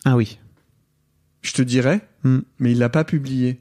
Ah 0.06 0.16
oui. 0.16 0.38
je 1.42 1.52
te 1.52 1.62
dirais, 1.62 2.00
Hmm. 2.24 2.40
mais 2.58 2.72
il 2.72 2.78
l'a 2.78 2.88
pas 2.88 3.04
publié. 3.04 3.60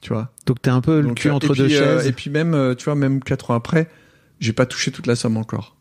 Tu 0.00 0.12
vois. 0.12 0.32
Donc 0.46 0.60
t'es 0.62 0.70
un 0.70 0.80
peu 0.80 1.00
le 1.00 1.08
Donc, 1.08 1.16
cul 1.18 1.28
euh, 1.28 1.32
entre 1.34 1.54
deux 1.54 1.64
euh, 1.64 1.98
chaises. 1.98 2.06
et 2.06 2.12
puis 2.12 2.30
même, 2.30 2.54
euh, 2.54 2.74
tu 2.74 2.84
vois, 2.86 2.94
même 2.94 3.22
quatre 3.22 3.50
ans 3.50 3.54
après, 3.54 3.88
j'ai 4.40 4.52
pas 4.52 4.64
touché 4.66 4.90
toute 4.90 5.06
la 5.06 5.16
somme 5.16 5.36
encore. 5.36 5.76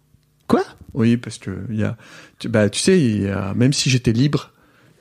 Quoi? 0.47 0.63
Oui, 0.93 1.17
parce 1.17 1.37
que 1.37 1.65
il 1.69 1.75
y 1.77 1.83
a, 1.83 1.97
tu, 2.39 2.47
bah, 2.49 2.69
tu 2.69 2.79
sais, 2.79 2.99
il 2.99 3.21
y 3.23 3.27
a, 3.27 3.53
même 3.53 3.73
si 3.73 3.89
j'étais 3.89 4.13
libre, 4.13 4.51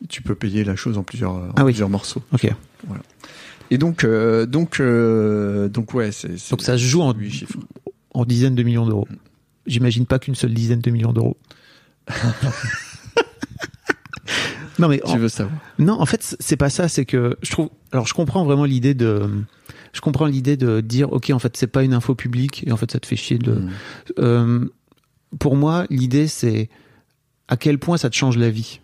tu 0.09 0.23
peux 0.23 0.35
payer 0.35 0.65
la 0.65 0.77
chose 0.77 0.99
en 0.99 1.03
plusieurs, 1.03 1.33
en 1.33 1.51
Ah 1.57 1.65
oui. 1.65 1.73
plusieurs 1.73 1.89
morceaux. 1.89 2.23
Ok. 2.33 2.51
Et 3.71 3.79
donc, 3.79 4.05
euh, 4.05 4.45
donc, 4.47 4.81
euh, 4.81 5.69
donc 5.69 5.95
ouais, 5.95 6.13
c'est. 6.13 6.51
Donc 6.51 6.63
ça 6.63 6.77
se 6.79 6.83
joue 6.85 7.01
en, 7.03 7.15
chiffres. 7.31 7.59
en 8.13 8.25
dizaines 8.25 8.55
de 8.55 8.63
millions 8.63 8.87
d'euros. 8.87 9.09
J'imagine 9.67 10.05
pas 10.07 10.19
qu'une 10.19 10.35
seule 10.35 10.53
dizaine 10.55 10.81
de 10.81 10.91
millions 10.91 11.13
d'euros. 11.13 11.37
non 14.79 14.89
mais 14.89 15.03
en- 15.05 15.12
Tu 15.12 15.18
veux 15.18 15.29
savoir 15.29 15.57
non, 15.79 16.01
en 16.01 16.07
fait 16.07 16.37
c'est 16.41 16.57
pas 16.57 16.70
ça. 16.70 16.89
C'est 16.89 17.05
que 17.05 17.37
je 17.43 17.51
trouve. 17.51 17.70
Alors 17.93 18.07
je 18.07 18.14
comprends 18.14 18.45
vraiment 18.45 18.64
l'idée 18.64 18.95
de. 18.95 19.29
Je 19.93 20.01
comprends 20.01 20.27
l'idée 20.27 20.57
de 20.57 20.81
dire 20.81 21.12
ok 21.12 21.31
en 21.31 21.39
fait 21.39 21.57
c'est 21.57 21.66
pas 21.66 21.83
une 21.83 21.95
info 21.95 22.14
publique 22.14 22.64
et 22.66 22.72
en 22.72 22.77
fait 22.77 22.91
ça 22.91 23.01
te 23.01 23.07
fait 23.07 23.16
chier 23.16 23.39
de. 23.39 23.53
Mm. 23.53 23.70
Euh, 24.18 24.68
pour 25.39 25.57
moi 25.57 25.87
l'idée 25.91 26.29
c'est 26.29 26.68
à 27.49 27.57
quel 27.57 27.79
point 27.79 27.97
ça 27.97 28.11
te 28.11 28.16
change 28.16 28.37
la 28.37 28.51
vie. 28.51 28.81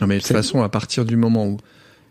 Non, 0.00 0.06
mais 0.06 0.16
de 0.18 0.22
toute 0.22 0.32
façon, 0.32 0.62
à 0.62 0.68
partir 0.68 1.04
du 1.04 1.16
moment 1.16 1.46
où 1.46 1.58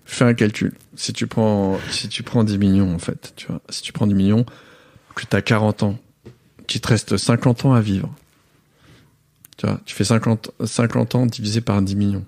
fais 0.06 0.26
un 0.26 0.34
calcul, 0.34 0.74
si 0.96 1.14
tu 1.14 1.28
prends, 1.28 1.80
si 1.90 2.08
tu 2.08 2.24
prends 2.24 2.44
10 2.44 2.58
millions, 2.58 2.94
en 2.94 3.00
fait, 3.00 3.34
tu 3.36 3.48
vois, 3.48 3.62
si 3.70 3.82
tu 3.82 3.92
prends 3.92 4.08
10 4.08 4.14
millions, 4.14 4.46
que 5.16 5.26
tu 5.30 5.36
as 5.36 5.42
40 5.42 5.84
ans, 5.84 5.98
qu'il 6.68 6.82
te 6.82 6.88
reste 6.88 7.18
50 7.18 7.66
ans 7.66 7.74
à 7.74 7.82
vivre, 7.82 8.14
tu 9.58 9.66
vois, 9.68 9.80
tu 9.86 9.96
fais 9.96 10.04
50, 10.04 10.52
50 10.64 11.16
ans 11.16 11.26
divisé 11.26 11.62
par 11.62 11.82
10 11.82 11.96
millions. 11.96 12.26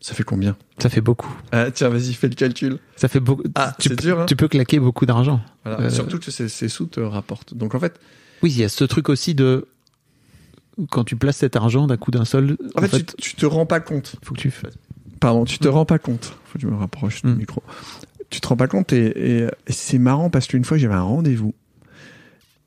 Ça 0.00 0.14
fait 0.14 0.22
combien? 0.22 0.56
Ça 0.78 0.88
fait 0.88 1.00
beaucoup. 1.00 1.34
ah, 1.50 1.70
Tiens, 1.72 1.88
vas-y, 1.88 2.14
fais 2.14 2.28
le 2.28 2.34
calcul. 2.36 2.78
Ça 2.96 3.08
fait 3.08 3.18
beaucoup. 3.20 3.42
Ah, 3.56 3.74
tu, 3.80 3.88
dur, 3.96 4.20
hein 4.20 4.26
tu 4.26 4.36
peux 4.36 4.46
claquer 4.46 4.78
beaucoup 4.78 5.06
d'argent. 5.06 5.40
Voilà. 5.64 5.80
Euh, 5.86 5.90
Surtout 5.90 6.18
que 6.20 6.30
ces, 6.30 6.48
ces 6.48 6.68
sous 6.68 6.86
te 6.86 7.00
rapportent. 7.00 7.54
Donc, 7.54 7.74
en 7.74 7.80
fait, 7.80 7.98
Oui, 8.42 8.50
il 8.52 8.58
y 8.58 8.64
a 8.64 8.68
ce 8.68 8.84
truc 8.84 9.08
aussi 9.08 9.34
de 9.34 9.66
quand 10.90 11.02
tu 11.02 11.16
places 11.16 11.38
cet 11.38 11.56
argent 11.56 11.88
d'un 11.88 11.96
coup 11.96 12.12
d'un 12.12 12.24
seul. 12.24 12.56
en 12.76 12.82
fait, 12.82 13.06
tu, 13.16 13.30
tu 13.30 13.34
te 13.34 13.44
rends 13.46 13.66
pas 13.66 13.80
compte. 13.80 14.14
faut 14.22 14.34
que 14.34 14.40
tu 14.40 14.52
fasses. 14.52 14.74
Pardon, 15.18 15.44
tu 15.44 15.58
te 15.58 15.66
rends 15.66 15.84
pas 15.84 15.98
compte. 15.98 16.36
Faut 16.44 16.54
que 16.58 16.60
je 16.62 16.68
me 16.68 16.76
rapproche 16.76 17.22
du 17.22 17.30
Mm. 17.32 17.34
micro. 17.36 17.62
Tu 18.30 18.40
te 18.40 18.46
rends 18.46 18.56
pas 18.56 18.68
compte 18.68 18.92
et, 18.92 19.06
et- 19.40 19.48
et 19.66 19.72
c'est 19.72 19.98
marrant 19.98 20.30
parce 20.30 20.46
qu'une 20.46 20.64
fois 20.64 20.78
j'avais 20.78 20.94
un 20.94 21.02
rendez-vous 21.02 21.54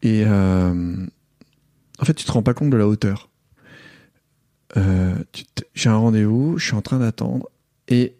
et 0.02 0.24
euh, 0.26 1.06
en 2.00 2.04
fait 2.06 2.14
tu 2.16 2.26
te 2.26 2.32
rends 2.32 2.42
pas 2.44 2.54
compte 2.54 2.72
de 2.72 2.78
la 2.78 2.88
hauteur. 2.88 3.30
Euh, 4.78 5.16
J'ai 5.74 5.90
un 5.90 5.98
rendez-vous, 5.98 6.58
je 6.58 6.66
suis 6.66 6.76
en 6.76 6.82
train 6.82 7.00
d'attendre 7.00 7.50
et 7.88 8.16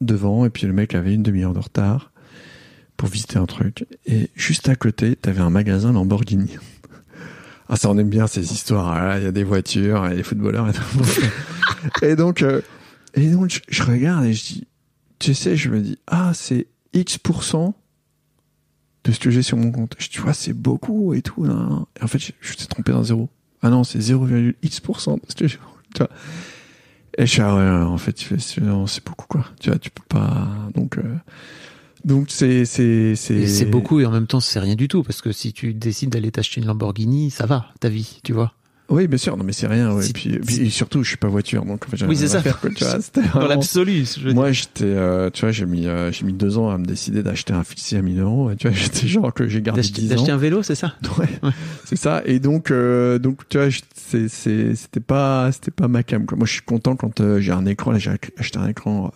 devant 0.00 0.44
et 0.44 0.50
puis 0.50 0.66
le 0.66 0.72
mec 0.72 0.94
avait 0.94 1.14
une 1.14 1.22
demi-heure 1.22 1.54
de 1.54 1.58
retard 1.58 2.12
pour 2.96 3.08
visiter 3.08 3.38
un 3.38 3.46
truc 3.46 3.86
et 4.06 4.30
juste 4.34 4.68
à 4.68 4.76
côté 4.76 5.16
t'avais 5.16 5.40
un 5.40 5.50
magasin 5.50 5.92
Lamborghini. 5.92 6.56
Ah 7.68 7.76
ça 7.76 7.90
on 7.90 7.98
aime 7.98 8.08
bien 8.08 8.26
ces 8.26 8.52
histoires. 8.52 8.94
Là, 8.94 9.18
Il 9.18 9.24
y 9.24 9.26
a 9.26 9.32
des 9.32 9.44
voitures, 9.44 10.04
il 10.06 10.10
y 10.10 10.12
a 10.12 10.16
des 10.16 10.22
footballeurs 10.22 10.68
et 10.68 10.72
tout. 10.72 10.82
et 12.02 12.16
donc 12.16 12.42
euh, 12.42 12.60
et 13.14 13.30
donc, 13.30 13.50
je, 13.50 13.60
je 13.68 13.82
regarde 13.82 14.24
et 14.26 14.32
je 14.32 14.44
dis, 14.44 14.66
tu 15.18 15.34
sais, 15.34 15.56
je 15.56 15.70
me 15.70 15.80
dis, 15.80 15.98
ah, 16.06 16.32
c'est 16.34 16.66
X% 16.92 17.74
de 19.04 19.12
ce 19.12 19.18
que 19.18 19.30
j'ai 19.30 19.42
sur 19.42 19.56
mon 19.56 19.72
compte. 19.72 19.96
Je 19.98 20.08
dis, 20.08 20.20
ouais, 20.20 20.34
c'est 20.34 20.52
beaucoup 20.52 21.14
et 21.14 21.22
tout. 21.22 21.44
nan. 21.44 21.84
Et 21.98 22.04
en 22.04 22.06
fait, 22.06 22.18
je, 22.18 22.32
je 22.40 22.54
t'ai 22.54 22.66
trompé 22.66 22.92
d'un 22.92 23.02
zéro. 23.02 23.28
Ah 23.62 23.70
non, 23.70 23.82
c'est 23.82 23.98
0,X% 23.98 25.14
de 25.16 25.20
ce 25.28 25.34
que 25.34 25.48
j'ai. 25.48 25.58
Tu 25.94 25.98
vois. 25.98 26.10
Et 27.16 27.26
je 27.26 27.42
ah 27.42 27.56
ouais, 27.56 27.84
en 27.84 27.98
fait, 27.98 28.16
c'est 28.38 29.04
beaucoup, 29.04 29.26
quoi. 29.28 29.44
Tu 29.60 29.70
vois, 29.70 29.78
tu 29.78 29.90
peux 29.90 30.04
pas. 30.08 30.48
Donc, 30.74 30.98
euh, 30.98 31.02
donc 32.04 32.26
c'est, 32.28 32.64
c'est, 32.64 33.16
c'est 33.16 33.64
beaucoup 33.66 34.00
et 34.00 34.06
en 34.06 34.10
même 34.10 34.26
temps 34.26 34.40
c'est 34.40 34.60
rien 34.60 34.76
du 34.76 34.88
tout 34.88 35.02
parce 35.02 35.20
que 35.20 35.32
si 35.32 35.52
tu 35.52 35.74
décides 35.74 36.10
d'aller 36.10 36.30
t'acheter 36.30 36.60
une 36.60 36.66
Lamborghini, 36.66 37.30
ça 37.30 37.46
va 37.46 37.66
ta 37.80 37.88
vie, 37.88 38.20
tu 38.22 38.32
vois. 38.32 38.52
Oui, 38.90 39.06
bien 39.06 39.18
sûr, 39.18 39.36
non, 39.36 39.44
mais 39.44 39.52
c'est 39.52 39.66
rien. 39.66 39.92
Ouais. 39.92 40.08
Et 40.08 40.12
puis, 40.14 40.38
puis 40.38 40.66
et 40.66 40.70
surtout, 40.70 41.02
je 41.02 41.08
suis 41.10 41.18
pas 41.18 41.28
voiture, 41.28 41.64
donc 41.66 41.84
en 41.86 41.90
fait, 41.96 42.06
Oui, 42.06 42.16
c'est 42.16 42.28
ça. 42.28 42.40
faire, 42.40 42.58
quoi, 42.58 42.70
tu 42.70 42.82
vois, 42.84 42.98
c'était 43.02 43.20
Dans 43.20 43.28
vraiment- 43.28 43.48
l'absolu. 43.48 44.04
Moi, 44.32 44.52
j'étais, 44.52 44.84
euh, 44.84 45.28
tu 45.30 45.42
vois, 45.42 45.50
j'ai 45.52 45.66
mis, 45.66 45.86
euh, 45.86 46.10
j'ai 46.10 46.24
mis 46.24 46.32
deux 46.32 46.56
ans 46.56 46.70
à 46.70 46.78
me 46.78 46.86
décider 46.86 47.22
d'acheter 47.22 47.52
un 47.52 47.64
fixé 47.64 47.98
à 47.98 48.02
1000 48.02 48.18
euros. 48.20 48.50
Tu 48.58 48.66
vois, 48.66 48.76
j'étais 48.80 49.06
genre 49.06 49.34
que 49.34 49.46
j'ai 49.46 49.60
gardé 49.60 49.82
D'acheter 49.82 50.00
10 50.00 50.08
d'acheter 50.08 50.32
ans. 50.32 50.36
un 50.36 50.38
vélo, 50.38 50.62
c'est 50.62 50.74
ça 50.74 50.94
Ouais, 51.18 51.28
c'est 51.84 51.96
ça. 51.96 52.22
Et 52.24 52.38
donc, 52.40 52.70
euh, 52.70 53.18
donc, 53.18 53.46
tu 53.50 53.58
vois, 53.58 53.68
c'est, 53.94 54.28
c'est, 54.28 54.74
c'était 54.74 55.00
pas, 55.00 55.52
c'était 55.52 55.70
pas 55.70 55.86
ma 55.88 56.02
cam. 56.02 56.24
Quoi. 56.24 56.38
Moi, 56.38 56.46
je 56.46 56.52
suis 56.52 56.62
content 56.62 56.96
quand 56.96 57.20
euh, 57.20 57.40
j'ai 57.40 57.52
un 57.52 57.66
écran. 57.66 57.90
Là, 57.92 57.98
j'ai 57.98 58.12
acheté 58.38 58.58
un 58.58 58.68
écran 58.68 59.12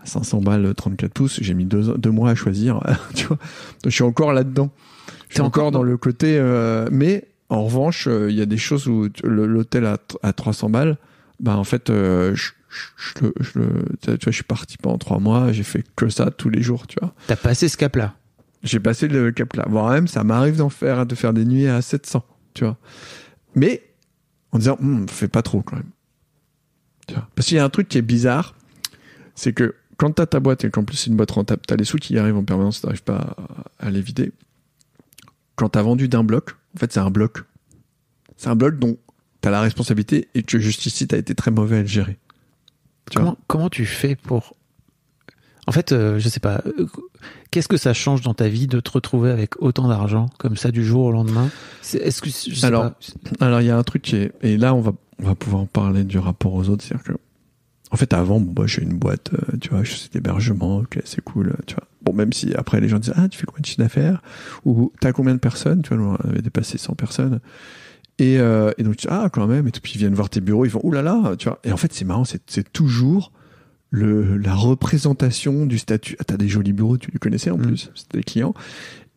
à 0.00 0.06
500 0.06 0.42
balles, 0.42 0.72
34 0.76 1.12
pouces. 1.12 1.38
J'ai 1.42 1.54
mis 1.54 1.64
deux, 1.64 1.94
deux 1.98 2.10
mois 2.12 2.30
à 2.30 2.34
choisir. 2.36 2.80
tu 3.16 3.26
vois, 3.26 3.36
donc 3.82 3.86
je 3.86 3.90
suis 3.90 4.04
encore 4.04 4.32
là-dedans. 4.32 4.70
Je 5.28 5.34
suis 5.34 5.42
encore 5.42 5.72
dans- 5.72 5.82
le 5.82 5.96
côté. 5.96 6.36
euh, 6.38 6.86
mais 6.92 7.24
en 7.50 7.64
revanche, 7.64 8.06
euh, 8.08 8.30
il 8.30 8.36
y 8.36 8.42
a 8.42 8.46
des 8.46 8.58
choses 8.58 8.88
où 8.88 9.08
l'hôtel 9.24 9.86
à, 9.86 9.98
à 10.22 10.32
300 10.32 10.70
balles. 10.70 10.98
Bah, 11.40 11.56
en 11.56 11.64
fait, 11.64 11.88
euh, 11.88 12.34
je, 12.34 12.50
je, 12.68 13.12
tu 13.20 13.30
vois, 14.06 14.16
je 14.26 14.30
suis 14.30 14.42
parti 14.42 14.76
pendant 14.76 14.98
trois 14.98 15.18
mois. 15.18 15.52
J'ai 15.52 15.62
fait 15.62 15.84
que 15.96 16.08
ça 16.08 16.30
tous 16.30 16.50
les 16.50 16.62
jours. 16.62 16.86
Tu 16.86 16.96
vois. 17.00 17.14
T'as 17.26 17.36
passé 17.36 17.68
ce 17.68 17.76
cap-là? 17.76 18.14
J'ai 18.62 18.80
passé 18.80 19.08
le 19.08 19.30
cap 19.30 19.54
là. 19.54 19.64
Voire 19.68 19.90
même, 19.92 20.08
ça 20.08 20.24
m'arrive 20.24 20.56
d'en 20.56 20.68
faire, 20.68 21.06
de 21.06 21.14
faire 21.14 21.32
des 21.32 21.44
nuits 21.44 21.68
à 21.68 21.80
700, 21.80 22.24
tu 22.54 22.64
vois. 22.64 22.76
Mais, 23.54 23.82
en 24.52 24.58
disant, 24.58 24.76
Hum, 24.80 25.08
fais 25.08 25.28
pas 25.28 25.42
trop 25.42 25.62
quand 25.62 25.76
même. 25.76 25.90
Tu 27.06 27.14
vois. 27.14 27.28
Parce 27.34 27.48
qu'il 27.48 27.56
y 27.56 27.60
a 27.60 27.64
un 27.64 27.70
truc 27.70 27.88
qui 27.88 27.98
est 27.98 28.02
bizarre, 28.02 28.56
c'est 29.34 29.52
que 29.52 29.76
quand 29.96 30.10
t'as 30.10 30.26
ta 30.26 30.40
boîte 30.40 30.64
et 30.64 30.70
qu'en 30.70 30.84
plus 30.84 30.96
c'est 30.96 31.10
une 31.10 31.16
boîte 31.16 31.30
rentable, 31.30 31.62
t'as 31.66 31.76
les 31.76 31.84
sous 31.84 31.96
qui 31.98 32.18
arrivent 32.18 32.36
en 32.36 32.44
permanence, 32.44 32.80
t'arrives 32.80 33.02
pas 33.02 33.34
à, 33.80 33.86
à 33.86 33.90
les 33.90 34.00
vider. 34.00 34.32
Quand 35.56 35.70
t'as 35.70 35.82
vendu 35.82 36.08
d'un 36.08 36.24
bloc, 36.24 36.56
en 36.78 36.80
fait 36.80 36.92
c'est 36.92 37.00
un 37.00 37.10
bloc. 37.10 37.38
C'est 38.36 38.48
un 38.48 38.54
bloc 38.56 38.78
dont 38.78 38.96
t'as 39.40 39.50
la 39.50 39.60
responsabilité 39.60 40.28
et 40.34 40.42
que 40.44 40.58
jusqu'ici 40.60 41.06
t'as 41.08 41.18
été 41.18 41.34
très 41.34 41.50
mauvais 41.50 41.78
à 41.78 41.80
le 41.82 41.86
gérer. 41.88 42.18
Tu 43.10 43.18
Comment, 43.18 43.36
comment 43.48 43.68
tu 43.68 43.84
fais 43.84 44.14
pour. 44.16 44.54
En 45.66 45.72
fait, 45.72 45.92
euh, 45.92 46.18
je 46.18 46.28
sais 46.28 46.40
pas. 46.40 46.62
euh, 46.66 46.86
Qu'est-ce 47.50 47.68
que 47.68 47.76
ça 47.76 47.92
change 47.92 48.20
dans 48.22 48.32
ta 48.34 48.48
vie 48.48 48.66
de 48.66 48.80
te 48.80 48.90
retrouver 48.90 49.30
avec 49.30 49.60
autant 49.60 49.88
d'argent 49.88 50.26
comme 50.38 50.56
ça 50.56 50.70
du 50.70 50.84
jour 50.84 51.04
au 51.06 51.12
lendemain? 51.12 51.50
C'est- 51.82 51.98
Est-ce 51.98 52.22
que 52.22 52.30
je 52.30 52.54
sais 52.54 52.64
Alors, 52.66 52.92
pas. 52.92 52.98
Alors 53.46 53.60
il 53.60 53.66
y 53.66 53.70
a 53.70 53.76
un 53.76 53.82
truc 53.82 54.02
qui 54.02 54.16
est 54.16 54.32
et 54.42 54.56
là 54.56 54.74
on 54.74 54.80
va 54.80 54.92
on 55.20 55.24
va 55.26 55.34
pouvoir 55.34 55.66
parler 55.66 56.04
du 56.04 56.18
rapport 56.18 56.54
aux 56.54 56.68
autres, 56.68 56.84
c'est-à-dire 56.84 57.04
que 57.04 57.12
en 57.90 57.96
fait 57.96 58.12
avant 58.12 58.40
bon, 58.40 58.52
bah, 58.52 58.66
j'ai 58.66 58.82
une 58.82 58.96
boîte, 58.98 59.30
euh, 59.34 59.56
tu 59.60 59.70
vois, 59.70 59.82
je 59.84 59.92
fais 59.92 60.08
d'hébergement, 60.12 60.78
ok 60.78 61.00
c'est 61.04 61.22
cool, 61.22 61.48
euh, 61.48 61.62
tu 61.66 61.74
vois. 61.74 61.84
Bon 62.02 62.12
même 62.12 62.32
si 62.32 62.54
après 62.54 62.80
les 62.80 62.88
gens 62.88 62.98
disent 62.98 63.14
ah 63.16 63.28
tu 63.28 63.38
fais 63.38 63.46
combien 63.46 63.60
de 63.60 63.66
chiffre 63.66 63.78
d'affaires? 63.80 64.22
Ou 64.64 64.92
t'as 65.00 65.12
combien 65.12 65.34
de 65.34 65.40
personnes, 65.40 65.82
tu 65.82 65.88
vois, 65.94 65.98
nous, 65.98 66.04
on 66.22 66.28
avait 66.30 66.42
dépassé 66.42 66.78
100 66.78 66.94
personnes. 66.94 67.40
Et, 68.20 68.38
euh, 68.40 68.72
et 68.78 68.82
donc 68.82 68.96
tu 68.96 69.06
dis 69.06 69.12
ah 69.12 69.28
quand 69.32 69.46
même 69.46 69.68
et 69.68 69.70
puis 69.70 69.92
ils 69.94 69.98
viennent 69.98 70.14
voir 70.14 70.28
tes 70.28 70.40
bureaux, 70.40 70.64
ils 70.64 70.70
font 70.70 70.80
oulala, 70.82 71.20
là 71.22 71.30
là, 71.30 71.36
tu 71.36 71.48
vois. 71.48 71.60
Et 71.64 71.72
en 71.72 71.76
fait 71.76 71.92
c'est 71.92 72.04
marrant, 72.04 72.24
c'est 72.24 72.42
c'est 72.46 72.72
toujours 72.72 73.32
le 73.90 74.36
la 74.36 74.54
représentation 74.54 75.64
du 75.66 75.78
statut. 75.78 76.16
Ah 76.18 76.24
t'as 76.24 76.36
des 76.36 76.48
jolis 76.48 76.72
bureaux, 76.72 76.98
tu 76.98 77.10
les 77.12 77.18
connaissais 77.18 77.50
en 77.50 77.58
Mm. 77.58 77.62
plus, 77.62 77.90
c'était 77.94 78.18
des 78.18 78.24
clients. 78.24 78.54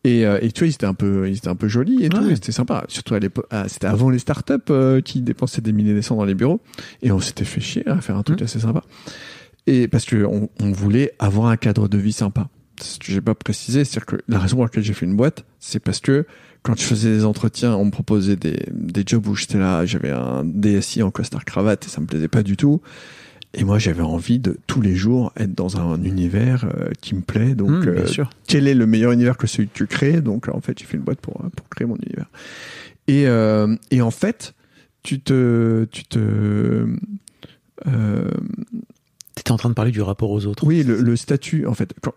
Et, 0.04 0.26
euh, 0.26 0.38
et 0.42 0.50
tu 0.50 0.60
vois, 0.60 0.66
ils 0.68 0.74
étaient 0.74 0.86
un 0.86 0.94
peu, 0.94 1.28
ils 1.28 1.36
étaient 1.36 1.48
un 1.48 1.54
peu 1.54 1.68
jolis 1.68 2.04
et 2.04 2.08
tout, 2.08 2.20
Ouais. 2.20 2.34
c'était 2.34 2.50
sympa. 2.52 2.84
Surtout 2.88 3.14
à 3.14 3.20
l'époque, 3.20 3.46
ah, 3.50 3.68
c'était 3.68 3.86
avant 3.86 4.10
les 4.10 4.18
startups 4.18 4.54
euh, 4.70 5.00
qui 5.00 5.20
dépensaient 5.22 5.60
des 5.60 5.72
milliers 5.72 5.94
de 5.94 6.00
cents 6.00 6.16
dans 6.16 6.24
les 6.24 6.34
bureaux, 6.34 6.60
et 7.02 7.12
on 7.12 7.20
s'était 7.20 7.44
fait 7.44 7.60
chier 7.60 7.86
à 7.88 8.00
faire 8.00 8.16
un 8.16 8.22
truc 8.24 8.40
Mhm. 8.40 8.44
assez 8.44 8.58
sympa. 8.60 8.82
Et 9.68 9.86
parce 9.86 10.04
que 10.04 10.24
on, 10.24 10.48
on 10.60 10.72
voulait 10.72 11.12
avoir 11.20 11.46
un 11.48 11.56
cadre 11.56 11.86
de 11.86 11.98
vie 11.98 12.12
sympa. 12.12 12.48
Ce 12.80 12.98
que 12.98 13.06
j'ai 13.12 13.20
pas 13.20 13.36
précisé, 13.36 13.84
c'est 13.84 14.04
que 14.04 14.16
la 14.26 14.40
raison 14.40 14.56
pour 14.56 14.64
laquelle 14.64 14.82
j'ai 14.82 14.92
fait 14.94 15.06
une 15.06 15.14
boîte, 15.14 15.44
c'est 15.60 15.78
parce 15.78 16.00
que 16.00 16.26
quand 16.64 16.76
je 16.76 16.82
faisais 16.82 17.10
des 17.10 17.24
entretiens, 17.24 17.74
on 17.76 17.84
me 17.84 17.90
proposait 17.92 18.34
des, 18.34 18.58
des 18.72 19.04
jobs 19.06 19.24
où 19.28 19.36
j'étais 19.36 19.58
là, 19.58 19.84
j'avais 19.86 20.10
un 20.10 20.42
DSI 20.44 21.02
en 21.04 21.12
costard 21.12 21.44
cravate 21.44 21.86
et 21.86 21.88
ça 21.88 22.00
me 22.00 22.06
plaisait 22.06 22.26
pas 22.28 22.42
du 22.42 22.56
tout. 22.56 22.80
Et 23.54 23.64
moi, 23.64 23.78
j'avais 23.78 24.02
envie 24.02 24.38
de 24.38 24.56
tous 24.66 24.80
les 24.80 24.94
jours 24.94 25.30
être 25.36 25.54
dans 25.54 25.78
un 25.78 26.02
univers 26.04 26.64
euh, 26.64 26.90
qui 27.02 27.14
me 27.14 27.20
plaît. 27.20 27.54
Donc, 27.54 27.68
Hum, 27.68 27.80
bien 27.82 27.92
euh, 27.92 28.06
sûr. 28.06 28.30
quel 28.46 28.66
est 28.66 28.74
le 28.74 28.86
meilleur 28.86 29.12
univers 29.12 29.36
que 29.36 29.46
celui 29.46 29.68
que 29.68 29.74
tu 29.74 29.86
crées? 29.86 30.20
Donc 30.22 30.48
en 30.48 30.60
fait, 30.60 30.78
j'ai 30.78 30.86
fait 30.86 30.96
une 30.96 31.02
boîte 31.02 31.20
pour, 31.20 31.34
pour 31.54 31.68
créer 31.68 31.86
mon 31.86 31.96
univers. 31.96 32.30
Et, 33.08 33.26
euh, 33.26 33.76
et 33.90 34.00
en 34.00 34.10
fait, 34.10 34.54
tu 35.02 35.20
te... 35.20 35.84
Tu 35.90 36.04
te 36.04 36.86
T'étais 39.34 39.50
en 39.52 39.56
train 39.56 39.70
de 39.70 39.74
parler 39.74 39.90
du 39.92 40.02
rapport 40.02 40.30
aux 40.30 40.46
autres. 40.46 40.64
oui, 40.66 40.82
le, 40.82 41.00
le 41.00 41.16
statut, 41.16 41.66
en 41.66 41.72
fait, 41.74 41.94
quand, 42.02 42.12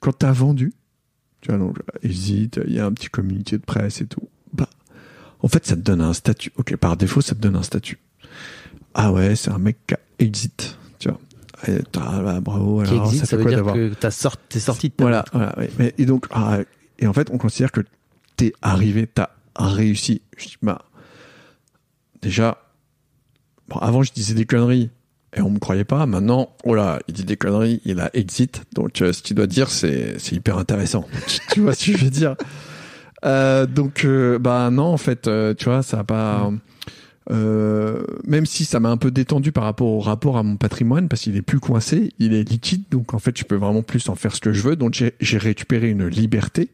quand 0.00 0.12
t'as 0.12 0.30
vendu, 0.32 0.72
tu 1.40 1.48
vois, 1.50 1.58
donc, 1.58 1.78
hésite, 2.02 2.60
il 2.66 2.74
y 2.74 2.78
a 2.80 2.84
un 2.86 2.92
petit 2.92 3.08
communiqué 3.08 3.56
de 3.56 3.62
presse 3.64 4.02
et 4.02 4.06
tout, 4.06 4.28
bah, 4.52 4.68
en 5.40 5.48
fait, 5.48 5.66
ça 5.66 5.74
te 5.74 5.80
donne 5.80 6.02
un 6.02 6.12
statut. 6.12 6.52
Ok, 6.56 6.76
par 6.76 6.96
défaut, 6.98 7.22
ça 7.22 7.34
te 7.34 7.40
donne 7.40 7.56
un 7.56 7.62
statut. 7.62 7.98
Ah 8.94 9.10
ouais, 9.12 9.36
c'est 9.36 9.50
un 9.50 9.58
mec 9.58 9.78
qui 9.86 9.94
a 9.94 9.98
exit, 10.18 10.76
tu 10.98 11.08
vois. 11.08 11.18
Et 11.66 11.82
t'as- 11.90 12.22
bah, 12.22 12.40
bravo, 12.40 12.80
alors, 12.80 13.04
existe, 13.06 13.26
ça 13.26 13.36
veut 13.36 13.42
quoi 13.42 13.52
dire 13.52 13.64
que 13.72 13.94
t'as 13.94 14.10
sorti, 14.10 14.42
t'es 14.48 14.60
sorti 14.60 14.88
de 14.90 14.94
ta 14.94 15.04
voilà, 15.04 15.24
voilà. 15.32 15.56
Mais, 15.78 15.94
et 15.98 16.06
donc, 16.06 16.26
ah, 16.30 16.58
et 16.98 17.06
en 17.06 17.12
fait, 17.12 17.30
on 17.32 17.38
considère 17.38 17.72
que 17.72 17.80
t'es 18.36 18.52
arrivé, 18.62 19.06
t'as 19.06 19.30
réussi. 19.56 20.22
Je 20.36 20.46
dis, 20.46 20.56
bah, 20.62 20.82
déjà, 22.22 22.58
bon, 23.68 23.76
avant, 23.78 24.02
je 24.02 24.12
disais 24.12 24.34
des 24.34 24.46
conneries 24.46 24.90
et 25.36 25.40
on 25.40 25.50
me 25.50 25.58
croyait 25.58 25.84
pas. 25.84 26.06
Maintenant, 26.06 26.54
oh 26.64 26.74
là, 26.74 27.00
il 27.08 27.14
dit 27.14 27.24
des 27.24 27.36
conneries, 27.36 27.80
il 27.84 28.00
a 28.00 28.10
exit. 28.14 28.62
Donc, 28.74 29.02
euh, 29.02 29.12
ce 29.12 29.22
qu'il 29.22 29.36
doit 29.36 29.46
dire, 29.48 29.68
c'est, 29.70 30.18
c'est 30.18 30.36
hyper 30.36 30.58
intéressant. 30.58 31.06
tu 31.52 31.60
vois 31.60 31.74
ce 31.74 31.90
que 31.92 31.98
je 31.98 32.04
veux 32.04 32.10
dire? 32.10 32.36
Euh, 33.24 33.66
donc, 33.66 34.04
euh, 34.04 34.38
bah, 34.38 34.70
non, 34.70 34.84
en 34.86 34.96
fait, 34.96 35.26
euh, 35.26 35.54
tu 35.54 35.64
vois, 35.66 35.82
ça 35.82 36.00
a 36.00 36.04
pas, 36.04 36.50
euh, 37.30 38.02
même 38.26 38.46
si 38.46 38.64
ça 38.64 38.80
m'a 38.80 38.88
un 38.88 38.96
peu 38.96 39.10
détendu 39.10 39.52
par 39.52 39.64
rapport 39.64 39.88
au 39.88 40.00
rapport 40.00 40.38
à 40.38 40.42
mon 40.42 40.56
patrimoine, 40.56 41.08
parce 41.08 41.22
qu'il 41.22 41.36
est 41.36 41.42
plus 41.42 41.60
coincé, 41.60 42.12
il 42.18 42.32
est 42.32 42.48
liquide, 42.48 42.84
donc 42.90 43.14
en 43.14 43.18
fait, 43.18 43.36
je 43.36 43.44
peux 43.44 43.56
vraiment 43.56 43.82
plus 43.82 44.08
en 44.08 44.14
faire 44.14 44.34
ce 44.34 44.40
que 44.40 44.52
je 44.52 44.62
veux. 44.62 44.76
Donc 44.76 45.02
j'ai 45.20 45.38
récupéré 45.38 45.90
une 45.90 46.06
liberté. 46.06 46.70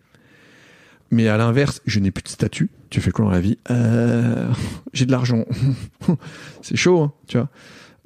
Mais 1.11 1.29
à 1.29 1.37
l'inverse, 1.37 1.81
je 1.87 2.01
n'ai 2.01 2.11
plus 2.11 2.23
de 2.23 2.29
statut. 2.29 2.71
Tu 2.91 3.01
fais 3.01 3.11
quoi 3.11 3.27
dans 3.27 3.31
la 3.31 3.41
vie? 3.41 3.59
Euh, 3.71 4.51
J'ai 4.93 5.07
de 5.07 5.13
l'argent. 5.13 5.45
C'est 6.63 6.77
chaud, 6.77 7.03
hein, 7.03 7.13
tu 7.29 7.37
vois. 7.37 7.49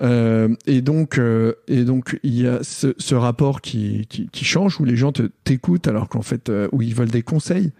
Euh, 0.00 0.54
et 0.66 0.82
donc, 0.82 1.20
et 1.68 1.84
donc, 1.84 2.18
il 2.22 2.40
y 2.40 2.46
a 2.46 2.60
ce, 2.62 3.14
rapport 3.14 3.60
qui, 3.60 4.06
qui, 4.08 4.44
change 4.44 4.80
où 4.80 4.84
les 4.84 4.96
gens 4.96 5.12
te 5.12 5.30
t'écoutent 5.44 5.88
alors 5.88 6.08
qu'en 6.08 6.22
fait, 6.22 6.52
où 6.72 6.82
ils 6.82 6.94
veulent 6.94 7.10
des 7.10 7.22
conseils. 7.22 7.72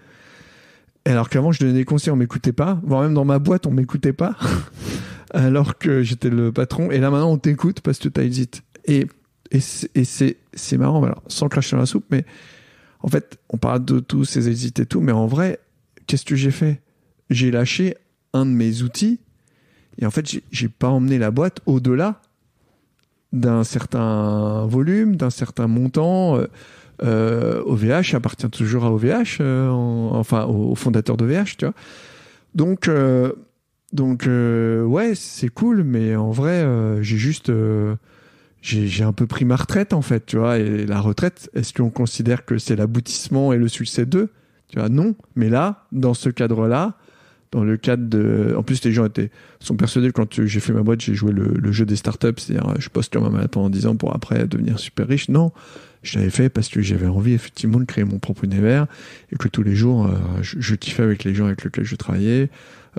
Alors 1.04 1.28
qu'avant, 1.28 1.52
je 1.52 1.60
donnais 1.60 1.72
des 1.72 1.84
conseils, 1.84 2.12
on 2.12 2.16
m'écoutait 2.16 2.52
pas. 2.52 2.80
Voire 2.82 3.02
même 3.02 3.14
dans 3.14 3.24
ma 3.24 3.38
boîte, 3.38 3.66
on 3.66 3.70
m'écoutait 3.70 4.12
pas. 4.12 4.36
alors 5.32 5.78
que 5.78 6.02
j'étais 6.02 6.30
le 6.30 6.52
patron. 6.52 6.90
Et 6.90 6.98
là, 6.98 7.10
maintenant, 7.10 7.32
on 7.32 7.38
t'écoute 7.38 7.80
parce 7.80 7.98
que 7.98 8.08
t'as 8.08 8.22
hésité. 8.22 8.60
Et, 8.86 9.06
et 9.50 9.60
c'est, 9.60 10.36
marrant, 10.76 11.02
alors, 11.02 11.22
sans 11.28 11.48
cracher 11.48 11.76
dans 11.76 11.80
la 11.80 11.86
soupe, 11.86 12.06
mais 12.10 12.24
en 13.00 13.08
fait, 13.08 13.38
on 13.50 13.56
parle 13.56 13.84
de 13.84 14.00
tous 14.00 14.24
ces 14.24 14.48
hésites 14.48 14.80
et 14.80 14.86
tout, 14.86 15.00
mais 15.00 15.12
en 15.12 15.26
vrai, 15.26 15.60
qu'est-ce 16.06 16.24
que 16.24 16.36
j'ai 16.36 16.50
fait? 16.50 16.80
J'ai 17.30 17.50
lâché 17.50 17.96
un 18.32 18.46
de 18.46 18.50
mes 18.50 18.82
outils 18.82 19.20
et 19.98 20.06
en 20.06 20.10
fait, 20.10 20.26
j'ai 20.50 20.68
pas 20.68 20.88
emmené 20.88 21.18
la 21.18 21.30
boîte 21.30 21.60
au-delà 21.66 22.20
d'un 23.32 23.64
certain 23.64 24.66
volume, 24.66 25.16
d'un 25.16 25.30
certain 25.30 25.66
montant. 25.66 26.38
Euh, 26.38 26.46
euh, 27.02 27.62
OVH 27.64 28.14
appartient 28.14 28.48
toujours 28.50 28.84
à 28.84 28.92
OVH, 28.92 29.38
euh, 29.40 29.68
en- 29.68 30.10
enfin 30.14 30.44
au, 30.44 30.72
au 30.72 30.74
fondateur 30.74 31.16
d'OVH, 31.16 31.56
tu 31.58 31.64
vois. 31.64 31.74
Donc, 32.54 32.88
euh, 32.88 33.32
donc 33.92 34.26
euh, 34.26 34.82
ouais, 34.84 35.14
c'est 35.14 35.48
cool, 35.48 35.82
mais 35.84 36.16
en 36.16 36.30
vrai, 36.30 36.62
euh, 36.62 37.02
j'ai 37.02 37.16
juste, 37.16 37.50
euh, 37.50 37.94
j'ai 38.62 38.86
j'ai 38.86 39.04
un 39.04 39.12
peu 39.12 39.26
pris 39.26 39.44
ma 39.44 39.56
retraite 39.56 39.92
en 39.92 40.02
fait, 40.02 40.26
tu 40.26 40.36
vois. 40.38 40.58
Et 40.58 40.86
la 40.86 41.00
retraite, 41.00 41.50
est-ce 41.54 41.72
qu'on 41.72 41.90
considère 41.90 42.44
que 42.44 42.58
c'est 42.58 42.76
l'aboutissement 42.76 43.52
et 43.52 43.58
le 43.58 43.68
succès 43.68 44.04
d'eux? 44.06 44.30
Tu 44.68 44.78
vois, 44.78 44.88
non. 44.88 45.14
Mais 45.36 45.48
là, 45.48 45.86
dans 45.92 46.14
ce 46.14 46.28
cadre-là, 46.28 46.94
dans 47.52 47.64
le 47.64 47.76
cadre 47.76 48.08
de, 48.08 48.54
en 48.56 48.62
plus 48.62 48.84
les 48.84 48.92
gens 48.92 49.06
étaient 49.06 49.30
sont 49.60 49.76
persuadés 49.76 50.08
que 50.08 50.12
quand 50.12 50.44
j'ai 50.44 50.60
fait 50.60 50.72
ma 50.72 50.82
boîte, 50.82 51.00
j'ai 51.00 51.14
joué 51.14 51.32
le, 51.32 51.72
jeu 51.72 51.84
des 51.84 51.96
startups, 51.96 52.34
c'est-à-dire 52.36 52.74
je 52.78 52.88
poste 52.88 53.12
sur 53.12 53.22
ma 53.22 53.30
malade 53.30 53.50
pendant 53.50 53.70
10 53.70 53.86
ans 53.86 53.96
pour 53.96 54.14
après 54.14 54.46
devenir 54.46 54.78
super 54.78 55.08
riche. 55.08 55.28
Non, 55.28 55.52
je 56.02 56.18
l'avais 56.18 56.30
fait 56.30 56.48
parce 56.48 56.68
que 56.68 56.80
j'avais 56.80 57.06
envie 57.06 57.32
effectivement 57.32 57.80
de 57.80 57.84
créer 57.84 58.04
mon 58.04 58.18
propre 58.18 58.44
univers 58.44 58.86
et 59.32 59.36
que 59.36 59.48
tous 59.48 59.62
les 59.62 59.74
jours 59.74 60.06
euh, 60.06 60.16
je 60.42 60.74
kiffais 60.74 61.02
avec 61.02 61.24
les 61.24 61.34
gens 61.34 61.46
avec 61.46 61.64
lesquels 61.64 61.84
je 61.84 61.96
travaillais. 61.96 62.50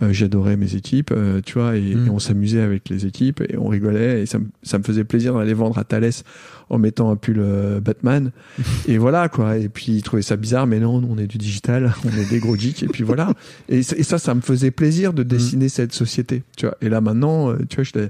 Euh, 0.01 0.13
J'adorais 0.13 0.55
mes 0.55 0.75
équipes, 0.75 1.11
euh, 1.11 1.41
tu 1.45 1.55
vois, 1.59 1.75
et, 1.75 1.93
Mm. 1.93 2.07
et 2.07 2.09
on 2.09 2.19
s'amusait 2.19 2.61
avec 2.61 2.87
les 2.87 3.05
équipes 3.05 3.41
et 3.41 3.57
on 3.57 3.67
rigolait 3.67 4.21
et 4.21 4.25
ça, 4.25 4.39
me- 4.39 4.47
ça 4.63 4.77
me 4.77 4.83
faisait 4.83 5.03
plaisir 5.03 5.33
d'aller 5.35 5.53
vendre 5.53 5.77
à 5.77 5.83
Thalès 5.83 6.23
en 6.69 6.77
mettant 6.77 7.11
un 7.11 7.17
pull 7.17 7.39
euh, 7.39 7.81
Batman. 7.81 8.31
et 8.87 8.97
voilà 8.97 9.27
quoi. 9.27 9.57
Et 9.57 9.67
puis 9.67 9.91
ils 9.91 10.01
trouvaient 10.01 10.21
ça 10.21 10.37
bizarre, 10.37 10.67
mais 10.67 10.79
non, 10.79 11.03
on 11.09 11.17
est 11.17 11.27
du 11.27 11.37
digital, 11.37 11.93
on 12.05 12.17
est 12.17 12.29
des 12.29 12.39
gros 12.39 12.55
geeks 12.55 12.83
et 12.83 12.87
puis 12.87 13.03
voilà. 13.03 13.33
Et, 13.67 13.83
ça, 13.83 14.17
ça 14.19 14.33
me 14.35 14.41
faisait 14.41 14.71
plaisir 14.71 15.11
de 15.11 15.23
dessiner 15.23 15.67
cette 15.67 15.91
société, 15.91 16.43
tu 16.55 16.65
vois. 16.65 16.77
Et 16.81 16.87
là 16.87 17.01
maintenant, 17.01 17.53
tu 17.69 17.81
vois, 17.81 18.09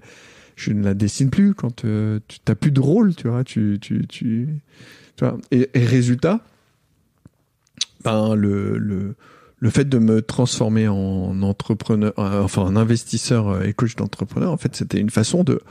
je, 0.56 0.72
ne 0.74 0.84
la 0.84 0.94
dessine 0.94 1.32
plus 1.32 1.56
quand 1.56 1.78
tu 1.78 1.88
t'as 2.45 2.53
plus 2.56 2.72
de 2.72 2.82
rôle, 2.82 3.16
tu 3.16 3.30
vois. 3.30 3.44
Tu, 3.44 3.80
tu, 3.82 4.06
tu, 4.07 4.48
tu 5.16 5.26
vois. 5.26 5.38
Et, 5.49 5.70
et 5.74 5.86
résultat, 5.86 6.41
ben 8.03 8.36
le, 8.36 8.78
le 8.78 9.16
le 9.60 9.69
fait 9.69 9.88
de 9.88 9.98
me 9.98 10.22
transformer 10.22 10.88
en 10.88 11.41
entrepreneur, 11.41 12.14
euh, 12.18 12.41
enfin 12.41 12.61
en 12.61 12.76
investisseur 12.76 13.49
euh, 13.49 13.64
et 13.64 13.73
coach 13.73 13.95
d'entrepreneur, 13.95 14.52
en 14.52 14.57
fait, 14.57 14.76
c'était 14.76 14.99
une 14.99 15.10
façon 15.10 15.44
de 15.44 15.61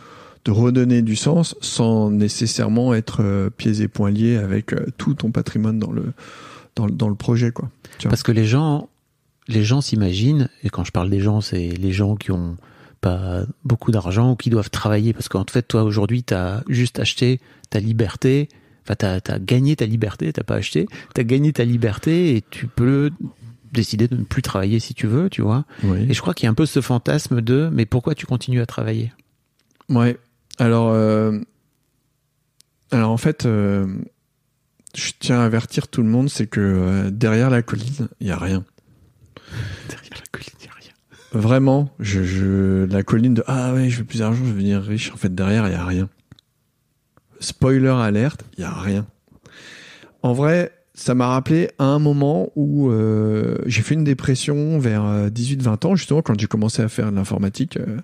de 0.45 0.53
redonner 0.53 1.03
du 1.03 1.17
sens 1.17 1.57
sans 1.61 2.11
nécessairement 2.11 2.95
être 2.95 3.23
euh, 3.23 3.51
pieds 3.51 3.83
et 3.83 3.89
poings 3.89 4.11
liés 4.11 4.37
avec 4.37 4.73
tout 4.97 5.15
ton 5.15 5.31
patrimoine 5.31 5.79
dans 5.79 5.91
le 5.91 6.13
dans, 6.77 6.87
dans 6.87 7.09
le 7.09 7.17
projet, 7.17 7.51
quoi. 7.51 7.71
Parce 8.05 8.23
que 8.23 8.31
les 8.31 8.45
gens, 8.45 8.89
les 9.49 9.65
gens 9.65 9.81
s'imaginent, 9.81 10.49
et 10.63 10.71
quand 10.71 10.85
je 10.85 10.93
parle 10.93 11.11
des 11.11 11.21
gens, 11.21 11.41
c'est 11.41 11.69
les 11.69 11.93
gens 11.93 12.15
qui 12.15 12.31
ont 12.31 12.57
pas 13.01 13.43
beaucoup 13.65 13.91
d'argent 13.91 14.33
ou 14.33 14.37
qui 14.37 14.51
doivent 14.51 14.71
travailler. 14.71 15.13
Parce 15.13 15.29
qu'en 15.29 15.45
fait, 15.49 15.63
toi, 15.63 15.83
aujourd'hui, 15.83 16.23
tu 16.23 16.35
as 16.35 16.63
juste 16.69 16.99
acheté 16.99 17.41
ta 17.71 17.81
liberté. 17.81 18.49
Enfin, 18.85 18.95
tu 18.97 19.31
as, 19.33 19.39
gagné 19.39 19.77
ta 19.77 19.87
liberté, 19.87 20.33
t'as 20.33 20.45
pas 20.45 20.57
acheté. 20.57 20.87
Tu 21.15 21.21
as 21.21 21.25
gagné 21.25 21.53
ta 21.53 21.65
liberté 21.65 22.37
et 22.37 22.45
tu 22.51 22.67
peux 22.67 23.11
décider 23.73 24.09
de 24.09 24.17
ne 24.17 24.25
plus 24.25 24.43
travailler 24.43 24.81
si 24.81 24.95
tu 24.95 25.07
veux, 25.07 25.31
tu 25.31 25.43
vois. 25.43 25.65
Oui. 25.83 26.07
Et 26.09 26.15
je 26.15 26.21
crois 26.21 26.35
qu'il 26.35 26.45
y 26.45 26.49
a 26.49 26.51
un 26.51 26.55
peu 26.55 26.67
ce 26.67 26.81
fantasme 26.81 27.41
de 27.41 27.69
mais 27.73 27.87
pourquoi 27.87 28.15
tu 28.15 28.27
continues 28.27 28.61
à 28.61 28.67
travailler? 28.67 29.13
Ouais. 29.89 30.19
Alors, 30.59 30.91
euh, 30.91 31.39
alors 32.91 33.11
en 33.11 33.17
fait, 33.17 33.47
euh, 33.47 33.87
je 34.95 35.13
tiens 35.19 35.41
à 35.41 35.45
avertir 35.45 35.89
tout 35.89 36.03
le 36.03 36.09
monde, 36.09 36.29
c'est 36.29 36.47
que 36.47 36.61
euh, 36.61 37.11
derrière 37.11 37.51
la 37.51 37.63
colline, 37.63 38.09
il 38.21 38.27
y 38.27 38.31
a 38.31 38.39
rien. 38.39 38.65
Derrière 39.89 40.19
la 40.19 40.27
colline, 40.31 40.55
il 40.61 40.67
y 40.67 40.69
a 40.69 40.73
rien. 40.73 40.93
Vraiment, 41.33 41.95
je, 42.01 42.23
je, 42.25 42.85
la 42.87 43.03
colline 43.03 43.35
de 43.35 43.45
ah 43.47 43.73
ouais, 43.75 43.89
je 43.91 43.99
veux 43.99 44.05
plus 44.05 44.19
d'argent, 44.19 44.39
je 44.39 44.45
veux 44.45 44.53
devenir 44.53 44.83
riche. 44.83 45.13
En 45.13 45.17
fait, 45.17 45.35
derrière, 45.35 45.67
il 45.69 45.73
y 45.73 45.77
a 45.77 45.85
rien. 45.85 46.09
Spoiler 47.41 47.89
alerte, 47.89 48.45
il 48.57 48.63
y 48.63 48.65
a 48.65 48.73
rien. 48.73 49.07
En 50.23 50.33
vrai, 50.33 50.73
ça 50.99 51.15
m'a 51.15 51.29
rappelé 51.29 51.71
à 51.79 51.85
un 51.85 51.99
moment 51.99 52.51
où 52.57 52.91
euh, 52.91 53.59
j'ai 53.67 53.83
fait 53.83 53.95
une 53.95 54.05
dépression 54.05 54.79
vers 54.79 55.31
18-20 55.31 55.87
ans, 55.87 55.97
justement 55.97 56.23
quand 56.23 56.39
j'ai 56.39 56.47
commencé 56.47 56.83
à 56.83 56.89
faire 56.89 57.11
de 57.11 57.17
l'informatique. 57.17 57.77
euh, 57.77 57.99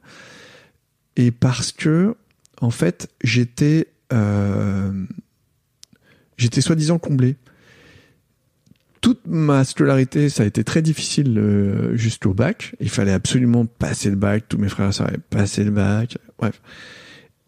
et 1.16 1.30
parce 1.30 1.70
que, 1.70 2.16
en 2.60 2.70
fait, 2.70 3.08
j'étais, 3.22 3.88
euh, 4.12 4.92
J'étais 6.36 6.60
soi-disant 6.60 6.98
comblé. 6.98 7.36
Toute 9.00 9.20
ma 9.26 9.64
scolarité, 9.64 10.28
ça 10.28 10.44
a 10.44 10.46
été 10.46 10.64
très 10.64 10.82
difficile 10.82 11.38
euh, 11.38 11.94
jusqu'au 11.96 12.32
bac. 12.32 12.74
Il 12.80 12.88
fallait 12.88 13.12
absolument 13.12 13.66
passer 13.66 14.10
le 14.10 14.16
bac. 14.16 14.44
Tous 14.48 14.58
mes 14.58 14.68
frères 14.68 14.88
et 14.88 14.92
sœurs 14.92 15.08
avaient 15.08 15.18
passé 15.18 15.62
le 15.62 15.70
bac. 15.70 16.18
Bref. 16.38 16.60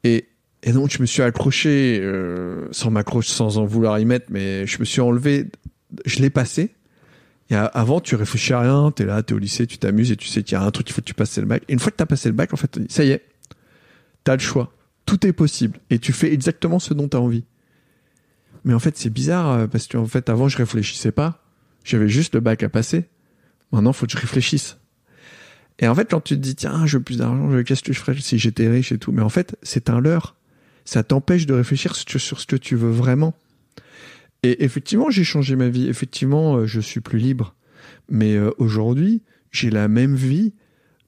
Et, 0.04 0.28
et 0.62 0.72
donc, 0.72 0.90
je 0.90 1.00
me 1.00 1.06
suis 1.06 1.22
accroché, 1.22 2.00
euh, 2.02 2.66
sans 2.72 2.90
m'accrocher, 2.90 3.32
sans 3.32 3.58
en 3.58 3.66
vouloir 3.66 3.98
y 3.98 4.04
mettre, 4.04 4.26
mais 4.30 4.66
je 4.66 4.78
me 4.80 4.84
suis 4.84 5.00
enlevé. 5.00 5.46
Je 6.04 6.18
l'ai 6.20 6.30
passé. 6.30 6.74
Et 7.50 7.54
avant, 7.54 8.00
tu 8.00 8.16
réfléchis 8.16 8.52
à 8.52 8.60
rien. 8.60 8.90
T'es 8.90 9.04
là, 9.04 9.22
t'es 9.22 9.34
au 9.34 9.38
lycée, 9.38 9.66
tu 9.66 9.78
t'amuses 9.78 10.10
et 10.10 10.16
tu 10.16 10.26
sais 10.26 10.42
qu'il 10.42 10.58
y 10.58 10.60
a 10.60 10.62
un 10.62 10.70
truc, 10.70 10.88
il 10.90 10.92
faut 10.92 11.00
que 11.00 11.06
tu 11.06 11.14
passes 11.14 11.38
le 11.38 11.44
bac. 11.44 11.62
Et 11.68 11.72
une 11.72 11.78
fois 11.78 11.92
que 11.92 11.96
t'as 11.96 12.06
passé 12.06 12.28
le 12.28 12.34
bac, 12.34 12.52
en 12.52 12.56
fait, 12.56 12.80
ça 12.88 13.04
y 13.04 13.10
est, 13.10 13.22
t'as 14.24 14.34
le 14.34 14.40
choix. 14.40 14.72
Tout 15.04 15.24
est 15.24 15.32
possible. 15.32 15.78
Et 15.90 16.00
tu 16.00 16.12
fais 16.12 16.32
exactement 16.32 16.80
ce 16.80 16.94
dont 16.94 17.06
t'as 17.06 17.18
envie. 17.18 17.44
Mais 18.64 18.74
en 18.74 18.80
fait, 18.80 18.96
c'est 18.96 19.10
bizarre 19.10 19.52
euh, 19.52 19.66
parce 19.68 19.86
que 19.86 19.96
en 19.96 20.06
fait, 20.06 20.28
avant, 20.28 20.48
je 20.48 20.56
réfléchissais 20.56 21.12
pas. 21.12 21.44
J'avais 21.84 22.08
juste 22.08 22.34
le 22.34 22.40
bac 22.40 22.64
à 22.64 22.68
passer. 22.68 23.04
Maintenant, 23.70 23.92
faut 23.92 24.06
que 24.06 24.12
je 24.12 24.16
réfléchisse. 24.16 24.78
Et 25.78 25.86
en 25.86 25.94
fait, 25.94 26.10
quand 26.10 26.20
tu 26.20 26.34
te 26.34 26.40
dis, 26.40 26.56
tiens, 26.56 26.86
je 26.86 26.96
veux 26.96 27.04
plus 27.04 27.18
d'argent, 27.18 27.62
qu'est-ce 27.62 27.82
que 27.84 27.92
je 27.92 28.00
ferais 28.00 28.16
si 28.18 28.38
j'étais 28.38 28.68
riche 28.68 28.90
et 28.90 28.98
tout. 28.98 29.12
Mais 29.12 29.22
en 29.22 29.28
fait, 29.28 29.56
c'est 29.62 29.88
un 29.90 30.00
leurre. 30.00 30.35
Ça 30.86 31.02
t'empêche 31.02 31.44
de 31.44 31.52
réfléchir 31.52 31.94
sur 31.94 32.40
ce 32.40 32.46
que 32.46 32.56
tu 32.56 32.76
veux 32.76 32.90
vraiment. 32.90 33.34
Et 34.42 34.64
effectivement, 34.64 35.10
j'ai 35.10 35.24
changé 35.24 35.56
ma 35.56 35.68
vie. 35.68 35.88
Effectivement, 35.88 36.56
euh, 36.56 36.66
je 36.66 36.80
suis 36.80 37.00
plus 37.00 37.18
libre. 37.18 37.54
Mais 38.08 38.36
euh, 38.36 38.50
aujourd'hui, 38.58 39.22
j'ai 39.50 39.70
la 39.70 39.88
même 39.88 40.14
vie 40.14 40.54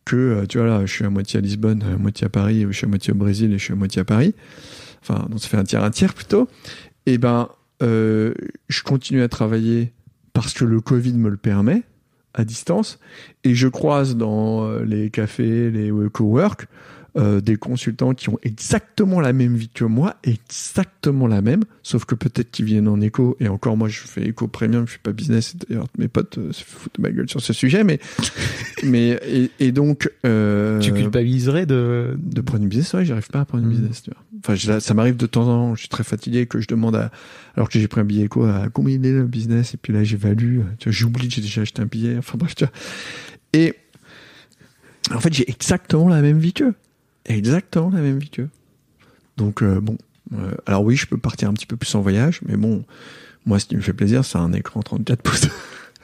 que, 0.04 0.16
euh, 0.16 0.46
tu 0.46 0.58
vois 0.58 0.66
là, 0.66 0.86
je 0.86 0.92
suis 0.92 1.04
à 1.04 1.10
moitié 1.10 1.38
à 1.38 1.40
Lisbonne, 1.40 1.82
à 1.82 1.96
moitié 1.96 2.26
à 2.26 2.30
Paris, 2.30 2.66
je 2.68 2.76
suis 2.76 2.86
à 2.86 2.88
moitié 2.88 3.12
au 3.12 3.16
Brésil 3.16 3.52
et 3.52 3.58
je 3.58 3.64
suis 3.64 3.72
à 3.72 3.76
moitié 3.76 4.00
à 4.02 4.04
Paris. 4.04 4.34
Enfin, 5.00 5.26
donc 5.28 5.40
ça 5.40 5.48
fait 5.48 5.56
un 5.56 5.64
tiers, 5.64 5.84
un 5.84 5.90
tiers 5.90 6.14
plutôt. 6.14 6.48
Et 7.06 7.18
ben, 7.18 7.48
euh, 7.82 8.34
je 8.68 8.82
continue 8.82 9.22
à 9.22 9.28
travailler 9.28 9.92
parce 10.32 10.52
que 10.52 10.64
le 10.64 10.80
Covid 10.80 11.12
me 11.12 11.28
le 11.28 11.36
permet 11.36 11.82
à 12.34 12.44
distance 12.44 12.98
et 13.44 13.54
je 13.54 13.68
croise 13.68 14.16
dans 14.16 14.70
les 14.80 15.10
cafés, 15.10 15.70
les 15.70 15.90
cowork 16.12 16.66
euh, 17.16 17.40
des 17.40 17.56
consultants 17.56 18.12
qui 18.14 18.28
ont 18.28 18.38
exactement 18.42 19.20
la 19.20 19.32
même 19.32 19.56
vie 19.56 19.70
que 19.70 19.84
moi, 19.84 20.16
exactement 20.24 21.26
la 21.26 21.40
même, 21.42 21.64
sauf 21.82 22.04
que 22.04 22.14
peut-être 22.14 22.50
qu'ils 22.50 22.66
viennent 22.66 22.86
en 22.88 23.00
écho 23.00 23.36
et 23.40 23.48
encore 23.48 23.76
moi 23.76 23.88
je 23.88 24.00
fais 24.00 24.26
écho 24.26 24.46
premium, 24.46 24.84
je 24.86 24.90
suis 24.92 25.00
pas 25.00 25.12
business. 25.12 25.56
D'ailleurs 25.56 25.86
mes 25.98 26.08
potes 26.08 26.38
euh, 26.38 26.52
se 26.52 26.62
foutent 26.64 26.94
de 26.96 27.02
ma 27.02 27.10
gueule 27.10 27.28
sur 27.28 27.40
ce 27.40 27.52
sujet, 27.52 27.82
mais 27.82 27.98
mais 28.84 29.18
et, 29.26 29.50
et 29.58 29.72
donc 29.72 30.10
euh, 30.26 30.78
Tu 30.80 30.92
culpabiliserais 30.92 31.64
de. 31.66 32.16
de 32.22 32.40
prendre 32.42 32.62
une 32.62 32.68
business, 32.68 32.92
ouais, 32.94 33.04
j'arrive 33.04 33.28
pas 33.28 33.40
à 33.40 33.44
prendre 33.44 33.64
une 33.64 33.70
Mm. 33.70 33.72
business, 33.72 34.02
tu 34.02 34.10
vois. 34.10 34.22
Enfin, 34.44 34.54
je- 34.54 34.78
ça 34.80 34.94
m'arrive 34.94 35.16
de 35.16 35.26
temps 35.26 35.42
en 35.42 35.46
temps, 35.70 35.74
je 35.74 35.80
suis 35.80 35.88
très 35.88 36.04
fatigué, 36.04 36.46
que 36.46 36.60
je 36.60 36.68
demande 36.68 36.94
à, 36.94 37.10
alors 37.56 37.68
que 37.68 37.78
j'ai 37.78 37.88
pris 37.88 38.00
un 38.00 38.04
billet 38.04 38.24
éco, 38.26 38.44
à 38.44 38.68
combien 38.72 38.94
il 38.94 39.04
est 39.06 39.12
le 39.12 39.24
business, 39.24 39.74
et 39.74 39.76
puis 39.78 39.92
là, 39.92 40.04
j'évalue, 40.04 40.60
tu 40.78 40.88
vois, 40.88 40.92
j'oublie 40.92 41.28
que 41.28 41.34
j'ai 41.34 41.42
déjà 41.42 41.62
acheté 41.62 41.82
un 41.82 41.86
billet, 41.86 42.16
enfin 42.18 42.38
bref, 42.38 42.54
tu 42.54 42.64
vois. 42.64 42.72
Et, 43.54 43.74
en 45.12 45.20
fait, 45.20 45.32
j'ai 45.32 45.48
exactement 45.50 46.08
la 46.08 46.20
même 46.22 46.38
vie 46.38 46.52
qu'eux. 46.52 46.74
Exactement 47.28 47.90
la 47.90 48.00
même 48.00 48.18
vie 48.18 48.30
qu'eux. 48.30 48.48
Donc, 49.36 49.62
euh, 49.62 49.80
bon. 49.80 49.96
Euh, 50.34 50.52
alors 50.66 50.82
oui, 50.82 50.96
je 50.96 51.06
peux 51.06 51.16
partir 51.16 51.48
un 51.48 51.54
petit 51.54 51.66
peu 51.66 51.76
plus 51.76 51.94
en 51.94 52.00
voyage, 52.00 52.40
mais 52.44 52.56
bon, 52.56 52.84
moi, 53.46 53.58
ce 53.58 53.66
qui 53.66 53.76
me 53.76 53.80
fait 53.80 53.92
plaisir, 53.94 54.24
c'est 54.24 54.38
un 54.38 54.52
écran 54.52 54.82
34 54.82 55.22
pouces. 55.22 55.48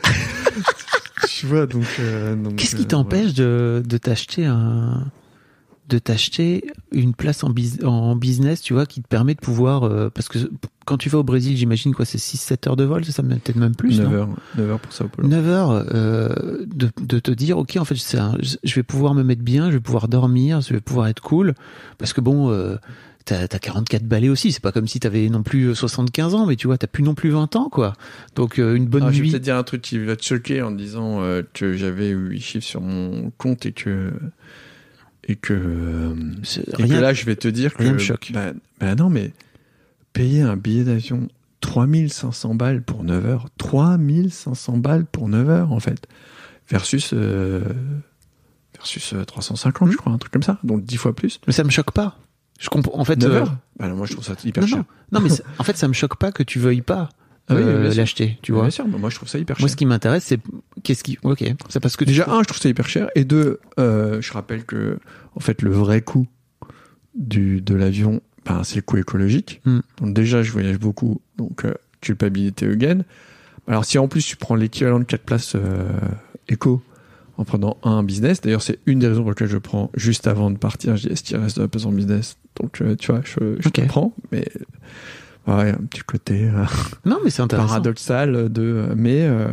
tu 1.29 1.47
vois, 1.47 1.67
donc, 1.67 1.85
euh, 2.01 2.35
donc, 2.35 2.57
Qu'est-ce 2.57 2.77
euh, 2.77 2.79
qui 2.79 2.87
t'empêche 2.87 3.35
de, 3.35 3.83
de 3.85 3.99
t'acheter 3.99 4.47
un 4.47 5.07
de 5.95 5.99
t'acheter 6.01 6.65
une 6.93 7.15
place 7.15 7.45
en, 7.45 7.51
bus- 7.51 7.83
en 7.85 8.17
business, 8.17 8.61
tu 8.61 8.75
vois, 8.75 8.85
qui 8.87 9.01
te 9.01 9.07
permet 9.09 9.35
de 9.35 9.41
pouvoir 9.41 9.85
euh, 9.85 10.11
parce 10.11 10.29
que 10.29 10.39
quand 10.85 10.97
tu 10.99 11.09
vas 11.09 11.19
au 11.19 11.23
Brésil, 11.23 11.57
j'imagine 11.57 11.95
quoi, 11.95 12.05
c'est 12.05 12.19
6 12.19 12.37
7 12.37 12.67
heures 12.67 12.77
de 12.77 12.85
vol, 12.85 13.05
c'est 13.05 13.13
ça 13.13 13.23
peut-être 13.23 13.57
même 13.57 13.75
plus 13.77 13.99
9 14.01 14.09
non 14.11 14.15
heures, 14.15 14.29
9 14.59 14.71
heures 14.71 14.81
pour 14.81 14.93
Sao 14.93 15.09
Paulo. 15.09 15.29
9 15.29 15.49
heures 15.49 15.71
euh, 15.95 16.65
de, 16.67 16.91
de 17.01 17.19
te 17.21 17.31
dire 17.31 17.57
ok 17.59 17.77
en 17.79 17.85
fait 17.85 17.95
un- 18.19 18.37
je 18.43 18.75
vais 18.75 18.83
pouvoir 18.83 19.15
me 19.15 19.23
mettre 19.23 19.43
bien 19.43 19.71
je 19.71 19.77
vais 19.77 19.81
pouvoir 19.81 20.09
dormir 20.09 20.61
je 20.61 20.75
vais 20.75 20.81
pouvoir 20.81 21.07
être 21.09 21.21
cool 21.23 21.55
parce 21.99 22.13
que 22.13 22.21
bon 22.21 22.51
euh, 22.51 22.77
t'as 23.25 23.45
as 23.45 23.47
44 23.59 24.03
balais 24.05 24.29
aussi 24.29 24.53
c'est 24.53 24.61
pas 24.63 24.73
comme 24.73 24.87
si 24.87 25.01
t'avais 25.01 25.29
non 25.31 25.43
plus 25.43 25.75
75 25.75 26.35
ans 26.35 26.45
mais 26.47 26.57
tu 26.57 26.67
vois 26.67 26.77
t'as 26.77 26.87
plus 26.87 27.03
non 27.03 27.15
plus 27.15 27.31
20 27.31 27.57
ans 27.57 27.69
quoi 27.71 27.95
donc 28.35 28.59
euh, 28.59 28.75
une 28.75 28.87
bonne 28.87 29.03
Alors, 29.05 29.13
je 29.15 29.19
vais 29.21 29.25
nuit 29.25 29.31
peut-être 29.31 29.43
dire 29.43 29.57
un 29.57 29.63
truc 29.63 29.81
qui 29.81 29.99
va 29.99 30.17
te 30.17 30.25
choquer 30.25 30.61
en 30.61 30.71
disant 30.71 31.23
euh, 31.23 31.43
que 31.55 31.73
j'avais 31.75 32.11
8 32.11 32.41
chiffres 32.41 32.67
sur 32.67 32.83
mon 32.83 33.31
compte 33.39 33.65
et 33.65 33.73
que 33.73 34.11
et 35.27 35.37
que 35.37 35.53
euh, 35.55 36.15
et 36.79 36.83
rien- 36.83 36.97
que 36.97 37.01
là 37.01 37.15
je 37.15 37.25
vais 37.25 37.37
te 37.37 37.49
dire 37.49 37.75
que 37.75 37.83
rien 37.83 37.93
me 37.95 37.99
choque. 37.99 38.31
Bah, 38.33 38.53
bah 38.81 38.95
non 38.95 39.11
mais 39.11 39.33
payer 40.13 40.43
un 40.43 40.57
billet 40.57 40.85
d'avion 40.85 41.29
3500 41.61 42.55
balles 42.55 42.83
pour 42.83 43.05
9 43.05 43.27
heures 43.27 43.47
3500 43.59 44.79
balles 44.79 45.07
pour 45.07 45.29
9 45.29 45.49
heures 45.49 45.73
en 45.73 45.81
fait 45.81 46.07
versus 46.69 47.11
euh, 47.15 47.63
versus 48.77 49.15
euh, 49.15 49.25
350 49.25 49.91
je 49.91 49.97
crois 49.97 50.13
un 50.13 50.19
truc 50.19 50.33
comme 50.33 50.43
ça 50.43 50.59
donc 50.63 50.85
10 50.85 50.97
fois 50.97 51.15
plus. 51.15 51.41
Mais 51.47 51.53
ça 51.53 51.65
me 51.65 51.71
choque 51.71 51.93
pas. 51.93 52.19
Je 52.61 52.69
comprends 52.69 52.99
en 52.99 53.05
fait 53.05 53.17
9 53.17 53.31
euh, 53.31 53.35
heures? 53.37 53.57
Bah, 53.79 53.87
alors 53.87 53.97
moi 53.97 54.07
je 54.07 54.13
trouve 54.13 54.25
ça 54.25 54.35
hyper 54.45 54.63
non, 54.63 54.69
cher 54.69 54.79
non, 55.11 55.21
non 55.21 55.21
mais 55.21 55.31
en 55.59 55.65
fait 55.65 55.77
ça 55.77 55.89
me 55.89 55.95
choque 55.95 56.17
pas 56.17 56.33
que 56.33 56.43
tu 56.43 56.59
veuilles 56.59 56.83
pas 56.83 57.09
Ah 57.49 57.55
oui, 57.57 57.63
euh, 57.63 57.93
l'acheter 57.93 58.39
tu 58.41 58.53
vois 58.53 58.63
bien 58.63 58.71
sûr 58.71 58.89
mais 58.89 58.97
moi 58.97 59.11
je 59.11 59.17
trouve 59.17 59.29
ça 59.29 59.39
hyper 59.39 59.57
moi 59.59 59.69
cher 59.69 59.73
ce 59.73 59.77
qui 59.77 59.85
m'intéresse 59.85 60.25
c'est 60.25 60.41
qu'est-ce 60.83 61.05
qui 61.05 61.19
ok 61.23 61.45
c'est 61.69 61.81
parce 61.81 61.97
que 61.97 62.05
Déjà, 62.15 62.31
un, 62.31 62.43
je 62.43 62.47
trouve 62.47 62.61
ça 62.61 62.69
hyper 62.69 62.89
cher. 62.89 63.11
Et 63.17 63.25
deux, 63.25 63.59
euh, 63.81 64.21
je 64.21 64.33
rappelle 64.33 64.65
que, 64.65 64.99
en 65.35 65.41
fait, 65.41 65.63
le 65.63 65.71
vrai 65.71 66.01
coût 66.01 66.29
du, 67.17 67.61
de 67.61 67.75
l'avion, 67.75 68.21
ben, 68.47 68.63
c'est 68.63 68.77
le 68.77 68.83
coût 68.83 68.99
écologique. 68.99 69.61
Hmm. 69.65 69.81
Donc, 70.01 70.15
déjà, 70.15 70.45
je 70.45 70.53
voyage 70.53 70.79
beaucoup. 70.79 71.21
Donc, 71.37 71.65
euh, 71.65 71.75
culpabilité 72.01 72.69
again. 72.69 73.01
Alors, 73.67 73.85
si 73.85 73.99
en 73.99 74.07
plus 74.07 74.25
tu 74.25 74.37
prends 74.37 74.55
l'équivalent 74.55 75.01
de 75.01 75.05
4 75.05 75.23
places 75.23 75.57
euh, 75.57 75.89
éco 76.49 76.83
en 77.37 77.45
prenant 77.45 77.79
un 77.83 78.05
business, 78.05 78.41
d'ailleurs, 78.41 78.63
c'est 78.63 78.79
une 78.87 79.01
des 79.01 79.09
raisons 79.09 79.23
pour 79.23 79.31
lesquelles 79.31 79.49
je 79.49 79.59
prends 79.59 79.91
juste 79.95 80.29
avant 80.29 80.53
de 80.53 80.59
partir. 80.59 80.97
Je 80.97 81.09
dis, 81.09 81.13
est-ce 81.13 81.25
qu'il 81.25 81.37
reste 81.37 81.57
de 81.57 81.63
la 81.63 81.69
place 81.69 81.87
en 81.87 81.91
business? 81.91 82.37
Donc, 82.61 82.81
tu 82.99 83.11
vois, 83.11 83.23
je, 83.25 83.57
je 83.59 83.69
te 83.71 83.81
prends. 83.81 84.15
Mais, 84.31 84.47
ouais, 85.47 85.71
un 85.71 85.85
petit 85.89 86.03
côté. 86.03 86.45
euh, 86.49 86.65
non 87.05 87.19
mais 87.25 87.31
c'est 87.31 87.43
intéressant. 87.43 87.69
paradoxal 87.69 88.53
de 88.53 88.89
mais 88.97 89.23
euh, 89.23 89.49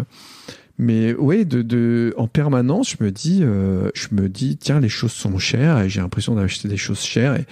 mais 0.78 1.14
ouais 1.14 1.46
de, 1.46 1.62
de 1.62 2.14
en 2.18 2.28
permanence 2.28 2.96
je 2.98 3.04
me 3.04 3.12
dis 3.12 3.40
euh, 3.44 3.90
je 3.94 4.08
me 4.12 4.30
dis 4.30 4.58
tiens 4.58 4.80
les 4.80 4.90
choses 4.90 5.12
sont 5.12 5.38
chères 5.38 5.80
et 5.80 5.90
j'ai 5.90 6.02
l'impression 6.02 6.36
d'acheter 6.36 6.68
des 6.68 6.78
choses 6.78 7.02
chères 7.02 7.36
et, 7.36 7.46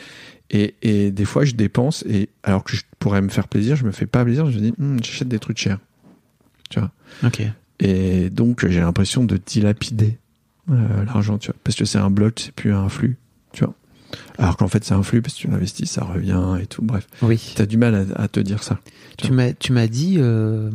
et 0.52 0.76
et 0.82 1.12
des 1.12 1.26
fois 1.26 1.46
je 1.46 1.54
dépense 1.54 2.04
et 2.08 2.30
alors 2.44 2.64
que 2.64 2.76
je 2.76 2.84
pourrais 3.00 3.22
me 3.22 3.30
faire 3.30 3.48
plaisir 3.48 3.76
je 3.76 3.86
me 3.86 3.92
fais 3.92 4.08
pas 4.08 4.24
plaisir 4.24 4.50
je 4.50 4.58
me 4.58 4.62
dis 4.62 4.74
Hum, 4.80 4.98
j'achète 5.04 5.28
des 5.28 5.40
trucs 5.40 5.58
chers. 5.60 5.80
Tu 6.70 6.80
vois? 6.80 6.92
Ok. 7.24 7.42
Et 7.80 8.30
donc 8.30 8.68
j'ai 8.68 8.80
l'impression 8.80 9.24
de 9.24 9.38
dilapider 9.38 10.18
euh, 10.72 11.04
l'argent 11.06 11.38
tu 11.38 11.48
vois? 11.48 11.56
Parce 11.64 11.76
que 11.78 11.86
c'est 11.86 11.98
un 11.98 12.10
bloc 12.10 12.40
c'est 12.40 12.52
plus 12.54 12.74
un 12.74 12.90
flux 12.90 13.18
tu 13.54 13.64
vois? 13.64 13.74
Alors 14.38 14.58
qu'en 14.58 14.68
fait 14.68 14.84
c'est 14.84 14.94
un 14.94 15.04
flux 15.04 15.22
parce 15.22 15.36
que 15.36 15.40
tu 15.42 15.48
l'investis 15.48 15.90
ça 15.90 16.04
revient 16.04 16.58
et 16.62 16.66
tout. 16.66 16.82
Bref. 16.82 17.08
Oui. 17.22 17.54
T'as 17.56 17.66
du 17.66 17.78
mal 17.78 17.96
à, 18.16 18.24
à 18.24 18.28
te 18.28 18.40
dire 18.40 18.64
ça. 18.64 18.80
Tu 19.18 19.32
m'as, 19.32 19.54
tu 19.54 19.74
m'as 19.74 19.88
dit, 19.88 20.16
euh, 20.18 20.70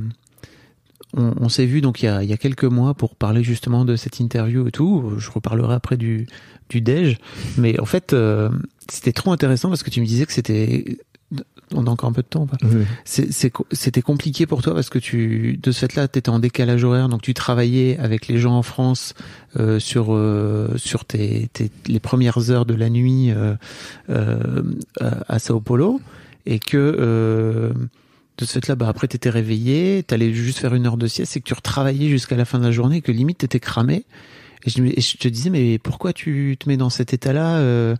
on, 1.16 1.32
on 1.40 1.48
s'est 1.48 1.66
vu 1.66 1.80
donc 1.80 2.02
il 2.02 2.06
y, 2.06 2.08
a, 2.08 2.22
il 2.22 2.28
y 2.28 2.32
a 2.32 2.36
quelques 2.36 2.64
mois 2.64 2.94
pour 2.94 3.16
parler 3.16 3.42
justement 3.42 3.84
de 3.84 3.96
cette 3.96 4.20
interview 4.20 4.66
et 4.68 4.70
tout. 4.70 5.14
Je 5.18 5.30
reparlerai 5.30 5.74
après 5.74 5.96
du, 5.96 6.26
du 6.68 6.80
déj, 6.80 7.16
mais 7.56 7.80
en 7.80 7.86
fait 7.86 8.12
euh, 8.12 8.50
c'était 8.90 9.12
trop 9.12 9.32
intéressant 9.32 9.68
parce 9.68 9.82
que 9.82 9.90
tu 9.90 10.00
me 10.00 10.06
disais 10.06 10.26
que 10.26 10.32
c'était, 10.32 10.98
on 11.74 11.86
a 11.86 11.90
encore 11.90 12.08
un 12.08 12.12
peu 12.12 12.22
de 12.22 12.26
temps. 12.28 12.42
ou 12.42 12.46
Pas 12.46 12.56
c'est, 13.04 13.32
c'est, 13.32 13.50
co- 13.50 13.66
c'était 13.72 14.02
compliqué 14.02 14.46
pour 14.46 14.62
toi 14.62 14.74
parce 14.74 14.88
que 14.90 14.98
tu, 14.98 15.58
de 15.62 15.72
ce 15.72 15.80
fait-là, 15.80 16.08
tu 16.08 16.18
étais 16.18 16.28
en 16.30 16.38
décalage 16.38 16.84
horaire, 16.84 17.08
donc 17.08 17.22
tu 17.22 17.34
travaillais 17.34 17.98
avec 17.98 18.28
les 18.28 18.38
gens 18.38 18.54
en 18.56 18.62
France 18.62 19.14
euh, 19.58 19.78
sur 19.78 20.14
euh, 20.14 20.68
sur 20.76 21.04
tes, 21.04 21.48
tes 21.52 21.70
les 21.86 22.00
premières 22.00 22.50
heures 22.50 22.66
de 22.66 22.74
la 22.74 22.88
nuit 22.90 23.30
euh, 23.30 23.54
euh, 24.10 24.62
à 25.28 25.38
Sao 25.38 25.60
Paulo 25.60 26.00
et 26.46 26.58
que 26.58 26.76
euh, 26.76 27.72
de 28.38 28.44
ce 28.44 28.54
fait-là, 28.54 28.74
bah 28.74 28.88
après 28.88 29.06
t'étais 29.06 29.30
réveillé, 29.30 30.02
t'allais 30.02 30.32
juste 30.32 30.58
faire 30.58 30.74
une 30.74 30.86
heure 30.86 30.96
de 30.96 31.06
sieste, 31.06 31.36
et 31.36 31.40
que 31.40 31.44
tu 31.46 31.54
retravaillais 31.54 32.08
jusqu'à 32.08 32.36
la 32.36 32.44
fin 32.44 32.58
de 32.58 32.64
la 32.64 32.72
journée, 32.72 32.96
et 32.96 33.00
que 33.00 33.12
limite 33.12 33.38
t'étais 33.38 33.60
cramé. 33.60 34.04
Et 34.66 34.70
je, 34.70 34.82
et 34.82 35.00
je 35.00 35.16
te 35.18 35.28
disais 35.28 35.50
mais 35.50 35.78
pourquoi 35.78 36.12
tu 36.12 36.56
te 36.58 36.68
mets 36.68 36.76
dans 36.76 36.90
cet 36.90 37.12
état-là 37.14 37.58
euh? 37.58 37.94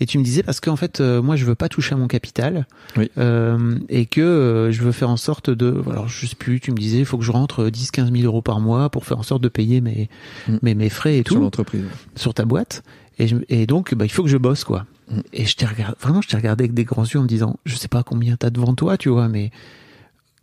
Et 0.00 0.06
tu 0.06 0.18
me 0.18 0.22
disais 0.24 0.42
parce 0.42 0.60
qu'en 0.60 0.76
fait 0.76 1.00
euh, 1.00 1.20
moi 1.22 1.34
je 1.36 1.44
veux 1.44 1.54
pas 1.56 1.68
toucher 1.68 1.94
à 1.94 1.98
mon 1.98 2.06
capital 2.06 2.66
Oui. 2.96 3.10
euh, 3.18 3.78
et 3.88 4.06
que 4.06 4.20
euh, 4.20 4.70
je 4.70 4.82
veux 4.82 4.92
faire 4.92 5.10
en 5.10 5.16
sorte 5.16 5.50
de 5.50 5.82
alors 5.90 6.08
je 6.08 6.26
sais 6.26 6.36
plus 6.36 6.60
tu 6.60 6.70
me 6.70 6.76
disais 6.76 6.98
il 7.00 7.04
faut 7.04 7.18
que 7.18 7.24
je 7.24 7.32
rentre 7.32 7.68
10 7.68 7.90
15 7.90 8.12
000 8.12 8.24
euros 8.24 8.42
par 8.42 8.60
mois 8.60 8.90
pour 8.90 9.04
faire 9.06 9.18
en 9.18 9.22
sorte 9.24 9.42
de 9.42 9.48
payer 9.48 9.80
mes 9.80 10.08
Mm. 10.48 10.56
mes, 10.62 10.74
mes 10.74 10.88
frais 10.88 11.14
et 11.18 11.22
sur 11.26 11.34
tout 11.36 11.40
l'entreprise 11.40 11.84
sur 12.14 12.32
ta 12.34 12.44
boîte 12.44 12.82
et, 13.18 13.26
je- 13.26 13.36
et 13.48 13.66
donc 13.66 13.94
bah, 13.94 14.04
il 14.04 14.10
faut 14.10 14.22
que 14.22 14.28
je 14.30 14.36
bosse 14.38 14.64
quoi 14.64 14.86
Mm. 15.10 15.20
et 15.32 15.46
je 15.46 15.56
t'ai 15.56 15.64
regardé 15.66 15.96
vraiment 16.00 16.20
je 16.20 16.28
t'ai 16.28 16.36
regardé 16.36 16.62
avec 16.64 16.74
des 16.74 16.84
grands 16.84 17.04
yeux 17.04 17.18
en 17.18 17.22
me 17.22 17.28
disant 17.28 17.56
je 17.64 17.74
sais 17.76 17.88
pas 17.88 18.02
combien 18.02 18.36
t'as 18.36 18.50
devant 18.50 18.74
toi 18.74 18.96
tu 18.98 19.08
vois 19.08 19.26
mais 19.28 19.50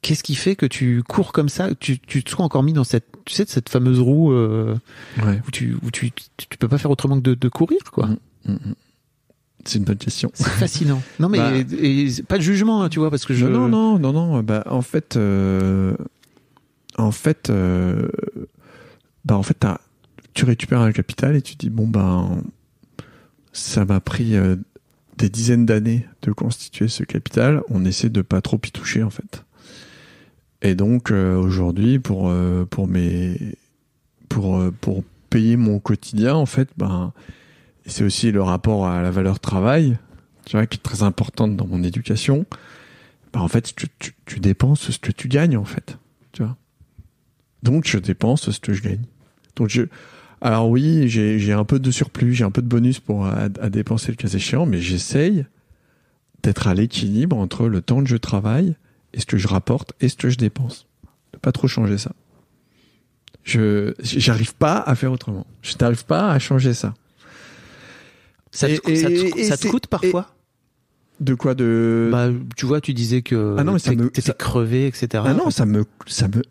qu'est-ce 0.01 0.23
qui 0.23 0.35
fait 0.35 0.55
que 0.55 0.65
tu 0.65 1.01
cours 1.07 1.31
comme 1.31 1.49
ça 1.49 1.69
tu 1.79 1.99
tu 1.99 2.23
te 2.23 2.29
sois 2.31 2.43
encore 2.43 2.63
mis 2.63 2.73
dans 2.73 2.83
cette 2.83 3.05
tu 3.25 3.33
sais 3.33 3.45
cette 3.47 3.69
fameuse 3.69 3.99
roue 3.99 4.31
euh, 4.33 4.75
ouais 5.23 5.41
où 5.47 5.51
tu 5.51 5.75
où 5.83 5.91
tu, 5.91 6.11
tu 6.11 6.25
tu 6.49 6.57
peux 6.57 6.67
pas 6.67 6.77
faire 6.77 6.91
autrement 6.91 7.15
que 7.17 7.21
de, 7.23 7.33
de 7.35 7.47
courir 7.49 7.79
quoi 7.91 8.09
mm. 8.47 8.55
C'est 9.65 9.79
une 9.79 9.83
bonne 9.85 9.97
question. 9.97 10.31
C'est 10.35 10.47
fascinant. 10.47 11.01
Non, 11.19 11.27
mais 11.29 11.37
Bah. 11.39 11.51
et- 11.57 12.01
et 12.07 12.23
pas 12.23 12.37
de 12.37 12.43
jugement, 12.43 12.83
hein, 12.83 12.89
tu 12.89 12.99
vois, 12.99 13.09
parce 13.09 13.25
que 13.25 13.33
je. 13.33 13.45
Non, 13.45 13.67
non, 13.67 13.97
non, 13.99 14.13
non. 14.13 14.43
Bah, 14.43 14.63
en 14.69 14.81
fait, 14.81 15.17
euh, 15.17 15.95
en 16.97 17.11
fait, 17.11 17.49
euh, 17.49 18.07
bah, 19.25 19.35
en 19.37 19.43
fait, 19.43 19.65
tu 20.33 20.45
récupères 20.45 20.81
un 20.81 20.91
capital 20.91 21.35
et 21.35 21.41
tu 21.41 21.55
dis 21.55 21.69
bon 21.69 21.87
ben, 21.87 22.43
ça 23.53 23.85
m'a 23.85 23.99
pris 23.99 24.35
euh, 24.35 24.55
des 25.17 25.29
dizaines 25.29 25.65
d'années 25.65 26.05
de 26.21 26.31
constituer 26.31 26.87
ce 26.87 27.03
capital. 27.03 27.61
On 27.69 27.85
essaie 27.85 28.09
de 28.09 28.21
pas 28.21 28.41
trop 28.41 28.59
y 28.65 28.71
toucher 28.71 29.01
en 29.03 29.09
fait. 29.09 29.43
Et 30.61 30.75
donc 30.75 31.11
aujourd'hui, 31.11 31.99
pour 31.99 32.31
pour 32.69 32.87
mes 32.87 33.37
pour 34.29 34.61
pour 34.81 35.03
payer 35.29 35.57
mon 35.57 35.79
quotidien, 35.79 36.35
en 36.35 36.45
fait, 36.45 36.69
ben, 36.77 37.13
c'est 37.85 38.03
aussi 38.03 38.31
le 38.31 38.41
rapport 38.41 38.87
à 38.87 39.01
la 39.01 39.11
valeur 39.11 39.39
travail, 39.39 39.97
tu 40.45 40.57
vois, 40.57 40.65
qui 40.65 40.77
est 40.77 40.81
très 40.81 41.03
importante 41.03 41.55
dans 41.55 41.67
mon 41.67 41.83
éducation 41.83 42.45
bah, 43.35 43.41
en 43.41 43.49
fait, 43.49 43.75
tu, 44.25 44.39
dépenses 44.39 44.91
ce 44.91 44.97
que 44.97 45.11
tu 45.11 45.27
gagnes, 45.27 45.57
en 45.57 45.65
fait. 45.65 45.97
Tu 46.31 46.41
vois. 46.41 46.55
Donc, 47.63 47.85
je 47.85 47.97
dépense 47.97 48.49
ce 48.49 48.59
que 48.61 48.71
je 48.71 48.81
gagne. 48.81 49.03
Donc, 49.57 49.67
je, 49.67 49.81
alors 50.39 50.69
oui, 50.69 51.09
j'ai, 51.09 51.37
j'ai 51.37 51.51
un 51.51 51.65
peu 51.65 51.77
de 51.77 51.91
surplus, 51.91 52.33
j'ai 52.33 52.45
un 52.45 52.51
peu 52.51 52.61
de 52.61 52.67
bonus 52.67 53.01
pour, 53.01 53.25
à, 53.25 53.49
à 53.59 53.69
dépenser 53.69 54.13
le 54.13 54.15
cas 54.15 54.29
échéant, 54.29 54.65
mais 54.65 54.79
j'essaye 54.79 55.45
d'être 56.43 56.67
à 56.67 56.73
l'équilibre 56.73 57.35
entre 57.35 57.67
le 57.67 57.81
temps 57.81 58.01
que 58.01 58.09
je 58.09 58.15
travaille 58.15 58.77
et 59.13 59.19
ce 59.19 59.25
que 59.25 59.37
je 59.37 59.49
rapporte 59.49 59.91
et 59.99 60.07
ce 60.07 60.15
que 60.15 60.29
je 60.29 60.37
dépense. 60.37 60.87
De 61.33 61.37
pas 61.37 61.51
trop 61.51 61.67
changer 61.67 61.97
ça. 61.97 62.13
Je, 63.43 63.95
j'arrive 64.01 64.55
pas 64.55 64.77
à 64.77 64.95
faire 64.95 65.11
autrement. 65.11 65.45
Je 65.61 65.75
n'arrive 65.81 66.05
pas 66.05 66.31
à 66.31 66.39
changer 66.39 66.73
ça. 66.73 66.93
Ça 68.55 68.67
te, 68.67 68.89
Et- 68.89 68.95
ça 68.95 69.07
te- 69.09 69.37
et- 69.39 69.43
ça 69.43 69.57
te 69.57 69.67
coûte 69.67 69.87
parfois? 69.87 70.33
De 71.19 71.33
quoi 71.33 71.55
de, 71.55 72.09
Bah, 72.11 72.29
tu 72.57 72.65
vois, 72.65 72.81
tu 72.81 72.93
disais 72.93 73.21
que 73.21 73.55
Ah 73.57 73.63
non, 73.63 73.73
mais 73.73 73.79
ça 73.79 73.91
t'étais 73.91 74.03
me- 74.03 74.09
t'étais 74.09 74.21
ça- 74.27 74.33
crevé, 74.33 74.87
etc. 74.87 75.23
Ah 75.27 75.33
non, 75.33 75.49
ça 75.49 75.65
me, 75.65 75.85
ça 76.07 76.27
me, 76.27 76.41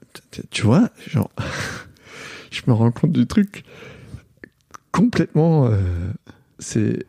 tu 0.50 0.62
vois, 0.62 0.88
genre, 1.06 1.30
je 2.50 2.62
me 2.66 2.72
rends 2.72 2.90
compte 2.92 3.12
du 3.12 3.26
truc 3.26 3.64
complètement, 4.92 5.66
euh, 5.66 5.76
c'est, 6.58 7.04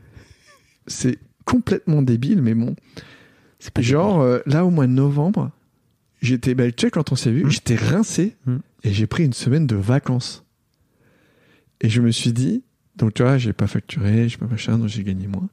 c'est 0.88 1.18
complètement 1.46 2.02
débile, 2.02 2.42
mais 2.42 2.56
bon, 2.56 2.76
C'est 3.60 3.74
pas 3.74 3.82
genre 3.82 4.22
euh, 4.22 4.40
là 4.46 4.66
au 4.66 4.70
mois 4.70 4.86
de 4.88 4.92
novembre, 4.92 5.52
j'étais, 6.22 6.56
bah, 6.56 6.70
tu 6.72 6.86
sais 6.88 6.92
quand 6.92 7.12
on 7.12 7.16
s'est 7.16 7.32
vu, 7.32 7.46
Hmm. 7.46 7.50
j'étais 7.50 7.76
rincé 7.76 8.36
Hmm. 8.46 8.58
et 8.84 8.92
j'ai 8.92 9.08
pris 9.08 9.24
une 9.24 9.34
semaine 9.34 9.66
de 9.66 9.76
vacances 9.78 10.44
et 11.82 11.90
je 11.90 12.02
me 12.02 12.12
suis 12.12 12.34
dit, 12.34 12.64
donc 12.98 13.14
tu 13.14 13.24
vois, 13.24 13.38
j'ai 13.38 13.54
pas 13.54 13.68
facturé, 13.68 14.28
j'ai 14.30 14.38
pas 14.38 14.48
machin, 14.48 14.78
donc 14.78 14.88
j'ai 14.90 15.04
gagné 15.04 15.28
moins. 15.28 15.50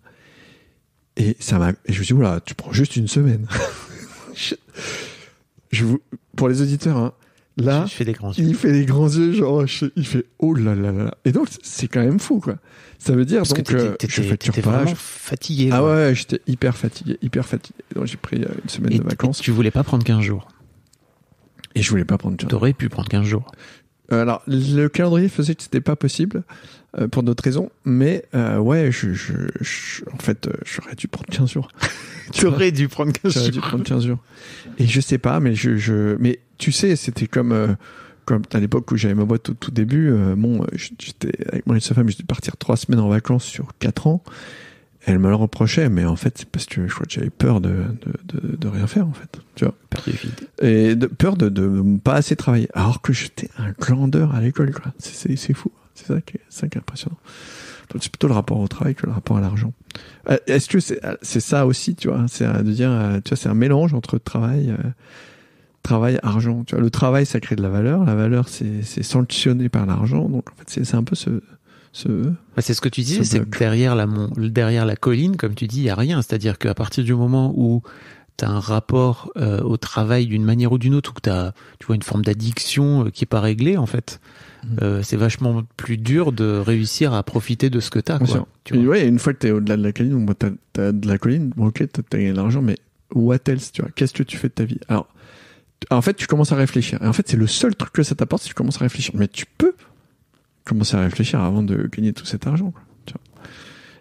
Et 1.17 1.37
ça 1.41 1.59
m'a, 1.59 1.71
et 1.71 1.75
je 1.93 1.99
me 1.99 2.05
suis 2.05 2.15
dit, 2.15 2.21
oula, 2.21 2.41
tu 2.45 2.55
prends 2.55 2.73
juste 2.73 2.97
une 2.97 3.09
semaine. 3.09 3.47
je, 4.35 4.55
je 5.71 5.85
vous, 5.85 6.01
pour 6.37 6.49
les 6.49 6.63
auditeurs, 6.63 6.97
hein, 6.97 7.13
là, 7.57 7.85
je 7.87 7.93
fais 7.95 8.05
des 8.05 8.13
grands 8.15 8.33
yeux. 8.33 8.45
il 8.45 8.55
fait 8.55 8.73
des 8.73 8.87
grands 8.87 9.09
yeux, 9.09 9.33
genre, 9.33 9.67
je- 9.67 9.87
il 9.97 10.07
fait 10.07 10.25
oh 10.39 10.55
là 10.55 10.75
là 10.75 10.91
là. 10.93 11.05
là. 11.05 11.15
Et 11.25 11.33
donc, 11.33 11.49
c'est 11.63 11.89
quand 11.89 12.01
même 12.01 12.19
fou, 12.19 12.41
quoi. 12.41 12.57
Ça 12.99 13.15
veut 13.15 13.25
dire 13.25 13.39
Parce 13.39 13.53
que 13.53 13.57
donc, 13.63 13.67
t'étais 13.99 14.07
euh, 14.07 14.09
je 14.09 14.23
facture 14.23 14.55
pas. 14.55 14.61
vraiment 14.61 14.91
je- 14.91 14.95
fatigué. 14.97 15.71
Ah 15.73 15.79
quoi. 15.81 15.95
ouais, 15.97 16.15
j'étais 16.15 16.41
hyper 16.47 16.77
fatigué, 16.77 17.19
hyper 17.21 17.45
fatigué. 17.45 17.79
Donc, 17.95 18.07
j'ai 18.07 18.17
pris 18.17 18.43
euh, 18.45 18.49
une 18.63 18.69
semaine 18.71 18.93
Et, 18.93 18.99
de 18.99 19.03
vacances 19.05 19.41
et 19.41 19.43
tu 19.43 19.51
voulais 19.51 19.71
pas 19.73 19.83
prendre 19.83 20.05
15 20.05 20.21
jours. 20.23 20.49
et 21.75 21.83
je 21.83 21.91
voulais 21.91 22.05
pas 22.05 22.17
prendre 22.17 22.37
de 22.37 22.47
T'aurais 22.47 22.73
pu 22.73 22.89
prendre 22.89 23.09
15 23.09 23.25
jours. 23.27 23.51
Euh, 24.13 24.23
Alors, 24.23 24.43
le 24.47 24.87
calendrier 24.89 25.29
faisait 25.29 25.55
que 25.55 25.63
c'était 25.63 25.81
pas 25.81 25.97
possible 25.97 26.45
euh, 26.99 27.09
pour 27.09 27.23
d'autres 27.23 27.45
raisons, 27.45 27.71
mais 27.85 28.25
euh, 28.35 28.59
ouais, 28.59 28.91
je, 28.93 29.13
je, 29.15 29.33
je- 29.61 30.03
en 30.13 30.19
fait, 30.19 30.47
euh, 30.47 30.53
j'aurais 30.65 30.95
dû 30.95 31.09
prendre 31.09 31.29
15 31.31 31.51
jours. 31.53 31.69
Tu 32.33 32.47
aurais 32.47 32.71
dû 32.73 32.89
prendre 32.89 33.13
15 33.13 33.33
J'aurais 33.33 33.51
dû 33.51 33.59
jours. 33.59 33.69
prendre 33.69 33.85
15 33.85 34.07
jours. 34.07 34.19
Et 34.79 34.87
je 34.87 35.01
sais 35.01 35.19
pas, 35.19 35.39
mais 35.41 35.55
je, 35.55 35.77
je 35.77 36.17
mais 36.19 36.39
tu 36.57 36.73
sais, 36.73 36.97
c'était 36.97 37.27
comme 37.27 37.53
euh, 37.53 37.69
comme 38.25 38.43
à 38.55 38.61
l'époque 38.61 38.91
où 38.93 38.97
j'avais 38.97 39.15
ma 39.15 39.25
boîte 39.25 39.51
au 39.51 39.55
tout 39.55 39.71
début. 39.71 40.11
euh, 40.11 40.35
bon, 40.37 40.65
j'étais 40.75 41.33
avec 41.49 41.67
moi 41.67 41.77
et 41.77 41.81
sa 41.81 41.95
femme, 41.95 42.09
j'étais 42.09 42.23
partir 42.23 42.57
trois 42.57 42.77
semaines 42.77 43.01
en 43.01 43.09
vacances 43.09 43.45
sur 43.45 43.69
quatre 43.79 44.07
ans. 44.07 44.23
Elle 45.05 45.19
me 45.19 45.29
le 45.29 45.35
reprochait, 45.35 45.89
mais 45.89 46.05
en 46.05 46.15
fait, 46.15 46.39
c'est 46.39 46.49
parce 46.49 46.65
que 46.67 46.87
je 46.87 46.95
crois 46.95 47.05
que 47.07 47.13
j'avais 47.13 47.29
peur 47.31 47.61
de, 47.61 47.71
de, 48.31 48.39
de, 48.41 48.57
de 48.57 48.69
rien 48.69 48.87
faire, 48.87 49.07
en 49.09 49.13
fait. 49.13 49.41
Tu 49.57 49.65
vois. 49.65 49.75
Perdu 49.91 50.13
vide. 50.13 50.49
Et 50.63 50.95
de, 50.95 51.07
peur 51.09 51.37
de, 51.37 51.49
de 51.49 51.99
pas 51.99 52.15
assez 52.15 52.37
travailler. 52.37 52.69
Alors 52.73 53.03
que 53.03 53.13
j'étais 53.13 53.51
un 53.59 53.73
glandeur 53.73 54.33
à 54.35 54.41
l'école, 54.41 54.71
quoi. 54.73 54.93
C'est 55.01 55.53
fou. 55.55 55.73
C'est 55.95 56.07
ça 56.07 56.21
qui 56.21 56.37
est, 56.37 56.41
c'est 56.49 56.61
ça 56.63 56.69
qui 56.69 56.79
est 56.79 56.81
impressionnant. 56.81 57.19
Donc, 57.93 58.03
c'est 58.03 58.11
plutôt 58.11 58.29
le 58.29 58.35
rapport 58.35 58.59
au 58.59 58.69
travail 58.69 58.95
que 58.95 59.05
le 59.07 59.13
rapport 59.13 59.37
à 59.37 59.41
l'argent. 59.41 59.73
Euh, 60.31 60.39
Est-ce 60.47 60.69
que 60.69 60.81
c'est, 60.81 61.01
c'est 61.21 61.41
ça 61.41 61.67
aussi, 61.67 61.95
tu 61.95 62.09
vois? 62.09 62.25
C'est 62.29 62.47
euh, 62.47 62.63
de 62.63 62.73
dire, 62.73 62.91
euh, 62.91 63.21
tu 63.23 63.31
vois, 63.31 63.37
c'est 63.37 63.49
un 63.51 63.55
mélange 63.55 63.93
entre 63.93 64.17
travail, 64.19 64.71
euh, 64.71 64.77
travail, 65.83 66.19
argent. 66.23 66.65
Tu 66.65 66.75
vois, 66.75 66.83
le 66.83 66.91
travail, 66.91 67.27
ça 67.27 67.41
crée 67.41 67.57
de 67.57 67.63
la 67.63 67.69
valeur. 67.69 68.05
La 68.05 68.15
valeur, 68.15 68.49
c'est, 68.49 68.83
c'est 68.83 69.03
sanctionné 69.03 69.69
par 69.69 69.85
l'argent. 69.87 70.29
Donc, 70.29 70.51
en 70.51 70.55
fait, 70.57 70.65
c'est, 70.69 70.85
c'est 70.85 70.97
un 70.97 71.05
peu 71.05 71.15
ce, 71.15 71.31
Bah, 72.57 72.63
c'est 72.63 72.73
ce 72.75 72.81
que 72.81 72.89
tu 72.89 73.03
disais, 73.03 73.19
Ce 73.25 73.31
c'est 73.33 73.41
que 73.41 73.59
derrière 73.59 73.95
la, 73.95 74.07
mon- 74.07 74.29
derrière 74.37 74.87
la 74.87 74.97
colline, 74.97 75.37
comme 75.37 75.55
tu 75.55 75.67
dis, 75.67 75.79
il 75.79 75.85
y 75.85 75.91
a 75.91 75.95
rien. 75.95 76.23
C'est-à-dire 76.23 76.57
qu'à 76.59 76.75
partir 76.75 77.05
du 77.05 77.15
moment 77.15 77.53
où 77.57 77.83
tu 78.39 78.45
as 78.47 78.51
un 78.51 78.61
rapport 78.61 79.31
euh, 79.37 79.61
au 79.61 79.77
travail 79.77 80.27
d'une 80.27 80.45
manière 80.45 80.73
ou 80.73 80.79
d'une 80.79 80.95
autre, 80.95 81.11
ou 81.11 81.15
que 81.15 81.21
tu 81.21 81.31
as 81.31 81.53
tu 81.79 81.87
vois, 81.87 81.97
une 81.97 82.03
forme 82.03 82.25
d'addiction 82.25 83.05
euh, 83.07 83.11
qui 83.11 83.25
est 83.25 83.27
pas 83.27 83.41
réglée, 83.43 83.77
en 83.77 83.85
fait. 83.87 84.21
Euh, 84.81 85.03
c'est 85.03 85.17
vachement 85.17 85.63
plus 85.77 85.97
dur 85.99 86.33
de 86.33 86.59
réussir 86.59 87.13
à 87.15 87.23
profiter 87.23 87.69
de 87.71 87.81
ce 87.81 87.91
que 87.91 87.99
tu 87.99 88.13
as. 88.13 88.19
Bien 88.19 88.27
sûr. 88.27 88.47
Tu 88.65 88.77
ouais, 88.87 89.07
une 89.07 89.19
fois 89.19 89.33
que 89.33 89.39
t'es 89.39 89.51
au-delà 89.51 89.77
de 89.77 89.83
la 89.83 89.93
colline, 89.93 90.25
bon, 90.25 90.35
t'as, 90.35 90.51
t'as 90.73 90.93
de 90.93 91.09
la 91.09 91.19
colline, 91.19 91.53
bon, 91.57 91.67
ok, 91.67 91.85
t'as, 91.93 92.03
t'as 92.09 92.19
gagné 92.19 92.31
de 92.33 92.37
l'argent, 92.37 92.63
mais 92.63 92.77
what 93.15 93.39
else, 93.47 93.73
tu 93.73 93.83
vois, 93.83 93.91
qu'est-ce 93.95 94.13
que 94.15 94.23
tu 94.23 94.37
fais 94.37 94.49
de 94.49 94.55
ta 94.55 94.65
vie? 94.65 94.79
Alors, 94.89 95.09
en 95.91 96.01
fait, 96.01 96.15
tu 96.15 96.27
commences 96.27 96.53
à 96.53 96.57
réfléchir. 96.57 97.03
Et 97.03 97.07
en 97.07 97.13
fait, 97.13 97.29
c'est 97.29 97.37
le 97.37 97.47
seul 97.49 97.75
truc 97.75 97.93
que 97.93 98.03
ça 98.05 98.15
t'apporte, 98.15 98.43
c'est 98.43 98.49
que 98.49 98.55
tu 98.55 98.57
commences 98.57 98.77
à 98.81 98.85
réfléchir. 98.85 99.15
Mais 99.19 99.27
tu 99.29 99.47
peux 99.59 99.73
commencer 100.65 100.97
à 100.97 101.01
réfléchir 101.01 101.41
avant 101.41 101.63
de 101.63 101.89
gagner 101.93 102.13
tout 102.13 102.25
cet 102.25 102.47
argent, 102.47 102.71
quoi, 102.71 102.83
tu 103.05 103.15
vois. 103.15 103.43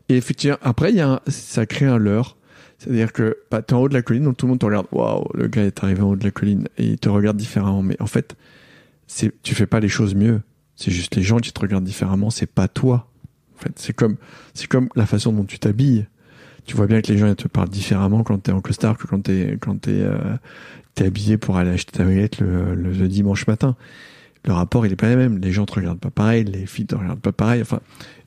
Et 0.10 0.18
effectivement, 0.18 0.58
après, 0.62 0.94
y 0.94 1.02
a 1.02 1.10
un- 1.14 1.22
ça 1.28 1.66
crée 1.66 1.88
un 1.88 1.98
leurre. 1.98 2.38
C'est-à-dire 2.78 3.14
que, 3.14 3.38
bah, 3.52 3.62
t'es 3.62 3.74
en 3.74 3.82
haut 3.82 3.90
de 3.90 3.94
la 3.94 4.02
colline, 4.02 4.24
donc 4.24 4.38
tout 4.38 4.46
le 4.48 4.52
monde 4.52 4.60
te 4.60 4.66
regarde, 4.66 4.88
waouh, 4.92 5.26
le 5.36 5.48
gars 5.48 5.64
est 5.64 5.84
arrivé 5.84 6.02
en 6.02 6.10
haut 6.12 6.16
de 6.16 6.24
la 6.24 6.32
colline, 6.32 6.68
et 6.78 6.86
il 6.88 6.98
te 6.98 7.10
regarde 7.10 7.38
différemment. 7.38 7.84
Mais 7.84 7.96
en 8.00 8.08
fait, 8.08 8.36
c'est, 9.08 9.32
tu 9.44 9.54
fais 9.56 9.68
pas 9.68 9.80
les 9.80 9.88
choses 9.90 10.16
mieux. 10.16 10.42
C'est 10.82 10.90
juste 10.90 11.16
les 11.16 11.22
gens 11.22 11.38
qui 11.38 11.54
te 11.54 11.60
regardent 11.60 11.84
différemment, 11.84 12.32
c'est 12.32 12.48
pas 12.48 12.68
toi. 12.68 13.08
En 13.56 13.62
fait, 13.62 13.74
c'est 13.76 13.94
comme, 13.94 14.16
c'est 14.56 14.66
comme 14.66 14.90
la 14.96 15.06
façon 15.06 15.32
dont 15.32 15.44
tu 15.44 15.60
t'habilles. 15.60 16.08
Tu 16.66 16.76
vois 16.76 16.88
bien 16.88 17.02
que 17.04 17.12
les 17.12 17.20
gens 17.20 17.28
ils 17.28 17.36
te 17.36 17.48
parlent 17.48 17.70
différemment 17.70 18.24
quand 18.24 18.40
t'es 18.40 18.52
en 18.52 18.62
costard 18.62 18.98
que 18.98 19.06
quand 19.06 19.22
t'es, 19.22 19.60
quand 19.62 19.80
t'es, 19.82 20.02
euh, 20.02 20.18
t'es 20.96 21.06
habillé 21.06 21.38
pour 21.38 21.58
aller 21.58 21.70
acheter 21.70 21.92
ta 21.92 22.04
baguette 22.04 22.40
le, 22.40 22.74
le, 22.74 23.08
dimanche 23.08 23.46
matin. 23.46 23.76
Le 24.44 24.54
rapport, 24.54 24.88
il 24.88 24.92
est 24.92 24.96
pas 24.96 25.08
le 25.10 25.18
même. 25.18 25.38
Les 25.38 25.52
gens 25.52 25.68
te 25.68 25.74
regardent 25.76 26.00
pas 26.00 26.10
pareil, 26.10 26.46
les 26.46 26.66
filles 26.66 26.88
te 26.88 26.96
regardent 26.96 27.22
pas 27.22 27.32
pareil. 27.32 27.62
Enfin, 27.62 27.82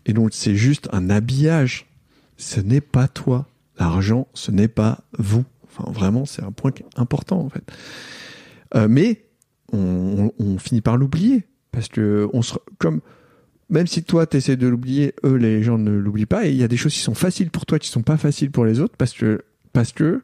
et 0.06 0.12
donc 0.12 0.31
c'est 0.32 0.55
juste 0.55 0.89
un 0.93 1.10
habillage. 1.10 1.86
Ce 2.36 2.60
n'est 2.60 2.81
pas 2.81 3.09
toi. 3.09 3.48
L'argent, 3.81 4.28
ce 4.32 4.52
n'est 4.52 4.68
pas 4.68 5.01
vous. 5.18 5.44
Enfin, 5.66 5.90
vraiment, 5.90 6.24
c'est 6.24 6.44
un 6.44 6.52
point 6.52 6.70
important 6.94 7.40
en 7.40 7.48
fait. 7.48 7.64
Euh, 8.76 8.86
mais 8.89 9.24
on, 9.72 10.31
on 10.39 10.59
finit 10.59 10.82
par 10.82 10.97
l'oublier 10.97 11.48
parce 11.74 11.88
que 11.88 12.28
on 12.32 12.40
se, 12.40 12.55
comme 12.78 13.01
même 13.68 13.86
si 13.86 14.02
toi 14.05 14.26
t'essaies 14.26 14.56
de 14.56 14.68
l'oublier, 14.68 15.14
eux 15.24 15.34
les 15.34 15.62
gens 15.62 15.78
ne 15.78 15.90
l'oublient 15.90 16.26
pas 16.26 16.46
et 16.46 16.51
il 16.51 16.56
y 16.56 16.62
a 16.62 16.68
des 16.68 16.76
choses 16.76 16.94
qui 16.94 17.01
sont 17.01 17.14
faciles 17.14 17.51
pour 17.51 17.66
toi 17.66 17.78
qui 17.78 17.88
sont 17.88 18.02
pas 18.02 18.16
faciles 18.16 18.51
pour 18.51 18.64
les 18.64 18.80
autres 18.80 18.94
parce 18.96 19.12
que 19.12 19.42
parce 19.72 19.92
que 19.92 20.22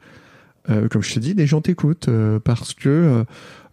euh, 0.68 0.88
comme 0.88 1.02
je 1.02 1.14
te 1.14 1.18
dis, 1.18 1.34
les 1.34 1.46
gens 1.46 1.60
t'écoutent 1.60 2.08
euh, 2.08 2.38
parce 2.38 2.74
que 2.74 3.24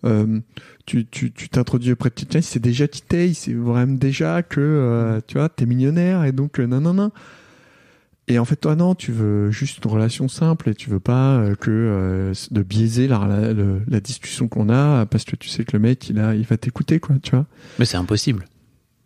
euh, 0.06 0.40
tu 0.86 1.06
tu 1.06 1.32
tu 1.32 1.49
t'introduis 1.49 1.91
auprès 1.91 2.10
de 2.10 2.16
quelqu'un, 2.16 2.41
c'est 2.41 2.62
déjà 2.62 2.88
Tité, 2.88 3.34
c'est 3.34 3.54
vraiment 3.54 3.94
déjà 3.94 4.41
que 4.41 5.22
tu 5.28 5.38
vois 5.38 5.49
millionnaire 5.66 6.24
et 6.24 6.32
donc 6.32 6.60
non 6.60 6.82
non 6.82 6.94
non. 6.94 7.12
Et 8.30 8.40
en 8.40 8.45
fait, 8.45 8.58
toi, 8.58 8.76
non, 8.76 8.94
tu 8.94 9.12
veux 9.14 9.52
juste 9.52 9.84
une 9.84 9.90
relation 9.90 10.28
simple 10.28 10.70
et 10.70 10.76
tu 10.76 10.90
veux 10.90 10.99
pas 10.99 11.38
euh, 11.38 11.56
que 11.56 11.72
euh, 11.72 12.34
de 12.52 12.62
biaiser 12.62 13.08
la, 13.08 13.26
la, 13.26 13.54
le- 13.54 13.82
la 13.88 13.99
discussion 14.02 14.48
qu'on 14.49 14.70
a 14.70 15.06
parce 15.06 15.24
que 15.24 15.36
tu 15.38 15.48
sais 15.48 15.64
que 15.64 15.72
le 15.74 15.80
mec, 15.80 16.10
il 16.10 16.20
a, 16.20 16.36
il 16.36 16.44
va 16.45 16.58
t'écouter, 16.58 16.99
quoi, 16.99 17.16
tu 17.24 17.32
vois. 17.32 17.45
Mais 17.80 17.86
c'est 17.86 17.95
impossible. 17.98 18.45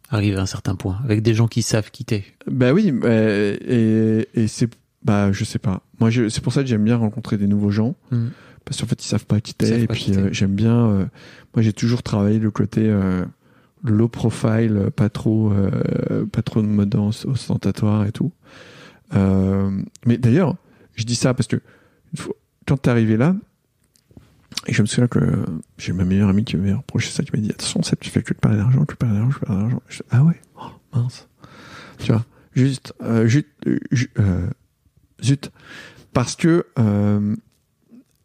Arriver 0.10 0.38
à 0.38 0.42
un 0.42 0.46
certain 0.48 0.76
point, 0.76 1.00
avec 1.06 1.22
des 1.22 1.34
gens 1.36 1.48
qui 1.48 1.62
savent 1.62 1.92
quitter. 1.92 2.26
Bah 2.50 2.74
oui, 2.74 2.92
et, 3.06 4.28
et 4.34 4.48
c'est, 4.48 4.70
bah, 5.06 5.32
je 5.32 5.44
sais 5.46 5.60
pas. 5.60 5.84
Moi, 6.00 6.10
c'est 6.30 6.42
pour 6.42 6.52
ça 6.52 6.64
que 6.64 6.68
j'aime 6.68 6.84
bien 6.84 6.98
rencontrer 6.98 7.38
des 7.38 7.48
nouveaux 7.48 7.72
gens 7.72 7.96
parce 8.66 8.80
qu'en 8.82 8.88
fait, 8.88 9.04
ils 9.04 9.08
savent 9.08 9.26
pas 9.26 9.40
quitter. 9.40 9.68
Et 9.84 9.88
pas 9.88 9.94
puis, 9.94 10.06
euh, 10.18 10.30
j'aime 10.34 10.54
bien. 10.56 10.88
moi, 11.56 11.62
j'ai 11.62 11.74
toujours 11.74 12.04
travaillé 12.04 12.40
le 12.40 12.52
côté 12.52 12.92
low 13.84 14.08
profile, 14.08 14.90
pas 14.96 15.10
trop, 15.10 15.54
pas 16.32 16.42
trop 16.42 16.62
de 16.62 16.68
mode 16.68 16.94
os- 16.96 17.26
ostentatoire 17.26 18.06
et 18.06 18.12
tout. 18.12 18.32
Euh, 19.14 19.82
mais 20.06 20.18
d'ailleurs, 20.18 20.56
je 20.96 21.04
dis 21.04 21.16
ça 21.16 21.34
parce 21.34 21.48
que 21.48 21.58
quand 22.68 22.78
t'es 22.78 22.90
arrivé 22.90 23.18
là, 23.18 23.36
et 24.68 24.74
je 24.74 24.82
me 24.82 24.88
souviens 24.88 25.08
que 25.08 25.46
j'ai 25.78 25.94
ma 25.94 26.04
meilleure 26.06 26.30
amie 26.30 26.44
qui 26.44 26.58
m'avait 26.58 26.74
reproché 26.74 27.10
ça, 27.10 27.24
qui 27.24 27.32
m'a 27.34 27.42
dit 27.42 27.50
attention, 27.50 27.82
tu 28.00 28.10
fais 28.10 28.22
que 28.22 28.34
de 28.34 28.40
parler 28.40 28.58
d'argent, 28.58 28.86
que 28.86 28.94
de 28.94 28.98
parler 28.98 29.18
d'argent, 29.18 29.32
que 29.32 29.40
de 29.40 29.46
parler 29.46 29.62
d'argent. 29.64 29.82
Ah 30.12 30.24
ouais, 30.24 30.42
oh, 30.58 30.70
mince. 30.94 31.28
Tu 31.98 32.12
vois, 32.12 32.26
juste, 32.54 32.94
euh, 33.02 33.28
juste, 33.28 33.48
euh, 33.68 33.80
euh, 34.20 34.50
zut. 35.24 35.52
Parce 36.14 36.36
que 36.36 36.66
euh, 36.78 37.36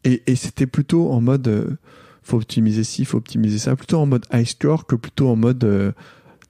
et, 0.03 0.23
et 0.27 0.35
c'était 0.35 0.67
plutôt 0.67 1.11
en 1.11 1.21
mode 1.21 1.47
euh, 1.47 1.77
faut 2.21 2.37
optimiser 2.37 2.83
ci, 2.83 3.05
faut 3.05 3.17
optimiser 3.17 3.57
ça, 3.57 3.75
plutôt 3.75 3.97
en 3.97 4.05
mode 4.05 4.25
high 4.33 4.45
score 4.45 4.85
que 4.85 4.95
plutôt 4.95 5.29
en 5.29 5.35
mode 5.37 5.93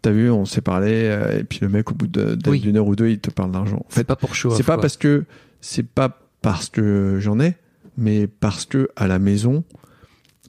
t'as 0.01 0.11
vu, 0.11 0.29
on 0.31 0.45
s'est 0.45 0.61
parlé 0.61 0.91
euh, 1.05 1.39
et 1.39 1.43
puis 1.43 1.59
le 1.61 1.69
mec 1.69 1.91
au 1.91 1.95
bout 1.95 2.09
Oui. 2.47 2.59
d'une 2.59 2.77
heure 2.77 2.87
ou 2.87 2.95
deux, 2.95 3.09
il 3.09 3.19
te 3.19 3.29
parle 3.31 3.51
d'argent. 3.51 3.77
En 3.77 3.85
C'est 3.89 3.95
fait, 3.99 4.03
pas 4.03 4.15
pour 4.15 4.35
show 4.35 4.51
c'est 4.51 4.63
pas 4.63 4.77
parce 4.77 4.97
que 4.97 5.25
c'est 5.61 5.87
pas 5.87 6.19
parce 6.41 6.69
que 6.69 7.17
j'en 7.19 7.39
ai, 7.39 7.55
mais 7.97 8.27
parce 8.27 8.65
que 8.65 8.89
à 8.95 9.07
la 9.07 9.19
maison, 9.19 9.63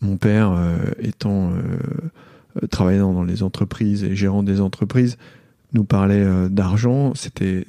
mon 0.03 0.17
père 0.17 0.53
euh, 0.53 0.77
étant 1.01 1.51
euh, 1.53 2.67
travaillant 2.69 3.13
dans 3.13 3.25
les 3.25 3.43
entreprises 3.43 4.05
et 4.05 4.15
gérant 4.15 4.43
des 4.43 4.61
entreprises, 4.61 5.17
nous 5.73 5.85
parlait 5.85 6.23
euh, 6.23 6.49
d'argent. 6.49 7.15
C'était 7.15 7.65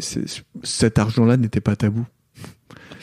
cet 0.64 0.99
argent-là 0.99 1.38
n'était 1.38 1.61
pas 1.61 1.76
tabou. 1.76 2.06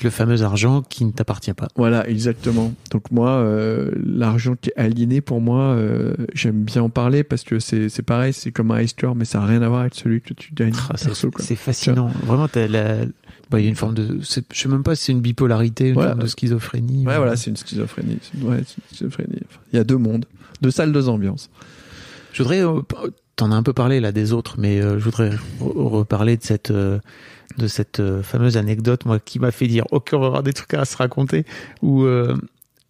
Le 0.03 0.11
fameux 0.11 0.43
argent 0.43 0.83
qui 0.83 1.05
ne 1.05 1.11
t'appartient 1.11 1.53
pas. 1.55 1.69
Voilà, 1.77 2.09
exactement. 2.09 2.73
Donc 2.91 3.11
moi, 3.11 3.31
euh, 3.31 3.91
l'argent 4.05 4.55
qui 4.61 4.71
est 4.71 4.77
aliéné 4.79 5.21
pour 5.21 5.41
moi, 5.41 5.61
euh, 5.75 6.15
j'aime 6.35 6.63
bien 6.65 6.83
en 6.83 6.91
parler 6.91 7.25
parce 7.25 7.45
que 7.45 7.59
c'est 7.59 7.89
c'est 7.89 8.03
pareil, 8.03 8.33
c'est 8.33 8.53
comme 8.53 8.71
un 8.73 8.81
high 8.83 8.89
score, 8.89 9.15
mais 9.15 9.25
ça 9.25 9.39
n'a 9.39 9.47
rien 9.47 9.63
à 9.63 9.69
voir 9.69 9.81
avec 9.81 9.95
celui 9.95 10.21
que 10.21 10.35
tu 10.35 10.53
gagnes 10.55 10.75
Ah, 10.91 10.95
c'est 10.97 11.07
perso, 11.07 11.31
quoi. 11.31 11.45
c'est 11.45 11.57
fascinant. 11.57 12.11
Vraiment, 12.25 12.47
la... 12.55 13.07
bah, 13.51 13.59
il 13.59 13.63
y 13.65 13.67
a 13.67 13.69
une 13.71 13.75
forme 13.77 13.95
de. 13.95 14.21
c'est- 14.23 14.45
Je 14.53 14.61
sais 14.61 14.69
même 14.69 14.83
pas 14.83 14.95
si 14.95 15.05
c'est 15.05 15.13
une 15.13 15.21
bipolarité, 15.23 15.89
une 15.89 15.95
Voilà. 15.95 16.11
forme 16.11 16.23
de 16.23 16.27
schizophrénie. 16.29 17.07
Ouais, 17.07 17.17
voilà, 17.17 17.37
c'est 17.37 17.51
une 17.51 17.57
schizophrénie. 17.57 18.19
C'est- 18.21 18.43
Ouais, 18.45 18.59
c'est 18.67 18.77
une 18.77 18.89
schizophrénie. 18.97 19.41
Enfin, 19.49 19.61
Il 19.73 19.77
y 19.77 19.81
a 19.81 19.85
deux 19.85 19.97
mondes, 19.99 20.27
deux 20.61 20.71
salles, 20.71 20.93
deux 20.93 21.09
ambiances. 21.09 21.49
Je 22.33 22.43
voudrais. 22.43 22.63
euh, 22.65 22.81
T'en 23.37 23.53
as 23.53 23.55
un 23.55 23.63
peu 23.63 23.75
parlé 23.75 24.01
là 24.01 24.13
des 24.13 24.33
autres, 24.33 24.55
mais 24.59 24.81
euh, 24.81 24.99
je 24.99 25.05
voudrais 25.05 25.29
re- 25.29 25.89
reparler 25.89 26.39
de 26.39 26.43
cette 26.43 26.71
de 27.59 27.67
cette 27.69 28.01
euh, 28.01 28.23
fameuse 28.23 28.57
anecdote, 28.57 29.05
moi, 29.07 29.19
qui 29.21 29.39
m'a 29.39 29.51
fait 29.51 29.67
dire 29.67 29.85
ok, 29.91 30.11
on 30.13 30.21
va 30.21 30.27
avoir 30.27 30.43
des 30.43 30.53
trucs 30.53 30.75
à 30.75 30.85
se 30.85 30.97
raconter. 30.97 31.45
Où 31.83 32.05
euh, 32.05 32.37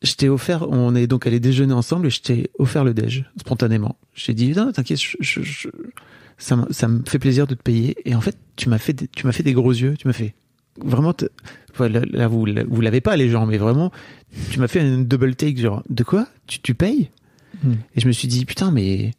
je 0.02 0.14
t'ai 0.14 0.28
offert, 0.28 0.68
on 0.70 0.94
est 0.94 1.06
donc 1.06 1.26
allé 1.26 1.40
déjeuner 1.40 1.72
ensemble 1.72 2.06
et 2.08 2.10
je 2.10 2.20
t'ai 2.20 2.50
offert 2.58 2.84
le 2.84 2.94
déj 2.94 3.24
spontanément. 3.40 3.96
J'ai 4.14 4.34
dit 4.34 4.52
non, 4.52 4.72
t'inquiète, 4.72 5.00
je, 5.00 5.16
je- 5.20 5.42
je- 5.42 5.68
ça, 6.38 6.56
me- 6.56 6.70
ça 6.72 6.86
me 6.88 7.02
fait 7.06 7.18
plaisir 7.18 7.46
de 7.46 7.54
te 7.54 7.62
payer. 7.62 7.96
Et 8.04 8.14
en 8.14 8.20
fait, 8.20 8.36
tu 8.56 8.68
m'as 8.68 8.78
fait 8.78 8.92
des, 8.92 9.08
tu 9.08 9.26
m'as 9.26 9.32
fait 9.32 9.42
des 9.42 9.54
gros 9.54 9.72
yeux, 9.72 9.94
tu 9.98 10.06
m'as 10.06 10.12
fait 10.12 10.34
vraiment. 10.84 11.14
là, 11.78 12.28
vous 12.28 12.44
vous 12.68 12.80
l'avez 12.82 13.00
pas 13.00 13.16
les 13.16 13.28
gens, 13.30 13.46
mais 13.46 13.56
vraiment, 13.58 13.90
tu 14.50 14.60
m'as 14.60 14.68
fait 14.68 14.80
un 14.80 14.98
double 14.98 15.34
take 15.34 15.56
genre 15.60 15.82
de 15.88 16.04
quoi? 16.04 16.26
Tu 16.46 16.60
tu 16.60 16.74
payes? 16.74 17.10
Hmm. 17.64 17.72
Et 17.94 18.00
je 18.00 18.06
me 18.06 18.12
suis 18.12 18.28
dit 18.28 18.44
putain 18.44 18.70
mais 18.70 19.12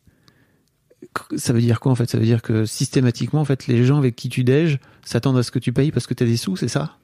ça 1.35 1.53
veut 1.53 1.61
dire 1.61 1.79
quoi 1.79 1.91
en 1.91 1.95
fait? 1.95 2.09
Ça 2.09 2.17
veut 2.19 2.25
dire 2.25 2.41
que 2.43 2.65
systématiquement 2.65 3.41
en 3.41 3.45
fait 3.45 3.67
les 3.67 3.83
gens 3.83 3.97
avec 3.97 4.15
qui 4.15 4.29
tu 4.29 4.43
déj 4.43 4.79
s'attendent 5.07 5.37
à 5.37 5.43
ce 5.43 5.51
que 5.51 5.59
tu 5.59 5.71
payes 5.73 5.91
parce 5.91 6.07
que 6.07 6.13
t'as 6.13 6.25
des 6.25 6.37
sous, 6.37 6.55
c'est 6.57 6.67
ça? 6.67 6.97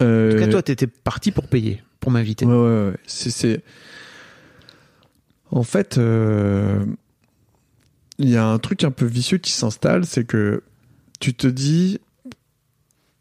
En 0.00 0.04
Euh, 0.04 0.32
tout 0.32 0.38
cas 0.38 0.46
toi 0.48 0.62
t'étais 0.62 0.86
parti 0.86 1.30
pour 1.30 1.46
payer, 1.48 1.82
pour 2.00 2.10
m'inviter. 2.10 2.46
Ouais, 2.46 2.54
ouais, 2.54 2.90
ouais. 2.90 2.96
C'est, 3.06 3.30
c'est... 3.30 3.62
En 5.50 5.62
fait, 5.64 5.98
euh, 5.98 6.84
il 8.18 8.28
y 8.30 8.36
a 8.36 8.46
un 8.46 8.58
truc 8.58 8.84
un 8.84 8.90
peu 8.90 9.04
vicieux 9.04 9.38
qui 9.38 9.52
s'installe, 9.52 10.06
c'est 10.06 10.24
que 10.24 10.62
tu 11.18 11.34
te 11.34 11.46
dis, 11.48 11.98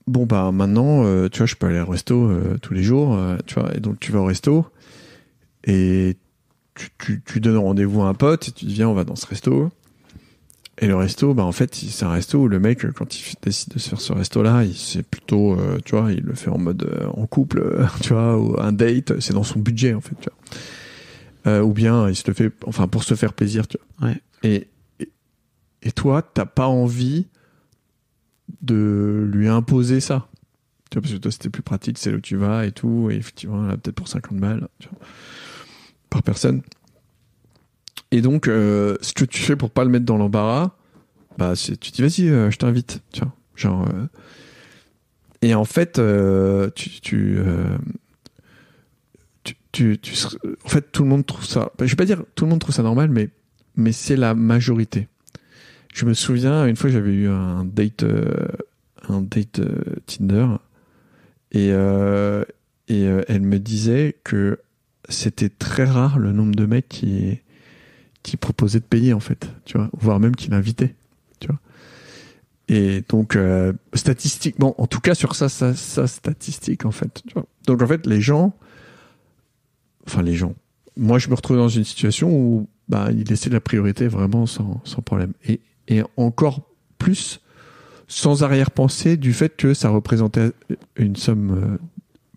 bon, 0.07 0.26
bah 0.26 0.51
maintenant, 0.51 1.03
euh, 1.05 1.27
tu 1.27 1.39
vois, 1.39 1.47
je 1.47 1.55
peux 1.55 1.67
aller 1.67 1.80
au 1.80 1.85
resto 1.88 2.30
euh, 2.30 2.57
tous 2.61 2.73
les 2.73 2.84
jours, 2.84 3.15
euh, 3.15 3.38
tu 3.47 3.55
vois, 3.55 3.76
et 3.76 3.80
donc 3.80 3.99
tu 3.99 4.11
vas 4.11 4.19
au 4.19 4.26
resto, 4.26 4.65
et 5.63 6.17
tu, 6.76 6.89
tu, 6.99 7.21
tu 7.26 7.39
donnes 7.41 7.57
rendez-vous 7.57 8.03
à 8.03 8.07
un 8.09 8.13
pote, 8.13 8.47
et 8.47 8.51
tu 8.51 8.65
dis, 8.65 8.76
viens, 8.76 8.88
on 8.89 8.93
va 8.93 9.03
dans 9.03 9.15
ce 9.15 9.26
resto. 9.26 9.71
Et 10.81 10.88
le 10.88 10.95
resto, 10.95 11.34
bah 11.34 11.43
en 11.43 11.51
fait, 11.51 11.76
c'est 11.76 12.06
un 12.06 12.11
resto 12.11 12.39
où 12.39 12.47
le 12.47 12.57
mec, 12.57 12.89
quand 12.93 13.19
il 13.19 13.35
décide 13.41 13.73
de 13.73 13.80
se 13.80 13.89
faire 13.89 13.99
ce 13.99 14.14
resto-là, 14.14 14.64
il 14.64 14.73
c'est 14.73 15.03
plutôt, 15.03 15.60
euh, 15.60 15.77
tu 15.84 15.95
vois, 15.95 16.11
il 16.14 16.22
le 16.22 16.34
fait 16.35 16.49
en 16.49 16.57
mode 16.57 16.84
euh, 16.84 17.07
en 17.07 17.27
couple, 17.27 17.60
euh, 17.60 17.85
tu 18.01 18.14
vois, 18.14 18.38
ou 18.38 18.57
un 18.60 18.72
date, 18.72 19.19
c'est 19.19 19.34
dans 19.34 19.43
son 19.43 19.60
budget 19.60 19.93
en 19.93 19.99
fait, 19.99 20.15
tu 20.22 20.30
vois. 20.30 21.51
Euh, 21.53 21.61
ou 21.61 21.73
bien 21.73 22.07
il 22.10 22.15
se 22.15 22.23
le 22.27 22.34
fait, 22.34 22.53
enfin 22.65 22.88
pour 22.88 23.03
se 23.03 23.14
faire 23.15 23.34
plaisir, 23.34 23.68
tu 23.68 23.77
vois. 23.99 24.10
Ouais. 24.10 24.22
Et, 24.43 24.68
et 25.01 25.10
et 25.81 25.91
toi, 25.91 26.22
t'as 26.22 26.45
pas 26.45 26.68
envie 26.68 27.27
de 28.61 29.30
lui 29.31 29.49
imposer 29.49 29.99
ça, 29.99 30.30
tu 30.89 30.95
vois, 30.95 31.01
parce 31.01 31.14
que 31.14 31.19
toi 31.19 31.31
c'était 31.31 31.49
plus 31.49 31.61
pratique, 31.61 31.97
c'est 31.97 32.11
là 32.11 32.18
où 32.18 32.22
tu 32.22 32.38
vas 32.38 32.65
et 32.65 32.72
tout, 32.72 33.10
et 33.11 33.15
effectivement, 33.15 33.64
là 33.64 33.76
peut-être 33.76 33.95
pour 33.95 34.07
50 34.07 34.38
balles, 34.39 34.69
tu 34.80 34.88
vois, 34.88 34.99
par 36.10 36.23
personne. 36.23 36.61
Et 38.11 38.22
donc, 38.22 38.48
euh, 38.48 38.98
ce 39.02 39.14
que 39.14 39.26
tu 39.26 39.41
fais 39.41 39.56
pour 39.56 39.69
pas 39.69 39.84
le 39.84 39.90
mettre 39.90 40.06
dans 40.06 40.18
l'embarras, 40.18 40.72
bah, 41.38 41.53
tu 41.56 41.91
dis 41.91 42.02
vas-y, 42.02 42.27
euh, 42.30 42.49
je 42.52 42.57
t'invite, 42.57 43.02
vois, 43.18 43.34
genre. 43.56 43.88
euh, 43.88 44.07
et 45.41 45.53
en 45.56 45.64
fait, 45.64 45.99
euh, 45.99 46.69
tu, 46.76 46.90
tu, 47.02 47.40
tu, 49.72 49.98
tu, 49.99 50.14
en 50.65 50.68
fait, 50.68 50.91
tout 50.91 51.03
le 51.03 51.10
monde 51.10 51.26
trouve 51.26 51.45
ça. 51.45 51.72
Je 51.80 51.86
vais 51.86 51.95
pas 51.95 52.06
dire 52.06 52.23
tout 52.36 52.45
le 52.45 52.49
monde 52.49 52.60
trouve 52.60 52.76
ça 52.76 52.84
normal, 52.84 53.10
mais, 53.10 53.30
mais 53.76 53.91
c'est 53.91 54.18
la 54.18 54.34
majorité. 54.36 55.07
Je 55.94 56.06
me 56.06 56.14
souviens 56.14 56.65
une 56.65 56.76
fois, 56.76 56.90
j'avais 56.90 57.14
eu 57.14 57.30
un 57.30 57.64
date, 57.64 58.03
un 59.07 59.22
date 59.22 59.61
Tinder, 60.07 60.48
et 61.52 61.69
et 62.90 63.03
elle 63.27 63.41
me 63.41 63.60
disait 63.60 64.18
que 64.23 64.60
c'était 65.07 65.49
très 65.49 65.86
rare 65.86 66.19
le 66.19 66.34
nombre 66.34 66.56
de 66.56 66.65
mecs 66.65 66.90
qui 66.90 67.40
qui 68.30 68.38
proposait 68.38 68.80
de 68.80 68.85
payer 68.85 69.14
en 69.14 69.19
fait, 69.19 69.49
tu 69.65 69.77
vois, 69.77 69.89
voire 69.93 70.19
même 70.19 70.35
qui 70.35 70.49
l'invitait, 70.49 70.95
tu 71.39 71.47
vois. 71.47 71.60
Et 72.68 73.03
donc 73.10 73.35
euh, 73.35 73.73
statistiquement, 73.95 74.80
en 74.80 74.85
tout 74.85 74.99
cas 74.99 75.15
sur 75.15 75.34
ça, 75.35 75.49
ça, 75.49 75.73
ça 75.73 76.06
statistique 76.06 76.85
en 76.85 76.91
fait. 76.91 77.23
Tu 77.27 77.34
vois. 77.34 77.45
Donc 77.65 77.81
en 77.81 77.88
fait, 77.88 78.06
les 78.06 78.22
gens, 78.22 78.53
enfin 80.06 80.22
les 80.22 80.35
gens, 80.35 80.53
moi 80.95 81.18
je 81.18 81.30
me 81.30 81.34
retrouve 81.34 81.57
dans 81.57 81.69
une 81.69 81.84
situation 81.84 82.31
où 82.31 82.68
bah 82.88 83.10
il 83.11 83.23
laissait 83.23 83.49
la 83.49 83.60
priorité 83.60 84.07
vraiment 84.07 84.45
sans, 84.45 84.80
sans 84.84 85.01
problème. 85.01 85.34
Et, 85.47 85.60
et 85.88 86.03
encore 86.15 86.61
plus 86.99 87.41
sans 88.07 88.43
arrière-pensée 88.43 89.18
du 89.18 89.34
fait 89.34 89.56
que 89.56 89.73
ça 89.73 89.89
représentait 89.89 90.51
une 90.97 91.15
somme 91.15 91.51
euh, 91.51 91.77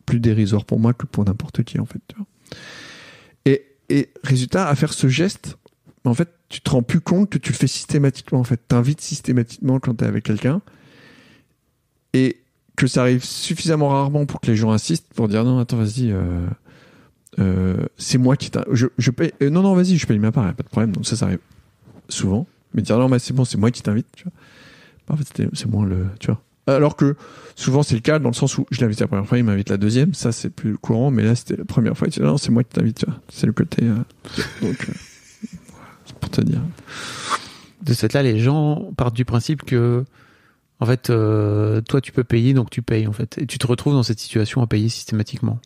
plus 0.07 0.21
dérisoire 0.21 0.65
pour 0.65 0.79
moi 0.81 0.95
que 0.95 1.05
pour 1.05 1.25
n'importe 1.27 1.63
qui 1.65 1.79
en 1.79 1.87
fait. 1.87 2.01
Tu 2.09 2.17
vois. 2.17 2.27
Et, 3.45 3.67
et 3.91 4.09
résultat, 4.25 4.69
à 4.69 4.75
faire 4.75 4.95
ce 4.95 5.09
geste, 5.09 5.59
en 6.11 6.15
fait, 6.15 6.29
tu 6.49 6.61
te 6.61 6.71
rends 6.71 6.83
plus 6.83 7.01
compte 7.01 7.31
que 7.31 7.39
tu 7.39 7.53
le 7.53 7.57
fais 7.57 7.67
systématiquement. 7.67 8.41
En 8.41 8.45
fait, 8.45 8.61
t'invites 8.69 9.01
systématiquement 9.01 9.79
quand 9.81 9.95
t'es 9.95 10.07
avec 10.07 10.25
quelqu'un, 10.25 10.61
et 12.13 12.39
que 12.77 12.87
ça 12.87 13.03
arrive 13.03 13.25
suffisamment 13.25 13.89
rarement 13.91 14.27
pour 14.27 14.41
que 14.41 14.47
les 14.49 14.57
gens 14.57 14.73
insistent 14.73 15.07
pour 15.15 15.29
dire 15.29 15.45
non, 15.45 15.59
attends, 15.59 15.77
vas-y, 15.77 16.11
euh, 16.11 16.47
euh, 17.39 17.77
c'est 17.97 18.19
moi 18.19 18.37
qui 18.37 18.51
t'in- 18.51 18.65
je, 18.73 18.87
euh, 18.87 19.51
non, 19.51 19.63
non, 19.63 19.75
vas-y, 19.75 19.97
je 19.97 20.07
paye 20.07 20.19
ma 20.19 20.33
part, 20.33 20.53
pas 20.55 20.63
de 20.63 20.69
problème. 20.69 20.93
Donc 20.93 21.07
ça, 21.07 21.17
ça 21.17 21.27
arrive 21.27 21.39
souvent. 22.09 22.47
Mais 22.75 22.83
dire 22.83 22.99
non, 22.99 23.09
mais 23.09 23.19
c'est 23.19 23.35
bon, 23.35 23.45
c'est 23.45 23.59
moi 23.59 23.71
qui 23.71 23.83
t'invite. 23.83 24.07
Tu 24.17 24.25
vois. 24.25 24.33
Bah, 25.09 25.15
En 25.15 25.17
fait, 25.17 25.49
c'est 25.53 25.67
moins 25.67 25.85
le, 25.87 26.07
tu 26.21 26.29
vois. 26.29 26.41
Alors 26.67 26.95
que 26.97 27.17
souvent 27.57 27.83
c'est 27.83 27.97
le 27.97 28.01
cas 28.01 28.19
dans 28.21 28.29
le 28.29 28.35
sens 28.35 28.57
où 28.57 28.67
je 28.71 28.81
l'invite 28.81 29.01
la 29.01 29.09
première 29.09 29.27
fois, 29.27 29.37
il 29.37 29.43
m'invite 29.45 29.69
la 29.69 29.77
deuxième, 29.77 30.15
ça 30.15 30.31
c'est 30.31 30.49
plus 30.49 30.79
courant, 30.79 31.11
mais 31.11 31.25
là 31.25 31.35
c'était 31.35 31.57
la 31.57 31.65
première 31.65 31.99
fois, 31.99 32.07
il 32.07 32.13
dit 32.13 32.21
non, 32.21 32.37
c'est 32.39 32.53
moi 32.53 32.63
qui 32.63 32.71
t'invite. 32.71 33.05
C'est 33.29 33.47
le 33.47 33.53
côté. 33.53 33.83
Pour 36.23 36.31
te 36.31 36.41
dire. 36.41 36.61
De 37.83 37.93
ce 37.93 38.01
fait-là, 38.01 38.23
les 38.23 38.39
gens 38.39 38.93
partent 38.97 39.17
du 39.17 39.27
principe 39.27 39.65
que, 39.65 40.05
en 40.81 40.87
fait, 40.87 41.11
euh, 41.11 41.81
toi 41.83 42.01
tu 42.01 42.13
peux 42.13 42.25
payer, 42.25 42.55
donc 42.55 42.71
tu 42.71 42.81
payes 42.81 43.07
en 43.07 43.13
fait, 43.13 43.37
et 43.39 43.47
tu 43.47 43.59
te 43.59 43.67
retrouves 43.67 43.93
dans 43.93 44.05
cette 44.05 44.21
situation 44.21 44.63
à 44.63 44.67
payer 44.67 44.89
systématiquement. 44.89 45.59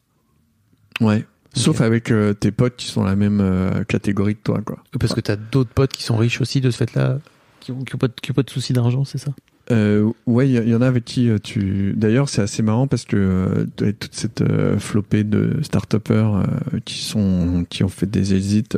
Ouais. 1.00 1.24
Sauf 1.54 1.80
avec 1.80 2.10
euh, 2.10 2.34
tes 2.34 2.50
potes 2.50 2.76
qui 2.76 2.86
sont 2.86 3.02
dans 3.02 3.06
la 3.06 3.16
même 3.16 3.40
euh, 3.40 3.84
catégorie 3.84 4.34
que 4.34 4.42
toi, 4.42 4.60
quoi. 4.62 4.82
Parce 4.98 5.14
que 5.14 5.20
t'as 5.20 5.36
d'autres 5.36 5.70
potes 5.70 5.92
qui 5.92 6.02
sont 6.02 6.16
riches 6.16 6.40
aussi 6.40 6.60
de 6.60 6.70
ce 6.70 6.78
fait-là, 6.78 7.18
qui 7.60 7.72
ont, 7.72 7.84
qui 7.84 7.94
ont 7.94 7.98
pas, 7.98 8.08
qui 8.08 8.30
ont 8.30 8.34
pas 8.34 8.42
de 8.42 8.50
soucis 8.50 8.72
d'argent, 8.72 9.04
c'est 9.04 9.18
ça? 9.18 9.32
Euh, 9.72 10.12
ouais, 10.26 10.48
il 10.48 10.52
y, 10.52 10.70
y 10.70 10.74
en 10.74 10.82
a 10.82 10.86
avec 10.86 11.04
qui 11.04 11.28
euh, 11.28 11.38
tu. 11.42 11.92
D'ailleurs, 11.96 12.28
c'est 12.28 12.42
assez 12.42 12.62
marrant 12.62 12.86
parce 12.86 13.04
que 13.04 13.16
euh, 13.16 13.92
toute 13.92 14.14
cette 14.14 14.44
flopée 14.78 15.24
de 15.24 15.58
start-upers 15.62 16.36
euh, 16.36 16.78
qui 16.84 16.98
sont 17.02 17.66
qui 17.68 17.82
ont 17.82 17.88
fait 17.88 18.06
des 18.06 18.34
exits, 18.34 18.68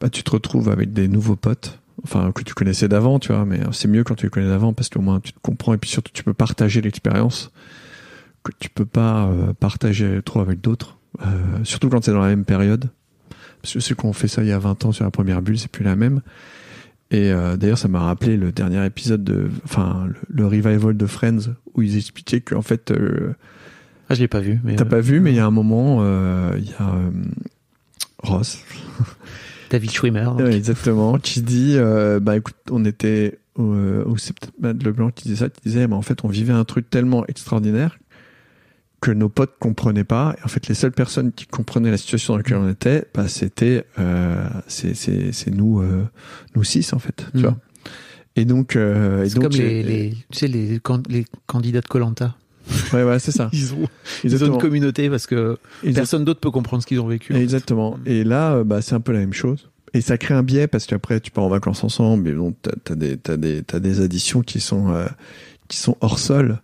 bah 0.00 0.10
tu 0.10 0.22
te 0.22 0.30
retrouves 0.30 0.68
avec 0.68 0.92
des 0.92 1.08
nouveaux 1.08 1.36
potes, 1.36 1.80
enfin 2.04 2.32
que 2.32 2.42
tu 2.42 2.54
connaissais 2.54 2.88
d'avant, 2.88 3.18
tu 3.18 3.32
vois. 3.32 3.44
Mais 3.44 3.60
euh, 3.60 3.72
c'est 3.72 3.88
mieux 3.88 4.04
quand 4.04 4.14
tu 4.14 4.26
les 4.26 4.30
connais 4.30 4.48
d'avant 4.48 4.72
parce 4.72 4.88
qu'au 4.88 5.00
moins 5.00 5.20
tu 5.20 5.32
te 5.32 5.38
comprends 5.40 5.74
et 5.74 5.78
puis 5.78 5.90
surtout 5.90 6.12
tu 6.12 6.24
peux 6.24 6.34
partager 6.34 6.80
l'expérience 6.80 7.50
que 8.46 8.56
tu 8.58 8.70
peux 8.70 8.86
pas 8.86 9.26
euh, 9.26 9.52
partager 9.52 10.20
trop 10.24 10.40
avec 10.40 10.60
d'autres, 10.60 10.98
euh, 11.22 11.24
surtout 11.64 11.88
quand 11.88 12.04
c'est 12.04 12.12
dans 12.12 12.20
la 12.20 12.28
même 12.28 12.44
période. 12.44 12.90
Parce 13.62 13.74
que 13.74 13.80
ceux 13.80 13.94
qui 13.94 14.06
ont 14.06 14.12
fait 14.12 14.28
ça 14.28 14.42
il 14.42 14.48
y 14.48 14.52
a 14.52 14.58
20 14.58 14.84
ans 14.84 14.92
sur 14.92 15.04
la 15.04 15.10
première 15.10 15.42
bulle, 15.42 15.58
c'est 15.58 15.70
plus 15.70 15.84
la 15.84 15.96
même. 15.96 16.20
Et 17.10 17.30
euh, 17.30 17.56
d'ailleurs, 17.56 17.78
ça 17.78 17.88
m'a 17.88 18.00
rappelé 18.00 18.36
le 18.36 18.52
dernier 18.52 18.84
épisode 18.84 19.24
de, 19.24 19.48
enfin, 19.64 20.06
le, 20.08 20.14
le 20.28 20.46
revival 20.46 20.96
de 20.96 21.06
Friends 21.06 21.54
où 21.74 21.82
ils 21.82 21.96
expliquaient 21.96 22.40
qu'en 22.40 22.62
fait, 22.62 22.92
Ah, 24.08 24.14
je 24.14 24.20
l'ai 24.20 24.28
pas 24.28 24.40
vu. 24.40 24.60
Mais 24.64 24.76
t'as 24.76 24.84
pas 24.84 25.00
vu, 25.00 25.20
mais 25.20 25.32
il 25.32 25.36
y 25.36 25.40
a 25.40 25.46
un 25.46 25.50
moment, 25.50 26.04
il 26.56 26.64
y 26.64 26.74
a 26.78 26.94
Ross, 28.22 28.60
David 29.70 29.90
Schwimmer. 29.90 30.24
donc. 30.24 30.38
Ouais, 30.40 30.54
exactement, 30.56 31.18
qui 31.18 31.42
dit, 31.42 31.74
euh, 31.76 32.20
bah 32.20 32.36
écoute, 32.36 32.54
on 32.70 32.84
était, 32.84 33.38
au- 33.56 33.72
euh, 33.72 34.04
ou 34.06 34.16
c'est 34.18 34.38
peut-être 34.38 34.54
Matt 34.60 34.82
Leblanc 34.82 35.10
qui 35.10 35.24
disait 35.28 35.44
ça, 35.44 35.48
qui 35.50 35.60
disait, 35.68 35.86
bah, 35.86 35.96
en 35.96 36.02
fait, 36.02 36.24
on 36.24 36.28
vivait 36.28 36.52
un 36.52 36.64
truc 36.64 36.88
tellement 36.90 37.26
extraordinaire 37.26 37.98
que 39.00 39.10
nos 39.10 39.28
potes 39.28 39.54
comprenaient 39.58 40.04
pas. 40.04 40.34
Et 40.38 40.44
en 40.44 40.48
fait, 40.48 40.68
les 40.68 40.74
seules 40.74 40.92
personnes 40.92 41.32
qui 41.32 41.46
comprenaient 41.46 41.90
la 41.90 41.98
situation 41.98 42.32
dans 42.34 42.38
laquelle 42.38 42.56
on 42.56 42.68
était, 42.70 43.04
bah, 43.14 43.28
c'était 43.28 43.84
euh, 43.98 44.48
c'est 44.68 44.94
c'est 44.94 45.32
c'est 45.32 45.50
nous 45.50 45.82
nous 46.54 46.64
six 46.64 46.92
en 46.92 46.98
fait, 46.98 47.26
tu 47.32 47.38
Mm. 47.38 47.42
vois. 47.42 47.56
Et 48.36 48.44
donc 48.44 48.74
euh, 48.76 49.24
et 49.24 49.28
C'est 49.28 49.34
donc 49.36 49.44
comme 49.52 49.60
les, 49.60 50.12
tu 50.30 50.38
sais, 50.38 50.48
les, 50.48 50.80
les 51.08 51.24
candidats 51.46 51.80
de 51.80 51.86
Colanta. 51.86 52.36
Ouais 52.92 53.02
ouais 53.02 53.18
c'est 53.18 53.32
ça. 53.32 53.48
Ils 53.52 53.74
ont, 53.74 53.88
ils 54.24 54.44
ont 54.44 54.46
une 54.54 54.58
communauté 54.58 55.08
parce 55.10 55.26
que 55.26 55.58
personne 55.94 56.24
d'autre 56.24 56.40
peut 56.40 56.50
comprendre 56.50 56.82
ce 56.82 56.86
qu'ils 56.86 57.00
ont 57.00 57.06
vécu. 57.06 57.32
en 57.32 57.36
fait. 57.36 57.42
Exactement. 57.42 57.98
Et 58.06 58.24
là, 58.24 58.54
euh, 58.54 58.64
bah, 58.64 58.82
c'est 58.82 58.94
un 58.94 59.00
peu 59.00 59.12
la 59.12 59.20
même 59.20 59.32
chose. 59.32 59.68
Et 59.94 60.00
ça 60.00 60.18
crée 60.18 60.34
un 60.34 60.42
biais 60.42 60.66
parce 60.66 60.86
qu'après, 60.86 61.20
tu 61.20 61.30
pars 61.30 61.44
en 61.44 61.48
vacances 61.48 61.82
ensemble, 61.84 62.24
mais 62.24 62.32
bon, 62.32 62.54
t'as, 62.60 62.72
t'as 62.84 62.94
des, 62.94 63.16
t'as 63.16 63.36
des, 63.36 63.62
t'as 63.62 63.78
des 63.78 64.00
additions 64.00 64.42
qui 64.42 64.60
sont, 64.60 64.90
euh, 64.90 65.06
qui 65.68 65.78
sont 65.78 65.96
hors 66.00 66.18
sol. 66.18 66.60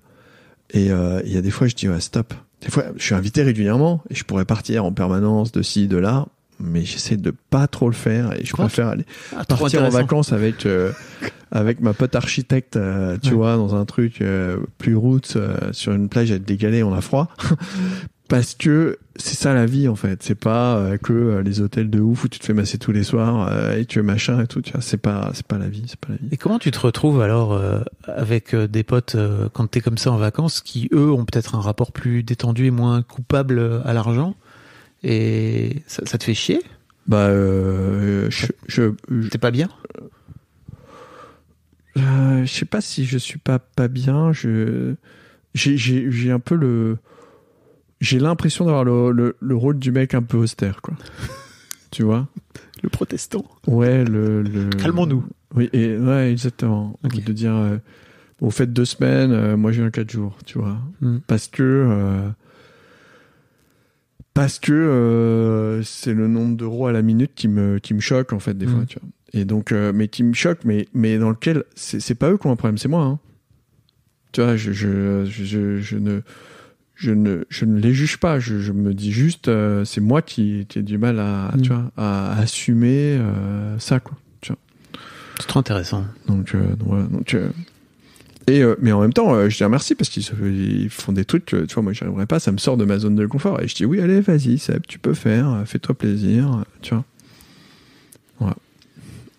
Et 0.75 0.91
euh, 0.91 1.21
il 1.25 1.33
y 1.33 1.37
a 1.37 1.43
des 1.43 1.51
fois, 1.51 1.67
je 1.67 1.75
dis, 1.75 1.89
ouais, 1.89 2.01
stop. 2.01 2.35
Des 2.61 2.71
fois, 2.71 2.85
je 2.97 3.03
suis 3.03 3.15
invité 3.15 3.43
régulièrement 3.43 4.03
et 4.11 4.15
je 4.15 4.25
pourrais 4.25 4.45
partir 4.45 4.85
en 4.85 4.93
permanence 4.93 5.51
de 5.53 5.63
ci, 5.63 5.89
de 5.89 5.97
là, 5.97 6.27
mais 6.61 6.85
j'essaie 6.85 7.17
de 7.17 7.33
pas 7.51 7.67
trop 7.67 7.89
le 7.89 7.95
faire 7.95 8.33
et 8.39 8.45
je 8.45 8.53
Quoi 8.53 8.67
préfère 8.67 8.89
aller 8.89 9.05
Ah, 9.37 9.45
partir 9.45 9.83
en 9.83 9.89
vacances 9.89 10.33
avec 10.33 10.65
euh, 10.67 10.93
avec 11.53 11.81
ma 11.81 11.93
pote 11.93 12.15
architecte, 12.17 12.77
euh, 12.77 13.19
tu 13.23 13.29
Ouais. 13.31 13.35
vois, 13.37 13.57
dans 13.57 13.75
un 13.77 13.85
truc 13.85 14.21
euh, 14.23 14.57
plus 14.79 14.97
route 14.97 15.35
euh, 15.37 15.57
sur 15.73 15.93
une 15.93 16.09
plage 16.09 16.31
avec 16.31 16.45
des 16.45 16.57
galets, 16.57 16.83
on 16.83 16.93
a 16.95 17.01
froid. 17.01 17.29
Parce 18.29 18.55
que 18.55 18.99
c'est 19.17 19.35
ça 19.37 19.53
la 19.53 19.67
vie 19.67 19.89
en 19.89 19.95
fait. 19.95 20.23
C'est 20.23 20.35
pas 20.35 20.97
que 21.03 21.43
les 21.45 21.61
hôtels 21.61 21.91
de 21.91 22.01
ouf 22.01 22.25
où 22.25 22.29
tu 22.29 22.39
te 22.39 22.47
fais 22.47 22.55
masser 22.55 22.79
tous 22.79 22.91
les 22.93 23.03
soirs 23.03 23.75
et 23.77 23.85
tu 23.85 23.99
es 23.99 24.03
machin 24.03 24.41
et 24.41 24.47
tout. 24.47 24.63
Tu 24.63 24.73
vois, 24.73 24.81
c'est 24.81 24.97
pas 24.97 25.31
c'est 25.35 25.47
pas 25.47 25.59
la 25.59 25.69
vie, 25.69 25.85
c'est 25.87 25.99
pas 26.01 26.09
la 26.09 26.17
vie. 26.17 26.29
Et 26.33 26.39
comment 26.39 26.59
tu 26.59 26.71
te 26.71 26.79
retrouves 26.81 27.21
alors 27.21 27.61
avec 28.07 28.57
des 28.57 28.85
potes 28.85 29.17
quand 29.53 29.67
t'es 29.67 29.83
comme 29.83 29.99
ça 29.99 30.11
en 30.13 30.17
vacances 30.17 30.63
qui 30.63 30.89
eux 30.95 31.13
ont 31.13 31.27
peut-être 31.27 31.57
un 31.57 31.61
rapport 31.61 31.93
plus 31.93 32.23
détendu 32.23 32.65
et 32.65 32.71
moins 32.71 33.03
coupable 33.03 33.83
à 33.85 33.93
l'argent? 33.93 34.35
Et 35.03 35.83
ça, 35.87 36.01
ça 36.07 36.17
te 36.17 36.25
fait 36.25 36.33
chier? 36.33 36.63
Bah 37.07 37.27
euh, 37.27 38.29
je 38.31 38.47
je 38.67 38.93
je, 39.11 39.29
T'es 39.29 39.37
pas 39.37 39.51
bien? 39.51 39.69
Euh, 41.99 42.45
je 42.45 42.53
sais 42.53 42.65
pas 42.65 42.81
si 42.81 43.05
je 43.05 43.19
suis 43.19 43.39
pas 43.39 43.59
pas 43.59 43.89
bien. 43.89 44.33
Je 44.33 44.95
j'ai 45.55 45.77
j'ai 45.77 46.11
j'ai 46.11 46.31
un 46.31 46.41
peu 46.41 46.55
le 46.55 46.99
j'ai 48.01 48.19
l'impression 48.19 48.65
d'avoir 48.65 48.85
le, 48.85 49.13
le 49.13 49.37
le 49.41 49.55
rôle 49.57 49.79
du 49.79 49.93
mec 49.93 50.15
un 50.15 50.23
peu 50.23 50.37
austère 50.39 50.81
quoi. 50.83 50.95
tu 51.91 52.03
vois? 52.03 52.29
Le 52.83 52.89
protestant. 52.89 53.45
Ouais, 53.67 54.05
le. 54.05 54.43
le... 54.43 54.71
Calmons-nous. 54.71 55.25
Oui, 55.55 55.69
et, 55.73 55.97
ouais, 55.99 56.33
exactement. 56.33 56.99
De 57.05 57.33
dire, 57.33 57.55
euh, 57.55 57.77
vous 58.41 58.51
faites 58.51 58.73
deux 58.73 58.87
semaines, 58.87 59.31
euh, 59.31 59.57
moi 59.57 59.71
j'ai 59.71 59.83
un 59.83 59.91
quatre 59.91 60.11
jours, 60.11 60.37
tu 60.47 60.59
vois. 60.59 60.79
Mm. 61.01 61.19
Parce 61.27 61.47
que. 61.47 61.63
euh, 61.63 62.29
parce 64.35 64.59
que 64.59 64.73
euh, 64.73 65.83
c'est 65.83 66.15
le 66.15 66.27
nombre 66.27 66.57
d'euros 66.57 66.87
à 66.87 66.93
la 66.93 67.03
minute 67.03 67.33
qui 67.35 67.49
me, 67.49 67.79
qui 67.79 67.93
me 67.95 68.01
choque, 68.01 68.33
en 68.33 68.39
fait, 68.39 68.55
des 68.57 68.67
Mm. 68.67 68.71
fois, 68.75 68.87
tu 68.87 68.99
vois. 68.99 69.09
Et 69.35 69.45
donc, 69.45 69.73
euh, 69.73 69.93
mais 69.95 70.09
qui 70.09 70.23
me 70.25 70.35
choque, 70.35 70.61
mais, 70.65 70.89
mais 70.93 71.19
dans 71.19 71.31
lequel. 71.31 71.65
C'est 71.75 72.15
pas 72.15 72.31
eux 72.31 72.39
qui 72.39 72.47
ont 72.47 72.53
un 72.53 72.57
problème, 72.57 72.79
c'est 72.79 72.89
moi, 72.89 73.05
hein. 73.05 73.19
Tu 74.33 74.41
vois, 74.43 74.57
je, 74.57 74.73
je, 74.73 75.25
je, 75.27 75.97
ne. 75.97 76.21
Je 76.95 77.11
ne, 77.11 77.45
je 77.49 77.65
ne 77.65 77.81
les 77.81 77.95
juge 77.95 78.19
pas, 78.19 78.39
je, 78.39 78.61
je 78.61 78.71
me 78.73 78.95
dis 78.95 79.11
juste, 79.11 79.49
euh, 79.49 79.85
c'est 79.85 80.01
moi 80.01 80.23
qui, 80.23 80.67
qui 80.69 80.79
ai 80.79 80.83
du 80.83 80.99
mal 80.99 81.19
à, 81.19 81.53
Mm. 81.57 81.63
tu 81.63 81.69
vois, 81.71 81.91
à 81.97 82.39
assumer 82.39 83.17
euh, 83.19 83.79
ça, 83.79 83.99
quoi. 84.01 84.17
C'est 85.41 85.47
trop 85.49 85.59
intéressant. 85.61 86.05
Donc, 86.29 86.55
donc, 86.55 86.79
voilà, 86.87 87.05
donc, 87.05 87.37
et 88.47 88.63
mais 88.81 88.93
en 88.93 89.01
même 89.01 89.13
temps, 89.13 89.49
je 89.49 89.57
dis 89.57 89.69
merci 89.69 89.95
parce 89.95 90.09
qu'ils 90.11 90.91
font 90.91 91.13
des 91.13 91.25
trucs, 91.25 91.55
euh, 91.55 91.67
tu 91.67 91.75
vois, 91.75 91.83
moi 91.83 92.27
pas, 92.27 92.39
ça 92.39 92.53
me 92.53 92.59
sort 92.59 92.77
de 92.77 92.85
ma 92.85 92.99
zone 92.99 93.15
de 93.17 93.27
confort. 93.27 93.61
Et 93.61 93.67
je 93.67 93.75
dis 93.75 93.85
oui, 93.85 94.01
allez, 94.01 94.21
vas-y, 94.21 94.59
Seb, 94.59 94.83
tu 94.87 94.99
peux 94.99 95.15
faire, 95.15 95.63
fais-toi 95.67 95.95
plaisir, 95.97 96.65
tu 96.83 96.95
vois. 96.95 97.05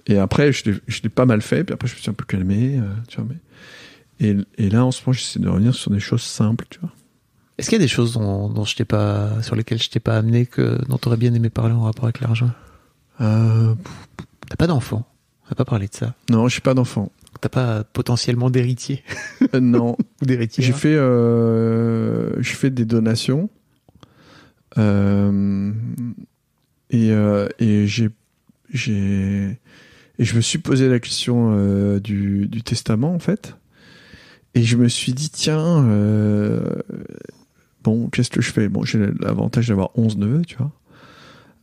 Et 0.08 0.18
après, 0.18 0.52
je 0.52 0.66
l'ai- 0.72 0.80
je 0.88 1.02
pas 1.08 1.26
mal 1.26 1.42
fait, 1.42 1.64
puis 1.64 1.74
après 1.74 1.88
je 1.88 1.96
me 1.96 2.00
suis 2.00 2.10
un 2.10 2.14
peu 2.14 2.26
calmé, 2.26 2.78
euh, 2.80 2.84
tu 3.08 3.22
vois. 3.22 3.30
Mais... 3.30 3.38
Et, 4.28 4.38
et 4.58 4.70
là, 4.70 4.86
en 4.86 4.92
ce 4.92 5.02
moment, 5.02 5.14
j'essaie 5.14 5.40
de 5.40 5.48
revenir 5.50 5.74
sur 5.74 5.92
des 5.92 6.00
choses 6.00 6.22
simples, 6.24 6.66
tu 6.70 6.80
vois. 6.80 6.92
Est-ce 7.58 7.70
qu'il 7.70 7.78
y 7.78 7.82
a 7.82 7.86
des 7.86 7.88
choses 7.90 8.14
dont, 8.14 8.50
dont 8.50 8.66
je 8.66 8.76
t'ai 8.76 8.86
pas, 8.86 9.42
sur 9.44 9.56
lesquelles 9.56 9.82
je 9.82 9.90
t'ai 9.90 10.00
pas 10.00 10.18
amené 10.18 10.46
que 10.46 10.80
dont 10.90 10.98
t'aurais 10.98 11.18
bien 11.18 11.34
aimé 11.34 11.50
parler 11.50 11.74
en 11.74 11.84
rapport 11.84 12.06
avec 12.06 12.20
l'argent? 12.20 12.50
Euh, 13.22 13.76
T'as 14.50 14.56
pas 14.56 14.68
d'enfant. 14.68 15.06
On 15.46 15.50
va 15.50 15.56
pas 15.56 15.66
parler 15.66 15.88
de 15.88 15.94
ça. 15.94 16.16
non, 16.30 16.48
je 16.48 16.54
suis 16.54 16.62
pas 16.62 16.74
d'enfant. 16.74 17.12
T'as 17.42 17.50
pas 17.50 17.84
potentiellement 17.84 18.50
d'héritier 18.50 19.04
Euh, 19.54 19.60
non, 19.60 19.96
ou 20.22 20.26
d'héritier. 20.26 20.64
J'ai 20.64 20.74
fait, 20.74 20.96
euh, 20.96 22.42
j'ai 22.42 22.54
fait 22.56 22.70
des 22.70 22.86
donations. 22.86 23.50
Euh, 24.78 25.72
et 26.90 27.10
et 27.60 27.88
j'ai, 27.88 28.10
j'ai, 28.72 29.60
et 30.24 30.26
je 30.26 30.38
me 30.38 30.42
suis 30.42 30.58
posé 30.58 30.88
la 30.88 31.02
question 31.02 31.54
euh, 31.54 32.00
du, 32.00 32.48
du 32.48 32.64
testament, 32.64 33.14
en 33.14 33.20
fait. 33.20 33.58
Et 34.56 34.64
je 34.64 34.78
me 34.78 34.88
suis 34.88 35.12
dit, 35.12 35.30
tiens, 35.30 35.84
euh, 35.84 36.64
bon, 37.84 38.08
qu'est-ce 38.08 38.30
que 38.30 38.42
je 38.42 38.50
fais? 38.50 38.70
Bon, 38.70 38.86
j'ai 38.86 39.06
l'avantage 39.20 39.68
d'avoir 39.68 39.90
11 39.96 40.16
neveux, 40.16 40.46
tu 40.46 40.56
vois. 40.56 40.72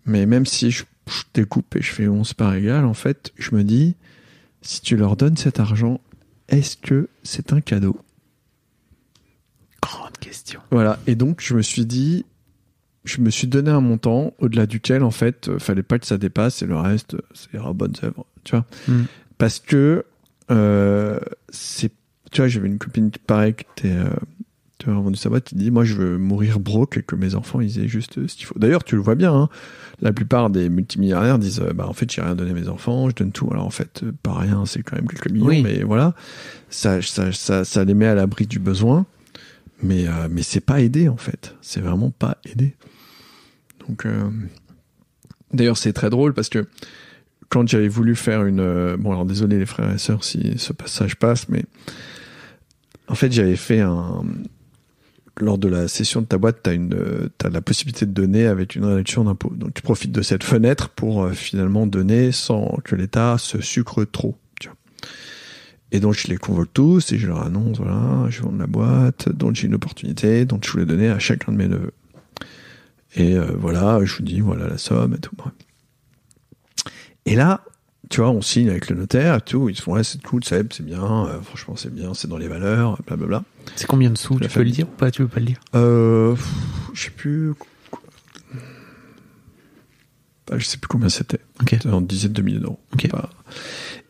Mais 0.04 0.26
même 0.26 0.44
si 0.44 0.70
je, 0.70 0.84
je 1.08 1.22
découpe 1.32 1.74
et 1.74 1.80
je 1.80 1.90
fais 1.90 2.06
11 2.06 2.34
par 2.34 2.54
égal, 2.54 2.84
en 2.84 2.92
fait, 2.92 3.32
je 3.38 3.54
me 3.54 3.64
dis, 3.64 3.94
si 4.60 4.82
tu 4.82 4.94
leur 4.94 5.16
donnes 5.16 5.38
cet 5.38 5.58
argent, 5.58 5.98
est-ce 6.50 6.76
que 6.76 7.08
c'est 7.22 7.54
un 7.54 7.62
cadeau? 7.62 7.98
Grande 9.80 10.18
question. 10.18 10.60
Voilà, 10.70 10.98
et 11.06 11.14
donc 11.14 11.40
je 11.40 11.54
me 11.54 11.62
suis 11.62 11.86
dit, 11.86 12.26
je 13.04 13.22
me 13.22 13.30
suis 13.30 13.46
donné 13.46 13.70
un 13.70 13.80
montant 13.80 14.34
au-delà 14.38 14.66
duquel, 14.66 15.02
en 15.02 15.10
fait, 15.10 15.48
euh, 15.48 15.58
fallait 15.58 15.82
pas 15.82 15.98
que 15.98 16.06
ça 16.06 16.18
dépasse 16.18 16.60
et 16.60 16.66
le 16.66 16.76
reste, 16.76 17.16
c'est 17.32 17.56
à 17.56 17.72
bonnes 17.72 17.94
œuvres, 18.02 18.26
tu 18.44 18.56
vois. 18.56 18.64
Mm. 18.88 19.02
Parce 19.38 19.58
que, 19.58 20.04
euh, 20.50 21.18
c'est, 21.48 21.92
tu 22.30 22.40
vois, 22.40 22.48
j'avais 22.48 22.68
une 22.68 22.78
copine 22.78 23.10
qui 23.10 23.18
pareil, 23.18 23.54
qui 23.54 23.64
était, 23.76 23.94
euh, 23.96 24.08
tu 24.78 24.90
vois, 24.90 25.00
vendu 25.00 25.16
sa 25.16 25.28
boîte, 25.28 25.44
qui 25.44 25.54
dit, 25.54 25.70
moi, 25.70 25.84
je 25.84 25.94
veux 25.94 26.18
mourir 26.18 26.58
broke 26.60 26.98
et 26.98 27.02
que 27.02 27.14
mes 27.16 27.34
enfants, 27.34 27.60
ils 27.60 27.78
aient 27.78 27.88
juste 27.88 28.18
euh, 28.18 28.28
ce 28.28 28.36
qu'il 28.36 28.46
faut. 28.46 28.58
D'ailleurs, 28.58 28.84
tu 28.84 28.96
le 28.96 29.02
vois 29.02 29.14
bien, 29.14 29.32
hein, 29.34 29.48
la 30.00 30.12
plupart 30.12 30.50
des 30.50 30.68
multimilliardaires 30.68 31.38
disent, 31.38 31.60
euh, 31.60 31.72
bah, 31.72 31.86
en 31.86 31.92
fait, 31.92 32.10
j'ai 32.10 32.22
rien 32.22 32.34
donné 32.34 32.50
à 32.50 32.54
mes 32.54 32.68
enfants, 32.68 33.08
je 33.10 33.14
donne 33.14 33.32
tout. 33.32 33.48
Alors, 33.52 33.66
en 33.66 33.70
fait, 33.70 34.04
pas 34.22 34.34
rien, 34.34 34.64
c'est 34.66 34.82
quand 34.82 34.96
même 34.96 35.08
quelques 35.08 35.30
millions, 35.30 35.46
Oui. 35.46 35.62
mais 35.62 35.82
voilà. 35.82 36.14
Ça, 36.70 37.02
ça, 37.02 37.32
ça, 37.32 37.64
ça 37.64 37.84
les 37.84 37.94
met 37.94 38.06
à 38.06 38.14
l'abri 38.14 38.46
du 38.46 38.58
besoin. 38.58 39.06
Mais, 39.82 40.06
euh, 40.06 40.28
mais 40.30 40.42
c'est 40.42 40.60
pas 40.60 40.80
aidé, 40.82 41.08
en 41.08 41.16
fait. 41.16 41.54
C'est 41.62 41.80
vraiment 41.80 42.10
pas 42.10 42.36
aidé. 42.44 42.74
Donc, 43.88 44.06
d'ailleurs, 45.52 45.78
c'est 45.78 45.92
très 45.92 46.10
drôle 46.10 46.32
parce 46.34 46.48
que 46.48 46.66
quand 47.50 47.68
j'avais 47.68 47.88
voulu 47.88 48.16
faire 48.16 48.46
une. 48.46 48.60
euh, 48.60 48.96
bon, 48.96 49.12
alors 49.12 49.26
désolé 49.26 49.58
les 49.58 49.66
frères 49.66 49.92
et 49.92 49.98
sœurs 49.98 50.24
si 50.24 50.54
ce 50.56 50.72
passage 50.72 51.16
passe, 51.16 51.48
mais 51.50 51.64
en 53.08 53.14
fait, 53.14 53.30
j'avais 53.30 53.56
fait 53.56 53.80
un. 53.80 54.24
Lors 55.40 55.58
de 55.58 55.68
la 55.68 55.88
session 55.88 56.20
de 56.20 56.26
ta 56.26 56.36
boîte, 56.36 56.62
tu 56.62 56.70
as, 56.70 57.48
la 57.48 57.62
possibilité 57.62 58.04
de 58.04 58.12
donner 58.12 58.46
avec 58.46 58.74
une 58.74 58.84
réduction 58.84 59.24
d'impôt. 59.24 59.50
Donc, 59.56 59.72
tu 59.72 59.80
profites 59.80 60.12
de 60.12 60.20
cette 60.20 60.44
fenêtre 60.44 60.90
pour 60.90 61.22
euh, 61.22 61.32
finalement 61.32 61.86
donner 61.86 62.30
sans 62.30 62.78
que 62.84 62.94
l'État 62.94 63.36
se 63.38 63.60
sucre 63.62 64.04
trop. 64.04 64.36
Tu 64.60 64.68
vois. 64.68 64.76
Et 65.92 66.00
donc, 66.00 66.14
je 66.14 66.28
les 66.28 66.36
convoque 66.36 66.72
tous 66.74 67.12
et 67.12 67.18
je 67.18 67.26
leur 67.26 67.42
annonce 67.42 67.78
voilà, 67.78 68.26
je 68.28 68.42
vends 68.42 68.52
de 68.52 68.58
la 68.58 68.66
boîte, 68.66 69.30
donc 69.30 69.54
j'ai 69.54 69.66
une 69.66 69.74
opportunité, 69.74 70.44
donc 70.44 70.66
je 70.66 70.72
voulais 70.72 70.84
donner 70.84 71.08
à 71.08 71.18
chacun 71.18 71.52
de 71.52 71.56
mes 71.56 71.68
neveux. 71.68 71.94
Et 73.16 73.34
euh, 73.34 73.52
voilà, 73.58 74.04
je 74.04 74.16
vous 74.16 74.22
dis 74.22 74.40
voilà 74.40 74.68
la 74.68 74.78
somme 74.78 75.14
et 75.14 75.18
tout. 75.18 75.34
bref. 75.36 75.52
Et 77.26 77.36
là, 77.36 77.60
tu 78.08 78.20
vois, 78.20 78.30
on 78.30 78.40
signe 78.42 78.70
avec 78.70 78.88
le 78.90 78.96
notaire 78.96 79.36
et 79.36 79.40
tout. 79.40 79.68
Ils 79.68 79.76
se 79.76 79.82
font, 79.82 79.92
ouais, 79.94 80.04
c'est 80.04 80.22
cool, 80.22 80.42
c'est 80.44 80.80
bien, 80.82 81.26
euh, 81.26 81.40
franchement, 81.42 81.76
c'est 81.76 81.92
bien, 81.94 82.14
c'est 82.14 82.28
dans 82.28 82.38
les 82.38 82.48
valeurs, 82.48 83.00
blablabla. 83.06 83.44
C'est 83.76 83.86
combien 83.86 84.10
de 84.10 84.18
sous 84.18 84.38
Tu 84.40 84.48
peux 84.48 84.62
le 84.62 84.70
dire 84.70 84.86
ou 84.88 84.96
pas 84.96 85.10
Tu 85.10 85.22
veux 85.22 85.28
pas 85.28 85.40
le 85.40 85.46
dire? 85.46 85.60
Euh, 85.74 86.34
pff, 86.34 86.48
je 86.94 87.02
sais 87.04 87.10
plus. 87.10 87.52
Ah, 90.52 90.58
je 90.58 90.64
sais 90.64 90.78
plus 90.78 90.88
combien 90.88 91.08
c'était. 91.08 91.38
Ok. 91.60 91.68
C'était 91.70 91.88
en 91.90 92.00
dizaines 92.00 92.32
de 92.32 92.42
milliers 92.42 92.58
d'euros. 92.58 92.80
Ok. 92.94 93.08
Pas- 93.08 93.30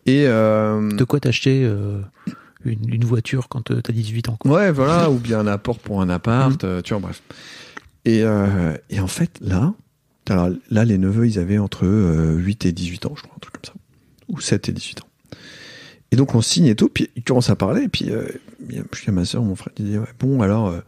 Et 0.07 0.25
euh, 0.27 0.89
De 0.91 1.03
quoi 1.03 1.19
t'acheter 1.19 1.63
euh, 1.63 2.01
une, 2.65 2.91
une 2.91 3.05
voiture 3.05 3.47
quand 3.47 3.61
t'as 3.81 3.93
18 3.93 4.29
ans 4.29 4.37
quoi? 4.39 4.51
Ouais, 4.51 4.71
voilà, 4.71 5.11
ou 5.11 5.19
bien 5.19 5.39
un 5.39 5.47
apport 5.47 5.77
pour 5.77 6.01
un 6.01 6.09
appart, 6.09 6.63
euh, 6.63 6.81
tu 6.81 6.93
vois, 6.93 7.01
bref. 7.01 7.21
Et, 8.05 8.23
et 8.89 8.99
en 8.99 9.07
fait, 9.07 9.37
là, 9.41 9.75
alors 10.31 10.49
là, 10.69 10.85
les 10.85 10.97
neveux, 10.97 11.27
ils 11.27 11.39
avaient 11.39 11.57
entre 11.57 11.85
euh, 11.85 12.35
8 12.37 12.65
et 12.65 12.71
18 12.71 13.05
ans, 13.05 13.13
je 13.15 13.21
crois, 13.23 13.33
un 13.35 13.39
truc 13.39 13.53
comme 13.55 13.65
ça. 13.65 13.73
Ou 14.29 14.39
7 14.39 14.69
et 14.69 14.71
18 14.71 15.01
ans. 15.01 15.07
Et 16.11 16.15
donc, 16.15 16.35
on 16.35 16.41
signe 16.41 16.65
et 16.65 16.75
tout, 16.75 16.89
puis 16.89 17.09
ils 17.15 17.23
commencent 17.23 17.49
à 17.49 17.55
parler, 17.55 17.83
et 17.83 17.87
puis 17.89 18.09
euh, 18.11 18.23
y 18.69 18.79
a- 18.79 18.83
je 18.93 19.01
dis 19.03 19.09
à 19.09 19.11
ma 19.11 19.23
soeur, 19.25 19.43
mon 19.43 19.55
frère, 19.55 19.73
il 19.77 19.85
dit, 19.85 19.97
ouais, 19.97 20.05
bon, 20.19 20.41
alors, 20.41 20.67
euh, 20.67 20.79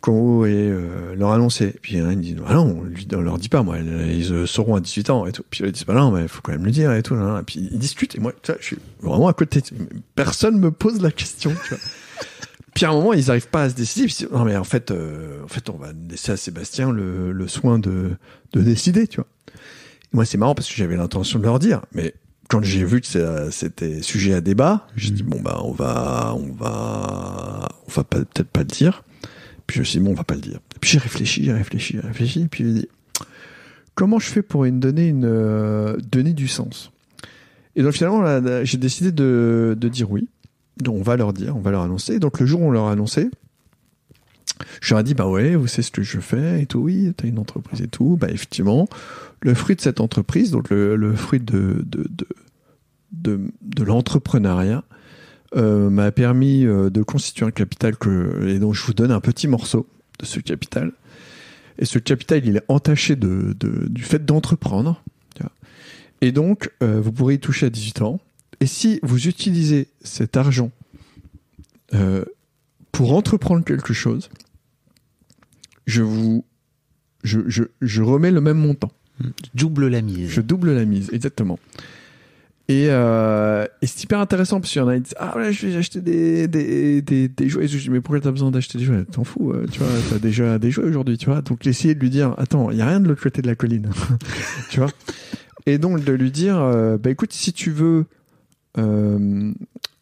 comment 0.00 0.44
est 0.46 0.50
euh, 0.52 1.14
leur 1.16 1.32
annoncer 1.32 1.74
Puis 1.82 1.96
il 1.96 2.20
dit, 2.20 2.36
ah 2.46 2.54
non, 2.54 2.78
on, 2.80 2.84
lui, 2.84 3.08
on 3.12 3.20
leur 3.20 3.38
dit 3.38 3.48
pas, 3.48 3.62
moi, 3.64 3.78
ils 3.78 4.32
euh, 4.32 4.46
sauront 4.46 4.76
à 4.76 4.80
18 4.80 5.10
ans 5.10 5.26
et 5.26 5.32
tout. 5.32 5.42
Puis 5.50 5.64
ils 5.64 5.72
disent, 5.72 5.84
bah 5.84 5.94
non, 5.94 6.12
mais 6.12 6.22
il 6.22 6.28
faut 6.28 6.42
quand 6.42 6.52
même 6.52 6.64
le 6.64 6.70
dire 6.70 6.92
et 6.92 7.02
tout. 7.02 7.14
Et 7.16 7.42
puis 7.44 7.68
ils 7.72 7.78
discutent, 7.78 8.14
et 8.14 8.20
moi, 8.20 8.32
tu 8.40 8.52
vois, 8.52 8.60
je 8.60 8.66
suis 8.66 8.78
vraiment 9.00 9.26
à 9.26 9.32
côté. 9.32 9.60
Personne 10.14 10.60
me 10.60 10.70
pose 10.70 11.00
la 11.00 11.10
question, 11.10 11.50
tu 11.66 11.70
vois. 11.74 11.78
Puis 12.76 12.84
à 12.84 12.90
un 12.90 12.92
moment, 12.92 13.14
ils 13.14 13.28
n'arrivent 13.28 13.48
pas 13.48 13.62
à 13.62 13.70
se 13.70 13.74
décider. 13.74 14.04
Puis, 14.04 14.26
non 14.30 14.44
mais 14.44 14.54
en 14.54 14.62
fait, 14.62 14.90
euh, 14.90 15.42
en 15.42 15.48
fait, 15.48 15.70
on 15.70 15.78
va 15.78 15.92
laisser 16.10 16.32
à 16.32 16.36
Sébastien 16.36 16.92
le, 16.92 17.32
le 17.32 17.48
soin 17.48 17.78
de, 17.78 18.10
de 18.52 18.60
décider, 18.60 19.06
tu 19.06 19.16
vois. 19.16 19.26
Et 19.48 20.16
moi, 20.16 20.26
c'est 20.26 20.36
marrant 20.36 20.54
parce 20.54 20.68
que 20.68 20.74
j'avais 20.74 20.94
l'intention 20.94 21.38
de 21.38 21.44
leur 21.44 21.58
dire, 21.58 21.80
mais 21.92 22.12
quand 22.50 22.62
j'ai 22.62 22.84
vu 22.84 23.00
que 23.00 23.06
c'était 23.50 24.02
sujet 24.02 24.34
à 24.34 24.42
débat, 24.42 24.86
j'ai 24.94 25.10
dit 25.10 25.22
bon 25.22 25.40
bah 25.40 25.58
on 25.64 25.72
va, 25.72 26.34
on 26.36 26.52
va, 26.52 27.66
on 27.88 27.90
va 27.90 28.04
peut-être 28.04 28.50
pas 28.50 28.60
le 28.60 28.66
dire. 28.66 29.04
Puis 29.66 29.76
je 29.76 29.80
me 29.80 29.84
suis 29.86 29.98
dit 29.98 30.04
bon 30.04 30.10
on 30.10 30.14
va 30.14 30.24
pas 30.24 30.34
le 30.34 30.42
dire. 30.42 30.60
Et 30.74 30.78
puis 30.78 30.90
j'ai 30.90 30.98
réfléchi, 30.98 31.44
j'ai 31.44 31.54
réfléchi, 31.54 31.94
j'ai 31.94 32.06
réfléchi. 32.06 32.42
Et 32.42 32.48
puis 32.48 32.64
j'ai 32.64 32.72
dit 32.72 32.88
comment 33.94 34.18
je 34.18 34.28
fais 34.28 34.42
pour 34.42 34.66
une 34.66 34.80
donner 34.80 35.08
une 35.08 35.24
euh, 35.24 35.96
donner 35.96 36.34
du 36.34 36.46
sens? 36.46 36.92
Et 37.74 37.82
donc 37.82 37.94
finalement 37.94 38.22
j'ai 38.64 38.76
décidé 38.76 39.12
de, 39.12 39.74
de 39.80 39.88
dire 39.88 40.10
oui. 40.10 40.28
Donc 40.76 40.96
on 40.96 41.02
va 41.02 41.16
leur 41.16 41.32
dire, 41.32 41.56
on 41.56 41.60
va 41.60 41.70
leur 41.70 41.82
annoncer. 41.82 42.18
Donc 42.18 42.40
le 42.40 42.46
jour 42.46 42.60
où 42.60 42.66
on 42.66 42.70
leur 42.70 42.86
a 42.86 42.92
annoncé, 42.92 43.30
je 44.80 44.94
leur 44.94 45.00
ai 45.00 45.04
dit 45.04 45.14
bah 45.14 45.26
ouais, 45.26 45.54
vous 45.54 45.66
savez 45.66 45.82
ce 45.82 45.90
que 45.90 46.02
je 46.02 46.20
fais 46.20 46.62
et 46.62 46.66
tout. 46.66 46.80
Oui, 46.80 47.12
t'as 47.16 47.28
une 47.28 47.38
entreprise 47.38 47.80
et 47.82 47.88
tout. 47.88 48.16
Bah 48.20 48.28
effectivement, 48.30 48.88
le 49.40 49.54
fruit 49.54 49.76
de 49.76 49.80
cette 49.80 50.00
entreprise, 50.00 50.50
donc 50.50 50.70
le, 50.70 51.14
fruit 51.14 51.40
de 51.40 51.84
de 51.86 52.06
de 53.12 53.50
de, 53.62 53.84
l'entrepreneuriat, 53.84 54.84
euh, 55.54 55.88
m'a 55.90 56.10
permis 56.12 56.66
euh, 56.66 56.90
de 56.90 57.02
constituer 57.02 57.46
un 57.46 57.50
capital 57.50 57.96
que 57.96 58.48
et 58.48 58.58
donc 58.58 58.74
je 58.74 58.84
vous 58.84 58.94
donne 58.94 59.12
un 59.12 59.20
petit 59.20 59.48
morceau 59.48 59.86
de 60.18 60.26
ce 60.26 60.40
capital. 60.40 60.92
Et 61.78 61.84
ce 61.84 61.98
capital, 61.98 62.46
il 62.46 62.56
est 62.56 62.64
entaché 62.68 63.16
de, 63.16 63.54
du 63.60 64.02
fait 64.02 64.24
d'entreprendre. 64.24 65.02
Et 66.22 66.32
donc, 66.32 66.70
euh, 66.82 66.98
vous 66.98 67.12
pourrez 67.12 67.34
y 67.34 67.38
toucher 67.38 67.66
à 67.66 67.70
18 67.70 68.00
ans. 68.00 68.20
Et 68.60 68.66
si 68.66 69.00
vous 69.02 69.28
utilisez 69.28 69.88
cet 70.02 70.36
argent 70.36 70.70
euh, 71.94 72.24
pour 72.92 73.14
entreprendre 73.14 73.64
quelque 73.64 73.92
chose, 73.92 74.30
je 75.86 76.02
vous, 76.02 76.44
je, 77.22 77.40
je, 77.46 77.64
je 77.80 78.02
remets 78.02 78.30
le 78.30 78.40
même 78.40 78.58
montant. 78.58 78.90
Double 79.54 79.88
la 79.88 80.02
mise. 80.02 80.30
Je 80.30 80.40
double 80.40 80.72
la 80.74 80.84
mise, 80.84 81.10
exactement. 81.12 81.58
Et, 82.68 82.88
euh, 82.90 83.64
et 83.80 83.86
c'est 83.86 84.02
hyper 84.02 84.18
intéressant 84.18 84.60
parce 84.60 84.72
qu'il 84.72 84.82
y 84.82 84.84
en 84.84 84.88
a 84.88 84.96
qui 84.96 85.02
disent 85.02 85.14
Ah 85.18 85.36
ouais, 85.36 85.52
je 85.52 85.66
vais 85.68 85.76
acheter 85.76 86.00
des, 86.00 86.48
des, 86.48 87.00
des, 87.00 87.28
des 87.28 87.48
jouets. 87.48 87.64
Et 87.64 87.68
je 87.68 87.78
dis 87.78 87.90
Mais 87.90 88.00
pourquoi 88.00 88.20
t'as 88.20 88.32
besoin 88.32 88.50
d'acheter 88.50 88.78
des 88.78 88.84
jouets? 88.84 89.04
T'en 89.04 89.22
fous, 89.22 89.52
euh, 89.52 89.66
tu 89.70 89.78
vois, 89.78 89.88
t'as 90.10 90.18
déjà 90.18 90.58
des 90.58 90.70
jouets 90.70 90.86
aujourd'hui, 90.86 91.16
tu 91.16 91.26
vois. 91.26 91.42
Donc 91.42 91.64
essayer 91.66 91.94
de 91.94 92.00
lui 92.00 92.10
dire 92.10 92.34
Attends, 92.38 92.70
il 92.70 92.78
y 92.78 92.82
a 92.82 92.86
rien 92.86 93.00
de 93.00 93.08
l'autre 93.08 93.22
côté 93.22 93.40
de 93.40 93.46
la 93.46 93.54
colline, 93.54 93.88
tu 94.70 94.80
vois? 94.80 94.90
Et 95.66 95.78
donc 95.78 96.02
de 96.02 96.12
lui 96.12 96.32
dire 96.32 96.56
Bah 97.00 97.10
écoute, 97.10 97.32
si 97.32 97.52
tu 97.52 97.70
veux, 97.70 98.06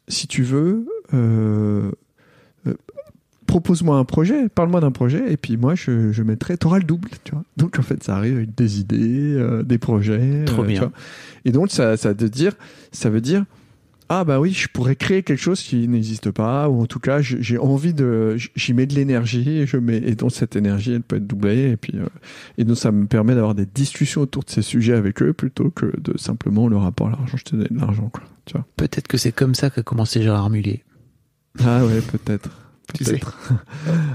si 0.09 0.27
tu 0.27 0.43
veux, 0.43 0.87
euh, 1.13 1.91
euh, 2.67 2.75
propose-moi 3.47 3.97
un 3.97 4.05
projet, 4.05 4.49
parle-moi 4.49 4.81
d'un 4.81 4.91
projet, 4.91 5.33
et 5.33 5.37
puis 5.37 5.57
moi 5.57 5.75
je, 5.75 6.13
je 6.13 6.23
mettrai, 6.23 6.57
t'auras 6.57 6.79
le 6.79 6.85
double, 6.85 7.11
tu 7.25 7.33
vois. 7.33 7.45
Donc 7.57 7.79
en 7.79 7.83
fait, 7.83 8.03
ça 8.03 8.17
arrive 8.17 8.37
avec 8.37 8.55
des 8.55 8.81
idées, 8.81 9.35
euh, 9.35 9.63
des 9.63 9.79
projets. 9.79 10.45
Trop 10.45 10.63
euh, 10.63 10.67
tu 10.67 10.73
bien. 10.73 10.81
vois. 10.81 10.93
Et 11.45 11.53
donc 11.53 11.71
ça, 11.71 11.97
ça 11.97 12.13
veut 12.13 12.29
dire, 12.29 12.55
ça 12.93 13.11
veut 13.11 13.21
dire, 13.21 13.45
ah 14.09 14.25
bah 14.25 14.39
oui, 14.39 14.53
je 14.53 14.69
pourrais 14.69 14.97
créer 14.97 15.23
quelque 15.23 15.41
chose 15.41 15.63
qui 15.63 15.89
n'existe 15.89 16.31
pas, 16.31 16.69
ou 16.69 16.83
en 16.83 16.87
tout 16.87 17.01
cas, 17.01 17.21
j'ai 17.23 17.57
envie 17.59 17.95
de, 17.95 18.37
j'y 18.55 18.75
mets 18.75 18.87
de 18.87 18.95
l'énergie, 18.95 19.61
et 19.61 19.67
je 19.67 19.79
mets, 19.79 19.97
et 19.97 20.15
donc 20.15 20.33
cette 20.33 20.57
énergie, 20.57 20.93
elle 20.93 21.03
peut 21.03 21.17
être 21.17 21.27
doublée, 21.27 21.71
et 21.71 21.77
puis, 21.77 21.97
euh, 21.97 22.07
et 22.59 22.65
donc 22.65 22.77
ça 22.77 22.93
me 22.93 23.07
permet 23.07 23.35
d'avoir 23.35 23.55
des 23.55 23.67
discussions 23.67 24.21
autour 24.21 24.45
de 24.45 24.51
ces 24.51 24.63
sujets 24.63 24.93
avec 24.93 25.23
eux, 25.23 25.33
plutôt 25.33 25.71
que 25.71 25.87
de 25.99 26.19
simplement 26.19 26.69
le 26.69 26.77
rapport 26.77 27.09
à 27.09 27.11
l'argent, 27.13 27.37
je 27.37 27.45
te 27.45 27.57
donne 27.57 27.69
de 27.71 27.81
l'argent, 27.81 28.11
quoi, 28.13 28.23
tu 28.45 28.53
vois. 28.53 28.67
Peut-être 28.77 29.09
que 29.09 29.17
c'est 29.17 29.33
comme 29.33 29.55
ça 29.55 29.71
qu'a 29.71 29.83
commencé 29.83 30.23
Gérard 30.23 30.51
Mullier. 30.51 30.85
Ah 31.65 31.85
ouais, 31.85 32.01
peut-être. 32.01 32.51
Tu 32.93 33.03
sais. 33.03 33.21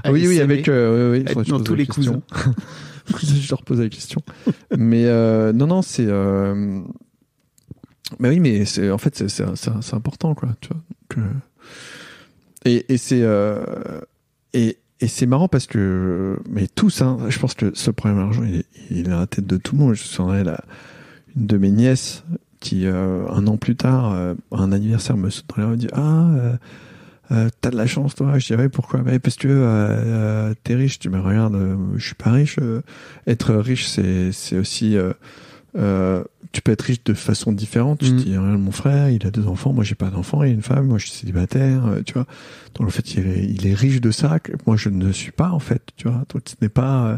Ah 0.04 0.12
oui, 0.12 0.28
oui, 0.28 0.40
avec. 0.40 0.68
Euh, 0.68 1.12
oui, 1.12 1.24
oui, 1.26 1.34
pose 1.34 1.44
tous 1.64 1.74
la 1.74 1.78
les 1.80 1.86
question. 1.86 2.22
je 3.20 3.50
leur 3.50 3.64
pose 3.64 3.80
la 3.80 3.88
question. 3.88 4.22
mais 4.78 5.06
euh, 5.06 5.52
non, 5.52 5.66
non, 5.66 5.82
c'est. 5.82 6.06
Bah 8.18 8.28
oui, 8.30 8.40
mais 8.40 8.64
c'est 8.64 8.90
en 8.90 8.98
fait 8.98 9.28
c'est 9.28 9.44
c'est 9.56 9.94
important 9.94 10.34
quoi, 10.34 10.48
tu 10.60 10.68
vois. 10.68 10.82
Euh, 11.18 11.32
Et, 12.64 12.92
et 12.92 12.98
c'est 12.98 13.22
euh, 13.22 13.62
et 14.52 14.78
et 15.00 15.08
c'est 15.08 15.26
marrant 15.26 15.48
parce 15.48 15.66
que 15.66 16.38
mais 16.50 16.66
tous, 16.68 17.00
hein, 17.02 17.18
je 17.28 17.38
pense 17.38 17.54
que 17.54 17.70
ce 17.74 17.90
problème 17.90 18.18
d'argent, 18.18 18.42
il 18.44 18.56
est, 18.56 18.66
il 18.90 19.08
est 19.08 19.12
à 19.12 19.20
la 19.20 19.26
tête 19.26 19.46
de 19.46 19.56
tout 19.56 19.76
le 19.76 19.80
monde. 19.82 19.94
Je 19.94 20.02
souviendrai 20.02 20.44
la 20.44 20.60
une 21.36 21.46
de 21.46 21.56
mes 21.58 21.70
nièces 21.70 22.24
qui 22.60 22.86
euh, 22.86 23.26
un 23.30 23.46
an 23.46 23.56
plus 23.56 23.76
tard, 23.76 24.12
euh, 24.12 24.34
un 24.52 24.72
anniversaire, 24.72 25.16
me 25.16 25.30
saute 25.30 25.46
dans 25.56 25.70
les 25.70 25.76
dit 25.78 25.88
ah 25.92 26.30
euh, 26.34 26.56
euh, 27.30 27.48
t'as 27.60 27.70
de 27.70 27.76
la 27.76 27.86
chance 27.86 28.14
toi 28.16 28.38
je 28.38 28.46
dirais 28.46 28.68
pourquoi 28.68 29.02
mais 29.04 29.18
parce 29.20 29.36
que 29.36 29.46
euh, 29.48 29.62
euh, 29.62 30.54
t'es 30.64 30.74
riche 30.74 30.98
tu 30.98 31.08
me 31.10 31.20
regardes 31.20 31.54
euh, 31.54 31.76
je 31.96 32.04
suis 32.06 32.14
pas 32.16 32.32
riche 32.32 32.58
être 33.28 33.54
riche 33.54 33.86
c'est 33.86 34.32
c'est 34.32 34.58
aussi 34.58 34.96
euh, 35.76 36.24
tu 36.52 36.62
peux 36.62 36.72
être 36.72 36.82
riche 36.82 37.04
de 37.04 37.14
façon 37.14 37.52
différente. 37.52 38.00
Tu 38.00 38.10
Mhm. 38.10 38.16
dis 38.16 38.36
regarde 38.36 38.60
mon 38.60 38.72
frère 38.72 39.08
il 39.10 39.24
a 39.26 39.30
deux 39.30 39.46
enfants. 39.46 39.72
Moi 39.72 39.84
j'ai 39.84 39.94
pas 39.94 40.10
d'enfants. 40.10 40.42
Il 40.42 40.50
a 40.50 40.52
une 40.52 40.62
femme. 40.62 40.86
Moi 40.86 40.98
je 40.98 41.06
suis 41.06 41.14
célibataire. 41.16 41.86
Euh, 41.86 42.02
tu 42.04 42.14
vois. 42.14 42.26
Donc 42.74 42.88
en 42.88 42.90
fait 42.90 43.14
il 43.14 43.26
est, 43.26 43.44
il 43.44 43.66
est 43.66 43.74
riche 43.74 44.00
de 44.00 44.10
ça 44.10 44.40
que 44.40 44.52
moi 44.66 44.76
je 44.76 44.88
ne 44.88 45.12
suis 45.12 45.32
pas 45.32 45.50
en 45.50 45.60
fait. 45.60 45.82
Tu 45.96 46.08
vois. 46.08 46.24
Donc 46.32 46.42
ce 46.46 46.54
n'est 46.60 46.68
pas 46.68 47.06
euh, 47.06 47.16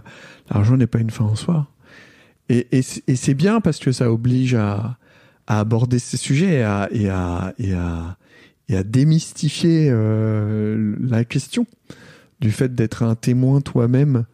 l'argent 0.53 0.77
n'est 0.77 0.87
pas 0.87 0.99
une 1.01 1.11
fin 1.11 1.25
en 1.25 1.35
soi. 1.35 1.69
Et, 2.49 2.67
et, 2.73 2.83
c'est- 2.83 3.03
et 3.09 3.17
c'est 3.17 3.35
bien 3.35 3.61
parce 3.63 3.79
que 3.79 3.93
ça 3.93 4.13
oblige 4.13 4.55
à, 4.55 4.99
à 5.47 5.61
aborder 5.61 5.99
ces 5.99 6.17
sujets 6.19 6.57
et 6.57 6.63
à, 6.63 6.89
et 6.93 7.09
à, 7.09 7.55
et 7.59 7.73
à, 7.73 8.17
et 8.69 8.77
à 8.77 8.83
démystifier 8.85 9.89
euh, 9.91 10.95
la 11.01 11.25
question 11.25 11.67
du 12.41 12.51
fait 12.51 12.75
d'être 12.75 13.03
un 13.03 13.15
témoin 13.15 13.61
toi-même 13.63 14.25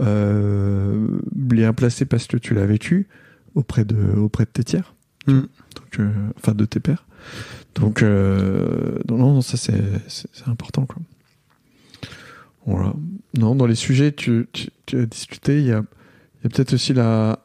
euh, 0.00 1.06
bien 1.34 1.72
placé 1.72 2.04
parce 2.04 2.26
que 2.26 2.36
tu 2.36 2.54
l'as 2.54 2.66
vécu 2.66 3.08
auprès 3.54 3.84
de, 3.84 3.96
auprès 4.16 4.44
de 4.44 4.50
tes 4.50 4.64
tiers, 4.64 4.94
Mm. 5.26 5.40
donc, 5.40 5.98
euh, 6.00 6.10
enfin 6.38 6.52
de 6.54 6.64
tes 6.64 6.80
pères. 6.80 7.04
Donc, 7.74 8.02
euh, 8.02 8.98
non, 9.08 9.18
non, 9.18 9.40
ça 9.42 9.56
c'est 9.58 9.82
c'est 10.08 10.28
c'est 10.32 10.48
important 10.48 10.86
quoi. 10.86 10.96
Voilà. 12.66 12.92
Non, 13.38 13.54
dans 13.54 13.66
les 13.66 13.74
sujets, 13.74 14.12
tu, 14.12 14.48
tu, 14.52 14.70
tu 14.86 14.98
as 14.98 15.06
discuté, 15.06 15.60
il 15.60 15.66
y 15.66 15.72
a, 15.72 15.82
il 16.40 16.44
y 16.44 16.46
a 16.46 16.48
peut-être 16.50 16.74
aussi 16.74 16.92
la, 16.94 17.40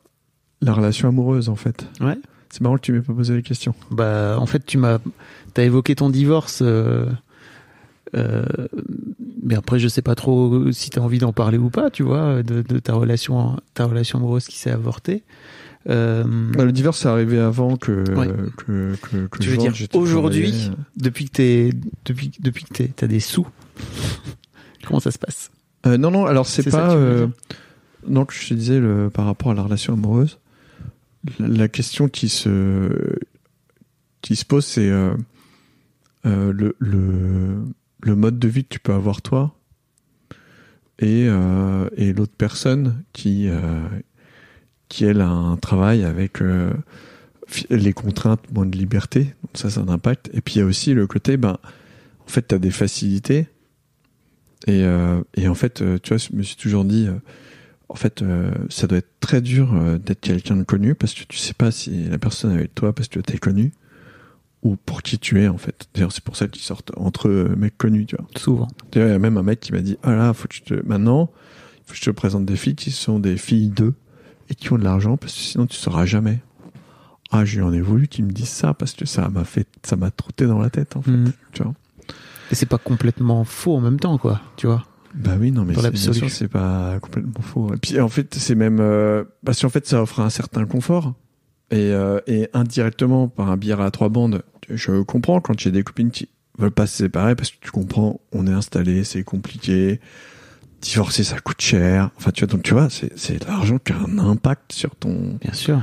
la 0.62 0.74
relation 0.74 1.08
amoureuse 1.10 1.50
en 1.50 1.56
fait. 1.56 1.86
Ouais. 2.02 2.18
C'est 2.50 2.62
marrant 2.62 2.76
que 2.76 2.82
tu 2.82 2.92
m'aies 2.94 3.02
pas 3.02 3.14
posé 3.14 3.36
la 3.36 3.42
question. 3.42 3.76
Bah, 3.92 4.38
en 4.40 4.46
fait, 4.46 4.66
tu 4.66 4.78
m'as, 4.78 5.00
t'as 5.54 5.64
évoqué 5.64 5.96
ton 5.96 6.10
divorce. 6.10 6.60
euh, 6.62 7.06
euh, 8.16 8.46
mais 9.44 9.56
après, 9.56 9.78
je 9.80 9.88
sais 9.88 10.02
pas 10.02 10.16
trop 10.16 10.72
si 10.72 10.90
t'as 10.90 11.02
envie 11.02 11.18
d'en 11.20 11.34
parler 11.34 11.58
ou 11.58 11.70
pas, 11.70 11.90
tu 11.90 12.04
vois, 12.04 12.42
de, 12.44 12.62
de 12.62 12.80
ta 12.80 12.94
relation, 12.94 13.58
ta 13.74 13.86
relation 13.86 14.20
amoureuse 14.20 14.48
qui 14.48 14.58
s'est 14.58 14.72
avortée. 14.72 15.24
Euh, 15.88 16.24
Bah, 16.54 16.66
le 16.66 16.72
divorce 16.72 17.06
est 17.06 17.08
arrivé 17.10 17.38
avant 17.40 17.78
que 17.78 17.92
Ouais. 18.16 18.28
que, 18.58 18.96
que, 19.02 19.28
que 19.28 19.38
tu 19.40 19.50
veux 19.50 19.58
dire 19.58 19.74
aujourd'hui, 19.94 20.72
depuis 20.98 21.26
que 21.26 21.32
t'es, 21.32 21.70
depuis, 22.06 22.32
depuis 22.40 22.64
que 22.66 22.74
t'es, 22.74 22.88
t'as 22.96 23.08
des 23.08 23.20
sous, 23.20 23.48
comment 24.88 25.00
ça 25.00 25.12
se 25.12 25.20
passe 25.20 25.52
Euh, 25.86 25.98
non 25.98 26.10
non 26.12 26.26
alors 26.26 26.48
c'est 26.48 26.70
pas 26.70 26.96
euh, 26.96 27.28
donc 28.08 28.34
je 28.34 28.48
te 28.50 28.54
disais 28.56 28.80
le, 28.80 29.10
par 29.12 29.26
rapport 29.26 29.52
à 29.52 29.54
la 29.56 29.62
relation 29.62 29.94
amoureuse 29.94 30.40
la, 31.40 31.48
la 31.48 31.68
question 31.68 32.08
qui 32.10 32.30
se 32.30 32.90
qui 34.22 34.36
se 34.36 34.46
pose 34.46 34.66
c'est 34.66 34.90
euh, 34.90 35.14
euh, 36.26 36.52
le, 36.52 36.76
le 36.80 37.64
le 38.02 38.16
mode 38.16 38.40
de 38.40 38.48
vie 38.48 38.64
que 38.64 38.70
tu 38.70 38.80
peux 38.80 38.94
avoir 38.94 39.22
toi 39.22 39.56
et 41.00 41.28
euh, 41.30 41.88
et 41.98 42.14
l'autre 42.14 42.34
personne 42.38 43.04
qui 43.14 43.48
qui 44.96 45.04
elle 45.04 45.20
a 45.20 45.28
un 45.28 45.58
travail 45.58 46.06
avec 46.06 46.42
euh, 46.42 46.72
les 47.70 47.92
contraintes 47.92 48.50
moins 48.54 48.66
de 48.66 48.78
liberté 48.78 49.26
donc 49.44 49.52
ça 49.56 49.70
c'est 49.70 49.82
un 49.82 49.90
impact 49.90 50.30
et 50.34 50.40
puis 50.40 50.56
il 50.56 50.60
y 50.60 50.62
a 50.62 50.66
aussi 50.66 50.94
le 50.94 51.06
côté 51.06 51.36
ben 51.36 51.58
en 52.26 52.28
fait 52.30 52.48
tu 52.48 52.56
as 52.56 52.60
des 52.60 52.72
facilités 52.72 53.48
et, 54.68 54.84
euh, 54.84 55.22
et 55.36 55.50
en 55.50 55.54
fait, 55.54 55.84
euh, 55.84 56.00
tu 56.02 56.10
vois, 56.10 56.18
je 56.18 56.36
me 56.36 56.42
suis 56.42 56.56
toujours 56.56 56.86
dit, 56.86 57.08
en 57.88 57.94
fait, 57.94 58.24
ça 58.70 58.88
doit 58.88 58.98
être 58.98 59.20
très 59.20 59.42
dur 59.42 59.76
d'être 60.00 60.22
quelqu'un 60.22 60.56
de 60.56 60.64
connu 60.64 60.96
parce 60.96 61.14
que 61.14 61.24
tu 61.28 61.38
sais 61.38 61.54
pas 61.54 61.70
si 61.70 62.06
la 62.06 62.18
personne 62.18 62.52
est 62.52 62.56
avec 62.56 62.74
toi 62.74 62.92
parce 62.92 63.08
que 63.08 63.20
t'es 63.20 63.38
connu 63.38 63.74
ou 64.64 64.76
pour 64.76 65.04
qui 65.04 65.20
tu 65.20 65.40
es 65.40 65.48
en 65.48 65.60
fait. 65.60 65.88
D'ailleurs, 65.94 66.12
c'est 66.12 66.24
pour 66.24 66.36
ça 66.36 66.48
qu'ils 66.48 66.64
sortent 66.64 66.92
entre 66.98 67.28
eux, 67.28 67.54
mecs 67.56 67.78
connus, 67.78 68.08
tu 68.08 68.16
vois. 68.16 68.26
Souvent. 68.38 68.68
D'ailleurs, 68.92 69.10
il 69.10 69.12
y 69.12 69.16
a 69.16 69.20
même 69.20 69.38
un 69.38 69.44
mec 69.44 69.60
qui 69.60 69.72
m'a 69.72 69.82
dit, 69.82 69.98
ah 70.02 70.16
là, 70.16 70.34
faut 70.34 70.48
que 70.48 70.56
je 70.56 70.64
te, 70.64 70.74
maintenant, 70.88 71.30
faut 71.86 71.92
que 71.92 72.00
je 72.00 72.06
te 72.06 72.10
présente 72.10 72.46
des 72.46 72.56
filles 72.56 72.76
qui 72.76 72.90
sont 72.90 73.20
des 73.20 73.38
filles 73.38 73.70
d'eux 73.70 73.94
et 74.50 74.56
qui 74.56 74.72
ont 74.74 74.78
de 74.78 74.84
l'argent 74.84 75.18
parce 75.18 75.34
que 75.34 75.40
sinon 75.40 75.66
tu 75.66 75.76
sauras 75.78 76.06
jamais. 76.06 76.40
Ah, 77.32 77.44
je 77.46 77.58
lui 77.58 77.64
en 77.64 77.74
ai 77.74 77.82
voulu 77.82 78.08
qu'il 78.08 78.26
me 78.26 78.32
dise 78.32 78.48
ça 78.50 78.74
parce 78.74 78.94
que 78.94 79.06
ça 79.06 79.30
m'a 79.30 79.44
fait, 79.44 79.68
ça 79.84 79.96
m'a 79.96 80.12
trotté 80.12 80.46
dans 80.46 80.60
la 80.60 80.70
tête 80.70 80.96
en 80.96 81.02
fait, 81.02 81.12
Mhm. 81.12 81.32
tu 81.54 81.64
vois. 81.64 81.74
Et 82.52 82.56
c'est 82.56 82.68
pas 82.68 82.78
complètement 82.78 83.44
faux 83.44 83.76
en 83.76 83.82
même 83.82 84.00
temps, 84.00 84.18
quoi, 84.20 84.40
tu 84.58 84.68
vois. 84.68 84.86
Bah 85.16 85.32
oui, 85.40 85.52
non, 85.52 85.66
mais 85.66 85.74
c'est- 85.74 86.30
c'est 86.30 86.48
pas 86.48 87.00
complètement 87.00 87.42
faux. 87.42 87.74
Et 87.74 87.78
puis 87.78 88.00
en 88.00 88.10
fait, 88.10 88.36
c'est 88.36 88.54
même 88.56 88.80
euh, 88.80 89.24
parce 89.46 89.62
qu'en 89.62 89.70
fait, 89.70 89.88
ça 89.88 90.02
offre 90.02 90.20
un 90.20 90.30
certain 90.30 90.66
confort 90.66 91.14
et, 91.72 91.92
euh, 91.92 92.20
et 92.28 92.50
indirectement 92.54 93.28
par 93.28 93.50
un 93.50 93.58
billard 93.58 93.82
à 93.82 93.90
trois 93.92 94.10
bandes. 94.10 94.44
Je 94.70 95.02
comprends 95.02 95.42
quand 95.42 95.60
j'ai 95.60 95.72
des 95.72 95.84
copines 95.84 96.12
qui 96.12 96.30
veulent 96.60 96.72
pas 96.72 96.86
se 96.86 96.98
séparer 96.98 97.36
parce 97.36 97.50
que 97.52 97.58
tu 97.62 97.72
comprends, 97.72 98.20
on 98.32 98.46
est 98.46 98.52
installé, 98.54 99.04
c'est 99.04 99.24
compliqué. 99.24 100.00
Divorcer, 100.86 101.24
ça 101.24 101.40
coûte 101.40 101.62
cher. 101.62 102.12
Enfin, 102.16 102.30
tu 102.30 102.46
vois, 102.46 102.54
donc 102.54 102.62
tu 102.62 102.74
vois, 102.74 102.92
c'est, 102.92 103.12
c'est 103.18 103.44
l'argent 103.48 103.80
qui 103.80 103.92
a 103.92 103.98
un 103.98 104.20
impact 104.20 104.72
sur 104.72 104.96
ton, 104.96 105.40
Bien 105.42 105.54
sûr. 105.54 105.82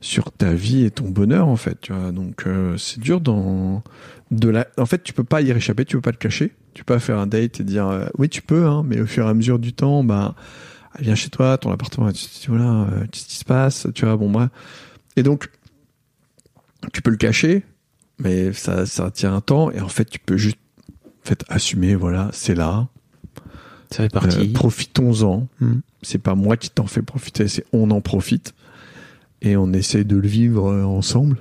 sur 0.00 0.32
ta 0.32 0.52
vie 0.52 0.84
et 0.84 0.90
ton 0.90 1.08
bonheur, 1.08 1.46
en 1.46 1.54
fait, 1.54 1.80
tu 1.80 1.92
vois. 1.92 2.10
Donc, 2.10 2.48
euh, 2.48 2.76
c'est 2.76 2.98
dur 2.98 3.20
dans, 3.20 3.84
de 4.32 4.48
la, 4.48 4.66
en 4.76 4.86
fait, 4.86 5.04
tu 5.04 5.12
peux 5.12 5.22
pas 5.22 5.40
y 5.40 5.52
réchapper, 5.52 5.84
tu 5.84 5.96
peux 5.96 6.02
pas 6.02 6.10
le 6.10 6.16
cacher. 6.16 6.52
Tu 6.74 6.82
peux 6.84 6.94
pas 6.94 7.00
faire 7.00 7.18
un 7.18 7.28
date 7.28 7.60
et 7.60 7.64
dire, 7.64 7.86
euh, 7.86 8.06
oui, 8.18 8.28
tu 8.28 8.42
peux, 8.42 8.66
hein, 8.66 8.82
mais 8.84 9.00
au 9.00 9.06
fur 9.06 9.24
et 9.26 9.28
à 9.28 9.34
mesure 9.34 9.60
du 9.60 9.72
temps, 9.72 10.02
bah, 10.02 10.34
elle 10.98 11.04
vient 11.04 11.14
chez 11.14 11.30
toi, 11.30 11.56
ton 11.56 11.70
appartement, 11.70 12.10
tu 12.10 12.24
dis, 12.24 12.46
voilà, 12.48 12.88
euh, 12.92 13.06
qu'est-ce 13.10 13.26
qui 13.26 13.36
se 13.36 13.44
passe, 13.44 13.86
tu 13.94 14.04
vois, 14.04 14.16
bon, 14.16 14.30
bref. 14.30 14.48
Et 15.14 15.22
donc, 15.22 15.48
tu 16.92 17.02
peux 17.02 17.10
le 17.10 17.16
cacher, 17.16 17.64
mais 18.18 18.52
ça, 18.52 18.84
ça 18.86 19.12
tient 19.12 19.32
un 19.32 19.40
temps, 19.40 19.70
et 19.70 19.80
en 19.80 19.88
fait, 19.88 20.06
tu 20.06 20.18
peux 20.18 20.36
juste, 20.36 20.58
en 20.88 21.28
fait, 21.28 21.44
assumer, 21.48 21.94
voilà, 21.94 22.30
c'est 22.32 22.54
là, 22.56 22.88
Ça 23.90 24.04
fait 24.04 24.08
partie. 24.12 24.38
euh, 24.38 24.52
profitons-en. 24.52 25.48
Mm. 25.60 25.72
C'est 26.02 26.18
pas 26.18 26.34
moi 26.34 26.56
qui 26.56 26.70
t'en 26.70 26.86
fais 26.86 27.02
profiter, 27.02 27.48
c'est 27.48 27.64
on 27.72 27.90
en 27.90 28.00
profite. 28.00 28.54
Et 29.42 29.56
on 29.56 29.72
essaie 29.72 30.04
de 30.04 30.16
le 30.16 30.28
vivre 30.28 30.70
euh, 30.70 30.84
ensemble, 30.84 31.38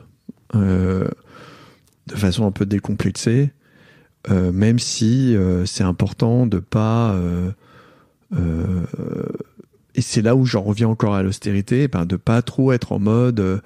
euh, 0.56 1.08
de 2.08 2.16
façon 2.16 2.46
un 2.48 2.52
peu 2.52 2.66
décomplexée, 2.66 3.52
euh, 4.30 4.52
même 4.54 4.80
si 4.80 5.36
euh, 5.36 5.66
c'est 5.66 5.84
important 5.84 6.48
de 6.48 6.60
pas. 6.60 7.12
euh, 7.14 7.52
euh, 8.36 8.84
et 9.96 10.02
c'est 10.02 10.22
là 10.22 10.36
où 10.36 10.46
j'en 10.46 10.62
reviens 10.62 10.88
encore 10.88 11.14
à 11.16 11.24
l'austérité, 11.24 11.88
ben 11.90 12.06
de 12.06 12.16
pas 12.16 12.42
trop 12.42 12.72
être 12.72 12.92
en 12.94 13.00
mode. 13.00 13.62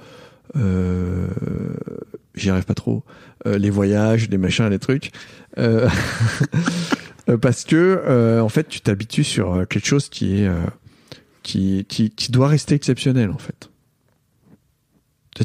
J'y 2.35 2.49
arrive 2.49 2.65
pas 2.65 2.73
trop. 2.73 3.03
Euh, 3.45 3.57
les 3.59 3.69
voyages, 3.69 4.29
les 4.29 4.37
machins, 4.39 4.67
les 4.69 4.79
trucs. 4.79 5.11
Euh, 7.29 7.37
parce 7.37 7.63
que 7.63 7.75
euh, 7.75 8.41
en 8.41 8.49
fait 8.49 8.67
tu 8.67 8.81
t'habitues 8.81 9.23
sur 9.23 9.53
euh, 9.53 9.65
quelque 9.65 9.85
chose 9.85 10.09
qui 10.09 10.41
est 10.41 10.51
qui, 11.41 11.85
qui 11.87 12.09
qui 12.09 12.31
doit 12.31 12.47
rester 12.47 12.75
exceptionnel 12.75 13.29
en 13.29 13.37
fait. 13.37 13.69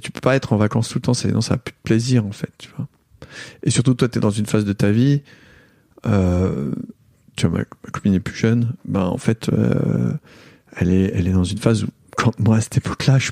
Tu 0.02 0.12
peux 0.12 0.20
pas 0.20 0.36
être 0.36 0.52
en 0.52 0.56
vacances 0.56 0.88
tout 0.90 0.98
le 0.98 1.02
temps, 1.02 1.14
sinon 1.14 1.40
ça 1.40 1.54
a 1.54 1.56
plus 1.56 1.72
de 1.72 1.78
plaisir 1.82 2.26
en 2.26 2.32
fait, 2.32 2.50
tu 2.58 2.68
vois. 2.76 2.88
Et 3.62 3.70
surtout 3.70 3.94
toi 3.94 4.08
tu 4.08 4.18
es 4.18 4.20
dans 4.20 4.30
une 4.30 4.46
phase 4.46 4.64
de 4.64 4.72
ta 4.72 4.90
vie 4.90 5.22
euh, 6.06 6.72
tu 7.36 7.46
vois 7.46 7.60
ma, 7.60 7.64
copine 7.90 8.14
est 8.14 8.20
plus 8.20 8.36
jeune, 8.36 8.74
ben 8.84 9.04
en 9.04 9.18
fait 9.18 9.48
euh, 9.48 10.12
elle 10.76 10.92
est 10.92 11.12
elle 11.14 11.28
est 11.28 11.32
dans 11.32 11.44
une 11.44 11.58
phase 11.58 11.84
où 11.84 11.88
quand 12.16 12.38
moi 12.40 12.56
à 12.56 12.60
cette 12.60 12.76
époque-là, 12.78 13.18
je 13.18 13.30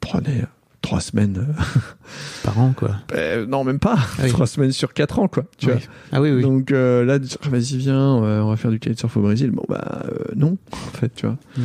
prenais 0.00 0.44
trois 0.84 1.00
semaines 1.00 1.38
euh, 1.48 1.62
Par 2.44 2.58
an, 2.60 2.72
quoi. 2.76 2.96
euh, 3.14 3.46
non 3.46 3.64
même 3.64 3.78
pas, 3.78 3.98
oui. 4.22 4.28
trois 4.28 4.46
semaines 4.46 4.70
sur 4.72 4.92
quatre 4.92 5.18
ans 5.18 5.28
quoi, 5.28 5.44
tu 5.58 5.66
Oui. 5.66 5.72
vois. 5.72 5.82
Ah 6.12 6.20
oui, 6.20 6.30
oui. 6.30 6.42
Donc 6.42 6.70
euh, 6.70 7.04
là, 7.04 7.18
dire, 7.18 7.36
vas-y, 7.50 7.76
viens, 7.78 7.98
on 8.00 8.48
va 8.50 8.56
faire 8.56 8.70
du 8.70 8.78
kitesurf 8.78 9.16
au 9.16 9.22
Brésil. 9.22 9.50
Bon, 9.50 9.64
bah 9.68 10.02
euh, 10.06 10.18
non, 10.36 10.56
en 10.72 10.96
fait, 10.98 11.12
tu 11.14 11.26
vois. 11.26 11.36
Mm. 11.56 11.62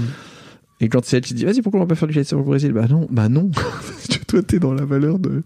Et 0.81 0.87
quand 0.89 1.03
c'est 1.03 1.17
elle 1.17 1.23
qui 1.23 1.33
dit, 1.33 1.43
vas-y, 1.45 1.61
pourquoi 1.61 1.79
on 1.81 1.83
va 1.83 1.87
pas 1.87 1.95
faire 1.95 2.07
du 2.07 2.13
kitesurf 2.13 2.41
au 2.41 2.45
Brésil? 2.45 2.71
Bah 2.71 2.87
non, 2.87 3.07
bah 3.11 3.27
non. 3.29 3.51
Toi, 4.27 4.41
t'es 4.43 4.59
dans 4.59 4.73
la 4.73 4.85
valeur 4.85 5.19
de. 5.19 5.43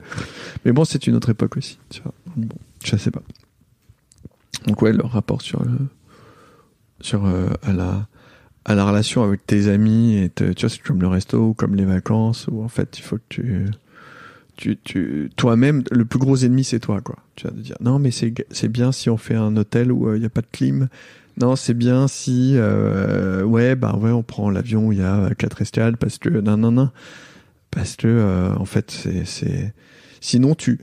Mais 0.66 0.72
bon, 0.72 0.86
c'est 0.86 1.08
une 1.08 1.16
autre 1.16 1.30
époque 1.30 1.58
aussi, 1.58 1.80
tu 1.90 2.02
vois. 2.04 2.14
Bon, 2.36 2.56
je 2.84 2.96
sais 2.98 3.12
pas. 3.12 3.22
Donc 4.68 4.82
ouais, 4.82 4.94
le 4.94 5.04
rapport 5.04 5.42
sur 5.42 5.64
le, 5.64 5.72
sur 7.02 7.26
à 7.64 7.74
la 7.74 8.08
à 8.66 8.76
la 8.76 8.86
relation 8.86 9.24
avec 9.24 9.46
tes 9.46 9.68
amis 9.68 10.18
et 10.18 10.30
te- 10.30 10.54
tu 10.54 10.62
vois 10.66 10.70
c'est 10.70 10.82
comme 10.82 11.02
le 11.02 11.08
resto 11.08 11.50
ou 11.50 11.54
comme 11.54 11.76
les 11.76 11.86
vacances 11.86 12.48
où 12.52 12.64
en 12.64 12.68
fait 12.70 12.98
il 12.98 13.02
faut 13.02 13.18
que 13.18 13.24
tu 13.30 13.66
tu, 14.56 14.78
tu 14.84 15.30
toi-même 15.36 15.84
le 15.92 16.06
plus 16.06 16.20
gros 16.20 16.36
ennemi 16.38 16.64
c'est 16.64 16.80
toi 16.80 17.02
quoi. 17.02 17.18
Tu 17.36 17.46
vas 17.48 17.52
te 17.52 17.60
dire 17.60 17.76
non 17.82 17.98
mais 18.00 18.12
c'est 18.12 18.34
c'est 18.52 18.68
bien 18.70 18.92
si 18.92 19.10
on 19.10 19.18
fait 19.18 19.36
un 19.36 19.58
hôtel 19.58 19.92
où 19.92 20.14
il 20.14 20.20
n'y 20.20 20.26
a 20.26 20.30
pas 20.30 20.42
de 20.42 20.48
clim. 20.52 20.88
Non 21.42 21.56
c'est 21.56 21.74
bien 21.74 22.08
si 22.08 22.54
euh, 22.56 23.44
ouais 23.44 23.76
bah 23.76 23.96
ouais 24.00 24.12
on 24.12 24.22
prend 24.22 24.50
l'avion 24.52 24.88
où 24.88 24.92
il 24.92 25.00
y 25.00 25.02
a 25.02 25.16
euh, 25.16 25.30
quatre 25.34 25.62
escales 25.64 25.98
parce 25.98 26.20
que 26.20 26.30
non 26.30 26.56
non 26.58 26.72
non 26.72 26.92
parce 27.72 27.96
que 27.96 28.08
euh, 28.08 28.54
en 28.56 28.66
fait 28.66 28.92
c'est 28.92 29.26
c'est 29.26 29.74
sinon 30.22 30.54
tu 30.54 30.80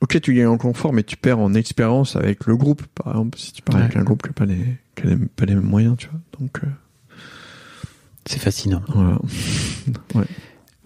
ok 0.00 0.20
tu 0.20 0.34
gagnes 0.34 0.46
en 0.46 0.56
confort 0.56 0.92
mais 0.92 1.02
tu 1.02 1.16
perds 1.16 1.40
en 1.40 1.52
expérience 1.54 2.14
avec 2.14 2.46
le 2.46 2.56
groupe. 2.56 2.82
Par 2.94 3.08
exemple 3.08 3.36
si 3.38 3.52
tu 3.52 3.62
Ouais. 3.74 3.80
avec 3.82 3.96
un 3.96 4.04
groupe 4.04 4.22
qui 4.22 4.28
n'a 4.28 4.34
pas 4.34 4.46
les 4.46 4.76
qui 4.94 5.02
a 5.02 5.10
les- 5.10 5.16
pas 5.26 5.44
les 5.44 5.56
mêmes 5.56 5.64
moyens 5.64 5.96
tu 5.98 6.08
vois. 6.08 6.20
Donc 6.38 6.60
euh, 6.62 6.68
C'est 8.28 8.38
fascinant. 8.40 8.82
voilà 8.88 9.18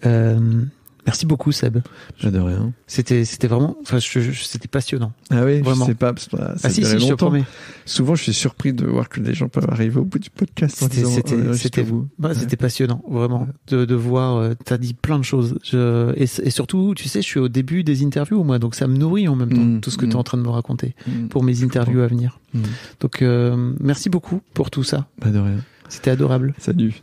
Euh, 0.04 0.64
merci 1.06 1.26
beaucoup, 1.26 1.52
Seb. 1.52 1.78
j'adore 2.18 2.48
rien 2.48 2.72
C'était, 2.88 3.24
c'était 3.24 3.46
vraiment, 3.46 3.76
enfin, 3.82 4.00
je- 4.00 4.18
je- 4.20 4.42
c'était 4.42 4.66
passionnant. 4.66 5.12
ah 5.30 5.44
oui 5.44 5.60
Vraiment. 5.60 5.84
je 5.84 5.90
sais 5.92 5.94
pas 5.96 6.12
parce 6.12 6.26
que 6.26 6.36
ça 6.36 6.54
Ah 6.64 6.70
si, 6.70 6.84
si, 6.84 6.90
je 6.90 6.96
te 6.96 7.00
longtemps. 7.02 7.16
promets. 7.28 7.44
souvent 7.84 8.16
je 8.16 8.24
suis 8.24 8.34
surpris 8.34 8.72
de 8.72 8.84
voir 8.84 9.08
que 9.08 9.20
les 9.20 9.32
gens 9.32 9.48
peuvent 9.48 9.68
arriver 9.70 9.98
au 10.00 10.04
bout 10.04 10.18
du 10.18 10.30
podcast 10.30 10.76
C'était, 10.80 11.04
c'était, 11.04 11.34
euh, 11.36 11.54
c'était, 11.54 11.86
bah, 12.18 12.30
passionnant, 12.58 13.00
vraiment, 13.08 13.46
de, 13.68 13.84
de 13.84 13.94
voir. 13.94 14.36
euh, 14.38 14.54
T'as 14.64 14.76
dit 14.78 14.94
plein 14.94 15.18
de 15.20 15.24
choses. 15.24 15.56
Je, 15.62 16.12
et, 16.16 16.24
et 16.24 16.50
surtout, 16.50 16.94
tu 16.96 17.06
sais, 17.08 17.22
je 17.22 17.26
suis 17.26 17.38
au 17.38 17.48
début 17.48 17.84
des 17.84 18.04
interviews, 18.04 18.42
moi, 18.42 18.58
donc 18.58 18.74
ça 18.74 18.88
me 18.88 18.96
nourrit 18.96 19.28
en 19.28 19.36
même 19.36 19.52
temps 19.52 19.62
Mm, 19.62 19.80
tout 19.82 19.90
ce 19.92 19.98
que 19.98 20.06
mm. 20.06 20.08
tu 20.08 20.14
es 20.14 20.18
en 20.18 20.24
train 20.24 20.38
de 20.38 20.42
me 20.42 20.48
raconter 20.50 20.96
Mm. 21.06 21.28
pour 21.28 21.44
mes 21.44 21.62
interviews 21.62 22.00
à 22.00 22.08
venir. 22.08 22.40
Mm. 22.54 22.60
Donc, 22.98 23.22
euh, 23.22 23.72
merci 23.78 24.10
beaucoup 24.10 24.40
pour 24.54 24.70
tout 24.72 24.82
ça. 24.82 25.06
Bah, 25.20 25.30
de 25.30 25.38
rien 25.38 25.58
C'était 25.88 26.10
adorable. 26.10 26.54
salut 26.58 27.02